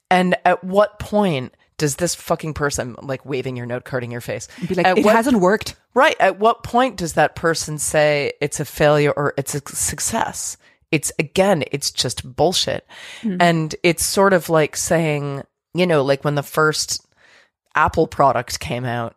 and 0.09 0.35
at 0.45 0.63
what 0.63 0.99
point 0.99 1.55
does 1.77 1.97
this 1.97 2.15
fucking 2.15 2.53
person 2.53 2.95
like 3.01 3.25
waving 3.25 3.57
your 3.57 3.65
note 3.65 3.83
card 3.83 4.03
in 4.03 4.11
your 4.11 4.21
face 4.21 4.47
Be 4.67 4.75
like, 4.75 4.85
at 4.85 4.97
it 4.97 5.05
what 5.05 5.15
hasn't 5.15 5.39
worked. 5.39 5.75
Right. 5.93 6.15
At 6.19 6.39
what 6.39 6.63
point 6.63 6.97
does 6.97 7.13
that 7.13 7.35
person 7.35 7.77
say 7.77 8.33
it's 8.41 8.59
a 8.59 8.65
failure 8.65 9.13
or 9.15 9.33
it's 9.37 9.55
a 9.55 9.61
success? 9.67 10.57
It's 10.91 11.11
again, 11.19 11.63
it's 11.71 11.91
just 11.91 12.35
bullshit. 12.35 12.87
Hmm. 13.21 13.37
And 13.39 13.75
it's 13.83 14.05
sort 14.05 14.33
of 14.33 14.49
like 14.49 14.75
saying, 14.75 15.43
you 15.73 15.87
know, 15.87 16.03
like 16.03 16.23
when 16.23 16.35
the 16.35 16.43
first 16.43 17.05
Apple 17.75 18.07
product 18.07 18.59
came 18.59 18.85
out, 18.85 19.15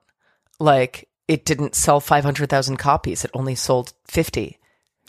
like 0.58 1.08
it 1.28 1.44
didn't 1.44 1.74
sell 1.74 2.00
500,000 2.00 2.76
copies, 2.76 3.24
it 3.24 3.30
only 3.34 3.54
sold 3.54 3.92
50. 4.06 4.58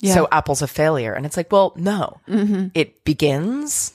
Yeah. 0.02 0.14
So 0.14 0.28
Apple's 0.32 0.62
a 0.62 0.68
failure. 0.68 1.14
And 1.14 1.26
it's 1.26 1.38
like, 1.38 1.52
well, 1.52 1.74
no, 1.76 2.20
mm-hmm. 2.28 2.68
it 2.74 3.04
begins. 3.04 3.94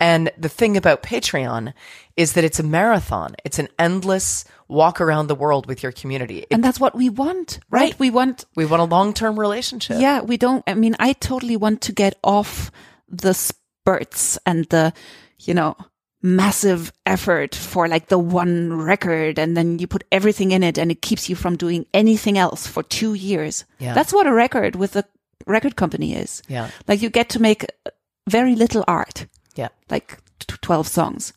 And 0.00 0.30
the 0.38 0.48
thing 0.48 0.76
about 0.76 1.02
Patreon 1.02 1.72
is 2.16 2.32
that 2.34 2.44
it's 2.44 2.58
a 2.58 2.62
marathon. 2.62 3.36
It's 3.44 3.58
an 3.58 3.68
endless 3.78 4.44
walk 4.68 5.00
around 5.00 5.28
the 5.28 5.34
world 5.34 5.66
with 5.66 5.82
your 5.82 5.92
community. 5.92 6.40
It 6.40 6.48
And 6.50 6.62
that's 6.62 6.80
what 6.80 6.94
we 6.94 7.08
want, 7.08 7.58
right? 7.70 7.90
Right. 7.90 7.98
We 7.98 8.10
want 8.10 8.44
we 8.54 8.66
want 8.66 8.82
a 8.82 8.84
long 8.84 9.14
term 9.14 9.38
relationship. 9.38 10.00
Yeah, 10.00 10.20
we 10.20 10.36
don't. 10.36 10.62
I 10.66 10.74
mean, 10.74 10.96
I 10.98 11.12
totally 11.14 11.56
want 11.56 11.80
to 11.82 11.92
get 11.92 12.18
off 12.22 12.70
the 13.08 13.34
spurts 13.34 14.38
and 14.44 14.66
the, 14.66 14.92
you 15.38 15.54
know, 15.54 15.76
massive 16.20 16.92
effort 17.06 17.54
for 17.54 17.88
like 17.88 18.08
the 18.08 18.18
one 18.18 18.72
record 18.72 19.38
and 19.38 19.56
then 19.56 19.78
you 19.78 19.86
put 19.86 20.04
everything 20.10 20.50
in 20.50 20.62
it 20.62 20.76
and 20.76 20.90
it 20.90 21.00
keeps 21.00 21.28
you 21.28 21.36
from 21.36 21.56
doing 21.56 21.86
anything 21.94 22.36
else 22.36 22.66
for 22.66 22.82
two 22.82 23.14
years. 23.14 23.64
Yeah. 23.78 23.94
That's 23.94 24.12
what 24.12 24.26
a 24.26 24.32
record 24.32 24.74
with 24.74 24.96
a 24.96 25.04
record 25.46 25.76
company 25.76 26.14
is. 26.14 26.42
Yeah. 26.48 26.70
Like 26.88 27.02
you 27.02 27.10
get 27.10 27.30
to 27.30 27.40
make 27.40 27.66
very 28.28 28.56
little 28.56 28.84
art, 28.88 29.26
Yeah. 29.58 29.68
like 29.90 30.18
t- 30.38 30.54
12 30.62 30.86
songs. 30.86 31.32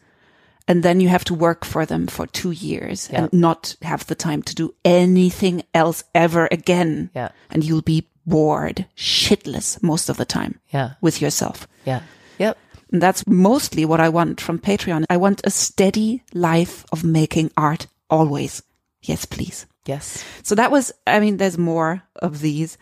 And 0.67 0.83
then 0.83 0.99
you 1.01 1.09
have 1.09 1.23
to 1.25 1.33
work 1.33 1.65
for 1.65 1.85
them 1.85 2.07
for 2.07 2.27
two 2.27 2.51
years 2.51 3.09
Yeah. 3.11 3.23
and 3.23 3.33
not 3.33 3.75
have 3.81 4.05
the 4.05 4.15
time 4.15 4.41
to 4.43 4.55
do 4.55 4.73
anything 4.85 5.63
else 5.73 6.03
ever 6.13 6.47
again 6.51 7.09
Yeah. 7.15 7.29
and 7.49 7.63
you'll 7.63 7.81
be 7.81 8.07
bored 8.25 8.85
shitless 8.95 9.81
most 9.81 10.09
of 10.09 10.17
the 10.17 10.25
time 10.25 10.59
Yeah. 10.73 10.91
with 11.01 11.19
yourself. 11.21 11.67
Yeah. 11.85 12.01
Yep. 12.37 12.57
And 12.91 13.01
that's 13.01 13.25
mostly 13.25 13.85
what 13.85 13.99
I 13.99 14.09
want 14.09 14.39
from 14.39 14.59
Patreon. 14.59 15.05
I 15.09 15.17
want 15.17 15.41
a 15.43 15.49
steady 15.49 16.21
life 16.33 16.85
of 16.91 17.03
making 17.03 17.51
art 17.57 17.87
always. 18.09 18.61
Yes, 19.01 19.25
please. 19.25 19.65
Yes. 19.87 20.23
So 20.43 20.53
that 20.55 20.71
was, 20.71 20.91
I 21.07 21.19
mean, 21.19 21.37
there's 21.37 21.57
more 21.57 22.03
of 22.21 22.39
these, 22.41 22.77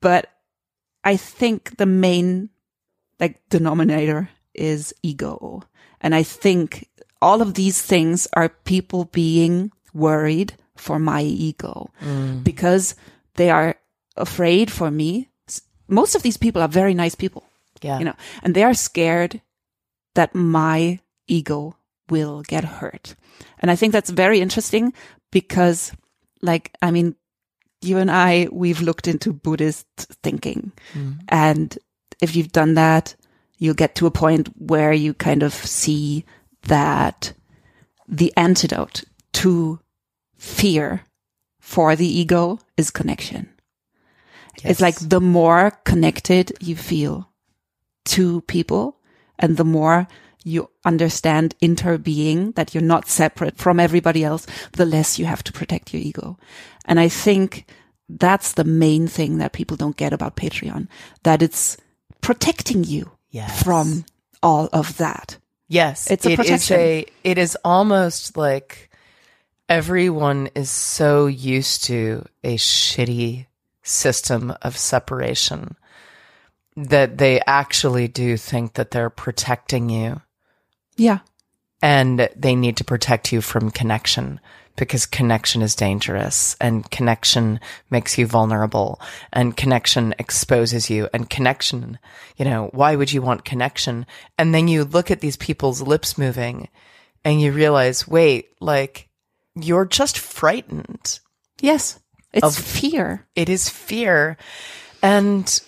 but 0.00 0.26
I 1.04 1.16
think 1.16 1.76
the 1.76 1.86
main 1.86 2.50
like 3.20 3.40
denominator 3.48 4.28
is 4.56 4.94
ego. 5.02 5.62
And 6.00 6.14
I 6.14 6.22
think 6.22 6.88
all 7.20 7.40
of 7.42 7.54
these 7.54 7.80
things 7.80 8.28
are 8.34 8.48
people 8.48 9.06
being 9.06 9.72
worried 9.94 10.54
for 10.76 10.98
my 10.98 11.22
ego 11.22 11.90
mm. 12.02 12.44
because 12.44 12.94
they 13.34 13.50
are 13.50 13.76
afraid 14.16 14.70
for 14.70 14.90
me. 14.90 15.28
Most 15.88 16.14
of 16.14 16.22
these 16.22 16.36
people 16.36 16.60
are 16.62 16.68
very 16.68 16.94
nice 16.94 17.14
people 17.14 17.44
Yeah. 17.82 17.98
you 17.98 18.04
know, 18.04 18.16
and 18.42 18.54
they 18.54 18.64
are 18.64 18.74
scared 18.74 19.40
that 20.14 20.34
my 20.34 21.00
ego 21.28 21.76
will 22.08 22.42
get 22.42 22.64
hurt. 22.64 23.16
And 23.58 23.70
I 23.70 23.76
think 23.76 23.92
that's 23.92 24.10
very 24.10 24.40
interesting 24.40 24.92
because, 25.30 25.92
like, 26.42 26.72
I 26.80 26.90
mean, 26.90 27.16
you 27.82 27.98
and 27.98 28.10
I, 28.10 28.48
we've 28.50 28.80
looked 28.80 29.08
into 29.08 29.32
Buddhist 29.32 29.86
thinking. 30.22 30.72
Mm. 30.94 31.18
And 31.28 31.78
if 32.20 32.34
you've 32.36 32.52
done 32.52 32.74
that, 32.74 33.16
you'll 33.58 33.74
get 33.74 33.94
to 33.96 34.06
a 34.06 34.10
point 34.10 34.48
where 34.58 34.92
you 34.92 35.14
kind 35.14 35.42
of 35.42 35.52
see 35.52 36.24
that 36.62 37.32
the 38.08 38.32
antidote 38.36 39.04
to 39.32 39.80
fear 40.36 41.02
for 41.60 41.96
the 41.96 42.06
ego 42.06 42.58
is 42.76 42.90
connection. 42.90 43.48
It's 44.64 44.80
like 44.80 44.96
the 44.96 45.20
more 45.20 45.72
connected 45.84 46.52
you 46.60 46.76
feel 46.76 47.30
to 48.06 48.40
people 48.42 48.98
and 49.38 49.56
the 49.56 49.64
more 49.64 50.08
you 50.44 50.70
understand 50.84 51.54
interbeing, 51.60 52.54
that 52.54 52.72
you're 52.72 52.82
not 52.82 53.08
separate 53.08 53.58
from 53.58 53.80
everybody 53.80 54.22
else, 54.22 54.46
the 54.72 54.86
less 54.86 55.18
you 55.18 55.26
have 55.26 55.42
to 55.42 55.52
protect 55.52 55.92
your 55.92 56.00
ego. 56.00 56.38
And 56.84 57.00
I 57.00 57.08
think 57.08 57.66
that's 58.08 58.52
the 58.52 58.64
main 58.64 59.08
thing 59.08 59.38
that 59.38 59.52
people 59.52 59.76
don't 59.76 59.96
get 59.96 60.12
about 60.12 60.36
Patreon, 60.36 60.86
that 61.24 61.42
it's 61.42 61.76
protecting 62.20 62.84
you 62.84 63.10
Yes. 63.36 63.62
from 63.62 64.04
all 64.42 64.68
of 64.72 64.96
that. 64.96 65.36
Yes. 65.68 66.10
It's 66.10 66.24
a 66.26 66.30
it 66.30 66.38
is 66.40 66.46
protection. 66.46 66.76
a 66.80 67.06
it 67.24 67.38
is 67.38 67.56
almost 67.64 68.36
like 68.36 68.88
everyone 69.68 70.48
is 70.54 70.70
so 70.70 71.26
used 71.26 71.84
to 71.84 72.24
a 72.44 72.56
shitty 72.56 73.46
system 73.82 74.54
of 74.62 74.76
separation 74.76 75.76
that 76.76 77.18
they 77.18 77.40
actually 77.46 78.08
do 78.08 78.36
think 78.36 78.74
that 78.74 78.90
they're 78.90 79.10
protecting 79.10 79.88
you 79.90 80.20
Yeah. 80.96 81.18
and 81.82 82.28
they 82.36 82.54
need 82.54 82.76
to 82.78 82.84
protect 82.84 83.32
you 83.32 83.40
from 83.40 83.70
connection 83.70 84.40
because 84.76 85.06
connection 85.06 85.62
is 85.62 85.74
dangerous 85.74 86.56
and 86.60 86.90
connection 86.90 87.60
makes 87.90 88.18
you 88.18 88.26
vulnerable 88.26 89.00
and 89.32 89.56
connection 89.56 90.14
exposes 90.18 90.90
you 90.90 91.08
and 91.12 91.30
connection, 91.30 91.98
you 92.36 92.44
know, 92.44 92.70
why 92.72 92.94
would 92.96 93.12
you 93.12 93.22
want 93.22 93.44
connection? 93.44 94.06
And 94.38 94.54
then 94.54 94.68
you 94.68 94.84
look 94.84 95.10
at 95.10 95.20
these 95.20 95.36
people's 95.36 95.80
lips 95.82 96.18
moving 96.18 96.68
and 97.24 97.40
you 97.40 97.52
realize, 97.52 98.06
wait, 98.06 98.48
like 98.60 99.08
you're 99.54 99.86
just 99.86 100.18
frightened. 100.18 101.20
Yes. 101.60 101.98
It's 102.32 102.58
fear. 102.58 103.26
It 103.34 103.48
is 103.48 103.68
fear. 103.68 104.36
And, 105.02 105.60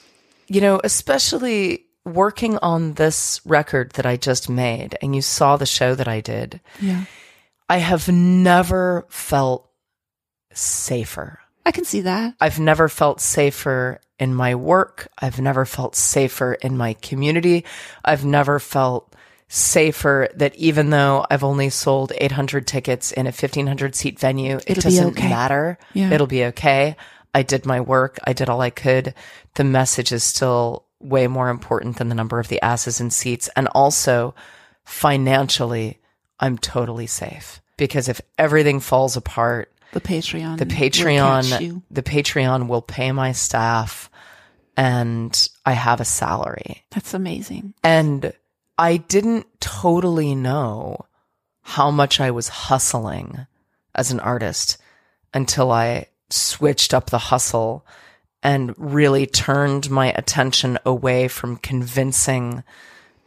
you 0.46 0.60
know, 0.60 0.80
especially 0.84 1.86
working 2.04 2.58
on 2.58 2.94
this 2.94 3.40
record 3.44 3.92
that 3.92 4.06
I 4.06 4.16
just 4.16 4.48
made 4.48 4.96
and 5.00 5.14
you 5.14 5.22
saw 5.22 5.56
the 5.56 5.66
show 5.66 5.94
that 5.94 6.08
I 6.08 6.20
did. 6.20 6.60
Yeah. 6.80 7.04
I 7.68 7.78
have 7.78 8.08
never 8.08 9.06
felt 9.08 9.68
safer. 10.52 11.40
I 11.66 11.70
can 11.70 11.84
see 11.84 12.00
that. 12.02 12.34
I've 12.40 12.58
never 12.58 12.88
felt 12.88 13.20
safer 13.20 14.00
in 14.18 14.34
my 14.34 14.54
work. 14.54 15.08
I've 15.18 15.40
never 15.40 15.64
felt 15.64 15.94
safer 15.94 16.54
in 16.54 16.76
my 16.76 16.94
community. 16.94 17.64
I've 18.04 18.24
never 18.24 18.58
felt 18.58 19.14
safer 19.48 20.28
that 20.34 20.54
even 20.56 20.90
though 20.90 21.26
I've 21.30 21.44
only 21.44 21.70
sold 21.70 22.12
800 22.16 22.66
tickets 22.66 23.12
in 23.12 23.26
a 23.26 23.30
1500 23.30 23.94
seat 23.94 24.18
venue, 24.18 24.56
it 24.56 24.70
It'll 24.70 24.74
be 24.76 24.96
doesn't 24.96 25.18
okay. 25.18 25.28
matter. 25.28 25.78
Yeah. 25.94 26.10
It'll 26.10 26.26
be 26.26 26.44
okay. 26.46 26.96
I 27.34 27.42
did 27.42 27.66
my 27.66 27.80
work. 27.80 28.18
I 28.24 28.32
did 28.32 28.48
all 28.48 28.60
I 28.60 28.70
could. 28.70 29.14
The 29.54 29.64
message 29.64 30.12
is 30.12 30.24
still 30.24 30.86
way 31.00 31.26
more 31.26 31.50
important 31.50 31.96
than 31.96 32.08
the 32.08 32.14
number 32.14 32.40
of 32.40 32.48
the 32.48 32.62
asses 32.62 33.00
in 33.00 33.10
seats. 33.10 33.48
And 33.56 33.68
also 33.68 34.34
financially, 34.84 36.00
I'm 36.40 36.58
totally 36.58 37.06
safe 37.06 37.60
because 37.76 38.08
if 38.08 38.20
everything 38.36 38.80
falls 38.80 39.16
apart, 39.16 39.72
The 39.92 40.00
Patreon. 40.00 40.58
the 40.58 40.66
Patreon, 40.66 41.82
the 41.90 42.02
Patreon 42.02 42.68
will 42.68 42.82
pay 42.82 43.12
my 43.12 43.32
staff 43.32 44.10
and 44.76 45.48
I 45.66 45.72
have 45.72 46.00
a 46.00 46.04
salary. 46.04 46.84
That's 46.90 47.14
amazing. 47.14 47.74
And 47.82 48.32
I 48.78 48.98
didn't 48.98 49.46
totally 49.60 50.34
know 50.36 51.04
how 51.62 51.90
much 51.90 52.20
I 52.20 52.30
was 52.30 52.48
hustling 52.48 53.46
as 53.94 54.10
an 54.12 54.20
artist 54.20 54.78
until 55.34 55.72
I 55.72 56.06
switched 56.30 56.94
up 56.94 57.10
the 57.10 57.18
hustle 57.18 57.84
and 58.42 58.72
really 58.78 59.26
turned 59.26 59.90
my 59.90 60.12
attention 60.12 60.78
away 60.86 61.26
from 61.26 61.56
convincing 61.56 62.62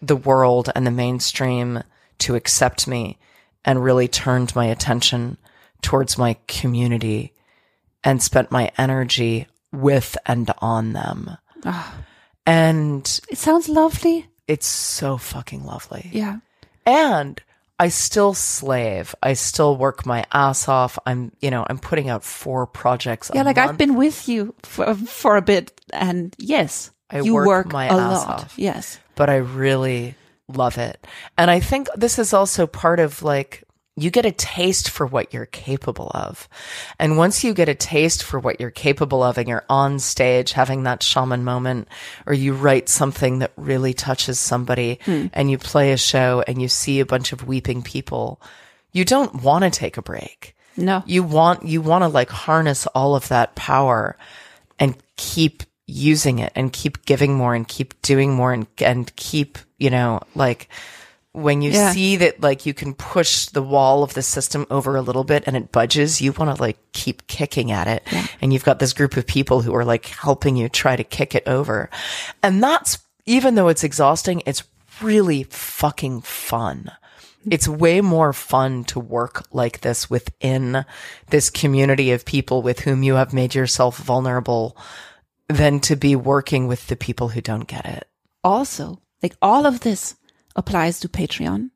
the 0.01 0.15
world 0.15 0.69
and 0.73 0.87
the 0.87 0.91
mainstream 0.91 1.83
to 2.21 2.35
accept 2.35 2.87
me 2.87 3.17
and 3.65 3.83
really 3.83 4.07
turned 4.07 4.55
my 4.55 4.65
attention 4.65 5.37
towards 5.81 6.17
my 6.17 6.35
community 6.47 7.33
and 8.03 8.21
spent 8.21 8.51
my 8.51 8.71
energy 8.77 9.47
with 9.71 10.17
and 10.25 10.49
on 10.59 10.93
them. 10.93 11.37
Ah. 11.65 11.93
And 12.45 13.19
It 13.29 13.37
sounds 13.37 13.69
lovely. 13.69 14.27
it's 14.47 14.65
so 14.67 15.17
fucking 15.17 15.63
lovely. 15.65 16.09
Yeah. 16.11 16.37
And 16.85 17.39
I 17.79 17.89
still 17.89 18.33
slave. 18.33 19.13
I 19.23 19.33
still 19.33 19.77
work 19.77 20.05
my 20.05 20.25
ass 20.33 20.67
off. 20.67 20.97
I'm, 21.05 21.31
you 21.41 21.49
know, 21.51 21.65
I'm 21.69 21.77
putting 21.79 22.09
out 22.09 22.23
four 22.23 22.65
projects. 22.67 23.31
Yeah, 23.33 23.43
like 23.43 23.55
month. 23.57 23.69
I've 23.71 23.77
been 23.77 23.95
with 23.95 24.27
you 24.27 24.53
for, 24.63 24.93
for 24.95 25.35
a 25.37 25.41
bit, 25.41 25.79
and 25.93 26.35
yes, 26.37 26.91
I 27.09 27.21
you 27.21 27.33
work 27.33 27.47
work, 27.47 27.71
my 27.73 27.85
ass 27.87 28.25
lot. 28.27 28.27
off. 28.41 28.53
Yes. 28.57 28.99
but 29.15 29.29
I 29.29 29.37
really 29.37 30.15
love 30.57 30.77
it. 30.77 31.05
And 31.37 31.49
I 31.49 31.59
think 31.59 31.87
this 31.95 32.19
is 32.19 32.33
also 32.33 32.67
part 32.67 32.99
of 32.99 33.23
like, 33.23 33.63
you 33.97 34.09
get 34.09 34.25
a 34.25 34.31
taste 34.31 34.89
for 34.89 35.05
what 35.05 35.33
you're 35.33 35.45
capable 35.45 36.09
of. 36.13 36.47
And 36.97 37.17
once 37.17 37.43
you 37.43 37.53
get 37.53 37.67
a 37.67 37.75
taste 37.75 38.23
for 38.23 38.39
what 38.39 38.59
you're 38.59 38.71
capable 38.71 39.21
of 39.21 39.37
and 39.37 39.49
you're 39.49 39.65
on 39.69 39.99
stage 39.99 40.53
having 40.53 40.83
that 40.83 41.03
shaman 41.03 41.43
moment, 41.43 41.89
or 42.25 42.33
you 42.33 42.53
write 42.53 42.87
something 42.87 43.39
that 43.39 43.51
really 43.57 43.93
touches 43.93 44.39
somebody 44.39 44.99
hmm. 45.03 45.27
and 45.33 45.51
you 45.51 45.57
play 45.57 45.91
a 45.91 45.97
show 45.97 46.43
and 46.47 46.61
you 46.61 46.69
see 46.69 46.99
a 46.99 47.05
bunch 47.05 47.33
of 47.33 47.47
weeping 47.47 47.81
people, 47.81 48.41
you 48.91 49.03
don't 49.03 49.43
want 49.43 49.65
to 49.65 49.69
take 49.69 49.97
a 49.97 50.01
break. 50.01 50.55
No. 50.77 51.03
You 51.05 51.23
want, 51.23 51.65
you 51.65 51.81
want 51.81 52.03
to 52.03 52.07
like 52.07 52.29
harness 52.29 52.87
all 52.87 53.15
of 53.15 53.27
that 53.27 53.55
power 53.55 54.15
and 54.79 54.95
keep 55.17 55.63
using 55.91 56.39
it 56.39 56.51
and 56.55 56.71
keep 56.73 57.05
giving 57.05 57.35
more 57.35 57.53
and 57.53 57.67
keep 57.67 58.01
doing 58.01 58.33
more 58.33 58.53
and, 58.53 58.67
and 58.79 59.15
keep, 59.15 59.57
you 59.77 59.89
know, 59.89 60.19
like 60.35 60.69
when 61.33 61.61
you 61.61 61.71
Yeah. 61.71 61.91
see 61.93 62.17
that 62.17 62.41
like 62.41 62.65
you 62.65 62.73
can 62.73 62.93
push 62.93 63.47
the 63.47 63.61
wall 63.61 64.03
of 64.03 64.13
the 64.13 64.21
system 64.21 64.65
over 64.69 64.95
a 64.95 65.01
little 65.01 65.23
bit 65.23 65.43
and 65.47 65.55
it 65.55 65.71
budges, 65.71 66.21
you 66.21 66.31
want 66.33 66.55
to 66.55 66.61
like 66.61 66.77
keep 66.93 67.27
kicking 67.27 67.71
at 67.71 67.87
it. 67.87 68.03
And 68.41 68.51
you've 68.51 68.65
got 68.65 68.79
this 68.79 68.93
group 68.93 69.15
of 69.17 69.25
people 69.27 69.61
who 69.61 69.73
are 69.75 69.85
like 69.85 70.05
helping 70.07 70.55
you 70.57 70.67
try 70.69 70.95
to 70.95 71.03
kick 71.03 71.35
it 71.35 71.47
over. 71.47 71.89
And 72.43 72.61
that's, 72.61 72.97
even 73.25 73.55
though 73.55 73.67
it's 73.69 73.83
exhausting, 73.83 74.41
it's 74.45 74.63
really 75.01 75.43
fucking 75.43 76.21
fun. 76.21 76.91
It's 77.49 77.67
way 77.67 78.01
more 78.01 78.33
fun 78.33 78.83
to 78.85 78.99
work 78.99 79.45
like 79.51 79.81
this 79.81 80.09
within 80.09 80.85
this 81.29 81.49
community 81.49 82.11
of 82.11 82.23
people 82.25 82.61
with 82.61 82.81
whom 82.81 83.01
you 83.03 83.15
have 83.15 83.33
made 83.33 83.55
yourself 83.55 83.97
vulnerable 83.97 84.77
than 85.51 85.79
to 85.81 85.95
be 85.95 86.15
working 86.15 86.67
with 86.67 86.87
the 86.87 86.95
people 86.95 87.29
who 87.29 87.41
don't 87.41 87.67
get 87.67 87.85
it. 87.85 88.07
Also, 88.43 89.01
like 89.21 89.35
all 89.41 89.65
of 89.65 89.81
this 89.81 90.15
applies 90.55 90.99
to 90.99 91.09
Patreon, 91.09 91.69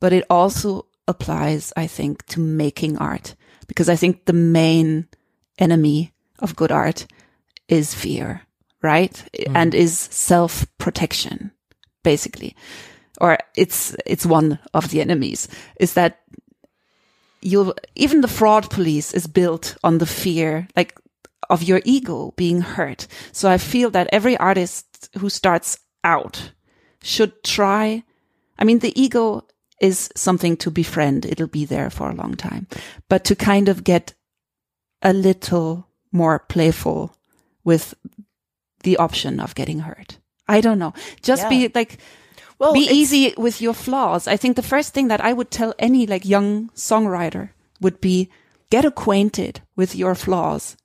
but 0.00 0.12
it 0.12 0.24
also 0.28 0.86
applies, 1.08 1.72
I 1.76 1.86
think, 1.86 2.26
to 2.26 2.40
making 2.40 2.98
art 2.98 3.34
because 3.66 3.88
I 3.88 3.96
think 3.96 4.24
the 4.24 4.32
main 4.32 5.08
enemy 5.58 6.12
of 6.38 6.56
good 6.56 6.72
art 6.72 7.06
is 7.68 7.94
fear, 7.94 8.42
right? 8.82 9.12
Mm. 9.38 9.52
And 9.56 9.74
is 9.74 9.98
self 9.98 10.66
protection, 10.78 11.52
basically. 12.02 12.56
Or 13.20 13.38
it's, 13.56 13.96
it's 14.04 14.26
one 14.26 14.58
of 14.74 14.90
the 14.90 15.00
enemies 15.00 15.48
is 15.80 15.94
that 15.94 16.20
you'll, 17.40 17.74
even 17.94 18.20
the 18.20 18.28
fraud 18.28 18.68
police 18.68 19.14
is 19.14 19.26
built 19.26 19.76
on 19.82 19.98
the 19.98 20.06
fear, 20.06 20.68
like 20.76 20.98
of 21.50 21.62
your 21.62 21.80
ego 21.84 22.32
being 22.36 22.60
hurt. 22.60 23.06
So 23.32 23.48
I 23.50 23.58
feel 23.58 23.90
that 23.90 24.08
every 24.12 24.36
artist 24.36 25.08
who 25.18 25.28
starts 25.28 25.78
out 26.04 26.52
should 27.02 27.42
try. 27.44 28.02
I 28.58 28.64
mean, 28.64 28.80
the 28.80 28.98
ego 29.00 29.46
is 29.80 30.10
something 30.16 30.56
to 30.58 30.70
befriend. 30.70 31.26
It'll 31.26 31.46
be 31.46 31.64
there 31.64 31.90
for 31.90 32.10
a 32.10 32.14
long 32.14 32.34
time, 32.34 32.66
but 33.08 33.24
to 33.24 33.36
kind 33.36 33.68
of 33.68 33.84
get 33.84 34.14
a 35.02 35.12
little 35.12 35.86
more 36.12 36.38
playful 36.38 37.14
with 37.64 37.94
the 38.82 38.96
option 38.96 39.40
of 39.40 39.54
getting 39.54 39.80
hurt. 39.80 40.18
I 40.48 40.60
don't 40.60 40.78
know. 40.78 40.94
Just 41.22 41.42
Yeah. 41.42 41.48
be 41.48 41.70
like, 41.74 41.98
Well, 42.58 42.72
be 42.72 42.88
easy 42.90 43.34
with 43.36 43.60
your 43.60 43.74
flaws. 43.74 44.26
I 44.26 44.36
think 44.38 44.56
the 44.56 44.62
first 44.62 44.94
thing 44.94 45.08
that 45.08 45.20
I 45.20 45.32
would 45.34 45.50
tell 45.50 45.74
any 45.78 46.06
like 46.06 46.24
young 46.24 46.70
songwriter 46.74 47.50
would 47.82 48.00
be 48.00 48.30
get 48.70 48.84
acquainted 48.86 49.60
with 49.76 49.94
your 49.94 50.14
flaws 50.14 50.76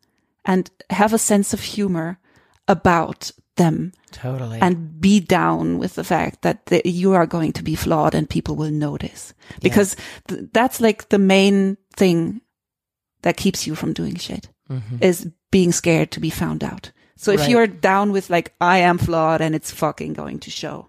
and 0.46 0.70
have 0.90 1.14
a 1.14 1.18
sense 1.18 1.54
of 1.54 1.62
humor 1.62 2.20
about 2.68 3.32
them 3.58 3.92
Totally. 4.12 4.60
and 4.62 5.00
be 5.02 5.20
down 5.20 5.78
with 5.78 5.96
the 5.96 6.04
fact 6.04 6.42
that 6.42 6.68
the, 6.68 6.82
you 6.86 7.14
are 7.14 7.26
going 7.28 7.52
to 7.54 7.64
be 7.64 7.76
flawed 7.76 8.16
and 8.16 8.30
people 8.30 8.56
will 8.56 8.72
notice 8.72 9.34
because 9.62 9.96
th- 10.28 10.42
that's 10.54 10.80
like 10.80 11.10
the 11.10 11.20
main 11.20 11.78
thing 11.96 12.42
that 13.24 13.38
keeps 13.38 13.68
you 13.68 13.76
from 13.76 13.94
doing 13.94 14.16
shit 14.16 14.50
mm-hmm. 14.70 14.98
is 15.02 15.30
being 15.52 15.72
scared 15.72 16.12
to 16.12 16.20
be 16.20 16.30
found 16.30 16.64
out. 16.64 16.92
So 17.18 17.32
if 17.32 17.42
Right. 17.42 17.50
you're 17.50 17.68
down 17.68 18.12
with 18.12 18.30
like, 18.30 18.54
I 18.62 18.80
am 18.80 18.98
flawed 18.98 19.42
and 19.42 19.54
it's 19.54 19.70
fucking 19.70 20.14
going 20.14 20.40
to 20.40 20.50
show, 20.50 20.88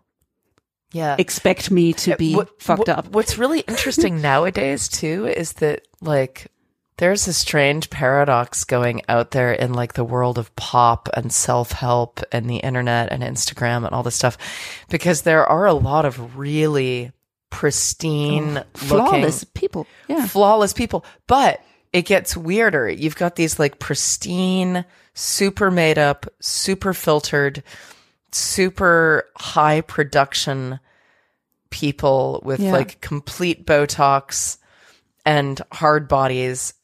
yeah. 0.93 1.17
expect 1.19 1.71
me 1.71 1.93
to 1.95 2.13
uh, 2.15 2.17
be 2.17 2.35
What- 2.35 2.63
fucked 2.63 2.79
what- 2.81 2.89
up. 2.89 3.09
What's 3.09 3.39
really 3.39 3.61
interesting 3.69 4.23
nowadays 4.23 4.89
too 4.89 5.27
is 5.27 5.55
that 5.55 5.83
like 6.01 6.47
there's 7.03 7.27
a 7.27 7.33
strange 7.33 7.91
paradox 7.91 8.63
going 8.63 9.03
out 9.09 9.33
there 9.33 9.53
in 9.53 9.73
like 9.73 9.95
the 9.95 10.05
world 10.05 10.39
of 10.39 10.55
pop 10.55 11.09
and 11.15 11.33
self-help 11.33 12.21
and 12.31 12.49
the 12.49 12.59
internet 12.59 13.11
and 13.11 13.25
Instagram 13.25 13.85
and 13.85 13.89
all 13.89 14.05
this 14.05 14.15
stuff 14.15 14.39
because 14.89 15.23
there 15.23 15.45
are 15.45 15.67
a 15.67 15.73
lot 15.73 16.05
of 16.05 16.39
really 16.39 17.11
pristine 17.51 18.59
oh, 18.59 18.63
looking 18.83 18.87
Flawless 18.87 19.43
people. 19.43 19.89
Yeah. 20.07 20.29
flawless 20.29 20.73
people. 20.73 21.05
But 21.27 21.61
it 21.93 22.03
gets 22.03 22.37
weirder. 22.37 22.89
You've 22.89 23.17
got 23.17 23.35
these 23.35 23.59
like 23.59 23.81
pristine, 23.81 24.85
super 25.13 25.73
made 25.73 25.99
up, 25.99 26.33
super 26.39 26.95
filtered, 26.95 27.65
super 28.31 29.29
high 29.37 29.81
production 29.81 30.79
people 31.71 32.41
with 32.45 32.61
Yeah. 32.61 32.71
like 32.71 33.01
complete 33.01 33.67
Botox 33.67 34.59
and 35.27 35.61
hard 35.73 36.07
bodies 36.07 36.75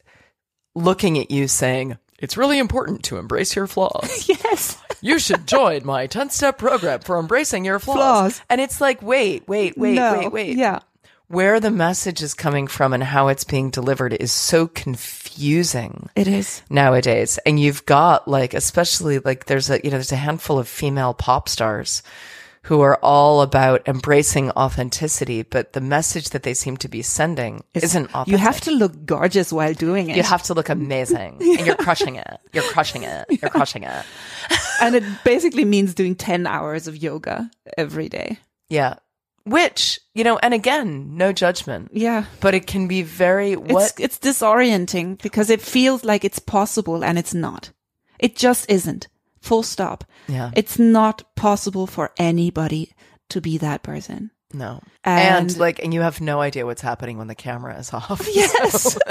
looking 0.78 1.18
at 1.18 1.30
you 1.30 1.48
saying, 1.48 1.98
it's 2.18 2.36
really 2.36 2.58
important 2.58 3.02
to 3.04 3.16
embrace 3.18 3.54
your 3.56 3.66
flaws. 3.66 4.28
Yes. 4.44 4.76
You 5.00 5.20
should 5.20 5.46
join 5.46 5.86
my 5.86 6.08
10 6.08 6.30
step 6.30 6.58
program 6.58 7.00
for 7.00 7.20
embracing 7.20 7.64
your 7.64 7.78
flaws. 7.78 7.96
Flaws. 7.96 8.42
And 8.50 8.60
it's 8.60 8.80
like, 8.80 9.00
wait, 9.00 9.46
wait, 9.46 9.78
wait, 9.78 9.94
No. 9.94 10.18
wait, 10.18 10.32
wait 10.32 10.56
Yeah. 10.56 10.80
where 11.28 11.60
the 11.60 11.70
message 11.70 12.20
is 12.20 12.34
coming 12.34 12.66
from 12.66 12.92
and 12.92 13.04
how 13.04 13.28
it's 13.28 13.44
being 13.44 13.70
delivered 13.70 14.12
is 14.14 14.32
so 14.32 14.66
confusing 14.66 16.08
It 16.16 16.26
is. 16.26 16.62
nowadays. 16.70 17.38
And 17.46 17.60
you've 17.60 17.86
got 17.86 18.26
like, 18.26 18.54
especially 18.54 19.18
like 19.20 19.44
there's 19.44 19.70
a, 19.70 19.76
you 19.84 19.90
know, 19.90 19.98
there's 19.98 20.10
a 20.12 20.16
handful 20.16 20.58
of 20.58 20.66
female 20.66 21.14
pop 21.14 21.48
stars 21.48 22.02
who 22.62 22.80
are 22.80 22.98
all 23.02 23.40
about 23.42 23.86
embracing 23.88 24.50
authenticity, 24.52 25.42
but 25.42 25.72
the 25.72 25.80
message 25.80 26.30
that 26.30 26.42
they 26.42 26.54
seem 26.54 26.76
to 26.78 26.88
be 26.88 27.02
sending 27.02 27.62
isn't 27.74 28.06
authentic. 28.06 28.32
You 28.32 28.38
have 28.38 28.60
to 28.62 28.70
look 28.70 29.06
gorgeous 29.06 29.52
while 29.52 29.74
doing 29.74 30.10
it. 30.10 30.16
You 30.16 30.22
have 30.22 30.42
to 30.44 30.54
look 30.54 30.68
amazing 30.68 31.38
and 31.40 31.66
you're 31.66 31.76
crushing 31.76 32.16
it. 32.16 32.40
You're 32.52 32.64
crushing 32.64 33.04
it. 33.04 33.26
You're 33.30 33.50
crushing 33.50 33.84
it. 33.84 34.04
and 34.80 34.94
it 34.94 35.04
basically 35.24 35.64
means 35.64 35.94
doing 35.94 36.14
10 36.14 36.46
hours 36.46 36.86
of 36.88 36.96
yoga 36.96 37.50
every 37.76 38.08
day. 38.08 38.38
Yeah. 38.68 38.94
Which, 39.44 39.98
you 40.14 40.24
know, 40.24 40.36
and 40.38 40.52
again, 40.52 41.16
no 41.16 41.32
judgment, 41.32 41.90
Yeah. 41.94 42.26
but 42.40 42.54
it 42.54 42.66
can 42.66 42.86
be 42.86 43.00
very, 43.02 43.56
what, 43.56 43.94
It's, 43.98 44.18
it's 44.18 44.18
disorienting 44.18 45.22
because 45.22 45.48
it 45.48 45.62
feels 45.62 46.04
like 46.04 46.22
it's 46.24 46.38
possible 46.38 47.02
and 47.02 47.18
it's 47.18 47.32
not. 47.32 47.70
It 48.18 48.36
just 48.36 48.68
isn't. 48.68 49.08
Full 49.48 49.62
stop. 49.62 50.04
Yeah. 50.28 50.50
It's 50.54 50.78
not 50.78 51.22
possible 51.34 51.86
for 51.86 52.10
anybody 52.18 52.92
to 53.30 53.40
be 53.40 53.58
that 53.58 53.82
person. 53.82 54.30
No. 54.52 54.80
And- 55.04 55.50
And, 55.50 55.58
like, 55.58 55.82
and 55.84 55.92
you 55.94 56.02
have 56.02 56.20
no 56.20 56.40
idea 56.40 56.64
what's 56.66 56.82
happening 56.82 57.18
when 57.18 57.28
the 57.28 57.34
camera 57.34 57.78
is 57.78 57.92
off. 57.92 58.26
Yes. 58.34 58.96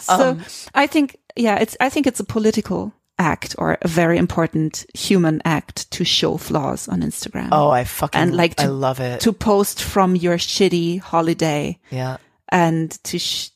So, 0.00 0.38
So 0.46 0.70
I 0.74 0.86
think, 0.86 1.16
yeah, 1.36 1.56
it's, 1.62 1.76
I 1.80 1.90
think 1.90 2.06
it's 2.06 2.20
a 2.20 2.24
political 2.24 2.92
act 3.18 3.54
or 3.58 3.76
a 3.82 3.88
very 3.88 4.16
important 4.16 4.86
human 4.94 5.42
act 5.44 5.90
to 5.90 6.04
show 6.04 6.36
flaws 6.38 6.88
on 6.88 7.02
Instagram. 7.02 7.48
Oh, 7.52 7.68
I 7.70 7.84
fucking 7.84 8.20
and 8.20 8.36
like 8.36 8.54
to, 8.56 8.64
I 8.64 8.66
love 8.68 9.00
it. 9.00 9.20
to 9.22 9.32
post 9.32 9.82
from 9.82 10.14
your 10.16 10.38
shitty 10.38 11.00
holiday 11.00 11.78
yeah. 11.90 12.16
and 12.48 12.90
to, 13.04 13.18
sh- 13.18 13.50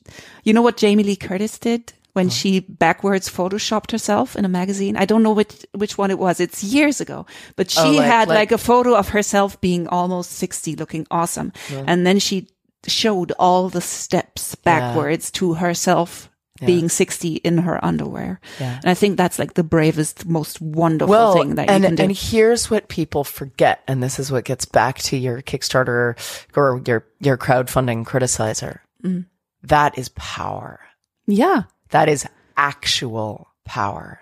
you 0.45 0.53
know 0.53 0.63
what 0.63 0.77
Jamie 0.77 1.05
Lee 1.05 1.17
Curtis 1.17 1.59
did 1.59 1.93
when 2.13 2.29
she 2.29 2.61
backwards 2.61 3.29
photoshopped 3.29 3.91
herself 3.91 4.37
in 4.37 4.45
a 4.45 4.49
magazine? 4.49 4.97
I 4.97 5.05
don't 5.07 5.23
know 5.23 5.33
which, 5.33 5.65
which 5.75 5.97
one 5.99 6.11
it 6.11 6.19
was. 6.19 6.41
It's 6.41 6.63
years 6.63 7.01
ago, 7.01 7.27
but 7.57 7.71
she 7.71 7.81
Oh, 7.81 7.91
like- 7.93 8.07
had 8.07 8.29
like- 8.29 8.37
like, 8.37 8.53
a 8.53 8.59
photo 8.59 8.95
of 8.97 9.09
herself 9.11 9.61
being 9.61 9.87
almost 9.89 10.33
60 10.33 10.77
looking 10.77 11.07
awesome. 11.11 11.53
And 11.87 12.07
then 12.07 12.19
she 12.19 12.49
showed 12.87 13.33
all 13.39 13.69
the 13.69 13.81
steps 13.81 14.55
backwards 14.57 15.31
to 15.33 15.55
herself 15.55 16.29
being 16.65 16.89
60 16.89 17.37
in 17.37 17.59
her 17.59 17.85
underwear. 17.85 18.41
Yeah. 18.61 18.77
And 18.83 18.91
I 18.91 18.95
think 18.95 19.17
that's 19.17 19.37
like 19.39 19.55
the 19.55 19.65
bravest, 19.65 20.27
most 20.27 20.61
wonderful 20.61 21.11
well, 21.11 21.33
thing 21.33 21.57
that 21.57 21.69
and, 21.69 21.83
you 21.83 21.89
can 21.89 21.97
do. 21.97 22.03
and 22.05 22.13
here's 22.17 22.71
what 22.71 22.87
people 22.89 23.25
forget, 23.25 23.83
and 23.89 24.01
this 24.01 24.21
is 24.21 24.31
what 24.31 24.45
gets 24.45 24.65
back 24.65 24.99
to 24.99 25.17
your 25.17 25.43
Kickstarter 25.43 26.15
or 26.55 26.81
your 26.87 27.05
your 27.19 27.37
crowdfunding 27.37 28.05
criticizer. 28.05 28.79
Mm. 29.03 29.27
That 29.65 29.99
is 29.99 30.11
power. 30.11 30.79
yeah. 31.27 31.63
That 31.93 32.09
is 32.09 32.27
actual 32.57 33.49
power. 33.65 34.21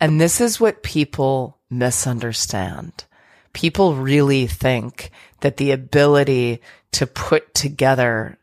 And 0.00 0.20
this 0.20 0.40
is 0.40 0.60
what 0.60 0.82
people 0.84 1.58
misunderstand. 1.70 3.04
People 3.52 3.94
really 3.96 4.46
think 4.46 5.10
that 5.40 5.56
the 5.56 5.70
ability 5.72 6.60
to 6.92 7.06
put 7.06 7.54
together 7.54 8.38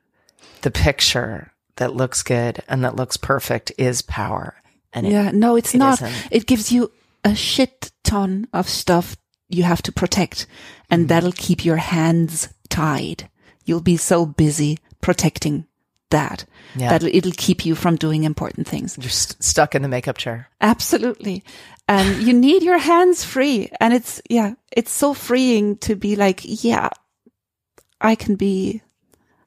the 0.62 0.72
picture 0.72 1.52
that 1.78 1.96
looks 1.96 2.24
good 2.24 2.62
and 2.68 2.84
that 2.84 2.96
looks 2.96 3.18
perfect 3.18 3.72
is 3.78 4.02
power. 4.02 4.56
And 4.92 5.06
it, 5.06 5.12
Yeah, 5.12 5.32
no, 5.32 5.56
it's 5.56 5.74
it 5.74 5.78
not. 5.78 6.02
isn't. 6.02 6.28
It 6.32 6.46
gives 6.48 6.72
you 6.72 6.92
a 7.24 7.36
shit 7.36 7.92
ton 8.04 8.48
of 8.54 8.68
stuff 8.68 9.16
you 9.50 9.64
have 9.64 9.82
to 9.84 9.92
protect, 9.92 10.46
and 10.90 11.02
Mm-hmm. 11.02 11.08
that'll 11.08 11.32
keep 11.32 11.66
your 11.66 11.78
hands 11.78 12.50
tied. 12.70 13.30
You'll 13.66 13.82
be 13.82 13.98
so 13.98 14.26
busy 14.26 14.78
protecting 15.02 15.66
that 16.12 16.46
Yeah. 16.76 16.90
that 16.98 17.04
it'll 17.04 17.32
keep 17.32 17.66
you 17.66 17.76
from 17.76 17.96
doing 17.96 18.24
important 18.24 18.68
things. 18.68 18.98
you're 19.00 19.10
st- 19.10 19.42
stuck 19.44 19.76
in 19.76 19.82
the 19.82 19.88
makeup 19.88 20.18
chair. 20.18 20.48
Absolutely. 20.62 21.44
And 21.88 22.22
you 22.22 22.34
need 22.34 22.64
your 22.64 22.78
hands 22.78 23.24
free. 23.24 23.70
And 23.80 23.94
it's, 23.94 24.22
yeah, 24.30 24.54
it's 24.72 24.92
so 24.92 25.14
freeing 25.14 25.78
to 25.78 25.96
be 25.96 26.16
like, 26.16 26.42
yeah, 26.44 26.90
I 28.02 28.16
can 28.16 28.36
be, 28.36 28.82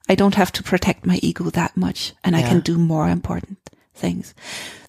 I 0.09 0.15
don't 0.15 0.35
have 0.35 0.53
to 0.53 0.63
protect 0.63 1.07
my 1.07 1.19
ego 1.23 1.45
that 1.51 1.77
much 1.77 2.13
and 2.25 2.35
I 2.37 2.43
can 2.43 2.61
do 2.61 2.79
more 2.79 3.09
important 3.09 3.59
things. 3.95 4.35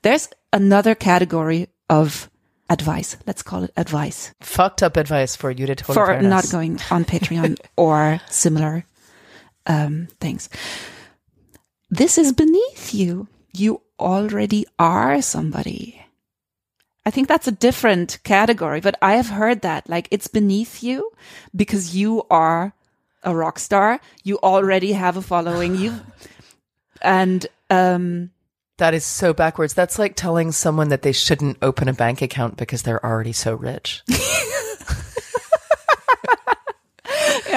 There's 0.02 0.30
another 0.52 0.96
category 0.96 1.68
of 1.90 2.30
advice. 2.70 3.18
Let's 3.28 3.44
call 3.44 3.64
it 3.64 3.72
advice 3.78 4.34
Fucked 4.42 4.82
up 4.82 4.98
advice 4.98 5.36
for 5.36 5.52
you 5.52 5.68
to 5.68 5.76
for 5.84 5.94
fairness. 5.94 6.30
not 6.30 6.50
going 6.52 6.80
on 6.90 7.06
Patreon 7.06 7.60
or 7.78 8.20
similar 8.30 8.86
um, 9.68 10.08
things. 10.20 10.50
This 11.94 12.18
is 12.18 12.34
beneath 12.34 12.92
you. 12.96 13.28
You 13.54 13.82
already 14.00 14.66
are 14.80 15.22
somebody. 15.22 16.04
I 17.06 17.12
think 17.12 17.28
that's 17.28 17.48
a 17.48 17.52
different 17.52 18.18
category, 18.24 18.82
but 18.82 18.98
I 19.00 19.14
have 19.14 19.30
heard 19.30 19.62
that 19.62 19.88
like 19.88 20.08
it's 20.10 20.28
beneath 20.28 20.82
you 20.82 21.12
because 21.56 21.96
you 21.96 22.24
are 22.32 22.74
a 23.22 23.36
rock 23.36 23.60
star. 23.60 24.00
You 24.24 24.40
already 24.40 24.94
have 24.94 25.18
a 25.18 25.22
following. 25.22 25.76
You 25.76 26.00
and 27.04 27.46
um 27.70 28.32
That 28.80 28.96
is 28.96 29.06
so 29.06 29.32
backwards. 29.32 29.76
That's 29.76 30.00
like 30.00 30.16
telling 30.16 30.52
someone 30.52 30.90
that 30.90 31.04
they 31.04 31.12
shouldn't 31.12 31.60
open 31.62 31.88
a 31.88 31.94
bank 31.94 32.24
account 32.24 32.58
because 32.58 32.82
they're 32.82 33.06
already 33.06 33.34
so 33.34 33.54
rich. 33.54 34.02
yeah, 34.10 34.18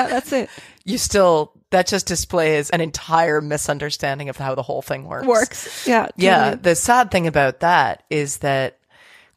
that's 0.08 0.30
it. 0.34 0.50
you 0.84 0.98
still 0.98 1.55
that 1.70 1.86
just 1.86 2.06
displays 2.06 2.70
an 2.70 2.80
entire 2.80 3.40
misunderstanding 3.40 4.28
of 4.28 4.36
how 4.36 4.54
the 4.54 4.62
whole 4.62 4.82
thing 4.82 5.04
works. 5.04 5.26
Works. 5.26 5.86
Yeah. 5.86 6.08
Yeah, 6.16 6.54
the 6.54 6.74
sad 6.74 7.10
thing 7.10 7.26
about 7.26 7.60
that 7.60 8.04
is 8.10 8.38
that 8.38 8.78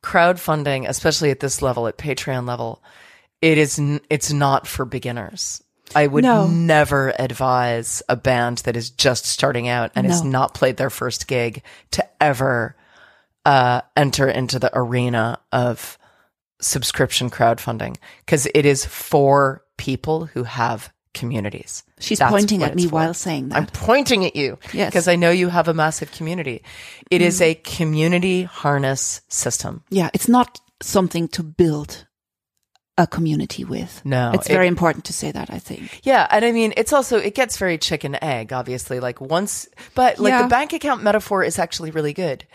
crowdfunding, 0.04 0.88
especially 0.88 1.32
at 1.32 1.40
this 1.40 1.62
level, 1.62 1.88
at 1.88 1.98
Patreon 1.98 2.48
level, 2.48 2.82
it 3.42 3.58
is 3.58 3.80
n- 3.80 4.02
it's 4.10 4.32
not 4.32 4.68
for 4.68 4.86
beginners. 4.86 5.64
I 5.96 6.06
would 6.06 6.24
No. 6.24 6.46
never 6.48 7.14
advise 7.18 8.04
a 8.08 8.16
band 8.16 8.60
that 8.60 8.78
is 8.78 8.92
just 8.92 9.26
starting 9.26 9.68
out 9.68 9.92
and 9.96 10.06
has 10.06 10.24
not 10.24 10.54
played 10.54 10.78
their 10.78 10.92
first 10.92 11.28
gig 11.28 11.64
to 11.92 12.06
ever 12.22 12.76
uh, 13.46 13.82
enter 13.98 14.28
into 14.30 14.60
the 14.60 14.70
arena 14.78 15.40
of 15.52 15.98
subscription 16.62 17.30
crowdfunding 17.32 17.96
because 18.26 18.48
it 18.54 18.66
is 18.66 18.86
for 18.86 19.64
people 19.78 20.26
who 20.26 20.44
have 20.44 20.92
communities. 21.14 21.84
She's 22.00 22.20
That's 22.20 22.32
pointing 22.32 22.64
at 22.64 22.76
me 22.76 22.86
for. 22.88 22.96
while 22.96 23.14
saying 23.14 23.50
that. 23.50 23.58
I'm 23.58 23.66
pointing 23.68 24.26
at 24.26 24.36
you 24.36 24.58
Yes. 24.74 24.90
because 24.92 25.08
I 25.08 25.16
know 25.16 25.32
you 25.32 25.50
have 25.50 25.68
a 25.68 25.74
massive 25.74 26.12
community. 26.12 26.64
It 27.10 27.22
is 27.22 27.42
a 27.42 27.56
community 27.56 28.44
harness 28.44 29.22
system. 29.28 29.84
yeah, 29.90 30.10
it's 30.14 30.28
not 30.30 30.60
something 30.82 31.28
to 31.30 31.44
build 31.44 32.06
a 32.98 33.08
community 33.08 33.64
with. 33.64 34.02
No, 34.06 34.32
it's 34.34 34.48
it- 34.50 34.54
very 34.54 34.68
important 34.68 35.06
to 35.06 35.14
say 35.14 35.32
that. 35.32 35.50
I 35.52 35.58
think. 35.60 36.02
Yeah, 36.04 36.28
and 36.30 36.44
I 36.46 36.52
mean, 36.52 36.74
it's 36.78 36.92
also 36.94 37.18
it 37.18 37.34
gets 37.34 37.58
very 37.58 37.78
chicken 37.78 38.22
egg, 38.22 38.52
obviously. 38.54 39.00
Like 39.00 39.20
once, 39.22 39.68
but 39.96 40.20
like 40.20 40.32
Yeah. 40.32 40.44
the 40.44 40.48
bank 40.50 40.74
account 40.74 41.02
metaphor 41.02 41.44
is 41.44 41.58
actually 41.60 41.92
really 41.92 42.14
good. 42.14 42.46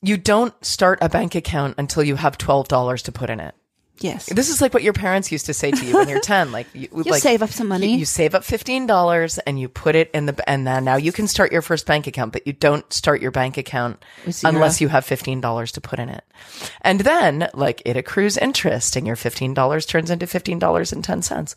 You 0.00 0.16
don't 0.16 0.54
start 0.64 0.98
a 1.02 1.08
bank 1.08 1.34
account 1.34 1.74
until 1.78 2.02
you 2.02 2.16
have 2.16 2.38
twelve 2.38 2.68
dollars 2.68 3.02
to 3.02 3.12
put 3.12 3.30
in 3.30 3.40
it. 3.40 3.54
Yes, 4.02 4.26
This 4.26 4.50
is 4.50 4.60
like 4.60 4.74
what 4.74 4.82
your 4.82 4.92
parents 4.92 5.30
used 5.30 5.46
to 5.46 5.54
say 5.54 5.70
to 5.70 5.84
you 5.84 5.94
when 5.94 6.08
you're 6.08 6.20
ten. 6.34 6.50
Like 6.52 6.66
you, 6.74 6.88
you 6.92 7.02
like, 7.04 7.22
save 7.22 7.42
up 7.42 7.50
some 7.50 7.68
money. 7.68 7.92
You, 7.92 7.98
you 7.98 8.04
save 8.04 8.34
up 8.34 8.44
fifteen 8.44 8.86
dollars 8.86 9.38
and 9.38 9.58
you 9.58 9.68
put 9.68 9.94
it 9.94 10.10
in 10.12 10.26
the 10.26 10.48
and 10.48 10.66
then 10.66 10.84
now 10.84 10.96
you 10.96 11.12
can 11.12 11.28
start 11.28 11.52
your 11.52 11.62
first 11.62 11.86
bank 11.86 12.06
account, 12.06 12.32
but 12.32 12.46
you 12.46 12.52
don't 12.52 12.90
start 12.92 13.22
your 13.22 13.30
bank 13.30 13.56
account 13.56 14.02
unless 14.44 14.80
you 14.80 14.88
have 14.88 15.04
fifteen 15.04 15.40
dollars 15.40 15.72
to 15.72 15.80
put 15.80 15.98
in 15.98 16.08
it. 16.08 16.24
And 16.80 17.00
then 17.00 17.48
like 17.54 17.82
it 17.84 17.96
accrues 17.96 18.36
interest 18.36 18.96
and 18.96 19.06
your 19.06 19.16
fifteen 19.16 19.54
dollars 19.54 19.86
turns 19.86 20.10
into 20.10 20.26
fifteen 20.26 20.58
dollars 20.58 20.92
and 20.92 21.04
ten 21.04 21.22
cents. 21.22 21.54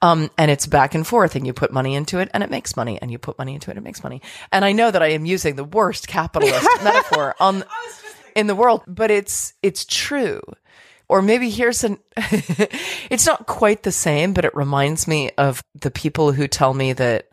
Um 0.00 0.30
and 0.38 0.50
it's 0.50 0.66
back 0.66 0.94
and 0.94 1.06
forth 1.06 1.34
and 1.34 1.46
you 1.46 1.52
put 1.52 1.72
money 1.72 1.94
into 1.94 2.18
it 2.18 2.30
and 2.32 2.42
it 2.42 2.50
makes 2.50 2.76
money 2.76 2.98
and 3.02 3.10
you 3.10 3.18
put 3.18 3.38
money 3.38 3.54
into 3.54 3.70
it 3.70 3.76
and 3.76 3.84
it 3.84 3.88
makes 3.88 4.02
money. 4.02 4.22
And 4.52 4.64
I 4.64 4.72
know 4.72 4.90
that 4.90 5.02
I 5.02 5.08
am 5.08 5.24
using 5.26 5.56
the 5.56 5.64
worst 5.64 6.06
capitalist 6.08 6.64
metaphor 6.84 7.34
on 7.40 7.64
in 8.36 8.46
the 8.46 8.54
world, 8.54 8.84
but 8.86 9.10
it's 9.10 9.54
it's 9.62 9.84
true. 9.84 10.40
Or 11.08 11.22
maybe 11.22 11.48
here's 11.50 11.84
an 11.84 11.98
it's 12.16 13.26
not 13.26 13.46
quite 13.46 13.82
the 13.82 13.92
same, 13.92 14.32
but 14.34 14.44
it 14.44 14.54
reminds 14.54 15.08
me 15.08 15.30
of 15.38 15.62
the 15.80 15.90
people 15.90 16.32
who 16.32 16.46
tell 16.48 16.74
me 16.74 16.92
that 16.92 17.28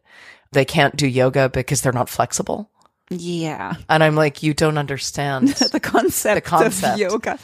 they 0.52 0.66
can't 0.66 0.96
do 0.96 1.08
yoga 1.08 1.50
because 1.50 1.82
they're 1.82 1.92
not 1.92 2.08
flexible. 2.10 2.70
yeah, 3.10 3.76
And 3.90 4.02
I'm 4.04 4.16
like, 4.16 4.42
you 4.44 4.54
don't 4.54 4.78
understand. 4.78 5.50
the 5.50 5.80
concept, 5.84 6.36
The 6.36 6.42
concept. 6.50 6.94
of 6.94 7.00
yoga. 7.00 7.38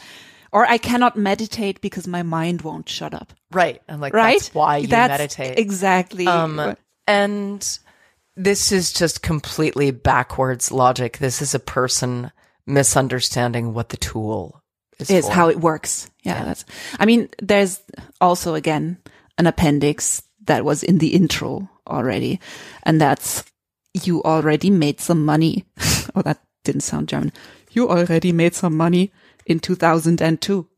Or 0.50 0.66
I 0.66 0.78
cannot 0.78 1.16
meditate 1.16 1.80
because 1.80 2.06
my 2.06 2.22
mind 2.22 2.62
won't 2.62 2.88
shut 2.88 3.12
up. 3.14 3.32
right. 3.52 3.80
I'm 3.88 4.00
like, 4.00 4.14
Right? 4.14 4.38
that's 4.38 4.54
why 4.54 4.78
you 4.78 4.86
That's 4.88 5.10
meditate. 5.10 5.58
Exactly. 5.58 6.26
Um, 6.26 6.74
and 7.06 7.78
this 8.36 8.72
is 8.72 8.92
just 8.92 9.22
completely 9.22 9.90
backwards 9.90 10.72
logic. 10.72 11.18
This 11.18 11.42
is 11.42 11.54
a 11.54 11.58
person 11.58 12.32
misunderstanding 12.66 13.74
what 13.74 13.90
the 13.90 13.96
tool 13.96 14.61
is, 15.02 15.26
is 15.26 15.28
how 15.28 15.48
it 15.48 15.60
works. 15.60 16.10
Yeah, 16.22 16.44
that's. 16.44 16.64
I 16.98 17.06
mean, 17.06 17.28
there's 17.40 17.80
also 18.20 18.54
again 18.54 18.98
an 19.38 19.46
appendix 19.46 20.22
that 20.46 20.64
was 20.64 20.82
in 20.82 20.98
the 20.98 21.14
intro 21.14 21.68
already, 21.86 22.40
and 22.84 23.00
that's 23.00 23.44
you 24.04 24.22
already 24.22 24.70
made 24.70 25.00
some 25.00 25.24
money. 25.24 25.64
oh, 26.14 26.22
that 26.22 26.40
didn't 26.64 26.82
sound 26.82 27.08
German. 27.08 27.32
You 27.72 27.88
already 27.88 28.32
made 28.32 28.54
some 28.54 28.76
money 28.76 29.12
in 29.46 29.60
2002. 29.60 30.68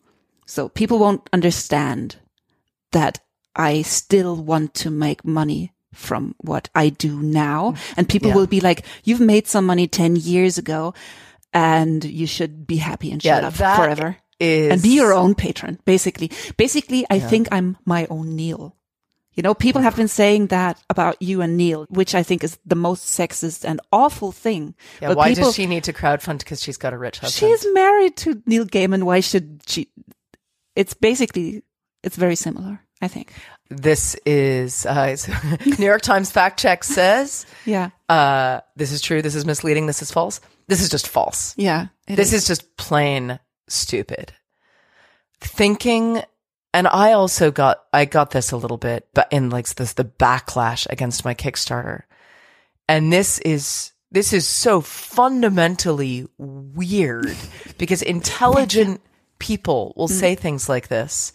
So 0.47 0.69
people 0.69 0.99
won't 0.99 1.29
understand 1.33 2.17
that 2.93 3.21
I 3.57 3.83
still 3.83 4.37
want 4.37 4.75
to 4.75 4.91
make 4.91 5.25
money 5.25 5.73
from 5.93 6.35
what 6.39 6.69
I 6.75 6.89
do 6.89 7.21
now. 7.23 7.75
And 7.97 8.09
people 8.09 8.29
Yeah. 8.31 8.35
will 8.37 8.47
be 8.47 8.61
like, 8.61 8.85
you've 9.05 9.21
made 9.21 9.47
some 9.47 9.65
money 9.67 9.87
10 9.87 10.17
years 10.17 10.59
ago 10.59 10.93
and 11.55 12.05
you 12.05 12.27
should 12.27 12.67
be 12.67 12.77
happy 12.77 13.11
and 13.13 13.23
shut 13.23 13.43
Yeah, 13.43 13.49
up 13.49 13.77
forever 13.77 14.17
is 14.41 14.73
and 14.73 14.83
be 14.83 14.91
your 14.97 15.13
own 15.15 15.35
patron, 15.35 15.79
basically. 15.85 16.31
Basically, 16.57 17.07
I 17.09 17.19
think 17.21 17.49
I'm 17.53 17.77
my 17.87 18.07
own 18.11 18.35
Neil. 18.37 18.77
You 19.35 19.43
know, 19.43 19.55
people 19.55 19.83
have 19.83 19.97
been 19.97 20.07
saying 20.09 20.49
that 20.49 20.81
about 20.89 21.21
you 21.21 21.41
and 21.41 21.57
Neil, 21.57 21.87
which 21.89 22.15
I 22.15 22.23
think 22.23 22.45
is 22.45 22.57
the 22.65 22.77
most 22.77 23.07
sexist 23.19 23.65
and 23.65 23.81
awful 23.91 24.31
thing. 24.31 24.75
Yeah, 25.01 25.09
But 25.09 25.17
why 25.17 25.29
people, 25.31 25.45
does 25.47 25.55
she 25.57 25.67
need 25.67 25.85
to 25.85 25.93
crowdfund? 25.93 26.39
Because 26.39 26.63
she's 26.63 26.77
got 26.77 26.93
a 26.93 26.99
rich 26.99 27.19
husband. 27.19 27.51
She's 27.51 27.67
married 27.75 28.17
to 28.19 28.41
Neil 28.47 28.65
Gaiman. 28.65 29.03
Why 29.03 29.19
should 29.21 29.63
she? 29.67 29.89
It's 30.77 30.95
basically, 30.95 31.63
it's 32.05 32.15
very 32.17 32.37
similar, 32.37 32.81
I 33.03 33.09
think. 33.09 33.33
This 33.71 34.15
is 34.25 34.87
uh, 34.87 35.17
New 35.79 35.85
York 35.85 36.03
Times 36.03 36.31
fact 36.31 36.61
check 36.61 36.85
says 36.85 37.45
Yeah. 37.65 37.91
uh, 38.09 38.61
this 38.77 38.93
is 38.93 39.01
true. 39.01 39.21
This 39.23 39.35
is 39.35 39.45
misleading. 39.45 39.87
This 39.87 40.01
is 40.03 40.13
false. 40.13 40.41
This 40.67 40.83
is 40.83 40.89
just 40.89 41.09
false. 41.09 41.55
Yeah. 41.57 41.89
This 42.07 42.33
is 42.33 42.47
just 42.47 42.77
plain 42.77 43.39
stupid. 43.69 44.33
Thinking 45.41 46.23
and 46.75 46.89
I 46.89 47.13
also 47.13 47.53
got 47.53 47.85
I 47.93 48.05
got 48.05 48.33
this 48.33 48.51
a 48.51 48.57
little 48.57 48.77
bit, 48.77 49.09
but 49.15 49.29
in 49.31 49.49
like 49.49 49.73
this 49.75 49.93
the 49.93 50.05
backlash 50.05 50.87
against 50.91 51.25
my 51.25 51.35
Kickstarter. 51.35 52.03
And 52.89 53.13
this 53.13 53.39
is 53.39 53.93
this 54.11 54.33
is 54.33 54.47
so 54.47 54.81
fundamentally 54.81 56.27
weird 56.37 57.37
because 57.79 58.03
intelligent 58.03 59.01
people 59.39 59.93
will 59.97 60.09
mm. 60.09 60.19
say 60.19 60.35
things 60.35 60.69
like 60.69 60.89
this 60.89 61.33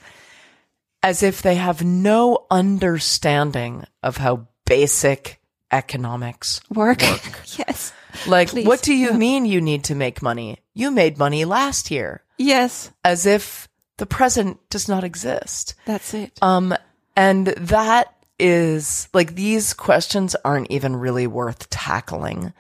as 1.02 1.24
if 1.24 1.42
they 1.42 1.56
have 1.56 1.84
no 1.84 2.46
understanding 2.52 3.86
of 4.04 4.18
how 4.18 4.48
basic 4.66 5.40
economics 5.72 6.60
Work. 6.70 7.02
yes. 7.58 7.94
Like 8.28 8.50
Please. 8.50 8.66
what 8.68 8.82
do 8.82 8.94
you 8.94 9.14
mean 9.14 9.46
you 9.46 9.62
need 9.62 9.84
to 9.86 9.96
make 9.96 10.22
money 10.22 10.58
you 10.74 10.92
made 10.92 11.18
money 11.18 11.46
last 11.46 11.92
year 11.92 12.24
Yes. 12.38 12.92
as 13.04 13.26
if 13.26 13.68
the 13.98 14.06
present 14.06 14.58
does 14.70 14.88
not 14.88 15.04
exist 15.04 15.76
That's 15.86 16.14
it. 16.14 16.38
um, 16.42 16.74
and 17.16 17.48
that 17.48 18.14
is 18.40 19.10
like 19.14 19.36
these 19.36 19.74
questions 19.74 20.36
aren't 20.46 20.72
even 20.72 20.96
really 20.96 21.28
worth 21.28 21.70
tackling 21.70 22.54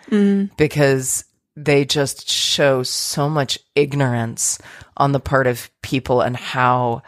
because 0.57 1.23
they 1.55 1.85
just 1.85 2.29
show 2.29 2.83
so 2.83 3.29
much 3.29 3.57
ignorance 3.75 4.59
on 4.97 5.13
the 5.13 5.19
part 5.19 5.47
of 5.47 5.69
people 5.81 6.21
and 6.21 6.35
how 6.35 7.01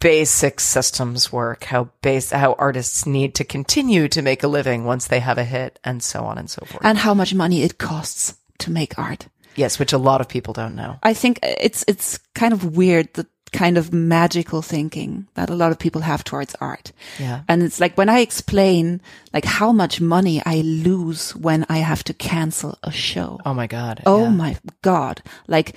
basic 0.00 0.60
systems 0.60 1.30
work, 1.32 1.64
how 1.64 1.90
base, 2.02 2.30
how 2.30 2.54
artists 2.54 3.06
need 3.06 3.34
to 3.34 3.44
continue 3.44 4.08
to 4.08 4.22
make 4.22 4.42
a 4.42 4.48
living 4.48 4.84
once 4.84 5.06
they 5.06 5.20
have 5.20 5.38
a 5.38 5.44
hit 5.44 5.78
and 5.84 6.02
so 6.02 6.24
on 6.24 6.38
and 6.38 6.50
so 6.50 6.64
forth. 6.66 6.84
and 6.84 6.98
how 6.98 7.14
much 7.14 7.34
money 7.34 7.62
it 7.62 7.78
costs 7.78 8.34
to 8.58 8.70
make 8.70 8.98
art. 8.98 9.28
yes, 9.56 9.78
which 9.78 9.92
a 9.92 9.98
lot 9.98 10.20
of 10.20 10.28
people 10.28 10.52
don't 10.54 10.74
know. 10.74 10.96
I 11.02 11.14
think 11.14 11.38
it's 11.42 11.84
it's 11.86 12.18
kind 12.34 12.52
of 12.52 12.76
weird 12.76 13.12
the 13.14 13.26
kind 13.52 13.76
of 13.76 13.92
magical 13.92 14.62
thinking 14.62 15.26
that 15.34 15.50
a 15.50 15.54
lot 15.56 15.72
of 15.72 15.78
people 15.78 16.02
have 16.02 16.22
towards 16.22 16.54
art. 16.60 16.92
Yeah. 17.18 17.42
And 17.48 17.62
it's 17.64 17.80
like 17.80 17.98
when 17.98 18.08
I 18.08 18.20
explain 18.20 19.00
like 19.34 19.44
how 19.44 19.72
much 19.72 20.00
money 20.00 20.40
I 20.46 20.60
lose 20.60 21.34
when 21.34 21.66
I 21.68 21.78
have 21.78 22.04
to 22.04 22.14
cancel 22.14 22.78
a 22.84 22.92
show. 22.92 23.40
Oh 23.44 23.52
my 23.54 23.66
God. 23.66 24.02
Oh 24.06 24.22
yeah. 24.24 24.30
my 24.30 24.56
God. 24.82 25.20
Like 25.48 25.74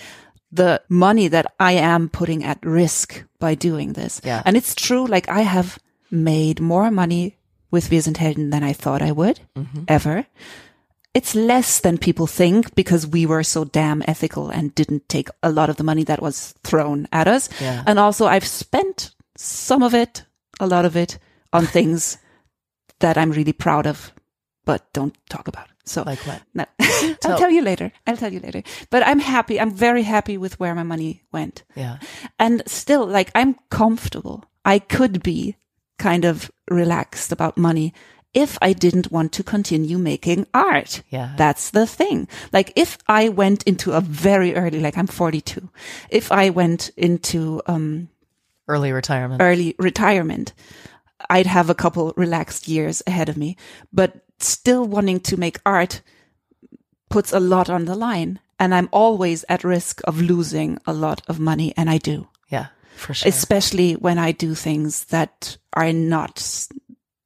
the 0.56 0.82
money 0.90 1.28
that 1.30 1.46
I 1.60 1.74
am 1.74 2.10
putting 2.10 2.44
at 2.44 2.60
risk 2.64 3.24
by 3.40 3.56
doing 3.56 3.94
this. 3.94 4.22
Yeah. 4.24 4.42
And 4.46 4.56
it's 4.56 4.76
true. 4.76 5.06
Like 5.08 5.28
I 5.30 5.42
have 5.42 5.80
made 6.12 6.62
more 6.62 6.92
money 6.92 7.38
with 7.72 7.90
Wir 7.90 8.02
sind 8.02 8.18
Helden 8.18 8.52
than 8.52 8.64
I 8.64 8.74
thought 8.74 9.02
I 9.02 9.12
would 9.12 9.40
Mm-hmm. 9.56 9.84
ever. 9.88 10.26
It's 11.16 11.36
less 11.36 11.80
than 11.82 11.98
people 11.98 12.28
think 12.28 12.74
because 12.76 13.06
we 13.08 13.26
were 13.26 13.44
so 13.44 13.66
damn 13.66 14.04
ethical 14.08 14.50
and 14.50 14.74
didn't 14.76 15.10
take 15.10 15.30
a 15.42 15.52
lot 15.52 15.70
of 15.70 15.76
the 15.78 15.84
money 15.84 16.04
that 16.06 16.22
was 16.22 16.54
thrown 16.64 17.08
at 17.12 17.28
us. 17.28 17.50
Yeah. 17.62 17.84
And 17.86 18.00
also 18.00 18.26
I've 18.26 18.48
spent 18.48 19.12
some 19.38 19.84
of 19.86 19.94
it, 19.94 20.24
a 20.60 20.68
lot 20.68 20.86
of 20.86 20.96
it 20.96 21.20
on 21.52 21.66
things 21.68 22.18
that 23.00 23.18
I'm 23.18 23.32
really 23.32 23.54
proud 23.54 23.86
of, 23.88 24.12
but 24.66 24.82
don't 24.94 25.16
talk 25.30 25.48
about. 25.48 25.68
So 25.86 26.04
Like 26.04 26.20
what? 26.20 26.42
no. 26.54 26.66
I'll 27.26 27.38
tell 27.38 27.52
you 27.52 27.62
later. 27.62 27.92
I'll 28.08 28.18
tell 28.18 28.32
you 28.32 28.40
later. 28.40 28.64
But 28.90 29.04
I'm 29.06 29.20
happy. 29.20 29.60
I'm 29.60 29.72
very 29.72 30.04
happy 30.04 30.38
with 30.38 30.60
where 30.60 30.74
my 30.76 30.84
money 30.84 31.24
went. 31.32 31.64
Yeah. 31.76 31.98
And 32.40 32.64
still, 32.68 33.06
like, 33.06 33.32
I'm 33.36 33.56
comfortable. 33.70 34.46
I 34.64 34.80
could 34.80 35.22
be 35.24 35.56
kind 36.00 36.24
of 36.26 36.50
relaxed 36.70 37.32
about 37.32 37.58
money 37.58 37.94
if 38.34 38.58
I 38.62 38.74
didn't 38.74 39.12
want 39.12 39.32
to 39.34 39.44
continue 39.44 39.98
making 39.98 40.48
art. 40.54 41.04
Yeah. 41.10 41.34
That's 41.38 41.70
the 41.72 41.86
thing. 41.86 42.28
Like, 42.52 42.72
if 42.76 42.98
I 43.08 43.30
went 43.30 43.64
into 43.64 43.92
a 43.92 44.02
very 44.02 44.56
early, 44.56 44.80
like, 44.80 44.98
I'm 44.98 45.08
42, 45.08 45.70
if 46.10 46.32
I 46.32 46.50
went 46.50 46.90
into, 46.98 47.62
um, 47.68 48.10
Early 48.68 48.92
retirement. 48.94 49.42
early 49.42 49.76
retirement, 49.78 50.54
I'd 51.30 51.46
have 51.48 51.70
a 51.70 51.76
couple 51.76 52.14
relaxed 52.16 52.68
years 52.68 53.04
ahead 53.06 53.28
of 53.30 53.38
me. 53.38 53.56
But 53.92 54.16
still 54.44 54.86
wanting 54.86 55.20
to 55.22 55.38
make 55.38 55.60
art 55.66 56.02
puts 57.10 57.32
a 57.34 57.40
lot 57.40 57.70
on 57.70 57.86
the 57.86 57.96
line. 57.96 58.40
And 58.60 58.74
I'm 58.74 58.90
always 58.92 59.44
at 59.50 59.64
risk 59.64 60.02
of 60.06 60.22
losing 60.22 60.78
a 60.86 60.94
lot 60.94 61.22
of 61.28 61.40
money. 61.40 61.74
And 61.76 61.90
I 61.90 61.98
do, 61.98 62.28
yeah. 62.50 62.68
For 62.96 63.14
sure. 63.14 63.28
especially 63.28 63.94
when 63.94 64.18
I 64.18 64.32
do 64.32 64.56
things 64.56 65.06
that 65.06 65.58
are 65.74 65.92
not, 65.92 66.68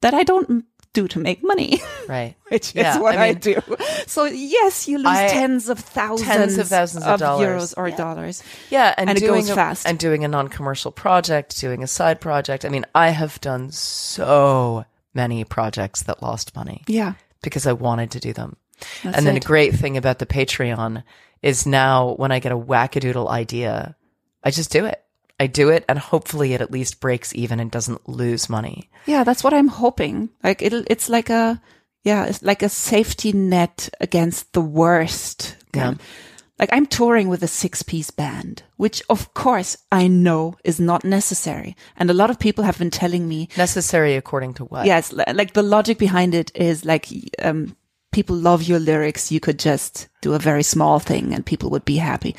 that 0.02 0.14
I 0.14 0.24
don't 0.24 0.66
do 0.94 1.08
to 1.10 1.20
make 1.20 1.44
money, 1.44 1.80
right. 2.10 2.34
which 2.48 2.74
Yeah, 2.74 2.96
is 2.96 3.00
what 3.02 3.16
I 3.18 3.28
I, 3.28 3.32
mean- 3.34 3.40
do. 3.40 3.62
So 4.08 4.24
yes, 4.24 4.88
you 4.88 4.98
lose 4.98 5.06
I- 5.08 5.28
tens 5.28 5.70
of 5.70 5.78
thousands, 5.80 6.28
tens 6.28 6.58
of 6.58 6.68
thousands 6.70 7.06
of 7.06 7.20
dollars. 7.20 7.46
euros 7.46 7.74
or 7.78 7.92
dollars. 7.92 8.42
Yeah, 8.72 8.96
and, 8.98 9.10
And 9.10 9.18
it 9.22 9.28
goes 9.28 9.50
a, 9.50 9.54
fast. 9.56 9.86
And 9.86 10.00
doing 10.00 10.24
a 10.24 10.28
non-commercial 10.28 10.92
project, 10.94 11.60
doing 11.60 11.84
a 11.84 11.88
side 11.88 12.20
project. 12.20 12.66
I 12.66 12.70
mean, 12.70 12.86
I 12.96 13.10
have 13.10 13.40
done 13.42 13.70
so 13.72 14.86
many 15.18 15.44
projects 15.44 16.04
that 16.04 16.22
lost 16.24 16.56
money 16.56 16.84
Yeah. 16.88 17.14
because 17.42 17.68
I 17.68 17.74
wanted 17.74 18.12
to 18.12 18.20
do 18.20 18.32
them. 18.34 18.56
That's 19.04 19.18
and 19.18 19.26
then 19.26 19.36
it. 19.38 19.44
a 19.44 19.48
great 19.48 19.74
thing 19.76 19.98
about 19.98 20.20
the 20.20 20.26
Patreon 20.26 21.04
is 21.42 21.66
now 21.66 22.14
when 22.16 22.32
I 22.32 22.40
get 22.40 22.52
a 22.52 22.58
wackadoodle 22.58 23.28
idea, 23.28 23.96
I 24.44 24.52
just 24.52 24.72
do 24.72 24.86
it. 24.86 25.04
I 25.40 25.46
do 25.48 25.70
it, 25.70 25.86
and 25.88 26.00
hopefully 26.00 26.54
it 26.54 26.62
at 26.62 26.72
least 26.72 27.00
breaks 27.00 27.34
even 27.36 27.60
and 27.60 27.70
doesn't 27.70 28.10
lose 28.10 28.50
money. 28.50 28.90
Yeah, 29.06 29.24
that's 29.24 29.44
what 29.44 29.54
I'm 29.54 29.68
hoping. 29.68 30.30
Like 30.44 30.62
it'll, 30.64 30.84
it's 30.88 31.10
like 31.10 31.30
a, 31.30 31.62
yeah, 32.04 32.26
it's 32.26 32.42
like 32.42 32.64
a 32.64 32.70
safety 32.70 33.34
net 33.34 33.90
against 34.02 34.54
the 34.54 34.62
worst. 34.62 35.56
Yeah. 35.76 35.94
Like 36.60 36.70
I'm 36.72 36.86
touring 36.88 37.28
with 37.28 37.44
a 37.44 37.48
six 37.48 37.84
piece 37.84 38.10
band, 38.10 38.64
which 38.78 39.04
of 39.10 39.34
course 39.34 39.78
I 39.92 40.08
know 40.08 40.56
is 40.64 40.80
not 40.80 41.04
necessary. 41.04 41.76
And 41.96 42.10
a 42.10 42.14
lot 42.14 42.30
of 42.30 42.40
people 42.40 42.64
have 42.64 42.80
been 42.80 42.90
telling 42.90 43.28
me, 43.28 43.50
Necessary 43.58 44.16
according 44.16 44.56
to 44.56 44.66
what? 44.66 44.86
yes, 44.86 45.14
like 45.14 45.54
the 45.54 45.64
logic 45.64 45.98
behind 45.98 46.34
it 46.34 46.52
is 46.56 46.84
like, 46.84 47.08
um, 47.40 47.76
people 48.12 48.36
love 48.36 48.64
your 48.64 48.80
lyrics. 48.80 49.32
You 49.32 49.40
could 49.40 49.60
just 49.60 50.08
do 50.22 50.34
a 50.34 50.40
very 50.40 50.64
small 50.64 51.00
thing 51.00 51.34
and 51.34 51.46
people 51.46 51.70
would 51.70 51.86
be 51.86 51.98
happy. 51.98 52.36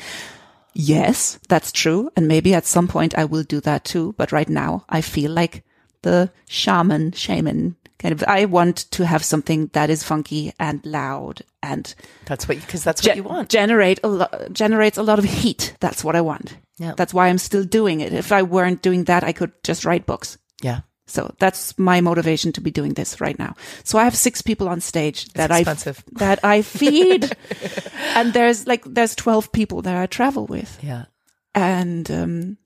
Yes, 0.73 1.39
that's 1.47 1.71
true. 1.71 2.09
And 2.15 2.27
maybe 2.27 2.53
at 2.53 2.65
some 2.65 2.87
point 2.87 3.17
I 3.17 3.25
will 3.25 3.43
do 3.43 3.61
that 3.61 3.85
too. 3.85 4.13
But 4.17 4.31
right 4.31 4.49
now 4.49 4.85
I 4.89 5.01
feel 5.01 5.31
like 5.31 5.63
the 6.01 6.31
shaman, 6.47 7.11
shaman 7.13 7.75
kind 7.99 8.13
of, 8.13 8.23
I 8.27 8.45
want 8.45 8.89
to 8.91 9.05
have 9.05 9.23
something 9.23 9.67
that 9.73 9.89
is 9.89 10.03
funky 10.03 10.53
and 10.59 10.83
loud 10.85 11.41
and 11.61 11.93
That's 12.25 12.47
what 12.47 12.59
because 12.59 12.83
that's 12.83 13.05
what 13.05 13.15
you 13.17 13.23
want. 13.23 13.49
generate 13.49 13.99
a 14.03 14.07
lot, 14.07 14.53
generates 14.53 14.97
a 14.97 15.03
lot 15.03 15.19
of 15.19 15.25
heat. 15.25 15.75
That's 15.79 16.03
what 16.03 16.15
I 16.15 16.21
want. 16.21 16.57
Yeah. 16.77 16.93
That's 16.95 17.13
why 17.13 17.27
I'm 17.27 17.37
still 17.37 17.65
doing 17.65 17.99
it. 18.01 18.13
If 18.13 18.31
I 18.31 18.41
weren't 18.43 18.81
doing 18.81 19.03
that, 19.05 19.23
I 19.23 19.33
could 19.33 19.51
just 19.63 19.83
write 19.85 20.05
books. 20.05 20.37
yeah, 20.63 20.81
So 21.07 21.35
that's 21.39 21.77
my 21.77 21.99
motivation 22.01 22.51
to 22.53 22.61
be 22.61 22.71
doing 22.71 22.93
this 22.93 23.19
right 23.19 23.37
now. 23.37 23.55
So 23.83 23.99
I 23.99 24.05
have 24.05 24.15
six 24.15 24.41
people 24.41 24.69
on 24.69 24.79
stage 24.79 25.27
that 25.33 25.51
I 25.51 25.63
that 26.19 26.39
I 26.43 26.61
feed, 26.61 27.35
and 28.15 28.31
there's 28.33 28.65
like 28.67 28.83
there's 28.85 29.15
twelve 29.15 29.51
people 29.51 29.81
that 29.81 29.97
I 29.97 30.05
travel 30.07 30.45
with, 30.47 30.79
yeah, 30.81 31.05
and 31.53 32.09
um, 32.11 32.57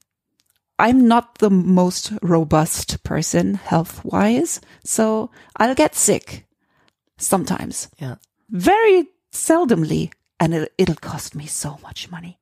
I'm 0.78 1.06
not 1.06 1.38
the 1.38 1.50
most 1.50 2.12
robust 2.22 3.02
person 3.04 3.54
health 3.54 4.04
wise, 4.04 4.60
so 4.84 5.30
I'll 5.56 5.74
get 5.74 5.94
sick 5.94 6.46
sometimes, 7.16 7.88
yeah. 7.98 8.16
very 8.50 9.08
seldomly, 9.32 10.10
and 10.40 10.54
it, 10.54 10.72
it'll 10.78 10.96
cost 10.96 11.34
me 11.34 11.46
so 11.46 11.78
much 11.82 12.10
money. 12.10 12.38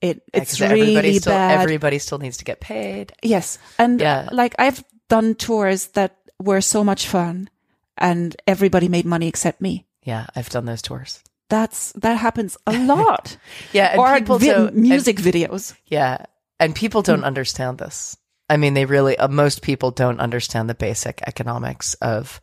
It 0.00 0.22
it's 0.32 0.52
'Cause 0.52 0.62
everybody 0.62 0.96
really 0.96 1.18
still 1.18 1.32
bad. 1.32 1.60
everybody 1.60 1.98
still 1.98 2.18
needs 2.18 2.36
to 2.38 2.44
get 2.44 2.60
paid. 2.60 3.12
Yes. 3.22 3.58
And 3.78 4.00
Yeah. 4.00 4.28
like 4.32 4.54
I've 4.58 4.84
done 5.08 5.34
tours 5.34 5.88
that 5.88 6.16
were 6.38 6.60
so 6.60 6.84
much 6.84 7.06
fun 7.06 7.48
and 7.96 8.36
everybody 8.46 8.88
made 8.88 9.06
money 9.06 9.26
except 9.28 9.60
me. 9.60 9.86
Yeah, 10.02 10.26
I've 10.36 10.50
done 10.50 10.66
those 10.66 10.82
tours. 10.82 11.22
That's 11.48 11.92
that 11.92 12.18
happens 12.18 12.58
a 12.66 12.72
lot. 12.86 13.36
Yeah, 13.72 13.92
and 13.92 14.00
or 14.00 14.18
people 14.18 14.38
vi- 14.38 14.50
and- 14.52 14.74
music 14.76 15.16
videos. 15.16 15.74
Yeah. 15.86 16.26
And 16.58 16.74
people 16.74 17.02
don't 17.02 17.24
understand 17.24 17.78
this. 17.78 18.16
I 18.48 18.56
mean, 18.56 18.74
they 18.74 18.84
really, 18.84 19.18
uh, 19.18 19.28
most 19.28 19.62
people 19.62 19.90
don't 19.90 20.20
understand 20.20 20.70
the 20.70 20.74
basic 20.74 21.20
economics 21.26 21.94
of, 21.94 22.40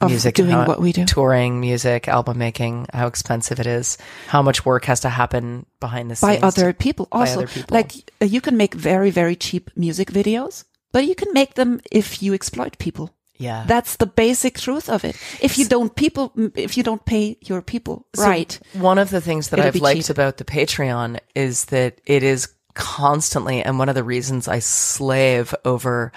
Of 0.00 0.10
music 0.10 0.34
doing 0.34 0.50
how- 0.50 0.66
what 0.66 0.80
we 0.80 0.92
do. 0.92 1.04
touring, 1.04 1.60
music, 1.60 2.08
album 2.08 2.38
making, 2.38 2.86
how 2.92 3.06
expensive 3.06 3.60
it 3.60 3.66
is, 3.66 3.98
how 4.28 4.42
much 4.42 4.64
work 4.64 4.86
has 4.86 5.00
to 5.00 5.08
happen 5.10 5.66
behind 5.78 6.10
the 6.10 6.16
scenes 6.16 6.40
by 6.40 6.46
other 6.46 6.72
people. 6.72 7.06
Also, 7.12 7.38
other 7.40 7.46
people. 7.48 7.74
like 7.74 8.10
uh, 8.20 8.24
you 8.24 8.40
can 8.40 8.56
make 8.56 8.74
very, 8.74 9.10
very 9.10 9.36
cheap 9.36 9.70
music 9.76 10.10
videos, 10.10 10.64
but 10.92 11.04
you 11.06 11.14
can 11.14 11.32
make 11.34 11.54
them 11.54 11.80
if 11.92 12.22
you 12.22 12.32
exploit 12.34 12.78
people. 12.78 13.10
yeah. 13.38 13.64
That's 13.68 13.96
the 13.96 14.06
basic 14.06 14.58
truth 14.58 14.88
of 14.88 15.04
it. 15.04 15.14
If 15.42 15.58
you 15.58 15.66
don't 15.66 15.94
people, 15.94 16.32
if 16.56 16.78
you 16.78 16.82
don't 16.82 17.04
pay 17.04 17.36
your 17.42 17.60
people 17.60 18.06
So 18.14 18.22
right, 18.24 18.58
One 18.72 18.96
of 18.98 19.10
the 19.10 19.20
things 19.20 19.50
that 19.50 19.60
I've 19.60 19.76
liked 19.76 20.06
cheap. 20.06 20.10
about 20.16 20.38
the 20.38 20.44
Patreon 20.44 21.18
is 21.34 21.66
that 21.66 22.00
it 22.06 22.22
is 22.22 22.48
constantly, 22.76 23.62
and 23.62 23.78
one 23.78 23.88
of 23.88 23.96
the 23.96 24.04
reasons 24.04 24.46
I 24.46 24.60
slave 24.60 25.54
over 25.64 26.12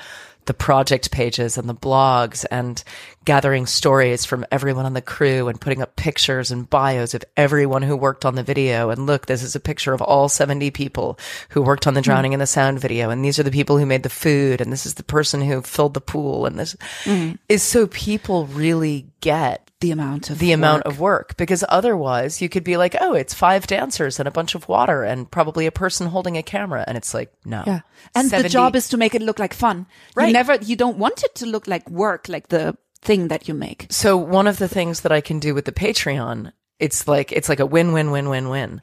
the 0.45 0.53
project 0.53 1.11
pages 1.11 1.57
and 1.57 1.67
the 1.67 1.75
blogs 1.75 2.45
and 2.51 2.83
gathering 3.25 3.65
stories 3.65 4.25
from 4.25 4.45
everyone 4.51 4.85
on 4.85 4.93
the 4.93 5.01
crew 5.01 5.47
and 5.47 5.59
putting 5.59 5.81
up 5.81 5.95
pictures 5.95 6.51
and 6.51 6.69
bios 6.69 7.13
of 7.13 7.23
everyone 7.35 7.81
who 7.81 7.95
worked 7.95 8.25
on 8.25 8.35
the 8.35 8.43
video. 8.43 8.89
And 8.89 9.05
look, 9.05 9.25
this 9.25 9.43
is 9.43 9.55
a 9.55 9.59
picture 9.59 9.93
of 9.93 10.01
all 10.01 10.29
70 10.29 10.71
people 10.71 11.19
who 11.49 11.61
worked 11.61 11.85
on 11.85 11.93
the 11.93 11.99
hmm. 11.99 12.05
drowning 12.05 12.33
in 12.33 12.39
the 12.39 12.47
sound 12.47 12.79
video. 12.79 13.09
And 13.09 13.23
these 13.23 13.39
are 13.39 13.43
the 13.43 13.51
people 13.51 13.77
who 13.77 13.85
made 13.85 14.03
the 14.03 14.09
food. 14.09 14.61
And 14.61 14.71
this 14.71 14.85
is 14.85 14.95
the 14.95 15.03
person 15.03 15.41
who 15.41 15.61
filled 15.61 15.93
the 15.93 16.01
pool. 16.01 16.45
And 16.45 16.57
this 16.57 16.75
hmm. 17.03 17.33
is 17.47 17.61
so 17.61 17.87
people 17.87 18.45
really 18.47 19.07
get 19.21 19.69
The 19.81 19.91
amount 19.91 20.29
of 20.29 20.39
the 20.39 20.53
amount 20.53 20.83
of 20.83 20.99
work 20.99 21.35
because 21.37 21.63
otherwise 21.67 22.41
you 22.41 22.49
could 22.49 22.63
be 22.63 22.77
like, 22.77 22.95
oh, 22.99 23.13
it's 23.13 23.33
five 23.33 23.67
dancers 23.67 24.19
and 24.19 24.27
a 24.27 24.31
bunch 24.31 24.55
of 24.55 24.67
water 24.67 25.03
and 25.03 25.29
probably 25.29 25.65
a 25.65 25.71
person 25.71 26.07
holding 26.07 26.37
a 26.37 26.43
camera. 26.43 26.83
And 26.87 26.97
it's 26.97 27.13
like, 27.13 27.31
no. 27.45 27.63
Yeah. 27.67 27.81
And 28.15 28.29
70 28.29 28.43
the 28.43 28.49
job 28.49 28.75
is 28.75 28.89
to 28.89 28.97
make 28.97 29.13
it 29.13 29.21
look 29.21 29.39
like 29.39 29.53
fun. 29.53 29.79
You 29.79 29.85
Right. 30.15 30.33
never, 30.33 30.55
you 30.55 30.75
don't 30.75 30.97
want 30.97 31.23
it 31.23 31.35
to 31.35 31.45
look 31.45 31.67
like 31.67 31.89
work, 31.89 32.27
like 32.29 32.47
the 32.47 32.77
thing 33.01 33.29
that 33.29 33.47
you 33.47 33.53
make. 33.53 33.87
So 33.89 34.17
one 34.17 34.47
of 34.47 34.57
the 34.57 34.67
things 34.67 35.01
that 35.01 35.11
I 35.11 35.21
can 35.21 35.39
do 35.39 35.53
with 35.53 35.65
the 35.65 35.71
Patreon, 35.71 36.51
it's 36.79 37.07
like 37.07 37.31
it's 37.31 37.49
like 37.49 37.59
a 37.59 37.65
win 37.65 37.93
win 37.93 38.11
win 38.11 38.29
win 38.29 38.49
win. 38.49 38.81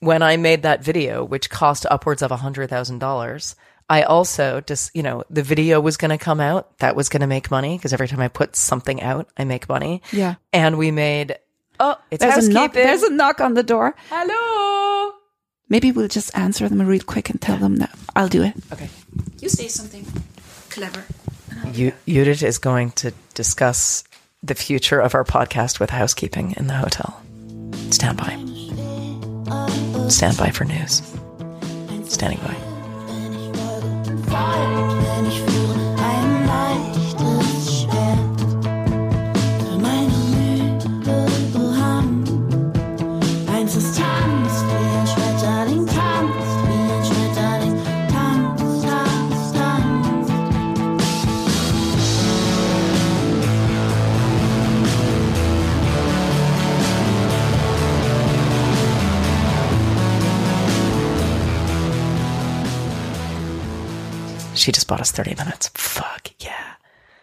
When 0.00 0.22
I 0.22 0.36
made 0.36 0.62
that 0.62 0.84
video, 0.84 1.24
which 1.24 1.50
cost 1.50 1.84
upwards 1.90 2.22
of 2.22 2.30
a 2.30 2.36
hundred 2.36 2.70
thousand 2.70 3.00
dollars, 3.00 3.56
I 3.88 4.02
also 4.02 4.60
just 4.60 4.94
you 4.94 5.02
know 5.02 5.24
the 5.28 5.42
video 5.42 5.80
was 5.80 5.96
going 5.96 6.10
to 6.10 6.18
come 6.18 6.40
out. 6.40 6.78
That 6.78 6.94
was 6.94 7.08
going 7.08 7.22
to 7.22 7.26
make 7.26 7.50
money 7.50 7.76
because 7.76 7.92
every 7.92 8.08
time 8.08 8.20
I 8.20 8.28
put 8.28 8.54
something 8.54 9.02
out, 9.02 9.28
I 9.36 9.44
make 9.44 9.68
money. 9.68 10.02
Yeah. 10.12 10.36
And 10.52 10.78
we 10.78 10.90
made 10.90 11.36
oh, 11.80 11.96
it's 12.10 12.22
There's 12.22 12.46
a 12.46 12.52
knock, 12.52 12.72
there's 12.74 13.02
a 13.02 13.10
knock 13.10 13.40
on 13.40 13.54
the 13.54 13.62
door. 13.62 13.94
hello. 14.10 15.14
Maybe 15.70 15.92
we'll 15.92 16.08
just 16.08 16.36
answer 16.36 16.66
them 16.68 16.80
real 16.80 17.02
quick 17.02 17.28
and 17.28 17.40
tell 17.40 17.58
them 17.58 17.76
that 17.76 17.90
I'll 18.16 18.28
do 18.28 18.42
it. 18.42 18.54
Okay. 18.72 18.88
You 19.40 19.48
say 19.50 19.68
something 19.68 20.06
clever. 20.70 21.04
Judith 21.72 22.42
is 22.42 22.58
going 22.58 22.90
to 22.92 23.12
discuss 23.34 24.04
the 24.42 24.54
future 24.54 25.00
of 25.00 25.14
our 25.14 25.24
podcast 25.24 25.80
with 25.80 25.90
housekeeping 25.90 26.54
in 26.56 26.66
the 26.66 26.74
hotel. 26.74 27.20
Stand 27.90 28.18
by. 28.18 28.36
Stand 30.08 30.36
by 30.36 30.50
for 30.50 30.64
news. 30.64 31.02
Standing 32.08 32.40
by. 32.40 32.56
She 64.68 64.72
just 64.72 64.86
bought 64.86 65.00
us 65.00 65.10
30 65.10 65.34
minutes. 65.36 65.70
Fuck 65.76 66.28
yeah. 66.40 66.74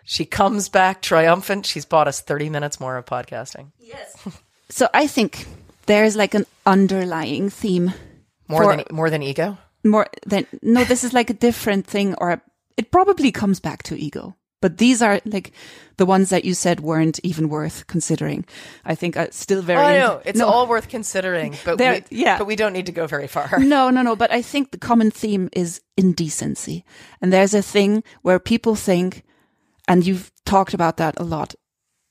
She 0.04 0.26
comes 0.26 0.68
back 0.68 1.04
triumphant. 1.04 1.68
She's 1.68 1.86
bought 1.86 2.08
us 2.08 2.20
30 2.20 2.50
minutes 2.50 2.80
more 2.80 2.98
of 2.98 3.06
podcasting. 3.06 3.72
Yes. 3.78 4.18
so 4.70 4.90
I 4.96 5.06
think 5.06 5.46
there's 5.86 6.16
like 6.16 6.34
an 6.34 6.48
underlying 6.66 7.52
theme. 7.52 7.94
More 8.48 8.64
For- 8.64 8.76
than 8.78 8.86
more 8.90 9.12
than 9.12 9.22
ego. 9.22 9.60
More 9.84 10.08
than, 10.26 10.48
no, 10.64 10.86
this 10.86 11.04
is 11.04 11.14
like 11.14 11.30
a 11.30 11.36
different 11.36 11.86
thing, 11.86 12.16
or 12.16 12.42
it 12.78 12.90
probably 12.90 13.32
comes 13.32 13.60
back 13.60 13.84
to 13.84 13.96
ego. 13.96 14.36
But 14.66 14.80
these 14.80 15.04
are 15.04 15.22
like 15.26 15.52
the 15.98 16.08
ones 16.08 16.32
that 16.32 16.44
you 16.44 16.56
said 16.56 16.80
weren't 16.80 17.20
even 17.22 17.50
worth 17.50 17.86
considering. 17.86 18.46
I 18.84 18.96
think 18.96 19.16
uh, 19.16 19.28
still 19.30 19.62
very. 19.62 19.80
Oh, 19.80 20.08
no. 20.08 20.22
It's 20.26 20.40
no. 20.40 20.48
all 20.48 20.66
worth 20.66 20.90
considering, 20.90 21.54
but 21.64 21.78
we, 21.78 22.02
yeah. 22.10 22.40
but 22.40 22.48
we 22.48 22.56
don't 22.56 22.74
need 22.74 22.88
to 22.88 22.92
go 22.92 23.06
very 23.06 23.28
far. 23.28 23.60
No, 23.60 23.92
no, 23.92 24.02
no. 24.02 24.16
But 24.16 24.32
I 24.32 24.42
think 24.42 24.72
the 24.72 24.80
common 24.80 25.12
theme 25.12 25.50
is 25.54 25.82
indecency. 25.98 26.84
And 27.22 27.32
there's 27.32 27.54
a 27.54 27.62
thing 27.62 28.04
where 28.24 28.40
people 28.40 28.74
think, 28.74 29.22
and 29.88 30.04
you've 30.04 30.32
talked 30.46 30.74
about 30.74 30.98
that 30.98 31.14
a 31.20 31.24
lot 31.24 31.54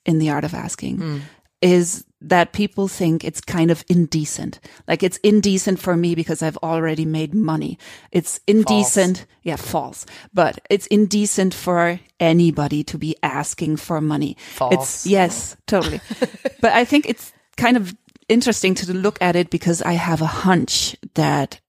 in 0.06 0.20
the 0.20 0.30
art 0.30 0.44
of 0.44 0.54
asking, 0.54 0.98
Hmm. 0.98 1.18
is 1.60 2.04
that 2.28 2.52
people 2.52 2.88
think 2.88 3.22
it's 3.24 3.40
kind 3.40 3.70
of 3.70 3.84
indecent. 3.88 4.58
Like 4.88 5.02
it's 5.02 5.18
indecent 5.18 5.78
for 5.78 5.96
me 5.96 6.14
because 6.14 6.42
I've 6.42 6.56
already 6.58 7.04
made 7.04 7.34
money. 7.34 7.78
It's 8.12 8.40
indecent. 8.46 9.26
Yeah, 9.42 9.56
false. 9.56 10.06
But 10.32 10.58
it's 10.70 10.86
indecent 10.88 11.52
for 11.54 12.00
anybody 12.18 12.82
to 12.84 12.98
be 12.98 13.14
asking 13.22 13.76
for 13.76 14.00
money. 14.00 14.36
False. 14.54 14.72
It's, 14.74 15.06
yes, 15.06 15.56
totally. 15.66 16.00
but 16.60 16.72
I 16.72 16.84
think 16.84 17.06
it's 17.08 17.32
kind 17.56 17.76
of 17.76 17.94
interesting 18.28 18.74
to 18.76 18.92
look 18.94 19.18
at 19.20 19.36
it 19.36 19.50
because 19.50 19.82
I 19.82 19.92
have 19.92 20.22
a 20.22 20.26
hunch 20.26 20.96
that 21.14 21.60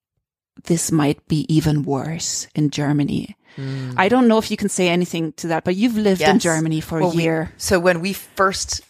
this 0.64 0.90
might 0.91 1.27
be 1.27 1.45
even 1.53 1.84
worse 1.84 2.48
in 2.56 2.69
Germany. 2.69 3.36
I 3.95 4.10
don't 4.10 4.27
know 4.27 4.38
if 4.38 4.52
you 4.52 4.57
can 4.57 4.68
say 4.68 4.90
anything 4.90 5.32
to 5.38 5.48
that, 5.48 5.64
but 5.64 5.77
you've 5.77 5.95
lived 5.98 6.19
in 6.22 6.32
Hmm. 6.32 6.38
Germany 6.40 6.82
for 6.82 6.99
Well, 6.99 7.11
a 7.11 7.15
we- 7.15 7.23
year. 7.23 7.53
so 7.57 7.80
when 7.80 8.02
we 8.02 8.11
first 8.11 8.82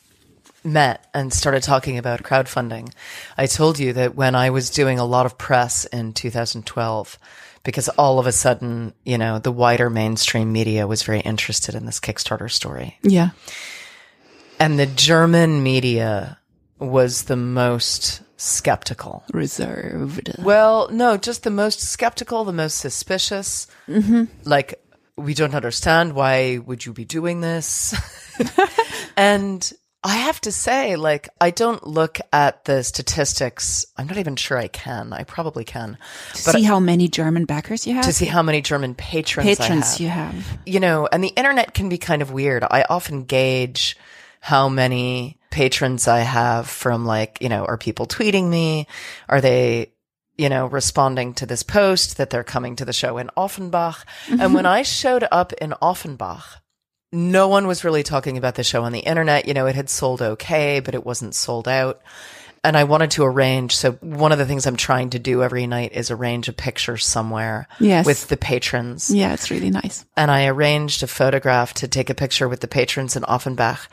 met 0.65 1.07
and 1.13 1.31
started 1.31 1.63
talking 1.63 1.97
about 1.97 2.23
crowdfunding, 2.23 2.91
I 3.37 3.45
told 3.45 3.79
you 3.79 3.93
that 3.93 4.15
when 4.15 4.35
I 4.35 4.49
was 4.49 4.69
doing 4.69 4.99
a 4.99 5.05
lot 5.05 5.25
of 5.25 5.37
press 5.37 5.85
in 5.85 6.13
2012, 6.13 7.17
because 7.63 7.89
all 7.89 8.19
of 8.19 8.27
a 8.27 8.31
sudden, 8.31 8.93
you 9.03 9.17
know, 9.17 9.39
the 9.39 9.51
wider 9.51 9.89
mainstream 9.89 10.51
media 10.51 10.87
was 10.87 11.03
very 11.03 11.19
interested 11.19 11.75
in 11.75 11.85
this 11.85 11.99
Kickstarter 11.99 12.49
story. 12.49 12.97
yeah. 13.01 13.29
And 14.57 14.79
the 14.79 14.85
German 14.85 15.63
media 15.63 16.39
was 16.79 17.23
the 17.23 17.35
most 17.35 18.21
skeptical. 18.37 19.23
Reserved. 19.33 20.33
Well, 20.39 20.87
no, 20.91 21.17
just 21.17 21.43
the 21.43 21.51
most 21.51 21.81
skeptical, 21.81 22.45
the 22.45 22.53
most 22.53 22.75
suspicious. 22.75 23.67
Mm-hmm. 23.87 24.25
Like, 24.45 24.81
we 25.17 25.33
don't 25.33 25.55
understand. 25.55 26.13
Why 26.13 26.57
would 26.57 26.85
you 26.85 26.93
be 26.93 27.03
doing 27.03 27.41
this? 27.41 27.93
and 29.17 29.73
I 30.05 30.17
have 30.17 30.39
to 30.41 30.51
say, 30.51 30.97
like, 30.97 31.29
I 31.41 31.49
don't 31.49 31.85
look 31.87 32.19
at 32.31 32.65
the 32.65 32.83
statistics. 32.83 33.87
I'm 33.97 34.05
not 34.05 34.17
even 34.17 34.35
sure 34.35 34.55
I 34.55 34.67
can. 34.67 35.11
I 35.11 35.23
probably 35.23 35.65
can. 35.65 35.97
to 36.33 36.37
see 36.37 36.61
how 36.61 36.79
many 36.79 37.07
German 37.07 37.45
backers 37.45 37.87
you 37.87 37.95
have? 37.95 38.05
To 38.05 38.13
see 38.13 38.27
how 38.27 38.43
many 38.43 38.61
German 38.61 38.93
patrons, 38.93 39.57
patrons 39.57 39.93
have 39.93 39.99
you 39.99 40.09
have. 40.09 40.59
you 40.67 40.79
know, 40.79 41.07
and 41.11 41.23
the 41.23 41.29
internet 41.29 41.73
can 41.73 41.89
be 41.89 41.97
kind 41.97 42.21
of 42.21 42.31
weird. 42.31 42.63
I 42.63 42.85
often 42.87 43.23
gauge 43.23 43.97
how 44.41 44.69
many 44.69 45.39
patrons 45.49 46.07
I 46.07 46.19
have 46.19 46.69
from 46.69 47.03
like, 47.07 47.39
you 47.41 47.49
know, 47.49 47.65
are 47.65 47.77
people 47.77 48.05
tweeting 48.05 48.47
me? 48.47 48.85
Are 49.27 49.41
they, 49.41 49.91
you 50.37 50.49
know, 50.49 50.67
responding 50.67 51.33
to 51.35 51.47
this 51.47 51.63
post 51.63 52.17
that 52.17 52.29
they're 52.29 52.43
coming 52.43 52.75
to 52.75 52.85
the 52.85 52.93
show 52.93 53.17
in 53.17 53.31
Offenbach? 53.35 54.05
And 54.29 54.53
when 54.53 54.65
I 54.77 54.83
showed 54.83 55.25
up 55.31 55.51
in 55.53 55.73
Offenbach, 55.81 56.61
no 57.15 57.47
one 57.47 57.65
was 57.67 57.83
really 57.83 58.03
talking 58.03 58.37
about 58.37 58.55
the 58.55 58.63
show 58.63 58.83
on 58.83 58.91
the 58.91 58.99
internet. 58.99 59.47
You 59.47 59.53
know, 59.53 59.65
it 59.65 59.75
had 59.75 59.89
sold 59.89 60.21
okay, 60.21 60.79
but 60.81 60.93
it 60.95 61.05
wasn't 61.05 61.33
sold 61.35 61.67
out. 61.67 62.01
And 62.63 62.75
I 62.75 62.83
wanted 62.85 63.11
to 63.11 63.23
arrange. 63.23 63.75
So 63.75 63.91
one 64.01 64.31
of 64.31 64.39
the 64.39 64.45
things 64.45 64.65
I'm 64.65 64.75
trying 64.75 65.11
to 65.11 65.19
do 65.19 65.43
every 65.43 65.67
night 65.67 65.91
is 65.93 66.09
arrange 66.09 66.47
a 66.49 66.53
picture 66.53 66.97
somewhere 66.97 67.67
Yes. 67.79 68.05
with 68.07 68.27
the 68.27 68.37
patrons 68.37 69.11
Yeah, 69.11 69.33
it's 69.33 69.51
really 69.51 69.69
nice. 69.69 70.03
and 70.17 70.31
I 70.31 70.47
arranged 70.47 71.03
a 71.03 71.07
photograph 71.07 71.75
to 71.75 71.87
take 71.87 72.09
a 72.09 72.15
picture 72.15 72.49
with 72.49 72.61
the 72.61 72.67
patrons 72.67 73.15
in 73.15 73.23
Offenbach. 73.27 73.87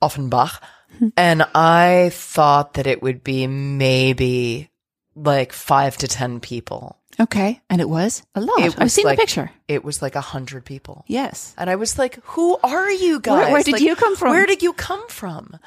Offenbach. 0.00 0.62
and 1.16 1.42
I 1.56 2.10
thought 2.12 2.74
that 2.74 2.86
it 2.86 3.02
would 3.02 3.24
be 3.24 3.48
maybe 3.48 4.70
like 5.16 5.52
five 5.52 5.96
to 5.98 6.08
10 6.08 6.38
people. 6.40 6.98
Okay. 7.20 7.60
And 7.70 7.80
it 7.80 7.88
was 7.88 8.22
a 8.34 8.40
lot. 8.40 8.58
It 8.60 8.74
I've 8.78 8.90
seen 8.90 9.04
like- 9.04 9.16
the 9.18 9.22
picture. 9.22 9.50
It 9.68 9.84
was 9.84 10.02
like 10.02 10.14
a 10.16 10.20
hundred 10.20 10.64
people. 10.64 11.04
Yes. 11.06 11.54
And 11.56 11.70
I 11.70 11.76
was 11.76 11.98
like, 11.98 12.18
who 12.24 12.56
are 12.62 12.90
you 12.90 13.20
guys? 13.20 13.52
where 13.52 13.62
did 13.62 13.72
Like, 13.74 13.82
you 13.82 13.96
come 13.96 14.16
from? 14.16 14.30
Where 14.30 14.46
did 14.46 14.62
you 14.62 14.72
come 14.72 15.06
from? 15.08 15.58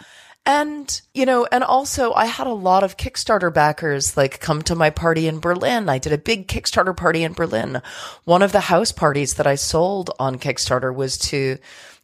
And, 0.45 1.02
you 1.14 1.26
know, 1.26 1.45
and 1.52 1.61
also 1.64 2.14
I 2.14 2.26
had 2.26 2.48
a 2.48 2.53
lot 2.53 2.84
of 2.86 2.95
Kickstarter 2.95 3.53
backers 3.53 4.15
like 4.15 4.40
come 4.40 4.61
to 4.64 4.76
my 4.76 4.90
party 4.90 5.28
in 5.28 5.40
Berlin. 5.41 5.90
I 5.90 5.98
did 5.98 6.14
a 6.14 6.18
big 6.18 6.48
Kickstarter 6.48 6.95
party 6.95 7.24
in 7.24 7.34
Berlin. 7.34 7.82
One 8.24 8.41
of 8.41 8.53
the 8.53 8.61
house 8.61 8.94
parties 8.94 9.34
that 9.34 9.48
I 9.48 9.56
sold 9.56 10.10
on 10.19 10.40
Kickstarter 10.40 10.94
was 10.95 11.18
to, 11.30 11.57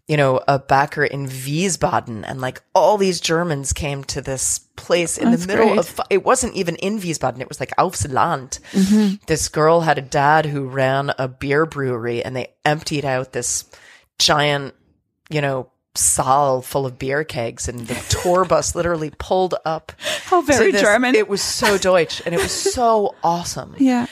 you 0.07 0.17
know, 0.17 0.41
a 0.47 0.59
backer 0.59 1.03
in 1.05 1.27
Wiesbaden. 1.27 2.23
And 2.27 2.41
like 2.41 2.61
all 2.75 2.97
these 2.97 3.21
Germans 3.21 3.71
came 3.71 4.03
to 4.05 4.21
this 4.21 4.59
place 4.75 5.17
in 5.17 5.31
That's 5.31 5.45
the 5.45 5.53
middle 5.53 5.67
great. 5.67 5.79
of, 5.79 5.99
it 6.09 6.25
wasn't 6.25 6.55
even 6.55 6.75
in 6.77 6.99
Wiesbaden. 6.99 7.39
It 7.39 7.47
was 7.47 7.59
like 7.59 7.71
aufs 7.77 8.05
Land. 8.07 8.59
Mm-hmm. 8.73 9.23
This 9.27 9.47
girl 9.47 9.81
had 9.81 9.97
a 9.97 10.01
dad 10.01 10.45
who 10.45 10.67
ran 10.67 11.11
a 11.17 11.27
beer 11.27 11.65
brewery 11.65 12.23
and 12.23 12.35
they 12.35 12.53
emptied 12.65 13.05
out 13.05 13.31
this 13.31 13.63
giant, 14.19 14.73
you 15.29 15.39
know, 15.41 15.69
saal 15.95 16.61
full 16.63 16.87
of 16.87 16.97
beer 16.97 17.23
kegs 17.23 17.69
and 17.69 17.87
the 17.87 17.93
tour 18.09 18.43
bus 18.49 18.75
literally 18.75 19.11
pulled 19.19 19.55
up. 19.63 19.93
How 20.25 20.41
very 20.41 20.71
this- 20.71 20.81
German. 20.81 21.15
It 21.15 21.29
was 21.29 21.41
so 21.41 21.77
Deutsch 21.77 22.21
and 22.25 22.35
it 22.35 22.41
was 22.41 22.51
so 22.51 23.15
awesome. 23.23 23.75
yeah. 23.79 24.07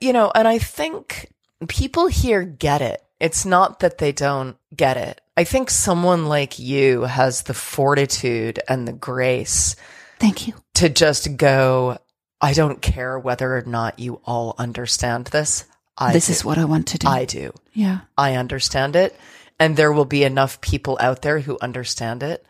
You 0.00 0.12
know, 0.12 0.32
and 0.34 0.48
I 0.48 0.58
think 0.58 1.30
people 1.68 2.06
here 2.08 2.42
get 2.42 2.82
it. 2.82 3.00
It's 3.18 3.44
not 3.46 3.80
that 3.80 3.98
they 3.98 4.12
don't 4.12 4.56
get 4.74 4.96
it. 4.96 5.20
I 5.36 5.44
think 5.44 5.70
someone 5.70 6.26
like 6.26 6.58
you 6.58 7.02
has 7.02 7.42
the 7.42 7.54
fortitude 7.54 8.60
and 8.68 8.86
the 8.86 8.92
grace 8.92 9.76
Thank 10.18 10.48
you. 10.48 10.54
to 10.74 10.88
just 10.88 11.36
go, 11.36 11.98
I 12.40 12.52
don't 12.52 12.82
care 12.82 13.18
whether 13.18 13.56
or 13.56 13.62
not 13.62 13.98
you 13.98 14.20
all 14.24 14.54
understand 14.58 15.26
this. 15.26 15.64
I 15.96 16.12
this 16.12 16.26
do. 16.26 16.32
is 16.32 16.44
what 16.44 16.58
I 16.58 16.64
want 16.66 16.88
to 16.88 16.98
do. 16.98 17.08
I 17.08 17.24
do. 17.24 17.52
yeah. 17.72 18.00
I 18.18 18.34
understand 18.34 18.96
it. 18.96 19.16
And 19.58 19.76
there 19.76 19.92
will 19.92 20.04
be 20.04 20.24
enough 20.24 20.60
people 20.60 20.98
out 21.00 21.22
there 21.22 21.40
who 21.40 21.58
understand 21.62 22.22
it. 22.22 22.44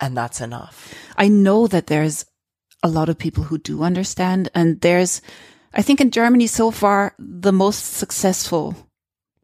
And 0.00 0.16
that's 0.16 0.40
enough. 0.42 0.92
I 1.16 1.28
know 1.28 1.66
that 1.66 1.86
there's 1.86 2.26
a 2.82 2.88
lot 2.88 3.08
of 3.08 3.16
people 3.16 3.44
who 3.44 3.56
do 3.56 3.82
understand. 3.82 4.50
And 4.54 4.80
there's, 4.80 5.22
I 5.72 5.80
think 5.80 6.00
in 6.02 6.10
Germany 6.10 6.46
so 6.46 6.70
far, 6.70 7.14
the 7.18 7.52
most 7.52 7.94
successful 7.94 8.76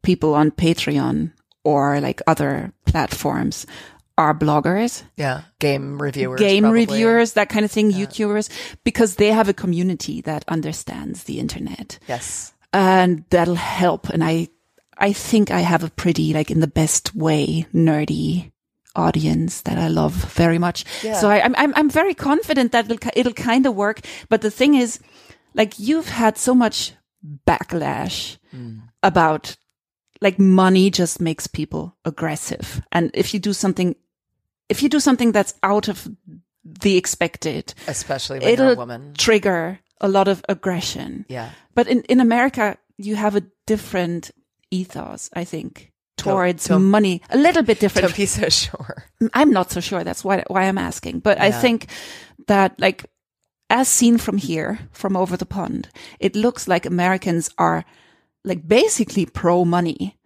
people 0.03 0.35
on 0.35 0.51
Patreon 0.51 1.33
or 1.65 2.01
like 2.01 2.23
other 2.27 2.73
platforms 2.87 3.67
are 4.17 4.35
bloggers, 4.35 5.05
Yeah. 5.17 5.43
Game 5.61 6.03
reviewers. 6.03 6.41
game 6.41 6.65
probably. 6.65 6.87
reviewers, 6.87 7.35
that 7.35 7.49
kind 7.49 7.65
of 7.65 7.71
thing, 7.71 7.93
YouTubers, 7.93 8.49
because 8.83 9.15
they 9.15 9.29
have 9.29 9.49
a 9.49 9.55
community 9.55 10.21
that 10.23 10.45
understands 10.49 11.25
the 11.25 11.39
internet 11.39 12.01
Yes. 12.09 12.53
and 12.73 13.25
that'll 13.31 13.55
help. 13.55 14.09
And 14.09 14.25
I, 14.25 14.49
I 14.99 15.13
think 15.13 15.53
I 15.53 15.61
have 15.61 15.85
a 15.85 15.91
pretty, 15.91 16.33
like 16.35 16.51
in 16.51 16.59
the 16.59 16.67
best 16.67 17.15
way, 17.15 17.67
nerdy 17.73 18.51
audience 18.97 19.61
that 19.63 19.79
I 19.79 19.87
love 19.87 20.15
very 20.15 20.59
much. 20.59 20.85
Yeah. 21.05 21.15
So 21.15 21.31
I, 21.31 21.41
I'm, 21.45 21.55
I'm, 21.57 21.73
I'm 21.77 21.91
very 21.91 22.15
confident 22.15 22.73
that 22.73 22.91
it'll, 22.91 23.11
it'll 23.15 23.33
kind 23.33 23.67
of 23.67 23.77
work. 23.77 24.01
But 24.29 24.41
the 24.41 24.51
thing 24.51 24.75
is, 24.75 24.99
like 25.55 25.79
you've 25.79 26.09
had 26.09 26.37
so 26.37 26.55
much 26.55 26.93
backlash 27.47 28.39
mm. 28.53 28.81
about 29.03 29.57
like 30.21 30.39
money 30.39 30.91
just 30.91 31.21
makes 31.21 31.47
people 31.47 31.97
aggressive. 32.05 32.83
And 32.93 33.11
if 33.15 33.33
you 33.33 33.41
do 33.41 33.53
something, 33.53 33.95
if 34.69 34.83
you 34.83 34.89
do 34.89 35.01
something 35.01 35.33
that's 35.33 35.55
out 35.63 35.89
of 35.89 36.09
the 36.65 36.97
expected, 36.97 37.75
Especially 37.87 38.39
when 38.41 38.49
it'll 38.49 38.73
a 38.73 38.77
woman. 38.77 39.15
trigger 39.17 39.81
a 40.01 40.09
lot 40.09 40.29
of 40.29 40.45
aggression. 40.49 41.25
Yeah. 41.29 41.51
But 41.75 41.89
in, 41.89 42.03
in 42.03 42.21
America, 42.21 42.77
you 42.97 43.17
have 43.17 43.37
a 43.37 43.43
different 43.67 44.31
ethos, 44.71 45.31
I 45.33 45.45
think, 45.45 45.93
towards 46.17 46.69
money. 46.69 47.23
A 47.31 47.39
little 47.39 47.63
bit 47.63 47.81
different. 47.81 48.09
Don't 48.09 48.17
be 48.17 48.27
so 48.27 48.49
sure. 48.49 49.05
Mm, 49.21 49.31
I'm 49.35 49.51
not 49.51 49.71
so 49.71 49.81
sure. 49.81 50.05
That's 50.05 50.25
why, 50.25 50.45
why 50.49 50.65
I'm 50.65 50.79
asking. 50.79 51.21
But 51.21 51.41
I 51.41 51.51
think 51.51 51.87
that 52.47 52.79
like, 52.81 53.07
as 53.71 53.89
seen 53.89 54.19
from 54.19 54.39
here, 54.39 54.79
from 54.93 55.17
over 55.17 55.37
the 55.37 55.47
pond, 55.47 55.89
it 56.19 56.35
looks 56.35 56.67
like 56.67 56.87
Americans 56.87 57.51
are 57.59 57.85
like 58.49 58.67
basically 58.67 59.27
pro 59.27 59.65
money. 59.65 60.17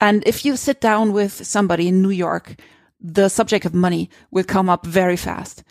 And 0.00 0.22
if 0.26 0.44
you 0.44 0.56
sit 0.56 0.80
down 0.80 1.12
with 1.12 1.32
somebody 1.46 1.88
in 1.88 2.02
New 2.02 2.10
York, 2.10 2.56
the 3.00 3.28
subject 3.28 3.64
of 3.64 3.74
money 3.74 4.10
will 4.30 4.44
come 4.44 4.68
up 4.68 4.84
very 4.86 5.16
fast. 5.16 5.62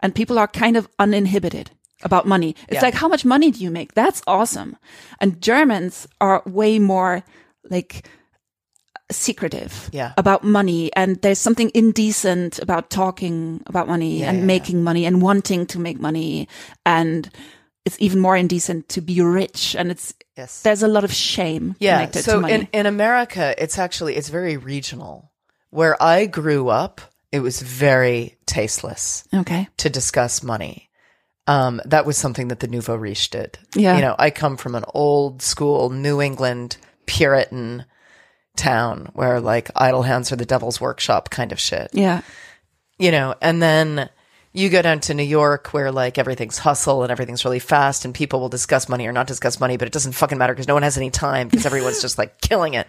And 0.00 0.14
people 0.14 0.38
are 0.38 0.48
kind 0.48 0.76
of 0.76 0.88
uninhibited 0.98 1.70
about 2.02 2.26
money. 2.26 2.54
It's 2.68 2.74
Yeah. 2.74 2.82
like, 2.82 2.94
how 2.94 3.08
much 3.08 3.24
money 3.24 3.50
do 3.50 3.60
you 3.64 3.70
make? 3.70 3.94
That's 3.94 4.22
awesome. 4.26 4.76
And 5.20 5.40
Germans 5.40 6.06
are 6.20 6.42
way 6.46 6.78
more 6.78 7.24
like 7.70 8.06
secretive 9.10 9.88
Yeah. 9.92 10.12
about 10.16 10.44
money. 10.44 10.90
And 10.96 11.20
there's 11.22 11.38
something 11.38 11.70
indecent 11.74 12.58
about 12.58 12.90
talking 12.90 13.62
about 13.66 13.88
money 13.88 14.20
Yeah, 14.20 14.30
and 14.30 14.46
making 14.46 14.82
money 14.82 15.04
and 15.06 15.22
wanting 15.22 15.66
to 15.66 15.78
make 15.78 16.00
money. 16.00 16.48
And 16.84 17.30
it's 17.84 17.96
even 18.00 18.18
more 18.20 18.36
indecent 18.36 18.88
to 18.90 19.00
be 19.00 19.20
rich. 19.20 19.74
And 19.76 19.90
it's, 19.90 20.14
Yes. 20.36 20.62
there's 20.62 20.82
a 20.82 20.88
lot 20.88 21.04
of 21.04 21.12
shame 21.12 21.76
Yeah. 21.78 21.96
connected 21.98 22.18
to 22.24 22.30
So 22.30 22.46
in, 22.46 22.68
in 22.72 22.86
America, 22.86 23.54
it's 23.58 23.78
actually, 23.78 24.16
it's 24.16 24.28
very 24.30 24.56
regional. 24.56 25.30
Where 25.70 26.00
I 26.02 26.26
grew 26.26 26.68
up, 26.68 27.00
it 27.32 27.40
was 27.40 27.60
very 27.60 28.36
tasteless 28.46 29.26
okay. 29.34 29.68
to 29.78 29.90
discuss 29.90 30.42
money. 30.42 30.88
Um, 31.46 31.80
that 31.84 32.06
was 32.06 32.16
something 32.16 32.48
that 32.48 32.60
the 32.60 32.68
Nouveau 32.68 32.94
Riche 32.96 33.28
did. 33.30 33.58
Yeah. 33.74 33.96
You 33.96 34.00
know, 34.00 34.14
I 34.18 34.30
come 34.30 34.56
from 34.56 34.74
an 34.74 34.84
old 34.94 35.42
school 35.42 35.90
New 35.90 36.22
England 36.22 36.78
Puritan 37.06 37.84
town 38.56 39.10
where 39.14 39.40
like 39.40 39.70
idle 39.76 40.02
hands 40.02 40.32
are 40.32 40.36
the 40.36 40.46
devil's 40.46 40.80
workshop 40.80 41.28
kind 41.30 41.52
of 41.52 41.60
shit. 41.60 41.90
Yeah. 41.92 42.22
You 42.98 43.10
know, 43.10 43.34
and 43.42 43.60
then 43.60 44.08
you 44.54 44.70
go 44.70 44.80
down 44.80 45.00
to 45.00 45.14
New 45.14 45.24
York 45.24 45.74
where 45.74 45.90
like 45.90 46.16
everything's 46.16 46.58
hustle 46.58 47.02
and 47.02 47.10
everything's 47.10 47.44
really 47.44 47.58
fast 47.58 48.04
and 48.04 48.14
people 48.14 48.40
will 48.40 48.48
discuss 48.48 48.88
money 48.88 49.06
or 49.06 49.12
not 49.12 49.26
discuss 49.26 49.58
money, 49.58 49.76
but 49.76 49.86
it 49.86 49.92
doesn't 49.92 50.12
fucking 50.12 50.38
matter 50.38 50.54
because 50.54 50.68
no 50.68 50.74
one 50.74 50.84
has 50.84 50.96
any 50.96 51.10
time 51.10 51.48
because 51.48 51.66
everyone's 51.66 52.00
just 52.00 52.16
like 52.16 52.40
killing 52.40 52.74
it. 52.74 52.88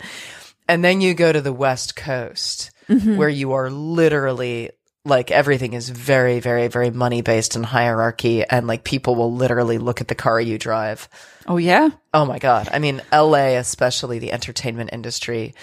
And 0.70 0.86
then 0.86 1.02
you 1.02 1.16
go 1.16 1.32
to 1.32 1.42
the 1.42 1.52
West 1.52 1.96
Coast 1.96 2.70
mm-hmm. 2.88 3.18
where 3.18 3.30
you 3.30 3.54
are 3.54 3.72
literally 3.72 4.72
like 5.06 5.30
everything 5.30 5.74
is 5.74 5.90
very, 5.90 6.40
very, 6.40 6.68
very 6.68 6.90
money 6.90 7.22
based 7.22 7.56
and 7.56 7.66
hierarchy. 7.66 8.44
And 8.44 8.68
like 8.68 8.84
people 8.84 9.16
will 9.16 9.34
literally 9.34 9.78
look 9.78 10.02
at 10.02 10.08
the 10.08 10.16
car 10.16 10.42
you 10.42 10.58
drive. 10.58 11.08
Oh, 11.48 11.58
yeah. 11.58 11.90
Oh 12.14 12.26
my 12.26 12.40
God. 12.40 12.70
I 12.72 12.80
mean, 12.80 13.02
LA, 13.12 13.58
especially 13.58 14.18
the 14.18 14.32
entertainment 14.32 14.90
industry. 14.94 15.54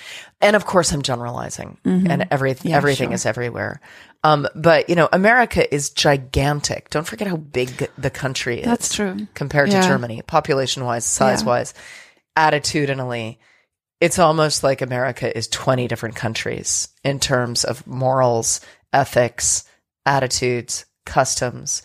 And 0.40 0.54
of 0.54 0.64
course, 0.64 0.92
I'm 0.92 1.02
generalizing 1.02 1.78
mm-hmm. 1.84 2.08
and 2.08 2.28
everything, 2.30 2.70
Yeah, 2.70 2.76
everything 2.76 3.08
sure. 3.08 3.14
is 3.14 3.26
everywhere. 3.26 3.80
Um, 4.24 4.46
but 4.54 4.88
you 4.88 4.94
know, 4.94 5.08
America 5.12 5.72
is 5.74 5.90
gigantic. 5.90 6.90
Don't 6.90 7.06
forget 7.06 7.26
how 7.28 7.36
big 7.36 7.90
the 7.98 8.10
country 8.10 8.60
is. 8.60 8.64
That's 8.64 8.94
true. 8.94 9.26
Compared 9.34 9.72
Yeah. 9.72 9.80
to 9.80 9.88
Germany, 9.88 10.22
population 10.26 10.84
wise, 10.84 11.04
size 11.04 11.44
wise, 11.44 11.74
attitudinally. 12.36 13.38
It's 14.00 14.18
almost 14.18 14.62
like 14.64 14.82
America 14.82 15.36
is 15.36 15.46
20 15.48 15.86
different 15.88 16.16
countries 16.16 16.88
in 17.04 17.20
terms 17.20 17.64
of 17.64 17.86
morals, 17.86 18.60
ethics, 18.92 19.64
attitudes, 20.04 20.84
customs. 21.06 21.82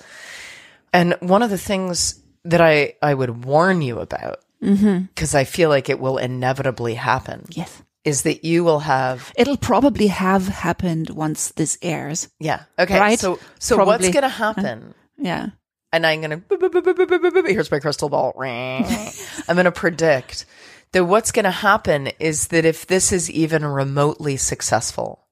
And 0.94 1.16
one 1.20 1.44
of 1.44 1.50
the 1.52 1.58
things 1.60 2.20
that 2.44 2.62
I, 2.62 2.94
I 3.04 3.14
would 3.14 3.46
warn 3.46 3.82
you 3.84 4.00
about, 4.00 4.40
because 4.60 5.36
I 5.36 5.44
feel 5.44 5.70
like 5.70 5.90
it 5.90 6.00
will 6.00 6.18
inevitably 6.18 6.96
happen, 6.96 7.46
Yes. 7.50 7.82
Is 8.03 8.24
that 8.24 8.45
you 8.45 8.64
will 8.64 8.80
have, 8.80 9.32
It'll 9.36 9.57
probably 9.57 10.07
have 10.07 10.48
happened 10.48 11.10
once 11.10 11.52
this 11.52 11.78
airs. 11.82 12.30
yeah, 12.40 12.64
okay. 12.80 12.99
Right? 12.99 13.19
So, 13.19 13.40
so 13.60 13.76
Probably. 13.76 13.94
what's 13.94 14.10
going 14.10 14.24
to 14.24 14.30
happen? 14.30 14.94
Yeah. 15.18 15.48
and 15.91 16.06
I'm 16.06 16.22
going 16.22 16.41
to, 16.41 17.44
here's 17.48 17.72
my 17.72 17.80
crystal 17.80 18.10
ball. 18.10 18.34
I'm 18.40 19.56
going 19.56 19.65
to 19.65 19.72
predict 19.72 20.45
that 20.91 21.06
what's 21.06 21.32
going 21.32 21.45
to 21.45 21.52
happen 21.52 22.07
is 22.19 22.48
that 22.48 22.65
if 22.65 22.88
this 22.88 23.11
is 23.11 23.30
even 23.30 23.65
remotely 23.65 24.38
successful, 24.38 25.28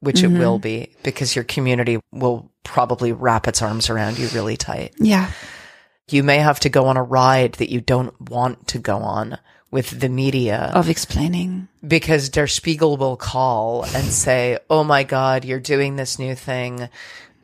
which 0.00 0.22
it 0.22 0.28
will 0.28 0.56
mm-hmm. 0.56 0.62
be 0.62 0.94
because 1.02 1.34
your 1.34 1.44
community 1.44 1.98
will 2.12 2.50
probably 2.62 3.12
wrap 3.12 3.48
its 3.48 3.62
arms 3.62 3.88
around 3.88 4.18
you 4.18 4.28
really 4.28 4.56
tight. 4.56 4.94
Yeah. 4.98 5.30
You 6.10 6.22
may 6.22 6.38
have 6.38 6.60
to 6.60 6.68
go 6.68 6.86
on 6.86 6.96
a 6.96 7.02
ride 7.02 7.54
that 7.54 7.70
you 7.70 7.80
don't 7.80 8.18
want 8.20 8.68
to 8.68 8.78
go 8.78 8.98
on 8.98 9.38
with 9.74 9.98
the 9.98 10.08
media 10.08 10.70
Of 10.72 10.88
explaining. 10.88 11.66
because 11.84 12.28
Der 12.28 12.46
Spiegel 12.46 12.96
will 12.96 13.16
call 13.16 13.82
and 13.82 14.04
say, 14.04 14.56
Oh 14.70 14.84
my 14.84 15.02
God, 15.02 15.44
you're 15.44 15.58
doing 15.58 15.96
this 15.96 16.16
new 16.16 16.36
thing. 16.36 16.88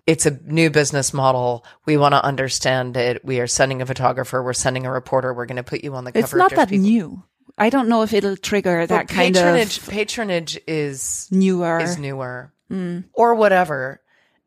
It's 0.07 0.27
a 0.27 0.39
new 0.45 0.71
business 0.71 1.13
model. 1.13 1.65
We 1.87 1.97
want 1.97 2.13
to 2.15 2.25
understand 2.25 2.97
it. 2.97 3.25
We 3.25 3.41
are 3.41 3.49
sending 3.49 3.83
a 3.83 3.87
photographer. 3.87 4.41
We're 4.45 4.53
sending 4.53 4.87
a 4.87 4.93
reporter. 4.93 5.35
We're 5.35 5.47
going 5.47 5.57
to 5.57 5.65
put 5.65 5.83
you 5.83 5.97
on 5.97 6.05
the 6.05 6.13
cover 6.13 6.25
It's 6.25 6.33
not 6.33 6.53
that 6.53 6.69
Spiegel. 6.69 6.85
new. 6.87 7.25
I 7.59 7.69
don't 7.69 7.89
know 7.89 8.03
if 8.03 8.13
it'll 8.13 8.37
trigger 8.37 8.87
that 8.87 9.09
But 9.09 9.13
kind 9.13 9.35
patronage, 9.35 9.79
of 9.79 9.89
patronage 9.89 10.61
is 10.69 11.27
newer. 11.33 11.81
is 11.81 11.99
newer 11.99 12.53
mm. 12.71 13.05
or 13.13 13.35
whatever. 13.35 14.03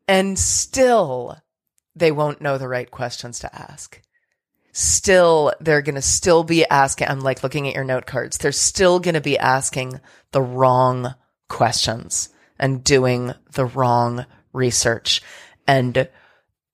And 0.08 0.38
still, 0.38 1.36
they 1.94 2.12
won't 2.12 2.40
know 2.40 2.56
the 2.56 2.66
right 2.66 2.90
questions 2.90 3.40
to 3.40 3.54
ask. 3.54 4.00
Still, 4.76 5.52
they're 5.60 5.82
going 5.82 5.94
to 5.94 6.02
still 6.02 6.42
be 6.42 6.66
asking. 6.66 7.06
I'm 7.06 7.20
like 7.20 7.44
looking 7.44 7.68
at 7.68 7.76
your 7.76 7.84
note 7.84 8.06
cards. 8.06 8.38
They're 8.38 8.50
still 8.50 8.98
going 8.98 9.14
to 9.14 9.20
be 9.20 9.38
asking 9.38 10.00
the 10.32 10.42
wrong 10.42 11.14
questions 11.48 12.28
and 12.58 12.82
doing 12.82 13.32
the 13.52 13.66
wrong 13.66 14.26
research 14.52 15.22
and, 15.68 16.08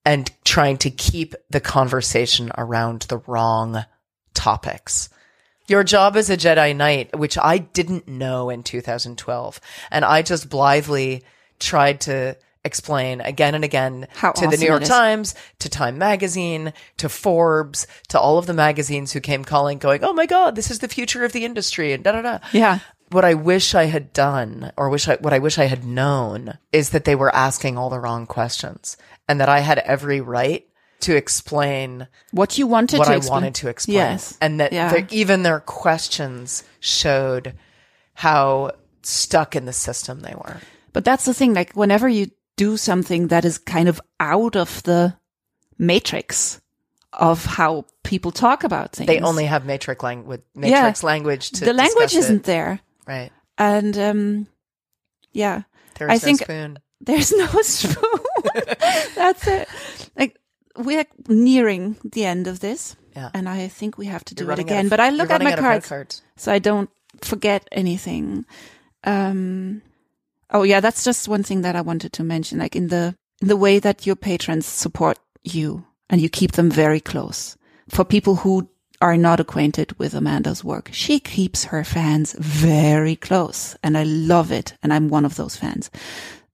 and 0.06 0.30
trying 0.46 0.78
to 0.78 0.90
keep 0.90 1.34
the 1.50 1.60
conversation 1.60 2.50
around 2.56 3.02
the 3.02 3.18
wrong 3.18 3.84
topics. 4.32 5.10
Your 5.68 5.84
job 5.84 6.16
as 6.16 6.30
a 6.30 6.38
Jedi 6.38 6.74
Knight, 6.74 7.18
which 7.18 7.36
I 7.36 7.58
didn't 7.58 8.08
know 8.08 8.48
in 8.48 8.62
2012, 8.62 9.60
and 9.90 10.06
I 10.06 10.22
just 10.22 10.48
blithely 10.48 11.22
tried 11.58 12.00
to 12.02 12.38
explain 12.64 13.20
again 13.20 13.54
and 13.54 13.64
again 13.64 14.06
How 14.14 14.32
to 14.32 14.46
the 14.46 14.56
New 14.56 14.66
York. 14.66 14.84
Times, 14.84 15.34
to 15.60 15.68
Time 15.68 15.98
Magazine, 15.98 16.72
to 16.98 17.08
Forbes, 17.08 17.86
to 18.08 18.18
all 18.20 18.38
of 18.38 18.46
the 18.46 18.54
magazines 18.54 19.12
who 19.12 19.20
came 19.20 19.44
calling, 19.44 19.78
going, 19.78 20.04
"Oh 20.04 20.12
my 20.12 20.26
God, 20.26 20.56
this 20.56 20.70
is 20.70 20.80
the 20.80 20.88
future 20.88 21.24
of 21.24 21.32
the 21.32 21.44
industry," 21.44 21.92
and 21.92 22.04
da 22.04 22.12
da 22.12 22.22
da. 22.22 22.38
Yeah. 22.52 22.80
What 23.10 23.24
I 23.24 23.34
wish 23.34 23.74
I 23.74 23.86
had 23.86 24.12
done, 24.12 24.72
or 24.76 24.88
wish 24.88 25.08
I, 25.08 25.16
what 25.16 25.32
I 25.32 25.38
wish 25.40 25.58
I 25.58 25.64
had 25.64 25.84
known, 25.84 26.58
is 26.72 26.90
that 26.90 27.04
they 27.04 27.16
were 27.16 27.34
asking 27.34 27.76
all 27.76 27.90
the 27.90 27.98
wrong 27.98 28.26
questions, 28.26 28.96
and 29.28 29.40
that 29.40 29.48
I 29.48 29.60
had 29.60 29.78
every 29.80 30.20
right 30.20 30.64
to 31.00 31.16
explain 31.16 32.06
What 32.30 32.58
you 32.58 32.66
wanted 32.66 32.98
what 32.98 33.06
to 33.06 33.12
I 33.12 33.16
explain. 33.16 33.32
wanted 33.32 33.54
to 33.56 33.68
explain. 33.68 33.96
Yes. 33.96 34.36
And 34.40 34.60
that 34.60 34.72
Yeah. 34.72 34.92
their- 34.92 35.06
even 35.10 35.42
their 35.42 35.60
questions 35.60 36.62
showed 36.78 37.54
how 38.14 38.72
stuck 39.02 39.56
in 39.56 39.64
the 39.64 39.72
system 39.72 40.20
they 40.20 40.34
were. 40.34 40.58
But 40.92 41.04
that's 41.04 41.24
the 41.24 41.32
thing. 41.34 41.54
Like 41.54 41.72
whenever 41.72 42.06
you 42.08 42.30
do 42.60 42.76
something 42.76 43.28
that 43.28 43.44
is 43.44 43.58
kind 43.58 43.88
of 43.88 44.00
out 44.18 44.56
of 44.56 44.82
the 44.82 45.14
matrix 45.78 46.60
of 47.12 47.44
how 47.56 47.84
people 48.04 48.30
talk 48.32 48.64
about 48.64 48.92
things, 48.92 49.06
They 49.08 49.20
only 49.20 49.46
have 49.46 49.64
matrix 49.64 50.02
language, 50.02 50.42
matrix 50.54 51.02
language 51.02 51.50
to 51.56 51.64
the 51.64 51.72
language 51.72 52.10
discuss 52.12 52.24
it. 52.24 52.32
isn't 52.32 52.44
there. 52.44 52.80
right. 53.06 53.30
And 53.58 53.96
um, 53.98 54.46
yeah, 55.32 55.62
There's 55.98 56.10
I 56.10 56.14
no 56.14 56.18
think- 56.18 56.40
spoon. 56.42 56.78
there's 57.00 57.32
no 57.32 57.46
spoon. 57.62 58.20
that's 59.14 59.46
it. 59.46 59.68
Like 60.16 60.36
we're 60.76 61.04
nearing 61.28 61.96
the 62.04 62.24
end 62.24 62.46
of 62.46 62.60
this, 62.60 62.96
Yeah. 63.16 63.30
and 63.34 63.48
I 63.48 63.68
think 63.68 63.98
we 63.98 64.06
have 64.06 64.24
to 64.24 64.34
do 64.34 64.44
You're 64.44 64.52
it 64.54 64.58
again. 64.60 64.86
of- 64.86 64.90
but 64.90 65.00
I 65.00 65.10
look 65.10 65.30
at 65.30 65.42
my 65.42 65.56
cards. 65.56 65.88
cards. 65.88 66.22
so 66.36 66.52
I 66.52 66.58
don't 66.58 66.88
forget 67.22 67.66
anything. 67.72 68.44
Um, 69.04 69.82
oh 70.52 70.62
yeah, 70.62 70.80
that's 70.80 71.04
just 71.04 71.28
one 71.28 71.42
thing 71.42 71.62
that 71.62 71.76
I 71.76 71.80
wanted 71.80 72.12
to 72.14 72.24
mention. 72.24 72.58
Like 72.58 72.76
in 72.76 72.88
the 72.88 73.14
in 73.40 73.48
the 73.48 73.56
way 73.56 73.78
that 73.78 74.06
your 74.06 74.16
patrons 74.16 74.66
support 74.66 75.18
you 75.42 75.84
and 76.08 76.20
you 76.20 76.28
keep 76.28 76.52
them 76.52 76.70
very 76.70 77.00
close. 77.00 77.56
For 77.88 78.04
people 78.04 78.36
who 78.36 78.68
are 79.00 79.16
not 79.16 79.40
acquainted 79.40 79.98
with 79.98 80.14
Amanda's 80.14 80.62
work, 80.62 80.90
she 80.92 81.20
keeps 81.20 81.64
her 81.64 81.84
fans 81.84 82.34
very 82.38 83.16
close, 83.16 83.76
and 83.82 83.96
I 83.96 84.02
love 84.02 84.52
it. 84.52 84.74
And 84.82 84.92
I'm 84.92 85.08
one 85.08 85.24
of 85.24 85.36
those 85.36 85.56
fans. 85.56 85.90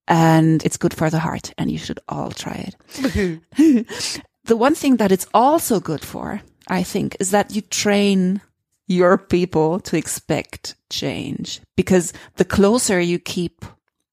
And 0.08 0.64
it's 0.64 0.76
good 0.76 0.94
for 0.94 1.10
the 1.10 1.18
heart, 1.18 1.52
and 1.58 1.70
you 1.70 1.78
should 1.78 1.98
all 2.08 2.30
try 2.30 2.68
it. 2.68 3.40
the 4.44 4.56
one 4.56 4.76
thing 4.76 4.98
that 4.98 5.10
it's 5.10 5.26
also 5.34 5.80
good 5.80 6.04
for, 6.04 6.40
I 6.68 6.84
think, 6.84 7.16
is 7.18 7.32
that 7.32 7.56
you 7.56 7.62
train 7.62 8.40
your 8.86 9.18
people 9.18 9.80
to 9.80 9.96
expect 9.96 10.76
change 10.90 11.60
because 11.76 12.12
the 12.36 12.44
closer 12.44 13.00
you 13.00 13.18
keep 13.18 13.64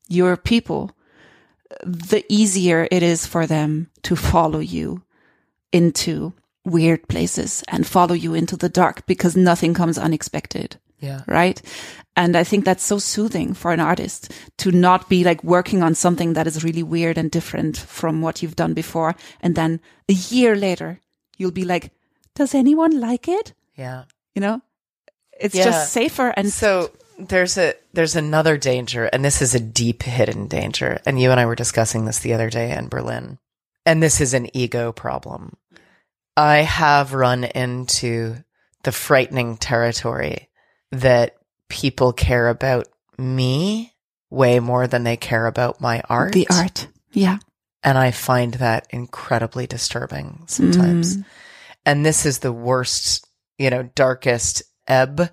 your 0.07 0.37
people, 0.37 0.91
the 1.83 2.23
easier 2.29 2.87
it 2.91 3.03
is 3.03 3.25
for 3.25 3.45
them 3.47 3.89
to 4.03 4.15
follow 4.15 4.59
you 4.59 5.01
into 5.71 6.33
weird 6.65 7.07
places 7.07 7.63
and 7.67 7.85
follow 7.85 8.13
you 8.13 8.33
into 8.33 8.55
the 8.55 8.69
dark 8.69 9.05
because 9.05 9.35
nothing 9.35 9.73
comes 9.73 9.97
unexpected 9.97 10.77
Yeah. 10.99 11.21
right? 11.27 11.61
And 12.15 12.35
I 12.37 12.43
think 12.43 12.63
that's 12.63 12.83
so 12.83 12.99
soothing 12.99 13.53
for 13.55 13.73
an 13.73 13.79
artist 13.79 14.31
to 14.59 14.71
not 14.71 15.09
be 15.09 15.23
like 15.23 15.43
working 15.43 15.81
on 15.83 15.95
something 15.95 16.33
that 16.33 16.47
is 16.47 16.63
really 16.63 16.83
weird 16.83 17.17
and 17.17 17.31
different 17.31 17.75
from 17.75 18.21
what 18.21 18.41
you've 18.43 18.55
done 18.55 18.73
before. 18.73 19.15
And 19.41 19.55
then 19.55 19.81
a 20.07 20.13
year 20.13 20.55
later, 20.55 20.99
you'll 21.37 21.51
be 21.51 21.65
like, 21.65 21.91
does 22.35 22.53
anyone 22.55 22.99
like 22.99 23.27
it? 23.27 23.53
Yeah. 23.75 24.03
You 24.35 24.41
know, 24.41 24.61
it's 25.39 25.55
Yeah. 25.55 25.65
just 25.65 25.91
safer. 25.91 26.29
And 26.37 26.53
So 26.53 26.91
there's 27.29 27.57
a 27.57 27.73
there's 27.93 28.15
another 28.15 28.57
danger, 28.57 29.05
and 29.05 29.23
this 29.23 29.41
is 29.41 29.55
a 29.55 29.59
deep 29.59 30.03
hidden 30.03 30.47
danger. 30.47 30.99
And 31.05 31.19
you 31.19 31.31
and 31.31 31.39
I 31.39 31.45
were 31.45 31.55
discussing 31.55 32.05
this 32.05 32.19
the 32.19 32.33
other 32.33 32.49
day 32.49 32.75
in 32.75 32.89
Berlin. 32.89 33.39
And 33.85 34.01
this 34.01 34.21
is 34.21 34.33
an 34.33 34.55
ego 34.55 34.91
problem. 34.91 35.57
I 36.35 36.57
have 36.57 37.13
run 37.13 37.43
into 37.43 38.37
the 38.83 38.91
frightening 38.91 39.57
territory 39.57 40.49
that 40.91 41.35
people 41.69 42.13
care 42.13 42.49
about 42.49 42.87
me 43.17 43.93
way 44.29 44.59
more 44.59 44.87
than 44.87 45.03
they 45.03 45.17
care 45.17 45.45
about 45.45 45.81
my 45.81 46.01
art. 46.09 46.33
the 46.33 46.47
art. 46.49 46.87
Yeah. 47.11 47.39
And 47.83 47.97
I 47.97 48.11
find 48.11 48.55
that 48.55 48.87
incredibly 48.89 49.67
disturbing 49.67 50.43
sometimes. 50.47 51.17
Mm. 51.17 51.25
And 51.85 52.05
this 52.05 52.25
is 52.25 52.39
the 52.39 52.53
worst, 52.53 53.27
you 53.57 53.69
know, 53.69 53.83
darkest 53.83 54.63
ebb 54.87 55.29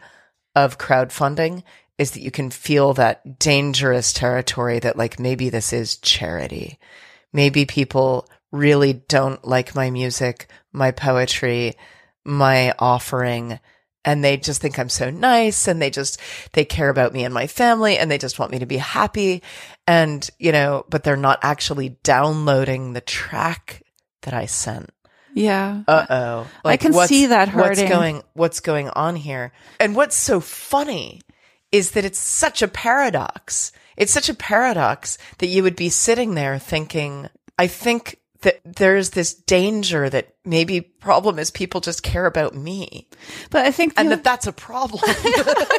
of 0.54 0.78
crowdfunding 0.78 1.62
is 1.98 2.12
that 2.12 2.22
you 2.22 2.30
can 2.30 2.50
feel 2.50 2.94
that 2.94 3.38
dangerous 3.38 4.12
territory 4.12 4.78
that 4.78 4.96
like 4.96 5.20
maybe 5.20 5.50
this 5.50 5.72
is 5.72 5.96
charity. 5.98 6.78
Maybe 7.32 7.66
people 7.66 8.26
really 8.50 8.94
don't 8.94 9.44
like 9.46 9.74
my 9.74 9.90
music, 9.90 10.48
my 10.72 10.90
poetry, 10.90 11.76
my 12.24 12.74
offering, 12.78 13.60
and 14.04 14.24
they 14.24 14.38
just 14.38 14.62
think 14.62 14.78
I'm 14.78 14.88
so 14.88 15.10
nice 15.10 15.68
and 15.68 15.80
they 15.80 15.90
just 15.90 16.18
they 16.52 16.64
care 16.64 16.88
about 16.88 17.12
me 17.12 17.24
and 17.24 17.34
my 17.34 17.46
family 17.46 17.98
and 17.98 18.10
they 18.10 18.18
just 18.18 18.38
want 18.38 18.50
me 18.50 18.58
to 18.60 18.66
be 18.66 18.78
happy 18.78 19.42
and 19.86 20.28
you 20.38 20.52
know, 20.52 20.84
but 20.88 21.04
they're 21.04 21.16
not 21.16 21.38
actually 21.42 21.98
downloading 22.02 22.92
the 22.92 23.00
track 23.00 23.82
that 24.22 24.34
I 24.34 24.46
sent. 24.46 24.90
Yeah. 25.34 25.82
Uh 25.86 26.06
oh. 26.10 26.46
I 26.64 26.76
can 26.76 26.92
see 26.92 27.26
that 27.26 27.48
hurting. 27.48 27.84
What's 27.84 27.94
going 27.94 28.22
what's 28.34 28.60
going 28.60 28.88
on 28.90 29.16
here? 29.16 29.52
And 29.78 29.94
what's 29.94 30.16
so 30.16 30.40
funny 30.40 31.22
is 31.72 31.92
that 31.92 32.04
it's 32.04 32.18
such 32.18 32.62
a 32.62 32.68
paradox. 32.68 33.72
It's 33.96 34.12
such 34.12 34.28
a 34.28 34.34
paradox 34.34 35.18
that 35.38 35.46
you 35.46 35.62
would 35.62 35.76
be 35.76 35.88
sitting 35.88 36.34
there 36.34 36.58
thinking, 36.58 37.28
I 37.58 37.66
think 37.66 38.18
that 38.42 38.60
there's 38.64 39.10
this 39.10 39.34
danger 39.34 40.08
that 40.08 40.34
maybe 40.44 40.80
problem 40.80 41.38
is 41.38 41.50
people 41.50 41.80
just 41.80 42.02
care 42.02 42.24
about 42.24 42.54
me 42.54 43.06
but 43.50 43.66
I 43.66 43.70
think, 43.70 43.94
and 43.96 44.10
that 44.10 44.24
that's 44.24 44.46
a 44.46 44.52
problem. 44.52 45.02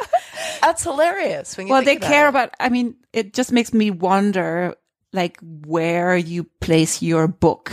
that's 0.60 0.82
hilarious 0.82 1.56
when 1.56 1.66
you 1.66 1.72
well, 1.72 1.82
they 1.82 1.96
about 1.96 2.08
care 2.08 2.26
it. 2.26 2.28
about, 2.28 2.50
I 2.60 2.68
mean, 2.68 2.96
it 3.12 3.34
just 3.34 3.52
makes 3.52 3.72
me 3.72 3.90
wonder 3.90 4.74
like 5.12 5.38
where 5.40 6.16
you 6.16 6.44
place 6.60 7.02
your 7.02 7.28
book. 7.28 7.72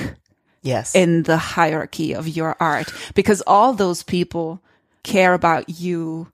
Yes. 0.62 0.96
in 0.96 1.24
the 1.24 1.38
hierarchy 1.38 2.14
of 2.14 2.28
your 2.28 2.56
art. 2.60 2.94
Because 3.14 3.42
all 3.46 3.74
those 3.74 4.04
people 4.04 4.62
care 5.04 5.34
about 5.34 5.70
you 5.70 6.32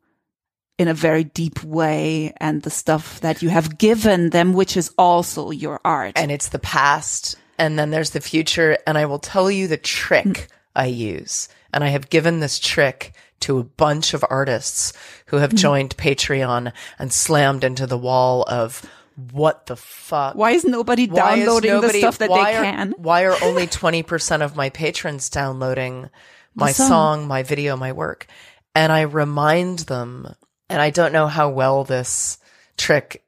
in 0.77 0.88
a 0.88 0.93
very 0.93 1.23
deep 1.23 1.64
way 1.64 2.34
and 2.38 2.61
the 2.61 2.69
stuff 2.69 3.19
that 3.22 3.41
you 3.41 3.49
have 3.49 3.77
given 3.77 4.31
them, 4.31 4.53
which 4.53 4.76
is 4.76 4.93
also 4.97 5.52
your 5.52 5.80
art. 5.85 6.14
and 6.15 6.31
it's 6.31 6.49
the 6.49 6.60
past 6.60 7.38
and 7.57 7.80
then 7.80 7.89
there's 7.91 8.11
the 8.11 8.22
future. 8.22 8.77
And 8.85 8.97
i 8.97 9.06
will 9.06 9.19
tell 9.19 9.49
you 9.49 9.68
the 9.68 9.77
trick 9.77 10.26
mm. 10.26 10.47
i 10.76 10.85
use. 10.88 11.47
And 11.73 11.84
i 11.84 11.88
have 11.88 12.10
given 12.10 12.39
this 12.39 12.60
trick 12.60 13.14
to 13.41 13.60
a 13.60 13.64
bunch 13.64 14.14
of 14.14 14.26
artists 14.30 14.93
who 15.27 15.38
have 15.38 15.52
mm. 15.52 15.57
joined 15.57 15.97
patreon 15.97 16.72
and 16.99 17.14
slammed 17.14 17.64
into 17.64 17.88
the 17.88 17.97
wall 17.97 18.43
of 18.47 18.85
what 19.31 19.65
the 19.67 19.75
fuck 19.77 20.35
why 20.35 20.51
is 20.51 20.65
nobody 20.65 21.07
Why 21.07 21.35
is 21.35 21.45
downloading 21.45 21.81
the 21.81 21.89
stuff 21.89 22.17
that 22.17 22.29
they 22.29 22.55
are- 22.55 22.63
can? 22.63 22.93
why 22.97 23.23
are 23.25 23.35
only 23.43 23.65
20% 23.81 24.41
of 24.41 24.55
my 24.55 24.69
patrons 24.69 25.29
downloading 25.29 26.09
my 26.53 26.71
song. 26.71 26.87
song, 26.89 27.27
my 27.27 27.43
video, 27.43 27.75
my 27.77 27.91
work? 27.91 28.27
And 28.73 28.91
I 28.91 29.01
remind 29.01 29.79
them, 29.79 30.27
and 30.69 30.81
I 30.81 30.89
don't 30.89 31.13
know 31.13 31.27
how 31.27 31.49
well 31.49 31.83
this 31.85 32.37
trick 32.77 33.23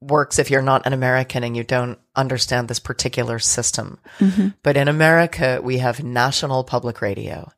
works 0.00 0.38
if 0.38 0.50
you're 0.50 0.62
not 0.62 0.86
an 0.86 0.92
American 0.92 1.42
and 1.44 1.56
you 1.56 1.64
don't 1.64 1.98
understand 2.14 2.68
this 2.68 2.78
particular 2.80 3.38
system. 3.38 3.98
Mm-hmm. 4.18 4.48
But 4.62 4.76
in 4.76 4.86
America, 4.88 5.60
we 5.62 5.78
have 5.78 6.02
National 6.04 6.62
Public 6.64 7.00
Radio, 7.02 7.50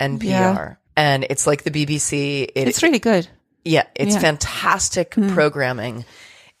NPR, 0.00 0.22
Yeah. 0.22 0.74
and 0.96 1.24
it's 1.28 1.46
like 1.46 1.62
the 1.64 1.70
BBC. 1.70 2.44
It, 2.54 2.68
It's 2.68 2.82
really 2.82 2.98
good. 3.00 3.28
yeah, 3.64 3.84
it's 3.94 4.14
Yeah. 4.14 4.20
fantastic 4.20 5.10
programming. 5.10 6.04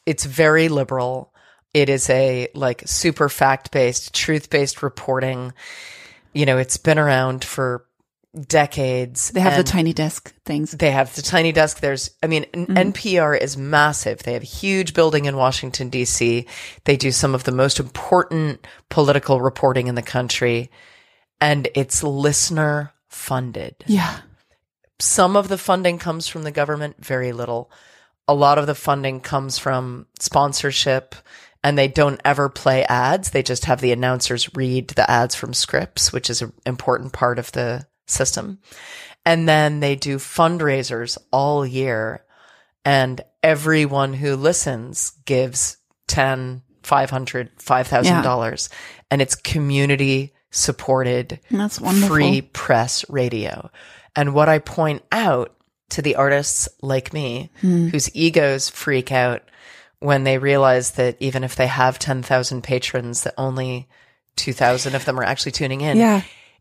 It's 0.08 0.24
very 0.24 0.68
liberal. 0.68 1.32
It 1.74 1.88
is 1.88 2.08
a 2.10 2.48
like 2.54 2.82
super 2.86 3.28
fact 3.28 3.70
based, 3.70 4.14
truth 4.14 4.48
based 4.50 4.82
reporting. 4.82 5.52
You 6.32 6.46
know, 6.46 6.58
it's 6.58 6.76
been 6.78 6.98
around 6.98 7.44
for 7.44 7.84
decades. 8.46 9.30
They 9.30 9.40
have 9.40 9.56
the 9.56 9.64
tiny 9.64 9.92
desk 9.92 10.34
things. 10.44 10.70
they 10.72 10.90
have 10.90 11.14
the 11.14 11.22
tiny 11.22 11.50
desk. 11.52 11.80
There's, 11.80 12.10
I 12.22 12.26
mean, 12.26 12.44
Mm-hmm. 12.52 12.76
NPR 12.76 13.40
is 13.40 13.56
massive. 13.56 14.22
They 14.22 14.34
have 14.34 14.42
a 14.42 14.46
huge 14.46 14.94
building 14.94 15.24
in 15.24 15.36
Washington, 15.36 15.88
D.C. 15.88 16.46
They 16.84 16.96
do 16.96 17.10
some 17.10 17.34
of 17.34 17.44
the 17.44 17.52
most 17.52 17.80
important 17.80 18.66
political 18.90 19.40
reporting 19.40 19.86
in 19.88 19.94
the 19.94 20.02
country, 20.02 20.70
and 21.40 21.68
it's 21.74 22.02
listener 22.02 22.92
funded 23.08 23.74
Yeah. 23.86 24.18
some 25.00 25.34
of 25.36 25.48
the 25.48 25.58
funding 25.58 25.98
comes 25.98 26.28
from 26.28 26.42
the 26.44 26.50
government, 26.52 26.96
very 27.04 27.32
little. 27.32 27.70
A 28.28 28.34
lot 28.34 28.58
of 28.58 28.66
the 28.66 28.74
funding 28.74 29.20
comes 29.20 29.58
from 29.58 30.06
sponsorship 30.20 31.14
and 31.64 31.76
they 31.76 31.88
don't 31.88 32.20
ever 32.24 32.48
play 32.48 32.84
ads. 32.84 33.30
They 33.30 33.42
just 33.42 33.64
have 33.64 33.80
the 33.80 33.92
announcers 33.92 34.54
read 34.54 34.88
the 34.88 35.10
ads 35.10 35.34
from 35.34 35.54
scripts, 35.54 36.12
which 36.12 36.30
is 36.30 36.42
an 36.42 36.52
important 36.66 37.12
part 37.12 37.38
of 37.38 37.50
the 37.52 37.86
system. 38.06 38.58
And 39.24 39.48
then 39.48 39.80
they 39.80 39.96
do 39.96 40.16
fundraisers 40.18 41.18
all 41.32 41.66
year 41.66 42.24
and 42.84 43.20
everyone 43.42 44.14
who 44.14 44.36
listens 44.36 45.10
gives 45.24 45.76
10, 46.06 46.62
500, 46.82 47.58
$5,000 47.58 48.68
and 49.10 49.22
it's 49.22 49.34
community 49.34 50.32
supported 50.50 51.40
free 52.08 52.40
press 52.42 53.04
radio. 53.10 53.70
And 54.16 54.34
what 54.34 54.48
I 54.48 54.58
point 54.58 55.02
out 55.12 55.54
to 55.90 56.02
the 56.02 56.16
artists 56.16 56.68
like 56.82 57.12
me 57.12 57.50
Hmm. 57.60 57.88
whose 57.88 58.14
egos 58.14 58.68
freak 58.68 59.10
out 59.12 59.42
when 60.00 60.24
they 60.24 60.38
realize 60.38 60.92
that 60.92 61.16
even 61.20 61.42
if 61.44 61.56
they 61.56 61.66
have 61.66 61.98
10,000 61.98 62.62
patrons, 62.62 63.22
that 63.22 63.34
only 63.36 63.88
2,000 64.36 64.94
of 64.94 65.04
them 65.04 65.18
are 65.18 65.24
actually 65.24 65.52
tuning 65.52 65.80
in, 65.80 65.96
Yeah. 65.96 66.20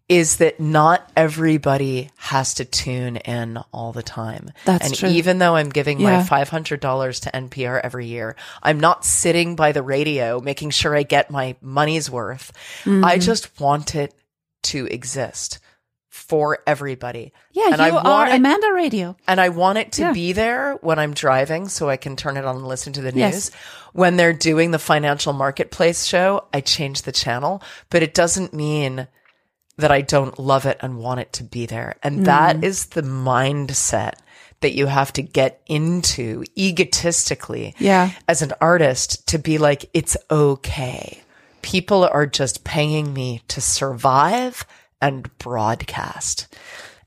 is 0.10 0.38
that 0.38 0.60
not 0.60 1.12
everybody 1.16 2.10
has 2.16 2.54
to 2.56 2.66
tune 2.66 3.18
in 3.18 3.60
all 3.74 3.91
the 3.91 4.02
time. 4.02 4.49
That's 4.66 4.88
and 4.88 4.95
true. 4.95 5.10
even 5.10 5.38
though 5.38 5.56
I'm 5.58 5.70
giving 5.70 5.99
Yeah. 5.99 6.18
my 6.18 6.24
$500 6.24 7.20
to 7.20 7.36
NPR 7.36 7.80
every 7.84 8.08
year, 8.08 8.36
I'm 8.64 8.80
not 8.80 9.06
sitting 9.06 9.56
by 9.56 9.72
the 9.74 9.84
radio 9.84 10.40
making 10.40 10.72
sure 10.72 10.95
I 10.95 11.04
get 11.04 11.30
my 11.30 11.56
money's 11.62 12.10
worth. 12.10 12.52
Mm-hmm. 12.86 13.04
I 13.06 13.18
just 13.20 13.60
want 13.60 13.94
it 13.95 14.14
to 14.64 14.88
exist 14.88 15.60
for 16.18 16.60
everybody. 16.65 17.31
Yeah, 17.52 17.69
and 17.73 17.81
I 17.81 17.88
you 17.89 17.94
want 17.94 18.07
are 18.07 18.27
it- 18.27 18.35
Amanda 18.35 18.73
Radio. 18.73 19.15
and 19.27 19.39
I 19.39 19.49
want 19.49 19.77
it 19.77 19.91
to 19.94 20.02
Yeah. 20.02 20.11
be 20.14 20.34
there 20.34 20.73
when 20.81 20.98
I'm 20.99 21.14
driving 21.14 21.69
so 21.69 21.89
I 21.89 21.95
can 21.98 22.15
turn 22.15 22.38
it 22.38 22.44
on 22.45 22.56
and 22.57 22.68
listen 22.68 22.91
to 22.94 23.02
the 23.02 23.14
Yes. 23.14 23.34
news. 23.34 23.52
When 23.94 24.18
they're 24.18 24.34
doing 24.34 24.72
the 24.72 24.80
financial 24.80 25.31
marketplace 25.31 26.06
show, 26.06 26.45
I 26.53 26.61
change 26.61 27.03
the 27.03 27.11
channel, 27.11 27.61
but 27.89 28.02
it 28.03 28.14
doesn't 28.14 28.53
mean 28.53 29.07
that 29.77 29.91
I 29.91 30.02
don't 30.02 30.39
love 30.39 30.65
it 30.65 30.77
and 30.81 30.98
want 30.98 31.19
it 31.19 31.31
to 31.34 31.44
be 31.44 31.65
there. 31.68 31.95
And 32.02 32.22
Mm. 32.22 32.26
that 32.26 32.64
is 32.64 32.88
the 32.88 33.03
mindset 33.03 34.14
that 34.61 34.73
you 34.73 34.88
have 34.88 35.14
to 35.14 35.22
get 35.22 35.61
into 35.68 36.44
egotistically 36.57 37.76
Yeah. 37.77 38.10
as 38.27 38.41
an 38.41 38.53
artist 38.60 39.27
to 39.27 39.38
be 39.38 39.57
like, 39.60 39.88
it's 39.94 40.18
okay. 40.31 41.22
People 41.61 42.10
are 42.11 42.26
just 42.26 42.64
paying 42.64 43.14
me 43.14 43.44
to 43.49 43.61
survive 43.61 44.65
and 45.02 45.36
broadcast. 45.38 46.48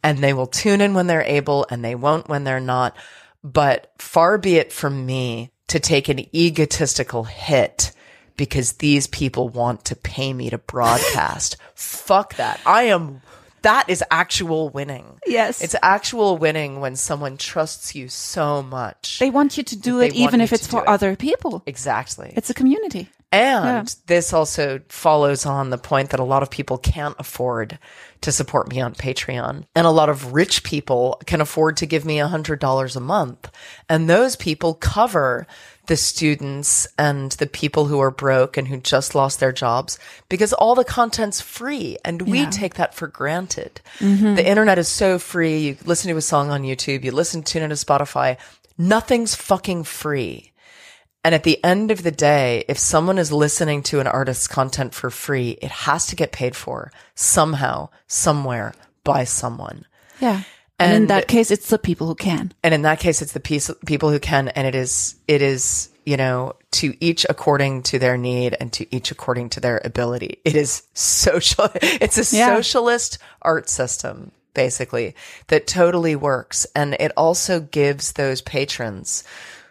And 0.02 0.18
they 0.18 0.32
will 0.32 0.46
tune 0.46 0.80
in 0.80 0.94
when 0.94 1.06
they're 1.06 1.22
able 1.22 1.66
and 1.70 1.84
they 1.84 1.94
won't 1.94 2.28
when 2.28 2.44
they're 2.44 2.60
not. 2.60 2.96
But 3.42 3.92
far 3.98 4.38
be 4.38 4.56
it 4.56 4.72
from 4.72 5.06
me 5.06 5.52
to 5.68 5.78
take 5.80 6.08
an 6.08 6.34
egotistical 6.34 7.24
hit 7.24 7.92
because 8.36 8.74
these 8.74 9.06
people 9.06 9.48
want 9.48 9.84
to 9.86 9.96
pay 9.96 10.32
me 10.32 10.50
to 10.50 10.58
broadcast. 10.58 11.56
Fuck 11.74 12.36
that. 12.36 12.60
I 12.64 12.84
am, 12.84 13.20
that 13.62 13.88
is 13.90 14.02
actual 14.10 14.70
winning. 14.70 15.20
Yes. 15.26 15.62
It's 15.62 15.76
actual 15.82 16.38
winning 16.38 16.80
when 16.80 16.96
someone 16.96 17.36
trusts 17.36 17.94
you 17.94 18.08
so 18.08 18.62
much. 18.62 19.18
They 19.18 19.30
want 19.30 19.58
you 19.58 19.62
to 19.64 19.78
do 19.78 20.00
it 20.00 20.14
even 20.14 20.40
if 20.40 20.52
it's 20.52 20.66
for 20.66 20.80
it. 20.80 20.88
other 20.88 21.16
people. 21.16 21.62
exactly. 21.66 22.32
It's 22.34 22.50
a 22.50 22.54
community. 22.54 23.10
And 23.32 23.86
Yeah. 23.88 23.94
this 24.06 24.32
also 24.32 24.80
follows 24.88 25.46
on 25.46 25.70
the 25.70 25.78
point 25.78 26.10
that 26.10 26.18
a 26.20 26.24
lot 26.24 26.42
of 26.42 26.50
people 26.50 26.78
can't 26.78 27.14
afford 27.18 27.78
to 28.22 28.32
support 28.32 28.68
me 28.68 28.80
on 28.80 28.94
Patreon. 28.94 29.64
And 29.74 29.86
a 29.86 29.90
lot 29.90 30.08
of 30.08 30.32
rich 30.32 30.64
people 30.64 31.20
can 31.26 31.40
afford 31.40 31.76
to 31.78 31.86
give 31.86 32.04
me 32.04 32.18
$100 32.18 32.96
a 32.96 33.00
month. 33.00 33.48
And 33.88 34.10
those 34.10 34.34
people 34.36 34.74
cover 34.74 35.46
the 35.86 35.96
students 35.96 36.86
and 36.98 37.32
the 37.32 37.46
people 37.46 37.86
who 37.86 38.00
are 38.00 38.10
broke 38.10 38.56
and 38.56 38.68
who 38.68 38.76
just 38.78 39.14
lost 39.14 39.40
their 39.40 39.52
jobs 39.52 39.98
because 40.28 40.52
all 40.52 40.74
the 40.74 40.84
content's 40.84 41.40
free 41.40 41.96
and 42.04 42.22
we 42.22 42.40
Yeah. 42.40 42.50
take 42.50 42.74
that 42.74 42.94
for 42.94 43.06
granted. 43.06 43.80
Mm-hmm. 44.00 44.34
The 44.34 44.46
internet 44.46 44.78
is 44.78 44.88
so 44.88 45.18
free. 45.18 45.58
You 45.58 45.76
listen 45.84 46.10
to 46.10 46.16
a 46.16 46.20
song 46.22 46.50
on 46.50 46.62
YouTube, 46.62 47.04
you 47.04 47.12
listen 47.12 47.42
to 47.44 47.58
it 47.58 47.62
on 47.64 47.70
Spotify. 47.70 48.36
Nothing's 48.76 49.34
fucking 49.34 49.84
free. 49.84 50.49
And 51.22 51.34
at 51.34 51.42
the 51.44 51.62
end 51.62 51.90
of 51.90 52.02
the 52.02 52.10
day, 52.10 52.64
if 52.68 52.78
someone 52.78 53.18
is 53.18 53.30
listening 53.30 53.82
to 53.84 54.00
an 54.00 54.06
artist's 54.06 54.46
content 54.48 54.94
for 54.94 55.10
free, 55.10 55.50
it 55.60 55.70
has 55.70 56.06
to 56.06 56.16
get 56.16 56.32
paid 56.32 56.56
for 56.56 56.92
somehow, 57.14 57.90
somewhere 58.06 58.72
by 59.04 59.24
someone. 59.24 59.84
Yeah. 60.20 60.42
And, 60.78 60.94
in 60.96 61.06
that 61.08 61.28
case, 61.28 61.50
it's 61.50 61.68
the 61.68 61.78
people 61.78 62.06
who 62.06 62.14
can. 62.14 62.54
And 62.64 62.72
in 62.72 62.82
that 62.82 63.00
case, 63.00 63.20
it's 63.20 63.32
the 63.32 63.40
piece, 63.40 63.70
people 63.84 64.10
who 64.10 64.18
can, 64.18 64.48
and 64.48 64.66
it 64.66 64.74
is, 64.74 65.16
it 65.28 65.42
is, 65.42 65.90
you 66.06 66.16
know, 66.16 66.54
to 66.72 66.94
each 67.04 67.26
according 67.28 67.82
to 67.84 67.98
their 67.98 68.16
need 68.16 68.56
and 68.58 68.72
to 68.72 68.86
each 68.94 69.10
according 69.10 69.50
to 69.50 69.60
their 69.60 69.82
ability. 69.84 70.40
It 70.46 70.56
is 70.56 70.84
social. 70.94 71.68
It's 71.82 72.16
a 72.32 72.36
Yeah. 72.36 72.56
socialist 72.56 73.18
art 73.42 73.68
system, 73.68 74.32
basically, 74.54 75.14
that 75.48 75.66
totally 75.66 76.16
works. 76.16 76.66
And 76.74 76.94
it 76.98 77.12
also 77.14 77.60
gives 77.60 78.12
those 78.12 78.40
patrons 78.40 79.22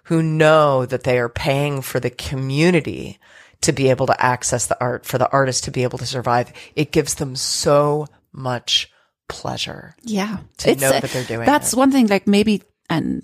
who 0.10 0.22
know 0.22 0.86
that 0.86 1.04
they 1.04 1.18
are 1.20 1.30
paying 1.30 1.82
for 1.82 2.00
the 2.00 2.10
community 2.10 3.20
to 3.62 3.72
be 3.72 3.90
able 3.90 4.08
to 4.08 4.24
access 4.24 4.66
the 4.66 4.78
art, 4.82 5.06
for 5.06 5.18
the 5.18 5.30
artist 5.32 5.64
to 5.64 5.72
be 5.72 5.84
able 5.84 6.00
to 6.00 6.06
survive. 6.06 6.52
It 6.76 6.92
gives 6.92 7.16
them 7.16 7.36
so 7.36 8.08
much 8.32 8.92
pleasure. 9.28 9.96
Yeah. 10.02 10.40
To 10.60 10.76
know 10.76 10.92
that 10.92 11.12
they're 11.12 11.24
doing 11.24 11.46
That's 11.46 11.74
it. 11.74 11.78
one 11.78 11.92
thing, 11.92 12.08
like 12.08 12.26
maybe, 12.26 12.64
and 12.90 13.24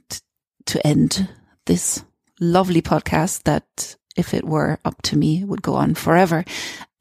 to 0.67 0.85
end 0.85 1.27
this 1.65 2.03
lovely 2.39 2.81
podcast 2.81 3.43
that 3.43 3.95
if 4.15 4.33
it 4.33 4.45
were 4.45 4.79
up 4.85 5.01
to 5.03 5.17
me 5.17 5.43
would 5.43 5.61
go 5.61 5.73
on 5.73 5.95
forever. 5.95 6.45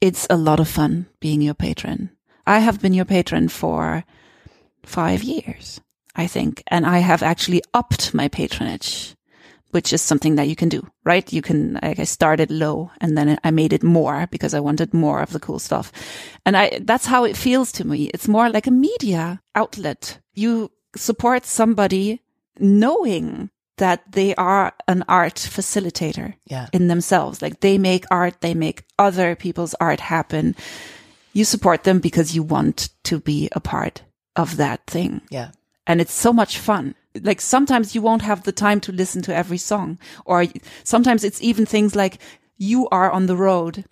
It's 0.01 0.27
a 0.29 0.37
lot 0.37 0.59
of 0.59 0.67
fun 0.67 1.07
being 1.19 1.41
your 1.41 1.53
patron. 1.53 2.09
I 2.47 2.59
have 2.59 2.81
been 2.81 2.93
your 2.93 3.05
patron 3.05 3.49
for 3.49 4.03
five 4.83 5.23
years, 5.23 5.79
I 6.15 6.27
think, 6.27 6.63
and 6.67 6.85
I 6.85 6.99
have 6.99 7.23
actually 7.23 7.61
upped 7.73 8.13
my 8.13 8.27
patronage, 8.27 9.15
which 9.75 9.91
is 9.93 10.01
something 10.01 10.35
that 10.35 10.47
you 10.47 10.55
can 10.55 10.69
do, 10.69 10.81
right? 11.03 11.33
You 11.33 11.41
can, 11.41 11.77
like, 11.83 11.99
I 11.99 12.05
started 12.05 12.49
low 12.49 12.91
and 13.01 13.17
then 13.17 13.37
I 13.43 13.51
made 13.51 13.73
it 13.73 13.83
more 13.83 14.25
because 14.31 14.53
I 14.53 14.61
wanted 14.61 14.93
more 14.93 15.21
of 15.21 15.31
the 15.31 15.39
cool 15.39 15.59
stuff. 15.59 15.91
And 16.45 16.55
I, 16.55 16.79
that's 16.81 17.05
how 17.05 17.25
it 17.25 17.35
feels 17.35 17.73
to 17.73 17.85
me. 17.85 18.05
It's 18.13 18.27
more 18.29 18.49
like 18.49 18.67
a 18.67 18.71
media 18.71 19.41
outlet. 19.53 20.19
You 20.33 20.71
support 20.95 21.45
somebody 21.45 22.21
knowing 22.57 23.49
that 23.77 23.99
they 24.13 24.33
are 24.35 24.71
an 24.87 25.03
art 25.09 25.35
facilitator 25.35 26.35
Yeah. 26.45 26.67
in 26.71 26.87
themselves. 26.87 27.41
Like 27.41 27.59
they 27.59 27.77
make 27.77 28.05
art, 28.09 28.39
they 28.39 28.53
make 28.53 28.85
other 28.97 29.35
people's 29.35 29.75
art 29.81 29.99
happen. 29.99 30.55
You 31.33 31.43
support 31.43 31.83
them 31.83 31.99
because 31.99 32.33
you 32.33 32.43
want 32.43 32.89
to 33.03 33.19
be 33.19 33.49
a 33.51 33.59
part 33.59 34.03
of 34.37 34.55
that 34.55 34.87
thing 34.87 35.21
Yeah. 35.29 35.49
and 35.85 35.99
it's 35.99 36.13
so 36.13 36.31
much 36.31 36.57
fun. 36.59 36.95
Like 37.21 37.41
sometimes 37.41 37.95
you 37.95 38.01
won't 38.01 38.21
have 38.23 38.43
the 38.43 38.51
time 38.51 38.79
to 38.81 38.91
listen 38.91 39.21
to 39.23 39.35
every 39.35 39.57
song, 39.57 39.97
or 40.25 40.45
sometimes 40.83 41.23
it's 41.23 41.41
even 41.41 41.65
things 41.65 41.95
like 41.95 42.19
you 42.57 42.87
are 42.89 43.11
on 43.11 43.25
the 43.27 43.35
road 43.37 43.85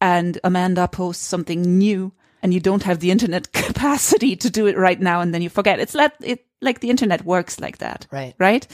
and 0.00 0.38
Amanda 0.44 0.86
posts 0.88 1.24
something 1.24 1.62
new 1.78 2.12
and 2.42 2.52
you 2.54 2.60
don't 2.60 2.82
have 2.84 3.00
the 3.00 3.10
internet 3.10 3.52
capacity 3.52 4.36
to 4.36 4.50
do 4.50 4.66
it 4.66 4.76
right 4.76 5.00
now 5.00 5.20
and 5.20 5.32
then 5.34 5.42
you 5.42 5.48
forget. 5.48 5.80
It's 5.80 5.94
like 5.94 6.12
it 6.22 6.44
like 6.60 6.80
the 6.80 6.90
internet 6.90 7.24
works 7.24 7.60
like 7.60 7.78
that. 7.78 8.06
Right. 8.12 8.34
Right? 8.38 8.66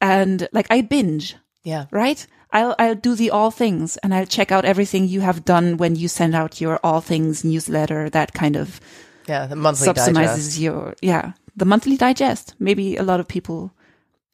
And 0.00 0.48
like 0.52 0.66
I 0.70 0.82
binge, 0.82 1.36
Yeah. 1.64 1.86
right? 1.90 2.26
I'll 2.52 2.74
I'll 2.78 2.94
do 2.94 3.14
the 3.14 3.30
all 3.30 3.50
things 3.50 3.96
and 3.98 4.12
I'll 4.14 4.26
check 4.26 4.50
out 4.52 4.64
everything 4.64 5.08
you 5.08 5.20
have 5.20 5.44
done 5.44 5.76
when 5.76 5.96
you 5.96 6.08
send 6.08 6.34
out 6.34 6.60
your 6.60 6.78
all 6.82 7.00
things 7.00 7.44
newsletter, 7.44 8.10
that 8.10 8.32
kind 8.32 8.56
of 8.56 8.80
Yeah. 9.28 9.46
The 9.46 9.56
monthly 9.56 9.88
subsidizes 9.88 10.14
digest. 10.14 10.58
your 10.58 10.94
yeah 11.02 11.32
the 11.56 11.64
monthly 11.64 11.96
digest. 11.96 12.54
Maybe 12.58 12.96
a 12.96 13.02
lot 13.02 13.20
of 13.20 13.28
people 13.28 13.72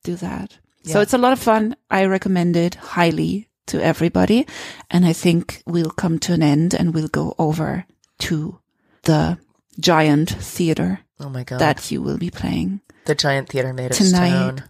do 0.05 0.17
that. 0.17 0.59
So 0.85 1.01
it's 1.01 1.15
a 1.15 1.19
lot 1.19 1.33
of 1.33 1.41
fun. 1.41 1.75
I 1.91 2.05
recommend 2.05 2.57
it 2.57 2.77
highly 2.77 3.49
to 3.67 3.83
everybody. 3.83 4.47
And 4.91 5.05
i 5.05 5.13
think 5.13 5.63
we'll 5.67 5.91
come 5.91 6.19
to 6.21 6.33
an 6.33 6.43
end 6.43 6.75
and 6.75 6.95
we'll 6.95 7.09
go 7.09 7.35
over 7.39 7.85
to 8.21 8.59
the 9.03 9.39
giant 9.81 10.31
theater 10.31 11.01
Oh 11.19 11.29
my 11.29 11.45
God. 11.45 11.59
that 11.59 11.91
you 11.91 12.01
will 12.03 12.19
be 12.19 12.31
playing 12.31 12.81
the 13.07 13.15
giant 13.15 13.49
theater 13.49 13.73
made 13.73 13.91
of 13.91 13.97
Tonight. 13.97 14.31
stone, 14.31 14.65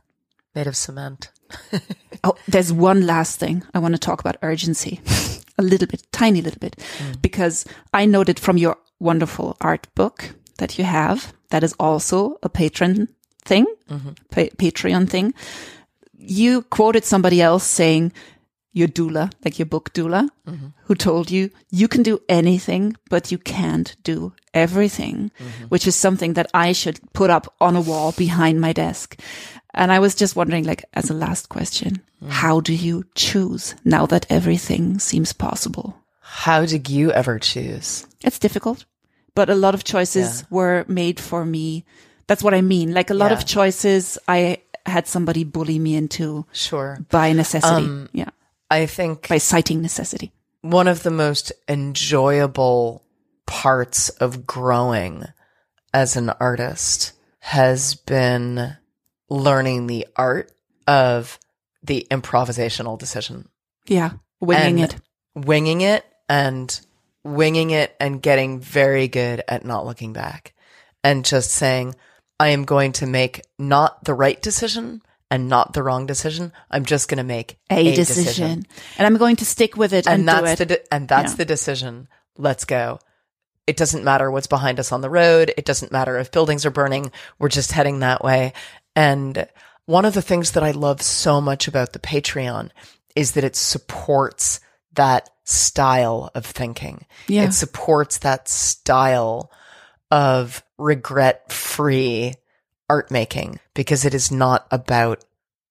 made 0.55 0.67
of 0.67 0.77
cement. 0.77 1.31
oh 2.25 2.35
there's 2.49 2.73
one 2.73 3.07
last 3.07 3.39
thing 3.39 3.63
i 3.75 3.79
want 3.79 3.95
to 3.95 3.99
talk 4.01 4.21
about 4.21 4.37
urgency. 4.43 5.01
A 5.59 5.63
little 5.63 5.87
bit 5.89 6.03
tiny 6.13 6.43
little 6.43 6.59
bit. 6.61 6.77
Mm. 6.99 7.23
Because 7.23 7.65
i 7.93 8.05
noted 8.07 8.39
from 8.41 8.57
your 8.59 8.77
wonderful 8.99 9.57
art 9.61 9.87
book 9.95 10.35
that 10.59 10.79
you 10.79 10.85
have 10.85 11.33
that 11.51 11.65
is 11.65 11.75
also 11.79 12.39
a 12.43 12.49
patron 12.49 13.09
thing 13.45 13.67
mm-hmm. 13.91 14.11
pa- 14.31 14.55
patreon 14.57 15.09
thing. 15.09 15.35
You 16.19 16.63
quoted 16.63 17.05
somebody 17.05 17.41
else 17.41 17.65
saying 17.65 18.13
your 18.77 18.89
doula 18.89 19.33
like 19.43 19.59
your 19.59 19.67
book 19.67 19.91
doula 19.95 20.29
mm-hmm. 20.47 20.67
who 20.85 20.95
told 20.95 21.31
you 21.31 21.51
you 21.71 21.89
can 21.89 22.03
do 22.03 22.21
anything 22.29 22.95
but 23.09 23.33
you 23.33 23.39
can't 23.39 23.97
do 24.03 24.35
everything 24.53 25.31
mm-hmm. 25.39 25.65
which 25.71 25.87
is 25.87 25.97
something 25.97 26.35
that 26.35 26.51
i 26.53 26.73
should 26.73 27.01
put 27.15 27.31
up 27.31 27.55
on 27.59 27.75
a 27.75 27.81
wall 27.81 28.13
behind 28.13 28.61
my 28.61 28.75
desk. 28.75 29.19
And 29.73 29.91
i 29.91 29.99
was 29.99 30.15
just 30.15 30.37
wondering 30.37 30.65
like 30.65 30.85
as 30.93 31.09
a 31.09 31.15
last 31.15 31.49
question 31.49 32.03
mm. 32.23 32.29
how 32.29 32.61
do 32.61 32.75
you 32.75 33.05
choose 33.15 33.75
now 33.85 34.05
that 34.07 34.27
everything 34.29 34.99
seems 34.99 35.33
possible? 35.33 35.97
How 36.21 36.67
did 36.67 36.91
you 36.91 37.13
ever 37.13 37.39
choose? 37.39 38.07
it's 38.23 38.39
difficult, 38.39 38.85
but 39.37 39.49
a 39.49 39.55
lot 39.55 39.75
of 39.75 39.85
choices 39.85 40.43
were 40.51 40.85
made 40.89 41.21
for 41.21 41.45
me. 41.45 41.85
That's 42.27 42.43
what 42.43 42.55
I 42.55 42.61
mean. 42.63 42.93
Like 42.93 43.11
a 43.11 43.15
lot 43.15 43.31
Yeah. 43.31 43.37
of 43.39 43.47
choices 43.47 44.19
I 44.27 44.59
had 44.85 45.07
somebody 45.07 45.45
bully 45.45 45.79
me 45.79 45.95
into 45.95 46.45
Sure. 46.53 46.99
by 47.11 47.33
necessity. 47.33 47.85
Um, 47.87 48.09
yeah. 48.13 48.31
I 48.71 48.87
think 48.87 49.29
By 49.29 49.39
citing 49.39 49.81
necessity. 49.83 50.33
one 50.63 50.89
of 50.89 51.03
the 51.05 51.11
most 51.13 51.53
enjoyable 51.69 53.03
parts 53.47 54.09
of 54.11 54.47
growing 54.47 55.25
as 55.95 56.17
an 56.17 56.31
artist 56.41 57.13
has 57.41 57.95
been 57.95 58.77
learning 59.29 59.87
the 59.87 60.07
art 60.17 60.51
of 60.87 61.39
the 61.83 62.07
improvisational 62.11 62.99
decision. 62.99 63.49
Yeah. 63.87 64.11
Winging 64.41 64.79
it. 64.81 64.97
Winging 65.35 65.81
it 65.83 66.05
and 66.29 66.81
winging 67.27 67.71
it 67.71 67.95
and 68.01 68.23
getting 68.23 68.61
very 68.61 69.09
good 69.09 69.43
at 69.49 69.65
not 69.65 69.87
looking 69.87 70.13
back 70.13 70.55
and 71.05 71.25
just 71.25 71.51
saying, 71.51 71.95
I 72.39 72.49
am 72.49 72.65
going 72.65 72.93
to 72.93 73.07
make 73.07 73.43
not 73.59 74.05
the 74.05 74.15
right 74.15 74.41
decision 74.41 75.03
and 75.31 75.49
not 75.49 75.73
the 75.73 75.83
wrong 75.83 76.07
decision. 76.07 76.53
I'm 76.71 76.85
just 76.85 77.09
going 77.09 77.19
to 77.19 77.25
make 77.25 77.59
A, 77.71 77.95
decision. 77.95 78.65
And 78.99 79.07
I'm 79.07 79.17
going 79.17 79.37
to 79.37 79.45
stick 79.45 79.77
with 79.77 79.93
it 79.93 80.07
and, 80.07 80.21
And, 80.21 80.29
that's 80.29 80.59
do 80.59 80.65
the 80.65 80.75
it. 80.75 80.85
de- 80.85 80.95
and 80.95 81.09
that's 81.09 81.33
Yeah. 81.33 81.37
the 81.37 81.45
decision. 81.45 82.09
Let's 82.37 82.65
go. 82.65 83.01
It 83.67 83.77
doesn't 83.77 84.05
matter 84.05 84.31
what's 84.31 84.47
behind 84.47 84.79
us 84.79 84.93
on 84.93 85.01
the 85.01 85.11
road. 85.11 85.53
It 85.57 85.65
doesn't 85.65 85.91
matter 85.91 86.19
if 86.19 86.31
buildings 86.31 86.65
are 86.65 86.71
burning. 86.71 87.11
We're 87.39 87.49
just 87.49 87.73
heading 87.73 87.99
that 88.01 88.23
way. 88.23 88.53
And 88.95 89.49
one 89.87 90.05
of 90.05 90.15
the 90.15 90.23
things 90.23 90.53
that 90.53 90.63
I 90.63 90.71
love 90.71 91.03
so 91.03 91.41
much 91.41 91.67
about 91.67 91.93
the 91.93 91.99
Patreon 91.99 92.71
is 93.17 93.33
that 93.33 93.45
it 93.45 93.57
supports 93.57 94.61
that 94.95 95.29
style 95.47 96.31
of 96.35 96.45
thinking. 96.45 97.07
Yeah. 97.29 97.45
It 97.45 97.53
supports 97.53 98.19
that 98.19 98.49
style 98.49 99.51
of 100.11 100.63
regret 100.77 101.51
free 101.51 102.35
art 102.91 103.11
making 103.11 103.61
because 103.75 104.05
it 104.05 104.13
is 104.13 104.31
not 104.31 104.67
about 104.71 105.25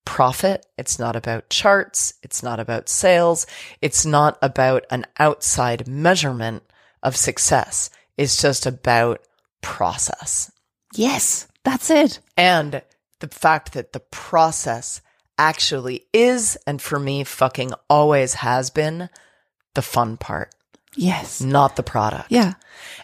profit. 0.04 0.66
It's 0.78 0.98
not 0.98 1.14
about 1.14 1.50
charts. 1.50 2.14
It's 2.22 2.42
not 2.42 2.58
about 2.58 2.88
sales. 2.88 3.46
It's 3.80 4.06
not 4.06 4.38
about 4.42 4.84
an 4.90 5.04
outside 5.18 5.86
measurement 5.86 6.62
of 7.02 7.16
success. 7.16 7.90
It's 8.16 8.40
just 8.40 8.66
about 8.66 9.20
process. 9.60 10.50
yes, 10.94 11.48
that's 11.64 11.90
it. 11.90 12.20
And 12.36 12.82
the 13.18 13.28
fact 13.28 13.72
that 13.72 13.92
the 13.92 14.00
process 14.00 15.00
actually 15.36 16.06
is, 16.12 16.56
and 16.66 16.80
for 16.80 16.98
me, 16.98 17.24
fucking 17.24 17.72
always 17.90 18.34
has 18.34 18.70
been 18.70 19.10
the 19.76 19.82
fun 19.82 20.16
part, 20.16 20.50
Yes. 20.96 21.40
not 21.40 21.76
the 21.76 21.84
product. 21.84 22.32
Yeah. 22.32 22.54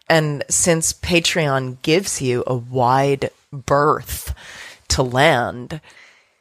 And 0.09 0.43
since 0.51 0.93
Patreon 0.93 1.81
gives 1.83 2.21
you 2.21 2.43
a 2.47 2.55
wide 2.57 3.31
berth 3.53 4.35
to 4.89 5.03
land, 5.05 5.81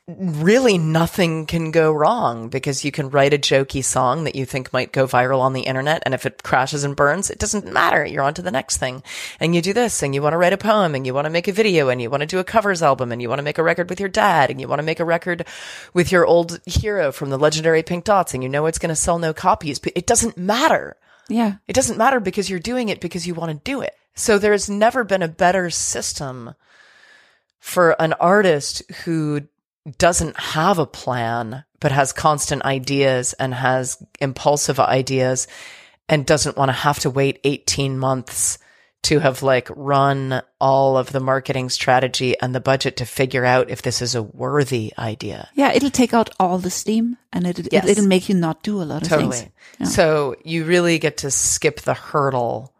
really 0.07 0.77
nothing 0.77 1.45
can 1.45 1.71
go 1.71 1.91
wrong 1.91 2.49
because 2.49 2.83
you 2.83 2.91
can 2.91 3.09
write 3.09 3.33
a 3.33 3.37
jokey 3.37 3.83
song 3.83 4.23
that 4.23 4.35
you 4.35 4.45
think 4.45 4.73
might 4.73 4.91
go 4.91 5.05
viral 5.05 5.39
on 5.39 5.53
the 5.53 5.61
internet. 5.61 6.01
And 6.05 6.13
if 6.13 6.25
it 6.25 6.43
crashes 6.43 6.83
and 6.83 6.95
burns, 6.95 7.29
it 7.29 7.39
doesn't 7.39 7.71
matter. 7.71 8.05
You're 8.05 8.23
on 8.23 8.33
to 8.35 8.41
the 8.41 8.51
next 8.51 8.77
thing. 8.77 9.03
And 9.39 9.55
you 9.55 9.61
do 9.61 9.73
this 9.73 10.03
and 10.03 10.13
you 10.13 10.21
want 10.21 10.33
to 10.33 10.37
write 10.37 10.53
a 10.53 10.57
poem 10.57 10.95
and 10.95 11.05
you 11.05 11.13
want 11.13 11.25
to 11.25 11.31
make 11.31 11.47
a 11.47 11.53
video 11.53 11.89
and 11.89 12.01
you 12.01 12.09
want 12.09 12.21
to 12.21 12.27
do 12.27 12.39
a 12.39 12.43
covers 12.43 12.81
album 12.81 13.11
and 13.11 13.21
you 13.21 13.29
want 13.29 13.39
to 13.39 13.43
make 13.43 13.57
a 13.57 13.63
record 13.63 13.89
with 13.89 13.99
your 13.99 14.09
dad 14.09 14.49
and 14.49 14.59
you 14.59 14.67
want 14.67 14.79
to 14.79 14.85
make 14.85 14.99
a 14.99 15.05
record 15.05 15.45
with 15.93 16.11
your 16.11 16.25
old 16.25 16.59
hero 16.65 17.11
from 17.11 17.29
the 17.29 17.39
legendary 17.39 17.83
Pink 17.83 18.03
Dots 18.03 18.33
and 18.33 18.43
you 18.43 18.49
know 18.49 18.65
it's 18.65 18.79
going 18.79 18.89
to 18.89 18.95
sell 18.95 19.19
no 19.19 19.33
copies, 19.33 19.79
but 19.79 19.93
it 19.95 20.07
doesn't 20.07 20.37
matter. 20.37 20.97
Yeah. 21.29 21.55
It 21.67 21.73
doesn't 21.73 21.97
matter 21.97 22.19
because 22.19 22.49
you're 22.49 22.59
doing 22.59 22.89
it 22.89 22.99
because 22.99 23.27
you 23.27 23.33
want 23.33 23.51
to 23.51 23.71
do 23.71 23.81
it. 23.81 23.95
So 24.15 24.37
there's 24.37 24.69
never 24.69 25.03
been 25.03 25.21
a 25.21 25.27
better 25.27 25.69
system 25.69 26.55
for 27.59 27.91
an 28.01 28.13
artist 28.13 28.81
who 29.03 29.41
doesn't 29.97 30.37
have 30.39 30.77
a 30.79 30.85
plan, 30.85 31.63
but 31.79 31.91
has 31.91 32.13
constant 32.13 32.63
ideas 32.63 33.33
and 33.33 33.53
has 33.53 34.01
impulsive 34.19 34.79
ideas 34.79 35.47
and 36.07 36.25
doesn't 36.25 36.57
want 36.57 36.69
to 36.69 36.73
have 36.73 36.99
to 36.99 37.09
wait 37.09 37.39
18 37.43 37.97
months 37.97 38.57
to 39.03 39.17
have 39.17 39.41
like 39.41 39.67
run 39.75 40.43
all 40.59 40.95
of 40.95 41.11
the 41.11 41.19
marketing 41.19 41.69
strategy 41.69 42.39
and 42.39 42.53
the 42.53 42.59
budget 42.59 42.97
to 42.97 43.05
figure 43.05 43.43
out 43.43 43.71
if 43.71 43.81
this 43.81 43.99
is 43.99 44.13
a 44.13 44.21
worthy 44.21 44.93
idea. 44.99 45.49
Yeah. 45.55 45.71
It'll 45.73 45.89
take 45.89 46.13
out 46.13 46.29
all 46.39 46.59
the 46.59 46.69
steam 46.69 47.17
and 47.33 47.47
it, 47.47 47.69
Yes. 47.73 47.87
it, 47.87 47.97
will 47.97 48.07
make 48.07 48.29
you 48.29 48.35
not 48.35 48.61
do 48.61 48.79
a 48.79 48.83
lot 48.83 49.01
of 49.01 49.07
Totally. 49.09 49.37
things. 49.37 49.51
Yeah. 49.79 49.85
So 49.87 50.35
you 50.43 50.65
really 50.65 50.99
get 50.99 51.17
to 51.17 51.31
skip 51.31 51.81
the 51.81 51.95
hurdle 51.95 52.73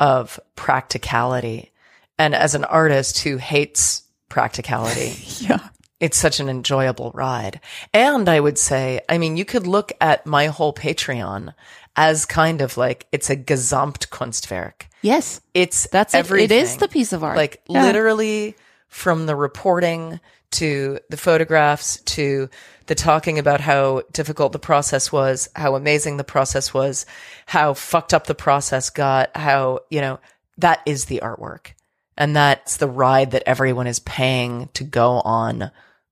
of 0.00 0.40
practicality. 0.56 1.70
And 2.18 2.34
as 2.34 2.56
an 2.56 2.64
artist 2.64 3.20
who 3.20 3.36
hates 3.36 4.02
practicality, 4.28 5.14
Yeah. 5.38 5.68
It's 6.00 6.16
such 6.18 6.40
an 6.40 6.48
enjoyable 6.48 7.12
ride. 7.14 7.60
And 7.92 8.28
I 8.28 8.40
would 8.40 8.58
say, 8.58 9.00
I 9.08 9.18
mean, 9.18 9.36
you 9.36 9.44
could 9.44 9.66
look 9.66 9.92
at 10.00 10.26
my 10.26 10.46
whole 10.46 10.72
Patreon 10.72 11.54
as 11.96 12.24
kind 12.24 12.60
of 12.62 12.76
like 12.76 13.06
it's 13.12 13.30
a 13.30 13.36
Gesamtkunstwerk. 13.36 14.82
Yes. 15.02 15.40
It's 15.54 15.86
That's 15.88 16.14
it. 16.14 16.18
It 16.18 16.20
everything. 16.20 16.58
is 16.58 16.76
the 16.76 16.88
piece 16.88 17.12
of 17.12 17.22
art. 17.24 17.36
Like 17.36 17.60
Yeah. 17.68 17.82
literally 17.82 18.56
from 18.88 19.26
the 19.26 19.36
reporting 19.36 20.20
to 20.52 20.98
the 21.10 21.16
photographs 21.16 21.98
to 21.98 22.48
the 22.86 22.94
talking 22.96 23.38
about 23.38 23.60
how 23.60 24.02
difficult 24.12 24.52
the 24.52 24.58
process 24.58 25.12
was, 25.12 25.48
how 25.54 25.76
amazing 25.76 26.16
the 26.16 26.24
process 26.24 26.74
was, 26.74 27.06
how 27.46 27.72
fucked 27.74 28.12
up 28.12 28.26
the 28.26 28.34
process 28.34 28.90
got, 28.90 29.36
how, 29.36 29.80
you 29.90 30.00
know, 30.00 30.18
that 30.58 30.80
is 30.86 31.04
the 31.04 31.20
artwork. 31.22 31.68
And 32.16 32.34
that's 32.34 32.78
the 32.78 32.88
ride 32.88 33.30
that 33.30 33.44
everyone 33.46 33.86
is 33.86 34.00
paying 34.00 34.68
to 34.74 34.82
go 34.84 35.20
on 35.20 35.70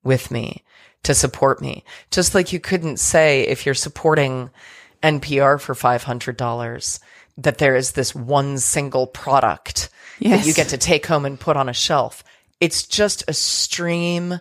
with 0.08 0.30
me, 0.30 0.64
to 1.04 1.14
support 1.14 1.60
me. 1.60 1.84
Just 2.10 2.34
like 2.34 2.52
you 2.52 2.58
couldn't 2.58 2.98
say 2.98 3.42
if 3.42 3.64
you're 3.64 3.74
supporting 3.74 4.50
NPR 5.02 5.60
for 5.60 5.74
$500 5.74 7.00
that 7.36 7.58
there 7.58 7.76
is 7.76 7.92
this 7.92 8.14
one 8.14 8.58
single 8.58 9.06
product 9.06 9.90
that 10.20 10.46
you 10.46 10.52
get 10.52 10.70
to 10.70 10.78
take 10.78 11.06
home 11.06 11.24
and 11.24 11.38
put 11.38 11.56
on 11.56 11.68
a 11.68 11.72
shelf. 11.72 12.24
It's 12.58 12.84
just 12.84 13.22
a 13.28 13.32
stream 13.32 14.40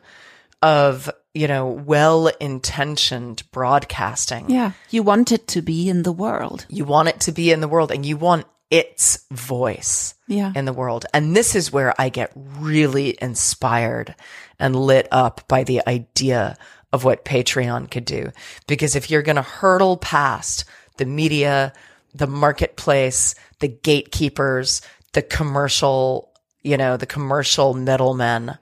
of, 0.63 1.11
you 1.35 1.47
know, 1.47 1.67
well 1.67 2.27
intentioned 2.39 3.43
broadcasting. 3.51 4.49
Yeah. 4.49 4.71
You 4.89 5.03
want 5.03 5.31
it 5.31 5.47
to 5.49 5.61
be 5.61 5.89
in 5.89 6.01
the 6.01 6.11
world. 6.11 6.65
You 6.69 6.85
want 6.85 7.09
it 7.09 7.19
to 7.21 7.31
be 7.31 7.51
in 7.51 7.59
the 7.59 7.67
world 7.67 7.91
and 7.91 8.03
you 8.03 8.17
want 8.17 8.47
its 8.69 9.25
voice 9.31 10.13
Yeah. 10.27 10.51
in 10.55 10.65
the 10.65 10.73
world. 10.73 11.05
And 11.13 11.35
this 11.35 11.55
is 11.55 11.71
where 11.71 11.93
I 11.99 12.09
get 12.09 12.31
really 12.35 13.17
inspired 13.21 14.15
and 14.59 14.75
lit 14.75 15.07
up 15.11 15.47
by 15.47 15.63
the 15.63 15.81
idea 15.87 16.57
of 16.91 17.03
what 17.03 17.25
Patreon 17.25 17.89
could 17.91 18.05
do. 18.05 18.31
Because 18.67 18.95
if 18.95 19.09
you're 19.09 19.21
going 19.21 19.35
to 19.37 19.41
hurdle 19.41 19.97
past 19.97 20.65
the 20.97 21.05
media, 21.05 21.73
the 22.13 22.27
marketplace, 22.27 23.35
the 23.59 23.67
gatekeepers, 23.67 24.81
the 25.13 25.21
commercial, 25.21 26.31
you 26.63 26.77
know, 26.77 26.97
the 26.97 27.05
commercial 27.05 27.73
middlemen, 27.73 28.57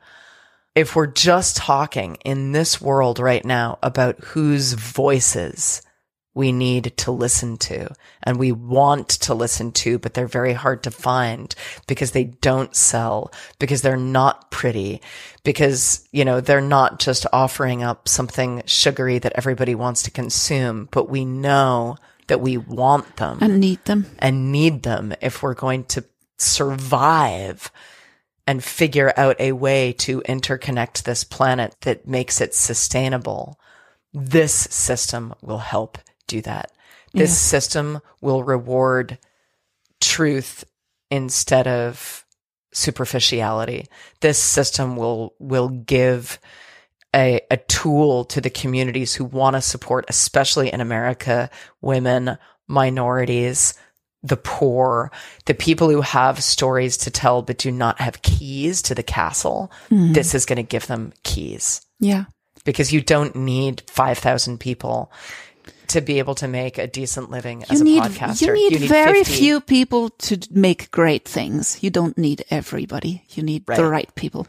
if 0.76 0.96
we're 0.96 1.08
just 1.08 1.58
talking 1.58 2.16
in 2.26 2.52
this 2.52 2.82
world 2.82 3.18
right 3.20 3.46
now 3.46 3.80
about 3.82 4.20
whose 4.20 4.74
voices 4.74 5.82
we 6.36 6.52
need 6.52 6.96
to 6.98 7.12
listen 7.12 7.58
to 7.58 7.88
and 8.22 8.38
we 8.38 8.52
want 8.52 9.08
to 9.10 9.34
listen 9.34 9.72
to, 9.72 9.98
but 9.98 10.14
they're 10.14 10.28
very 10.28 10.54
hard 10.54 10.84
to 10.84 10.92
find 10.92 11.56
because 11.88 12.12
they 12.12 12.26
don't 12.26 12.76
sell, 12.76 13.32
because 13.58 13.82
they're 13.82 13.96
not 13.96 14.52
pretty, 14.52 15.02
because, 15.44 16.08
you 16.12 16.26
know, 16.26 16.42
they're 16.42 16.62
not 16.62 17.00
just 17.00 17.26
offering 17.32 17.82
up 17.84 18.08
something 18.08 18.62
sugary 18.66 19.18
that 19.18 19.34
everybody 19.36 19.74
wants 19.74 20.04
to 20.04 20.12
consume, 20.12 20.90
but 20.92 21.10
we 21.10 21.24
know 21.24 21.96
that 22.28 22.42
we 22.42 22.58
want 22.58 23.16
them 23.16 23.38
And 23.42 23.60
need 23.60 23.84
them. 23.86 24.06
and 24.20 24.52
need 24.52 24.84
them 24.84 25.14
if 25.22 25.42
we're 25.42 25.54
going 25.54 25.86
to 25.86 26.04
survive 26.38 27.72
and 28.46 28.64
figure 28.64 29.14
out 29.16 29.40
a 29.40 29.54
way 29.54 29.94
to 29.94 30.22
interconnect 30.22 31.04
this 31.04 31.24
planet 31.24 31.76
that 31.82 32.08
makes 32.08 32.42
it 32.42 32.54
sustainable. 32.54 33.58
This 34.14 34.54
system 34.54 35.34
will 35.42 35.60
help 35.60 35.98
do 36.28 36.42
that. 36.42 36.72
This 37.14 37.30
Yeah. 37.32 37.36
system 37.60 38.02
will 38.22 38.44
reward 38.44 39.18
truth 40.02 40.64
instead 41.12 41.68
of 41.68 42.26
superficiality. 42.74 43.88
This 44.22 44.38
system 44.38 44.96
will, 44.98 45.34
will 45.40 45.70
give 45.70 46.40
a, 47.16 47.40
a 47.50 47.58
tool 47.58 48.26
to 48.26 48.42
the 48.42 48.50
communities 48.50 49.16
who 49.16 49.24
want 49.24 49.56
to 49.56 49.62
support, 49.62 50.06
especially 50.10 50.72
in 50.74 50.82
America, 50.82 51.50
women, 51.82 52.38
minorities, 52.68 53.74
the 54.24 54.36
poor, 54.38 55.12
the 55.46 55.54
people 55.54 55.90
who 55.90 56.02
have 56.02 56.44
stories 56.44 56.98
to 56.98 57.12
tell 57.12 57.42
but 57.42 57.58
do 57.60 57.72
not 57.72 58.02
have 58.02 58.22
keys 58.24 58.82
to 58.82 58.96
the 58.96 59.04
castle. 59.04 59.72
Mm-hmm. 59.92 60.14
This 60.14 60.34
is 60.36 60.46
going 60.46 60.58
to 60.58 60.64
give 60.64 60.88
them 60.88 61.14
keys 61.24 61.82
Yeah. 62.00 62.26
because 62.66 62.92
you 62.92 63.02
don't 63.02 63.36
need 63.36 63.84
5,000 63.88 64.60
people 64.60 65.12
to 65.90 66.02
be 66.02 66.20
able 66.20 66.36
to 66.36 66.48
make 66.48 66.78
a 66.78 66.88
decent 66.88 67.30
living 67.32 67.64
as 67.64 67.80
You 67.80 67.82
a 67.82 67.84
need, 67.84 68.04
podcaster. 68.04 68.48
you 68.48 68.54
need 68.54 68.80
very 68.90 69.24
50. 69.24 69.34
few 69.34 69.62
people 69.62 70.10
to 70.10 70.38
make 70.52 70.92
great 70.92 71.28
things. 71.28 71.78
You 71.82 71.90
don't 71.90 72.18
need 72.18 72.44
everybody. 72.50 73.24
You 73.30 73.44
need 73.44 73.66
the 73.66 73.74
Right. 73.74 73.82
right 73.90 74.16
people. 74.16 74.48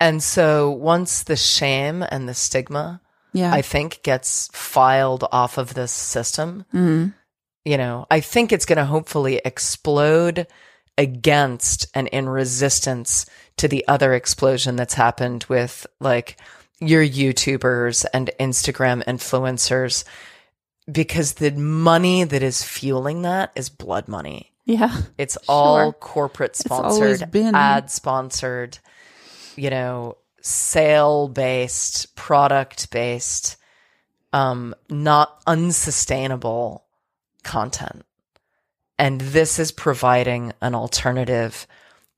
And 0.00 0.22
so 0.22 0.70
once 0.70 1.22
the 1.22 1.36
shame 1.36 2.02
and 2.10 2.28
the 2.28 2.34
stigma 2.34 3.00
Yeah. 3.32 3.52
I 3.52 3.62
think 3.62 4.02
gets 4.02 4.48
filed 4.52 5.24
off 5.32 5.58
of 5.58 5.74
this 5.74 5.90
system. 5.92 6.64
Mm-hmm. 6.72 7.08
You 7.64 7.76
know, 7.78 8.06
I 8.10 8.20
think 8.20 8.52
it's 8.52 8.66
going 8.66 8.76
to 8.78 8.84
hopefully 8.84 9.40
explode 9.44 10.46
against 10.98 11.86
and 11.94 12.08
in 12.08 12.28
resistance 12.28 13.26
to 13.56 13.66
the 13.68 13.84
other 13.88 14.14
explosion 14.14 14.76
that's 14.76 14.94
happened 14.94 15.44
with 15.48 15.86
like 16.00 16.36
your 16.80 17.04
YouTubers 17.04 18.04
and 18.12 18.30
Instagram 18.38 19.02
influencers 19.04 20.04
because 20.90 21.34
the 21.34 21.50
money 21.52 22.24
that 22.24 22.42
is 22.42 22.62
fueling 22.62 23.22
that 23.22 23.52
is 23.54 23.68
blood 23.68 24.08
money. 24.08 24.52
Yeah. 24.64 24.96
It's 25.18 25.36
all 25.48 25.76
Sure. 25.86 25.92
corporate 25.94 26.56
sponsored, 26.56 27.30
been. 27.30 27.54
ad 27.54 27.90
sponsored, 27.90 28.78
you 29.56 29.70
know, 29.70 30.16
sale 30.40 31.28
based, 31.28 32.14
product 32.16 32.90
based, 32.90 33.56
um, 34.32 34.74
not 34.88 35.40
unsustainable 35.46 36.84
content. 37.42 38.04
And 38.98 39.20
this 39.20 39.58
is 39.58 39.72
providing 39.72 40.52
an 40.60 40.74
alternative 40.74 41.66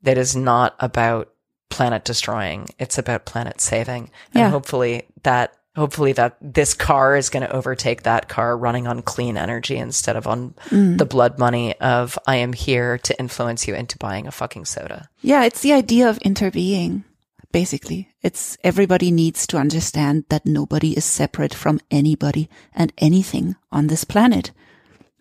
that 0.02 0.18
is 0.18 0.36
not 0.36 0.74
about 0.78 1.32
planet 1.68 2.04
destroying. 2.04 2.68
It's 2.78 2.98
about 2.98 3.24
planet 3.26 3.60
saving. 3.60 4.10
And 4.34 4.40
Yeah. 4.42 4.50
hopefully 4.50 5.06
that 5.24 5.52
hopefully 5.76 6.12
that 6.14 6.36
this 6.40 6.74
car 6.74 7.16
is 7.16 7.28
going 7.30 7.46
to 7.46 7.52
overtake 7.54 8.02
that 8.02 8.28
car 8.28 8.56
running 8.56 8.86
on 8.88 9.02
clean 9.02 9.36
energy 9.36 9.76
instead 9.76 10.16
of 10.16 10.26
on 10.26 10.54
Mm. 10.70 10.98
the 10.98 11.04
blood 11.04 11.38
money 11.38 11.74
of 11.80 12.18
I 12.26 12.36
am 12.36 12.52
here 12.54 12.98
to 12.98 13.18
influence 13.20 13.68
you 13.68 13.74
into 13.74 13.98
buying 13.98 14.26
a 14.26 14.32
fucking 14.32 14.64
soda. 14.64 15.08
Yeah, 15.20 15.44
it's 15.44 15.60
the 15.60 15.72
idea 15.74 16.08
of 16.10 16.18
interbeing, 16.20 17.04
basically. 17.52 18.08
It's 18.22 18.56
everybody 18.64 19.10
needs 19.10 19.46
to 19.48 19.58
understand 19.58 20.24
that 20.30 20.46
nobody 20.46 20.96
is 20.96 21.04
separate 21.04 21.54
from 21.54 21.80
anybody 21.90 22.48
and 22.74 22.92
anything 22.98 23.54
on 23.70 23.86
this 23.86 24.04
planet. 24.04 24.50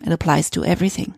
It 0.05 0.11
applies 0.11 0.49
to 0.51 0.63
everything. 0.65 1.15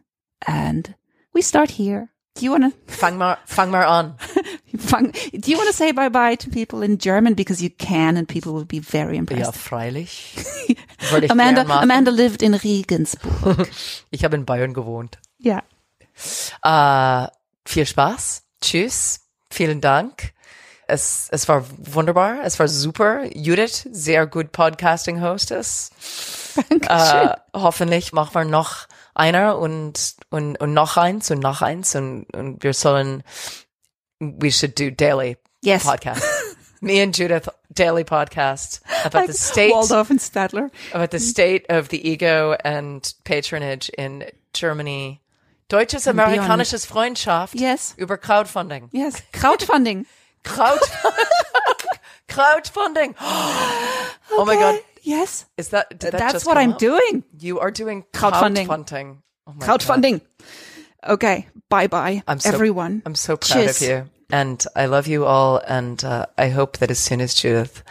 And 0.47 0.95
we 1.34 1.41
start 1.41 1.72
here. 1.72 2.11
Do 2.35 2.45
you 2.45 2.51
want 2.51 2.73
Fang 2.88 3.18
mal, 3.18 3.38
fang 3.45 3.72
mal 3.72 4.15
an. 4.79 5.11
to 5.11 5.37
do 5.37 5.51
you 5.51 5.57
want 5.57 5.69
to 5.69 5.75
say 5.75 5.91
bye 5.91 6.09
bye 6.09 6.35
to 6.35 6.49
people 6.49 6.81
in 6.83 6.97
German 6.97 7.35
because 7.35 7.61
you 7.63 7.69
can 7.69 8.17
and 8.17 8.27
people 8.27 8.53
will 8.53 8.65
be 8.65 8.79
very 8.79 9.15
Ja, 9.15 9.19
impressed. 9.19 9.55
freilich. 9.57 10.35
Würde 11.11 11.25
ich 11.25 11.31
Amanda. 11.31 11.61
Amanda 11.63 12.11
lived 12.11 12.41
in 12.41 12.53
Regensburg. 12.53 13.67
Ich 14.11 14.23
habe 14.23 14.35
in 14.35 14.45
Bayern 14.45 14.73
gewohnt. 14.73 15.17
yeah. 15.43 15.63
Äh, 16.63 17.27
viel 17.65 17.85
Spaß. 17.85 18.43
Tschüss. 18.61 19.21
Vielen 19.49 19.81
Dank. 19.81 20.33
Es, 20.87 21.27
es 21.31 21.47
war 21.47 21.65
wunderbar. 21.77 22.37
Es 22.43 22.59
war 22.59 22.67
super. 22.67 23.25
Judith, 23.35 23.87
sehr 23.91 24.25
gut 24.25 24.51
Podcasting 24.51 25.21
Hostess. 25.21 25.91
Äh, 26.87 27.29
hoffentlich 27.53 28.13
machen 28.13 28.33
wir 28.33 28.45
noch 28.45 28.87
einer 29.13 29.57
und, 29.57 30.15
und, 30.29 30.59
und 30.59 30.73
noch 30.73 30.97
eins 30.97 31.29
und 31.29 31.39
noch 31.39 31.61
eins 31.61 31.95
und, 31.95 32.25
und 32.33 32.63
wir 32.63 32.73
sollen, 32.73 33.23
we 34.19 34.49
should 34.49 34.76
do 34.76 34.91
daily 34.91 35.38
Yes. 35.61 35.85
podcast. 35.85 36.23
Me 36.81 36.99
and 36.99 37.14
Judith 37.14 37.49
daily 37.73 38.03
podcast 38.03 38.81
about 39.06 39.27
the 39.27 39.34
state 39.34 39.72
Waldorf 39.72 40.10
and 40.11 40.19
Statler. 40.19 40.69
about 40.94 41.10
the 41.11 41.19
state 41.19 41.65
of 41.69 41.89
the 41.89 42.07
ego 42.07 42.56
and 42.64 43.14
patronage 43.23 43.89
in 43.98 44.30
Germany. 44.53 45.22
Deutsches 45.69 46.06
amerikanisches 46.06 46.85
Freundschaft 46.85 47.52
Yes. 47.60 47.95
über 47.98 48.18
Crowdfunding. 48.18 48.89
Yes. 48.91 49.22
Crowdfunding. 49.34 50.06
Crowd 50.44 50.80
crowdfunding. 52.27 53.15
Oh 54.30 54.45
my 54.45 54.56
god. 54.56 54.80
Yes. 55.02 55.45
Is 55.57 55.69
that 55.69 55.89
did 55.89 56.14
uh, 56.14 56.18
that 56.19 56.34
That's 56.34 56.45
what 56.45 56.57
I'm 56.57 56.73
up? 56.73 56.77
doing. 56.80 57.23
You 57.39 57.60
are 57.60 57.72
doing 57.72 58.03
Crowdfunding. 58.14 58.68
crowdfunding. 58.68 59.18
Oh 59.48 59.53
my 59.53 59.65
God. 59.65 59.80
Crowdfunding. 59.80 60.22
Okay. 61.07 61.48
Bye 61.69 61.88
bye, 61.88 62.23
I'm 62.27 62.39
so, 62.39 62.49
everyone. 62.49 63.02
I'm 63.06 63.15
so 63.15 63.35
proud 63.38 63.53
Cheers. 63.64 63.81
of 63.81 63.88
you. 63.88 64.10
And 64.30 64.64
I 64.76 64.85
love 64.88 65.07
you 65.07 65.26
all. 65.26 65.61
And 65.68 66.03
uh, 66.03 66.26
I 66.38 66.49
hope 66.49 66.77
that 66.77 66.91
as 66.91 66.99
soon 66.99 67.22
as 67.22 67.34
Judith 67.34 67.84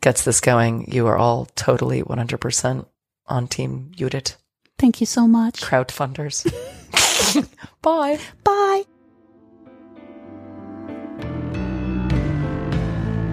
gets 0.00 0.24
this 0.24 0.40
going, 0.40 0.90
you 0.90 1.06
are 1.06 1.18
all 1.18 1.46
totally 1.54 2.02
100% 2.02 2.86
on 3.26 3.46
Team 3.48 3.92
Judith 3.94 4.36
Thank 4.78 5.00
you 5.00 5.06
so 5.06 5.28
much. 5.28 5.60
crowdfunders. 5.60 6.44
Bye. 7.82 8.18
Bye. 8.42 8.84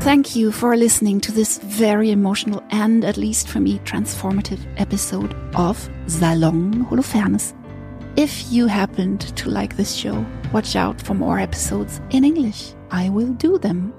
Thank 0.02 0.36
you 0.36 0.52
for 0.52 0.78
listening 0.78 1.20
to 1.22 1.32
this 1.32 1.58
very 1.60 2.12
emotional 2.12 2.64
and, 2.70 3.04
at 3.04 3.18
least 3.18 3.48
for 3.48 3.60
me, 3.60 3.80
transformative 3.80 4.60
episode 4.78 5.34
of 5.56 5.90
Salon 6.08 6.86
Holofernes. 6.86 7.54
If 8.16 8.52
you 8.52 8.68
happened 8.68 9.22
to 9.38 9.50
like 9.50 9.78
this 9.78 9.94
show, 9.94 10.26
watch 10.52 10.76
out 10.76 11.02
for 11.02 11.14
more 11.14 11.40
episodes 11.40 12.02
in 12.10 12.24
English. 12.24 12.74
I 12.92 13.10
will 13.10 13.34
do 13.34 13.58
them. 13.58 13.94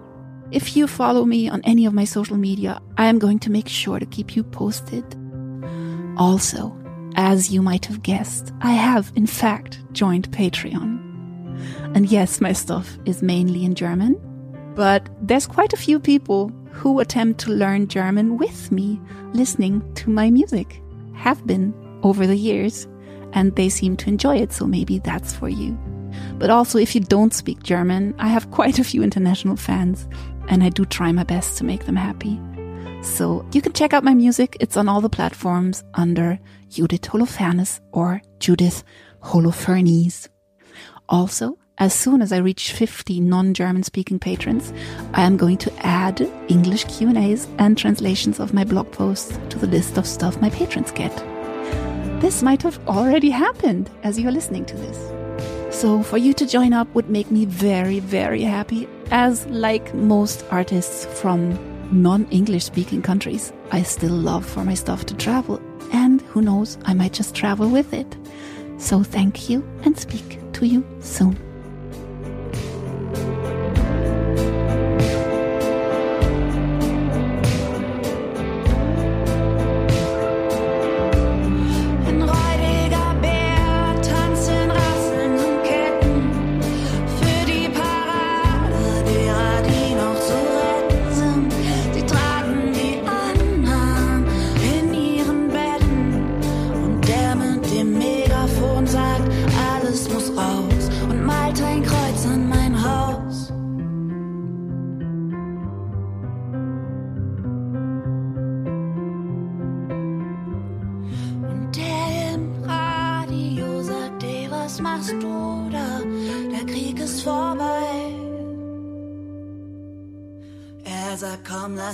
If 0.51 0.77
you 0.77 0.87
follow 0.87 1.25
me 1.25 1.49
on 1.49 1.63
any 1.65 1.87
of 1.87 1.95
my 1.95 2.05
social 2.05 2.37
media, 2.37 2.81
I 2.99 3.07
am 3.07 3.19
going 3.19 3.39
to 3.41 3.51
make 3.51 3.69
sure 3.69 3.99
to 3.99 4.07
keep 4.07 4.35
you 4.37 4.43
posted. 4.43 5.05
Also, 6.17 6.77
as 7.15 7.51
you 7.51 7.63
might 7.63 7.87
have 7.87 8.03
guessed, 8.03 8.53
I 8.61 8.73
have 8.73 9.13
in 9.15 9.27
fact 9.27 9.81
joined 9.93 10.31
Patreon. 10.33 10.99
And 11.95 12.11
yes, 12.11 12.41
my 12.41 12.53
stuff 12.53 12.99
is 13.05 13.23
mainly 13.23 13.65
in 13.65 13.75
German, 13.75 14.21
but 14.75 15.09
there's 15.23 15.47
quite 15.47 15.73
a 15.73 15.79
few 15.79 16.01
people 16.01 16.53
who 16.73 17.01
attempt 17.01 17.41
to 17.41 17.51
learn 17.53 17.89
German 17.89 18.39
with 18.39 18.71
me 18.73 19.01
listening 19.33 19.83
to 19.95 20.11
my 20.11 20.31
music. 20.31 20.83
Have 21.15 21.47
been 21.47 21.75
over 22.03 22.27
the 22.27 22.37
years, 22.37 22.87
and 23.33 23.55
they 23.57 23.69
seem 23.69 23.97
to 23.99 24.09
enjoy 24.09 24.37
it, 24.37 24.53
so 24.53 24.67
maybe 24.67 24.99
that's 24.99 25.35
for 25.35 25.49
you. 25.49 25.79
But 26.39 26.51
also, 26.51 26.79
if 26.79 26.95
you 26.95 27.01
don't 27.01 27.35
speak 27.35 27.63
German, 27.63 28.15
I 28.19 28.29
have 28.29 28.51
quite 28.59 28.79
a 28.79 28.85
few 28.85 29.03
international 29.03 29.57
fans, 29.57 30.09
and 30.49 30.63
I 30.63 30.69
do 30.69 30.85
try 30.85 31.13
my 31.13 31.25
best 31.25 31.59
to 31.59 31.65
make 31.65 31.87
them 31.87 31.97
happy. 31.97 32.41
So 33.03 33.47
you 33.53 33.63
can 33.63 33.73
check 33.73 33.93
out 33.93 34.05
my 34.05 34.15
music. 34.15 34.57
It's 34.61 34.77
on 34.77 34.89
all 34.89 35.01
the 35.01 35.09
platforms 35.09 35.85
under 35.95 36.39
Judith 36.69 37.03
Holofernes 37.03 37.81
or 37.93 38.21
Judith 38.39 38.85
Holofernes. 39.23 40.29
Also, 41.09 41.59
as 41.79 41.95
soon 41.95 42.21
as 42.21 42.31
I 42.31 42.37
reach 42.37 42.73
50 42.73 43.21
non-German 43.21 43.85
speaking 43.85 44.19
patrons, 44.19 44.71
I 45.15 45.23
am 45.23 45.39
going 45.39 45.57
to 45.59 45.73
add 45.87 46.21
English 46.49 46.85
Q&As 46.85 47.49
and 47.59 47.77
translations 47.77 48.39
of 48.39 48.53
my 48.53 48.65
blog 48.65 48.93
posts 48.93 49.39
to 49.49 49.59
the 49.59 49.67
list 49.67 49.97
of 49.97 50.07
stuff 50.07 50.41
my 50.43 50.51
patrons 50.51 50.91
get. 50.91 51.11
This 52.21 52.43
might 52.43 52.63
have 52.63 52.79
already 52.87 53.31
happened 53.31 53.89
as 54.03 54.21
you're 54.21 54.31
listening 54.31 54.67
to 54.67 54.77
this. 54.77 55.75
So 55.75 56.03
for 56.03 56.19
you 56.19 56.35
to 56.35 56.47
join 56.47 56.75
up 56.75 56.95
would 56.95 57.09
make 57.09 57.31
me 57.31 57.47
very, 57.47 57.99
very 57.99 58.43
happy, 58.43 58.87
as 59.11 59.47
like 59.47 59.95
most 59.95 60.45
artists 60.51 61.07
from 61.19 61.59
non-English 61.91 62.65
speaking 62.65 63.01
countries, 63.01 63.55
I 63.73 63.83
still 63.83 64.13
love 64.13 64.45
for 64.45 64.65
my 64.65 64.75
stuff 64.75 65.07
to 65.07 65.15
travel, 65.17 65.63
and 65.95 66.21
who 66.23 66.43
knows, 66.43 66.77
I 66.85 66.93
might 66.93 67.15
just 67.15 67.35
travel 67.35 67.71
with 67.71 67.95
it. 67.95 68.17
So 68.77 69.03
thank 69.03 69.49
you 69.49 69.67
and 69.85 69.99
speak 69.99 70.39
to 70.53 70.67
you 70.67 70.85
soon. 71.01 71.50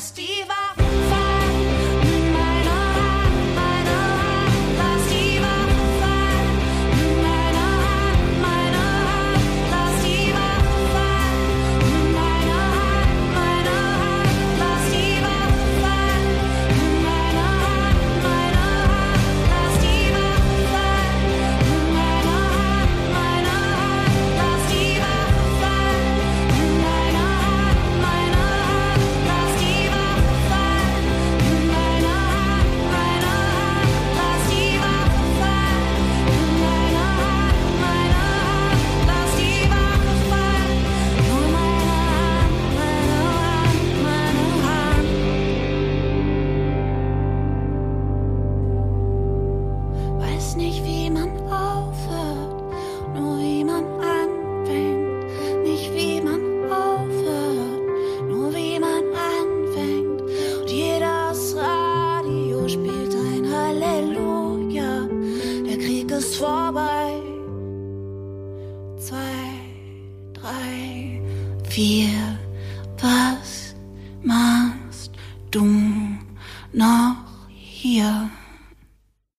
Sagt, 0.01 0.66